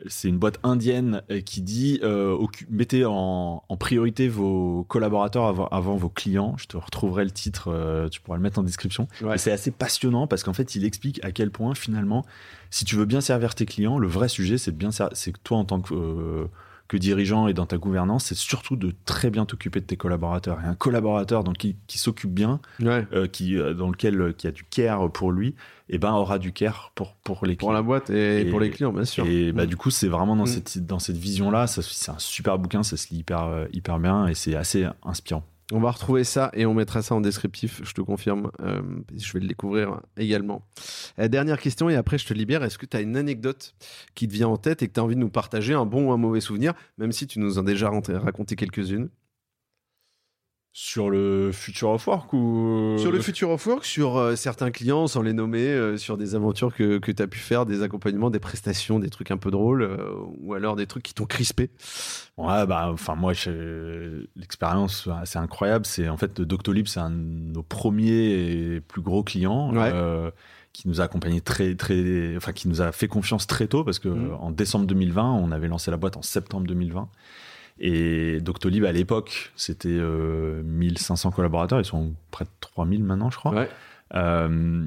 c'est 0.09 0.29
une 0.29 0.39
boîte 0.39 0.59
indienne 0.63 1.23
euh, 1.31 1.41
qui 1.41 1.63
dit 1.63 2.01
euh, 2.03 2.37
mettez 2.69 3.05
en, 3.05 3.63
priorité 3.79 4.29
vos 4.29 4.85
collaborateurs 4.85 5.73
avant, 5.73 5.97
vos 5.97 6.09
clients. 6.09 6.55
Je 6.57 6.67
te 6.67 6.77
retrouverai 6.77 7.25
le 7.25 7.31
titre, 7.31 7.69
euh, 7.73 8.09
tu 8.09 8.21
pourras 8.21 8.37
le 8.37 8.43
mettre 8.43 8.59
en 8.59 8.63
description. 8.63 9.09
C'est 9.37 9.53
assez 9.53 9.71
passionnant 9.71 10.27
parce 10.27 10.43
qu'en 10.43 10.53
fait, 10.53 10.75
il 10.75 10.85
explique 10.85 11.23
à 11.25 11.31
quel 11.31 11.51
point 11.51 11.75
finalement, 11.75 12.25
si 12.71 12.85
tu 12.85 12.97
veux 12.97 13.05
bien 13.05 13.21
servir 13.21 13.55
tes 13.55 13.67
clients, 13.67 13.99
le 13.99 14.09
vrai 14.09 14.29
sujet, 14.29 14.59
c'est 14.59 14.73
de 14.73 14.77
bien 14.77 14.91
c'est 14.91 15.33
que 15.33 15.39
toi 15.43 15.59
en 15.59 15.65
tant 15.65 15.81
que 15.81 16.49
que 16.89 16.97
dirigeant 16.97 17.49
et 17.49 17.55
dans 17.55 17.67
ta 17.67 17.79
gouvernance, 17.79 18.27
c'est 18.27 18.37
surtout 18.37 18.77
de 18.77 18.93
très 19.05 19.31
bien 19.31 19.45
t'occuper 19.45 19.81
de 19.81 19.87
tes 19.87 19.97
collaborateurs. 19.97 20.59
Et 20.65 20.67
un 20.67 20.75
collaborateur 20.75 21.45
donc, 21.45 21.57
qui, 21.57 21.77
qui 21.87 21.99
s'occupe 21.99 22.31
bien, 22.31 22.61
euh, 22.83 23.27
qui, 23.27 23.59
euh, 23.59 23.75
dans 23.75 23.91
lequel 23.91 24.21
euh, 24.21 24.33
qui 24.33 24.47
a 24.47 24.53
du 24.53 24.65
care 24.65 25.11
pour 25.11 25.33
lui, 25.33 25.49
et 25.89 25.95
eh 25.95 25.99
ben 25.99 26.13
aura 26.13 26.39
du 26.39 26.53
care 26.53 26.93
pour, 26.95 27.15
pour 27.15 27.47
les 27.47 27.57
clients. 27.57 27.69
Pour 27.69 27.73
la 27.73 27.83
boîte 27.83 28.11
et, 28.11 28.45
pour 28.47 28.61
les 28.61 28.71
clients, 28.71 28.93
bien 28.93 29.05
sûr. 29.05 29.27
Et 29.27 29.53
bah, 29.53 29.65
mm. 29.65 29.67
du 29.67 29.77
coup, 29.77 29.91
c'est 29.91 30.09
vraiment 30.09 30.35
dans 30.37 30.45
mm. 30.45 30.47
cette, 30.47 30.87
dans 30.87 30.99
cette 30.99 31.17
vision-là. 31.17 31.67
C'est 31.67 32.11
un 32.11 32.19
super 32.19 32.59
bouquin, 32.59 32.83
ça 32.83 32.97
se 32.97 33.09
lit 33.11 33.21
hyper, 33.21 33.67
hyper 33.73 33.99
bien 33.99 34.27
et 34.27 34.35
c'est 34.35 34.57
assez 34.57 34.87
inspirant. 35.05 35.45
On 35.73 35.81
va 35.81 35.91
retrouver 35.91 36.23
ça 36.23 36.51
et 36.55 36.65
on 36.65 36.75
mettra 36.75 37.03
ça 37.03 37.17
en 37.17 37.21
descriptif, 37.21 37.81
je 37.83 37.93
te 37.93 38.01
confirme. 38.01 38.53
Euh, 38.61 38.83
je 39.17 39.33
vais 39.33 39.41
le 39.41 39.49
découvrir 39.49 40.01
également. 40.17 40.63
Euh, 41.19 41.27
dernière 41.27 41.59
question 41.59 41.91
et 41.91 41.97
après 41.97 42.19
je 42.19 42.27
te 42.27 42.35
libère. 42.35 42.63
Est-ce 42.63 42.79
que 42.79 42.87
tu 42.87 42.97
as 42.97 43.01
une 43.01 43.17
anecdote 43.17 43.75
qui 44.15 44.29
te 44.29 44.33
vient 44.33 44.49
en 44.49 44.59
tête 44.59 44.83
et 44.83 44.89
que 44.89 44.93
tu 44.93 45.01
as 45.01 45.03
envie 45.03 45.17
de 45.17 45.21
nous 45.21 45.29
partager, 45.29 45.75
un 45.75 45.85
bon 45.85 46.09
ou 46.09 46.13
un 46.13 46.17
mauvais 46.17 46.41
souvenir, 46.41 46.73
même 46.99 47.11
si 47.11 47.27
tu 47.27 47.41
nous 47.41 47.59
en 47.59 47.63
as 47.63 47.65
déjà 47.65 47.91
raconté 47.91 48.55
quelques-unes? 48.55 49.09
Sur 50.79 51.09
le 51.09 51.53
Future 51.53 51.89
of 51.89 52.07
Work 52.07 52.35
ou 52.35 52.97
Sur 52.99 53.11
le 53.11 53.19
Future 53.23 53.49
of 53.49 53.67
Work, 53.67 53.83
sur 53.87 54.19
euh, 54.19 54.37
certains 54.37 54.71
clients, 54.71 55.07
sans 55.07 55.23
les 55.23 55.33
nommer, 55.33 55.65
euh, 55.69 55.97
sur 55.97 56.19
des 56.19 56.35
aventures 56.35 56.75
que, 56.75 56.99
que 56.99 57.11
tu 57.11 57.23
as 57.23 57.27
pu 57.27 57.39
faire, 57.39 57.65
des 57.65 57.83
accompagnements, 57.83 58.29
des 58.29 58.41
prestations, 58.41 58.99
des 58.99 59.09
trucs 59.09 59.31
un 59.31 59.39
peu 59.39 59.51
drôles, 59.51 59.81
euh, 59.81 60.13
ou 60.43 60.53
alors 60.53 60.77
des 60.77 60.87
trucs 60.87 61.03
qui 61.03 61.15
t'ont 61.15 61.25
crispé 61.25 61.71
Ouais, 62.37 62.67
bah, 62.67 62.91
enfin, 62.93 63.15
moi, 63.15 63.33
l'expérience 64.37 65.09
assez 65.19 65.39
incroyable, 65.39 65.87
c'est 65.87 66.11
en 66.11 66.19
fait, 66.19 66.43
Doctolib, 66.43 66.89
c'est 66.89 67.01
un 67.01 67.11
de 67.11 67.17
nos 67.55 67.63
premiers 67.63 68.75
et 68.75 68.81
plus 68.83 69.01
gros 69.01 69.23
clients. 69.23 69.73
qui 70.75 70.89
nous 70.89 71.01
a 71.01 71.05
accompagné 71.05 71.41
très 71.41 71.75
très 71.75 72.37
enfin 72.37 72.53
qui 72.53 72.69
nous 72.69 72.83
a 72.83 72.93
fait 72.93 73.09
confiance 73.09 73.47
très 73.47 73.67
tôt 73.67 73.83
parce 73.83 73.99
que 73.99 74.11
mmh. 74.11 74.37
en 74.39 74.51
décembre 74.51 74.85
2020 74.85 75.33
on 75.33 75.51
avait 75.51 75.69
lancé 75.69 75.91
la 75.91 75.97
boîte 75.97 76.19
en 76.19 76.23
septembre 76.23 76.67
2020 76.67 77.09
et 77.79 78.41
Doctolib, 78.41 78.85
à 78.85 78.93
l'époque, 78.93 79.53
c'était 79.57 79.89
1500 79.89 81.29
euh, 81.29 81.33
collaborateurs. 81.33 81.81
Ils 81.81 81.85
sont 81.85 82.15
près 82.31 82.45
de 82.45 82.51
3000 82.61 83.05
maintenant, 83.05 83.31
je 83.31 83.37
crois. 83.37 83.67
Euh, 84.15 84.87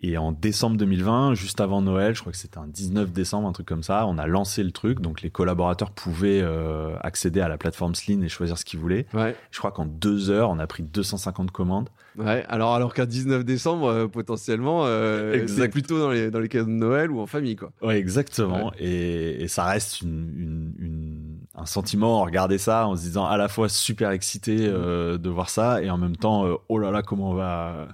et 0.00 0.16
en 0.16 0.30
décembre 0.30 0.76
2020, 0.76 1.34
juste 1.34 1.60
avant 1.60 1.82
Noël, 1.82 2.14
je 2.14 2.20
crois 2.20 2.30
que 2.30 2.38
c'était 2.38 2.58
un 2.58 2.68
19 2.68 3.10
décembre, 3.10 3.48
un 3.48 3.52
truc 3.52 3.66
comme 3.66 3.82
ça, 3.82 4.06
on 4.06 4.16
a 4.16 4.28
lancé 4.28 4.62
le 4.62 4.70
truc. 4.70 5.00
Donc 5.00 5.22
les 5.22 5.30
collaborateurs 5.30 5.90
pouvaient 5.90 6.40
euh, 6.40 6.96
accéder 7.00 7.40
à 7.40 7.48
la 7.48 7.58
plateforme 7.58 7.96
Sleen 7.96 8.22
et 8.22 8.28
choisir 8.28 8.56
ce 8.58 8.64
qu'ils 8.64 8.78
voulaient. 8.78 9.06
Je 9.50 9.58
crois 9.58 9.72
qu'en 9.72 9.86
deux 9.86 10.30
heures, 10.30 10.50
on 10.50 10.60
a 10.60 10.66
pris 10.68 10.84
250 10.84 11.50
commandes. 11.50 11.88
Ouais, 12.16 12.44
alors, 12.48 12.74
alors 12.74 12.94
qu'à 12.94 13.06
19 13.06 13.44
décembre, 13.44 13.86
euh, 13.86 14.06
potentiellement, 14.06 14.84
euh, 14.84 15.46
c'est 15.48 15.68
plutôt 15.68 15.98
dans 15.98 16.10
les, 16.10 16.30
dans 16.30 16.40
les 16.40 16.48
cadeaux 16.48 16.66
de 16.66 16.70
Noël 16.70 17.10
ou 17.10 17.20
en 17.20 17.26
famille. 17.26 17.56
Quoi. 17.56 17.70
Ouais, 17.82 17.98
exactement. 17.98 18.72
Et, 18.78 19.42
et, 19.42 19.48
ça 19.48 19.64
reste 19.64 20.02
une, 20.02 20.74
une, 20.78 21.37
un 21.60 21.66
sentiment, 21.66 22.22
regarder 22.22 22.58
ça 22.58 22.86
en 22.86 22.96
se 22.96 23.02
disant 23.02 23.26
à 23.26 23.36
la 23.36 23.48
fois 23.48 23.68
super 23.68 24.10
excité 24.10 24.68
mmh. 24.68 25.18
de 25.18 25.28
voir 25.28 25.50
ça 25.50 25.82
et 25.82 25.90
en 25.90 25.98
même 25.98 26.16
temps, 26.16 26.46
oh 26.68 26.78
là 26.78 26.90
là, 26.90 27.02
comment 27.02 27.30
on 27.30 27.34
va 27.34 27.88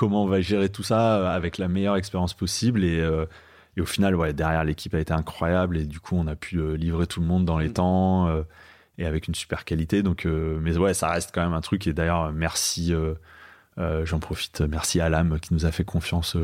comment 0.00 0.24
on 0.24 0.26
va 0.26 0.40
gérer 0.40 0.70
tout 0.70 0.82
ça 0.82 1.16
euh, 1.18 1.26
avec 1.26 1.58
la 1.58 1.68
meilleure 1.68 1.96
expérience 1.96 2.32
possible. 2.32 2.84
Et, 2.84 2.98
euh, 2.98 3.26
et 3.76 3.82
au 3.82 3.86
final, 3.86 4.16
ouais, 4.16 4.32
derrière, 4.32 4.64
l'équipe 4.64 4.94
a 4.94 4.98
été 4.98 5.12
incroyable 5.12 5.76
et 5.76 5.84
du 5.84 6.00
coup, 6.00 6.16
on 6.16 6.26
a 6.26 6.36
pu 6.36 6.56
euh, 6.56 6.74
livrer 6.74 7.06
tout 7.06 7.20
le 7.20 7.26
monde 7.26 7.44
dans 7.44 7.58
les 7.58 7.68
mm. 7.68 7.74
temps 7.74 8.44
et 8.96 9.04
avec 9.04 9.28
une 9.28 9.34
super 9.34 9.66
qualité. 9.66 10.02
Donc, 10.02 10.26
mais 10.26 10.76
ouais, 10.76 10.94
ça 10.94 11.10
reste 11.10 11.30
quand 11.34 11.42
même 11.42 11.54
un 11.54 11.60
truc. 11.60 11.86
Et 11.86 11.92
d'ailleurs, 11.92 12.32
merci, 12.32 12.92
j'en 13.78 14.18
profite, 14.18 14.60
merci 14.60 15.00
à 15.00 15.08
l'âme 15.08 15.38
qui 15.40 15.54
nous 15.54 15.64
a 15.64 15.70
fait 15.70 15.84
confiance. 15.84 16.36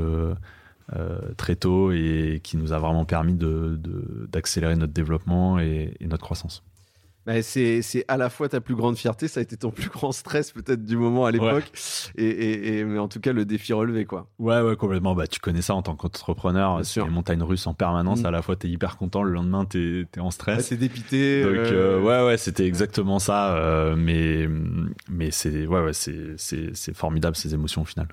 Très 1.36 1.56
tôt 1.56 1.92
et 1.92 2.40
qui 2.42 2.56
nous 2.56 2.72
a 2.72 2.78
vraiment 2.78 3.04
permis 3.04 3.34
d'accélérer 3.34 4.74
de, 4.74 4.80
notre 4.80 4.92
développement 4.92 5.58
et 5.58 5.96
notre 6.00 6.22
croissance. 6.22 6.62
Bah, 7.26 7.42
c'est, 7.42 7.82
à 8.06 8.16
la 8.16 8.30
fois 8.30 8.48
ta 8.48 8.60
plus 8.60 8.76
grande 8.76 8.96
fierté, 8.96 9.26
ça 9.26 9.40
a 9.40 9.42
été 9.42 9.56
ton 9.56 9.72
plus 9.72 9.88
grand 9.88 10.12
stress 10.12 10.52
peut-être 10.52 10.84
du 10.84 10.96
moment 10.96 11.26
à 11.26 11.32
l'époque, 11.32 11.64
et, 12.16 12.84
mais 12.84 13.00
en 13.00 13.08
tout 13.08 13.18
cas 13.18 13.32
le 13.32 13.44
défi 13.44 13.72
relevé 13.72 14.04
quoi. 14.04 14.28
Ouais, 14.38 14.60
ouais, 14.60 14.76
complètement. 14.76 15.16
Bah, 15.16 15.26
tu 15.26 15.40
connais 15.40 15.60
ça 15.60 15.74
en 15.74 15.82
tant 15.82 15.96
qu'entrepreneur, 15.96 16.84
c'est 16.84 17.02
les 17.02 17.10
montagnes 17.10 17.42
russes 17.42 17.66
en 17.66 17.74
permanence. 17.74 18.22
Mm. 18.22 18.26
À 18.26 18.30
la 18.30 18.42
fois, 18.42 18.54
tu 18.54 18.68
es 18.68 18.70
hyper 18.70 18.96
content, 18.96 19.24
le 19.24 19.32
lendemain, 19.32 19.64
tu 19.64 20.06
es 20.16 20.20
en 20.20 20.30
stress. 20.30 20.68
c'est 20.68 20.76
dépité. 20.76 21.42
Donc, 21.42 21.54
euh, 21.54 21.98
euh, 21.98 22.00
ouais, 22.00 22.28
ouais, 22.28 22.36
c'était 22.36 22.64
exactement 22.64 23.18
ça. 23.18 23.56
Euh, 23.56 23.96
mais 23.96 24.48
mais 25.10 25.32
c'est, 25.32 25.66
ouais, 25.66 25.82
ouais, 25.82 25.92
c'est 25.92 26.94
formidable 26.94 27.34
ces 27.34 27.54
émotions 27.54 27.82
au 27.82 27.86
final. 27.86 28.06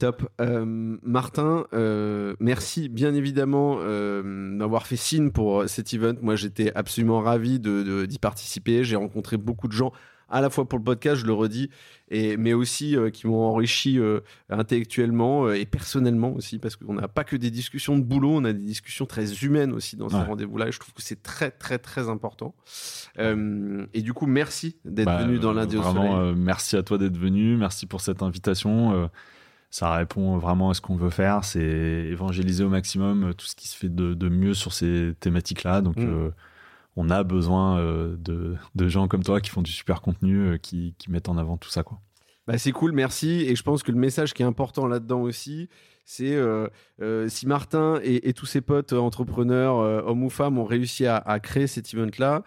Top. 0.00 0.26
Euh, 0.40 0.64
Martin, 1.02 1.66
euh, 1.74 2.34
merci 2.40 2.88
bien 2.88 3.12
évidemment 3.12 3.76
euh, 3.80 4.56
d'avoir 4.58 4.86
fait 4.86 4.96
signe 4.96 5.30
pour 5.30 5.68
cet 5.68 5.92
event. 5.92 6.14
Moi, 6.22 6.36
j'étais 6.36 6.72
absolument 6.74 7.20
ravi 7.20 7.60
de, 7.60 8.06
d'y 8.06 8.18
participer. 8.18 8.82
J'ai 8.82 8.96
rencontré 8.96 9.36
beaucoup 9.36 9.68
de 9.68 9.74
gens, 9.74 9.92
à 10.30 10.40
la 10.40 10.48
fois 10.48 10.66
pour 10.66 10.78
le 10.78 10.84
podcast, 10.84 11.20
je 11.20 11.26
le 11.26 11.34
redis, 11.34 11.68
et, 12.08 12.38
mais 12.38 12.54
aussi 12.54 12.96
qui 13.12 13.26
m'ont 13.26 13.42
enrichi 13.42 14.00
intellectuellement 14.48 15.52
et 15.52 15.66
personnellement 15.66 16.32
aussi, 16.32 16.58
parce 16.58 16.76
qu'on 16.76 16.94
n'a 16.94 17.08
pas 17.08 17.24
que 17.24 17.36
des 17.36 17.50
discussions 17.50 17.98
de 17.98 18.02
boulot, 18.02 18.36
on 18.36 18.44
a 18.44 18.54
des 18.54 18.64
discussions 18.64 19.04
très 19.04 19.44
humaines 19.44 19.74
aussi 19.74 19.96
dans 19.96 20.08
ce 20.08 20.16
rendez-vous-là. 20.16 20.68
Et 20.68 20.72
je 20.72 20.80
trouve 20.80 20.94
que 20.94 21.02
c'est 21.02 21.22
très, 21.22 21.50
très, 21.50 21.76
très 21.76 22.08
important. 22.08 22.54
et 23.18 24.00
du 24.00 24.14
coup, 24.14 24.24
merci 24.24 24.78
d'être 24.86 25.04
bah, 25.04 25.24
venu 25.24 25.38
dans 25.38 25.52
lundi 25.52 25.76
au 25.76 25.82
Vraiment, 25.82 26.32
merci 26.32 26.78
à 26.78 26.82
toi 26.82 26.96
d'être 26.96 27.18
venu. 27.18 27.58
Merci 27.58 27.84
pour 27.84 28.00
cette 28.00 28.22
invitation 28.22 29.10
ça 29.70 29.94
répond 29.94 30.36
vraiment 30.36 30.70
à 30.70 30.74
ce 30.74 30.80
qu'on 30.80 30.96
veut 30.96 31.10
faire, 31.10 31.44
c'est 31.44 31.60
évangéliser 31.60 32.64
au 32.64 32.68
maximum 32.68 33.32
tout 33.34 33.46
ce 33.46 33.54
qui 33.54 33.68
se 33.68 33.76
fait 33.76 33.88
de, 33.88 34.28
mieux 34.28 34.52
sur 34.52 34.72
ces 34.72 35.14
thématiques-là. 35.20 35.80
Donc, 35.80 35.96
mm. 35.96 36.08
euh, 36.08 36.30
on 36.96 37.08
a 37.08 37.22
besoin 37.22 37.78
euh, 37.78 38.16
de, 38.18 38.88
gens 38.88 39.06
comme 39.06 39.22
toi 39.22 39.40
qui 39.40 39.50
font 39.50 39.62
du 39.62 39.70
super 39.70 40.02
contenu, 40.02 40.38
euh, 40.38 40.58
qui, 40.58 40.94
qui, 40.98 41.10
mettent 41.10 41.28
en 41.28 41.38
avant 41.38 41.56
tout 41.56 41.70
ça. 41.70 41.84
Quoi. 41.84 42.00
Bah, 42.48 42.58
c'est 42.58 42.72
cool, 42.72 42.90
merci. 42.90 43.42
Et 43.42 43.54
je 43.54 43.62
pense 43.62 43.84
que 43.84 43.92
le 43.92 43.98
message 43.98 44.34
qui 44.34 44.42
est 44.42 44.46
important 44.46 44.86
là-dedans 44.86 45.20
aussi, 45.20 45.68
c'est 46.10 46.34
euh, 46.34 46.66
euh, 47.00 47.28
si 47.28 47.46
Martin 47.46 48.00
et, 48.02 48.32
tous 48.32 48.46
ses 48.46 48.60
potes 48.60 48.92
entrepreneurs, 48.92 49.78
euh, 49.78 50.02
hommes 50.04 50.24
ou 50.24 50.28
femmes, 50.28 50.58
ont 50.58 50.64
réussi 50.64 51.06
à, 51.06 51.38
créer 51.40 51.68
cet 51.68 51.94
event-là, 51.94 52.42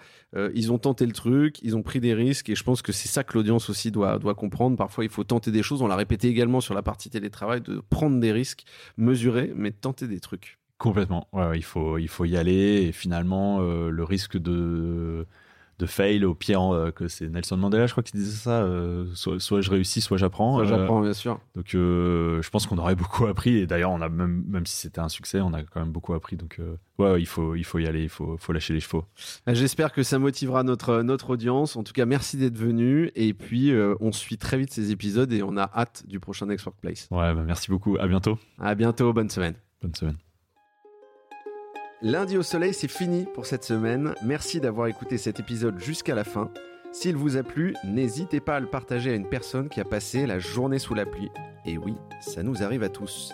ils 0.53 0.73
ont 0.73 0.77
tenté 0.77 1.05
le 1.05 1.13
truc, 1.13 1.59
ils 1.61 1.77
ont 1.77 1.81
pris 1.81 2.01
des 2.01 2.13
risques, 2.13 2.49
et 2.49 2.55
je 2.55 2.63
pense 2.63 2.81
que 2.81 2.91
c'est 2.91 3.07
ça 3.07 3.23
que 3.23 3.35
l'audience 3.35 3.69
aussi 3.69 3.89
doit, 3.89 4.19
comprendre. 4.35 4.75
Parfois, 4.75 5.05
il 5.05 5.09
faut 5.09 5.23
tenter 5.23 5.51
des 5.51 5.63
choses. 5.63 5.81
On 5.81 5.87
l'a 5.87 5.95
répété 5.95 6.27
également 6.27 6.59
sur 6.59 6.73
la 6.73 6.81
partie 6.81 7.09
télétravail, 7.09 7.61
de 7.61 7.81
prendre 7.89 8.19
des 8.19 8.33
risques, 8.33 8.63
mesurer, 8.97 9.53
mais 9.55 9.71
tenter 9.71 10.07
des 10.07 10.19
trucs. 10.19 10.59
Complètement. 10.77 11.29
il, 11.55 11.63
faut, 11.63 11.97
il 11.97 12.09
faut 12.09 12.25
y 12.25 12.35
aller, 12.35 12.87
et 12.87 12.91
finalement, 12.91 13.61
le 13.61 14.03
risque 14.03 14.37
de 14.37 15.25
de 15.79 15.85
fail 15.85 16.23
au 16.23 16.35
pire 16.35 16.73
euh, 16.73 16.91
que 16.91 17.07
c'est 17.07 17.27
Nelson 17.27 17.57
Mandela 17.57 17.87
je 17.87 17.91
crois 17.91 18.03
qu'il 18.03 18.19
disait 18.19 18.35
ça 18.35 18.61
euh, 18.61 19.05
soit, 19.15 19.61
je 19.61 19.69
réussis 19.69 20.01
soit 20.01 20.17
j'apprends 20.17 20.55
soit 20.57 20.65
j'apprends 20.65 21.01
bien 21.01 21.13
sûr. 21.13 21.39
donc 21.55 21.73
euh, 21.73 22.41
je 22.41 22.49
pense 22.49 22.67
qu'on 22.67 22.77
aurait 22.77 22.95
beaucoup 23.03 23.25
appris 23.25 23.57
et 23.57 23.65
d'ailleurs 23.65 23.91
on 23.91 24.01
a 24.01 24.09
même 24.09 24.43
même 24.47 24.65
si 24.65 24.75
c'était 24.75 24.99
un 24.99 25.09
succès 25.09 25.41
on 25.41 25.53
a 25.53 25.63
quand 25.63 25.79
même 25.79 25.91
beaucoup 25.91 26.13
appris 26.13 26.35
donc 26.35 26.59
ouais, 26.99 27.21
il 27.21 27.25
faut 27.25 27.55
il 27.55 27.63
faut 27.63 27.79
y 27.79 27.87
aller 27.87 28.03
il 28.03 28.09
faut 28.09 28.37
faut 28.37 28.53
lâcher 28.53 28.73
les 28.73 28.79
chevaux. 28.79 29.05
Bah, 29.45 29.53
j'espère 29.53 29.91
que 29.91 30.03
ça 30.03 30.19
motivera 30.19 30.63
notre 30.63 31.01
notre 31.01 31.31
audience. 31.31 31.75
En 31.75 31.83
tout 31.83 31.93
cas 31.93 32.05
merci 32.05 32.37
d'être 32.37 32.57
venu 32.57 33.11
et 33.15 33.33
puis 33.33 33.73
on 33.99 34.11
suit 34.11 34.37
très 34.37 34.57
vite 34.57 34.71
ces 34.71 34.91
épisodes 34.91 35.31
et 35.33 35.43
on 35.43 35.57
a 35.57 35.69
hâte 35.75 36.03
du 36.07 36.19
prochain 36.19 36.45
Next 36.45 36.65
Workplace. 36.65 37.07
Ouais 37.11 37.33
bah, 37.33 37.43
merci 37.45 37.69
beaucoup. 37.69 37.97
À 37.99 38.07
bientôt. 38.07 38.37
À 38.59 38.75
bientôt. 38.75 39.13
Bonne 39.13 39.29
semaine. 39.29 39.55
Bonne 39.81 39.95
semaine 39.95 40.17
Lundi 42.05 42.37
au 42.37 42.43
soleil, 42.43 42.73
c'est 42.73 42.89
fini 42.89 43.25
pour 43.33 43.45
cette 43.45 43.63
semaine. 43.63 44.13
Merci 44.25 44.59
d'avoir 44.59 44.87
écouté 44.87 45.17
cet 45.17 45.39
épisode 45.39 45.79
jusqu'à 45.79 46.13
la 46.13 46.25
fin. 46.25 46.51
S'il 46.91 47.15
vous 47.15 47.37
a 47.37 47.43
plu, 47.43 47.75
n'hésitez 47.85 48.41
pas 48.41 48.57
à 48.57 48.59
le 48.59 48.67
partager 48.67 49.11
à 49.11 49.15
une 49.15 49.29
personne 49.29 49.69
qui 49.69 49.79
a 49.79 49.85
passé 49.85 50.25
la 50.25 50.37
journée 50.37 50.79
sous 50.79 50.95
la 50.95 51.05
pluie. 51.05 51.31
Et 51.65 51.77
oui, 51.77 51.95
ça 52.19 52.43
nous 52.43 52.61
arrive 52.61 52.83
à 52.83 52.89
tous. 52.89 53.31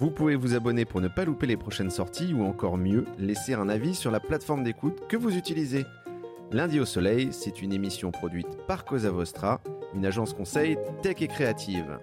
Vous 0.00 0.10
pouvez 0.10 0.36
vous 0.36 0.54
abonner 0.54 0.84
pour 0.84 1.00
ne 1.00 1.08
pas 1.08 1.24
louper 1.24 1.46
les 1.46 1.56
prochaines 1.56 1.90
sorties 1.90 2.34
ou 2.34 2.44
encore 2.44 2.76
mieux, 2.76 3.06
laisser 3.18 3.54
un 3.54 3.70
avis 3.70 3.94
sur 3.94 4.10
la 4.10 4.20
plateforme 4.20 4.64
d'écoute 4.64 5.08
que 5.08 5.16
vous 5.16 5.34
utilisez. 5.34 5.86
Lundi 6.52 6.80
au 6.80 6.84
soleil, 6.84 7.30
c'est 7.32 7.62
une 7.62 7.72
émission 7.72 8.10
produite 8.10 8.58
par 8.68 8.84
Cosa 8.84 9.10
Vostra, 9.10 9.62
une 9.94 10.04
agence 10.04 10.34
conseil 10.34 10.76
tech 11.00 11.22
et 11.22 11.26
créative. 11.26 11.98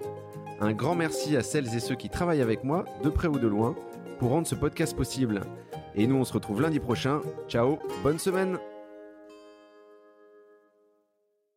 Un 0.62 0.74
grand 0.74 0.96
merci 0.96 1.38
à 1.38 1.44
celles 1.44 1.76
et 1.76 1.80
ceux 1.80 1.96
qui 1.96 2.10
travaillent 2.10 2.42
avec 2.42 2.64
moi, 2.64 2.86
de 3.04 3.10
près 3.10 3.28
ou 3.28 3.38
de 3.38 3.48
loin, 3.48 3.76
pour 4.22 4.30
rendre 4.30 4.46
ce 4.46 4.54
podcast 4.54 4.96
possible. 4.96 5.42
Et 5.96 6.06
nous, 6.06 6.16
on 6.16 6.24
se 6.24 6.32
retrouve 6.32 6.62
lundi 6.62 6.80
prochain. 6.80 7.22
Ciao, 7.48 7.80
bonne 8.04 8.20
semaine 8.20 8.60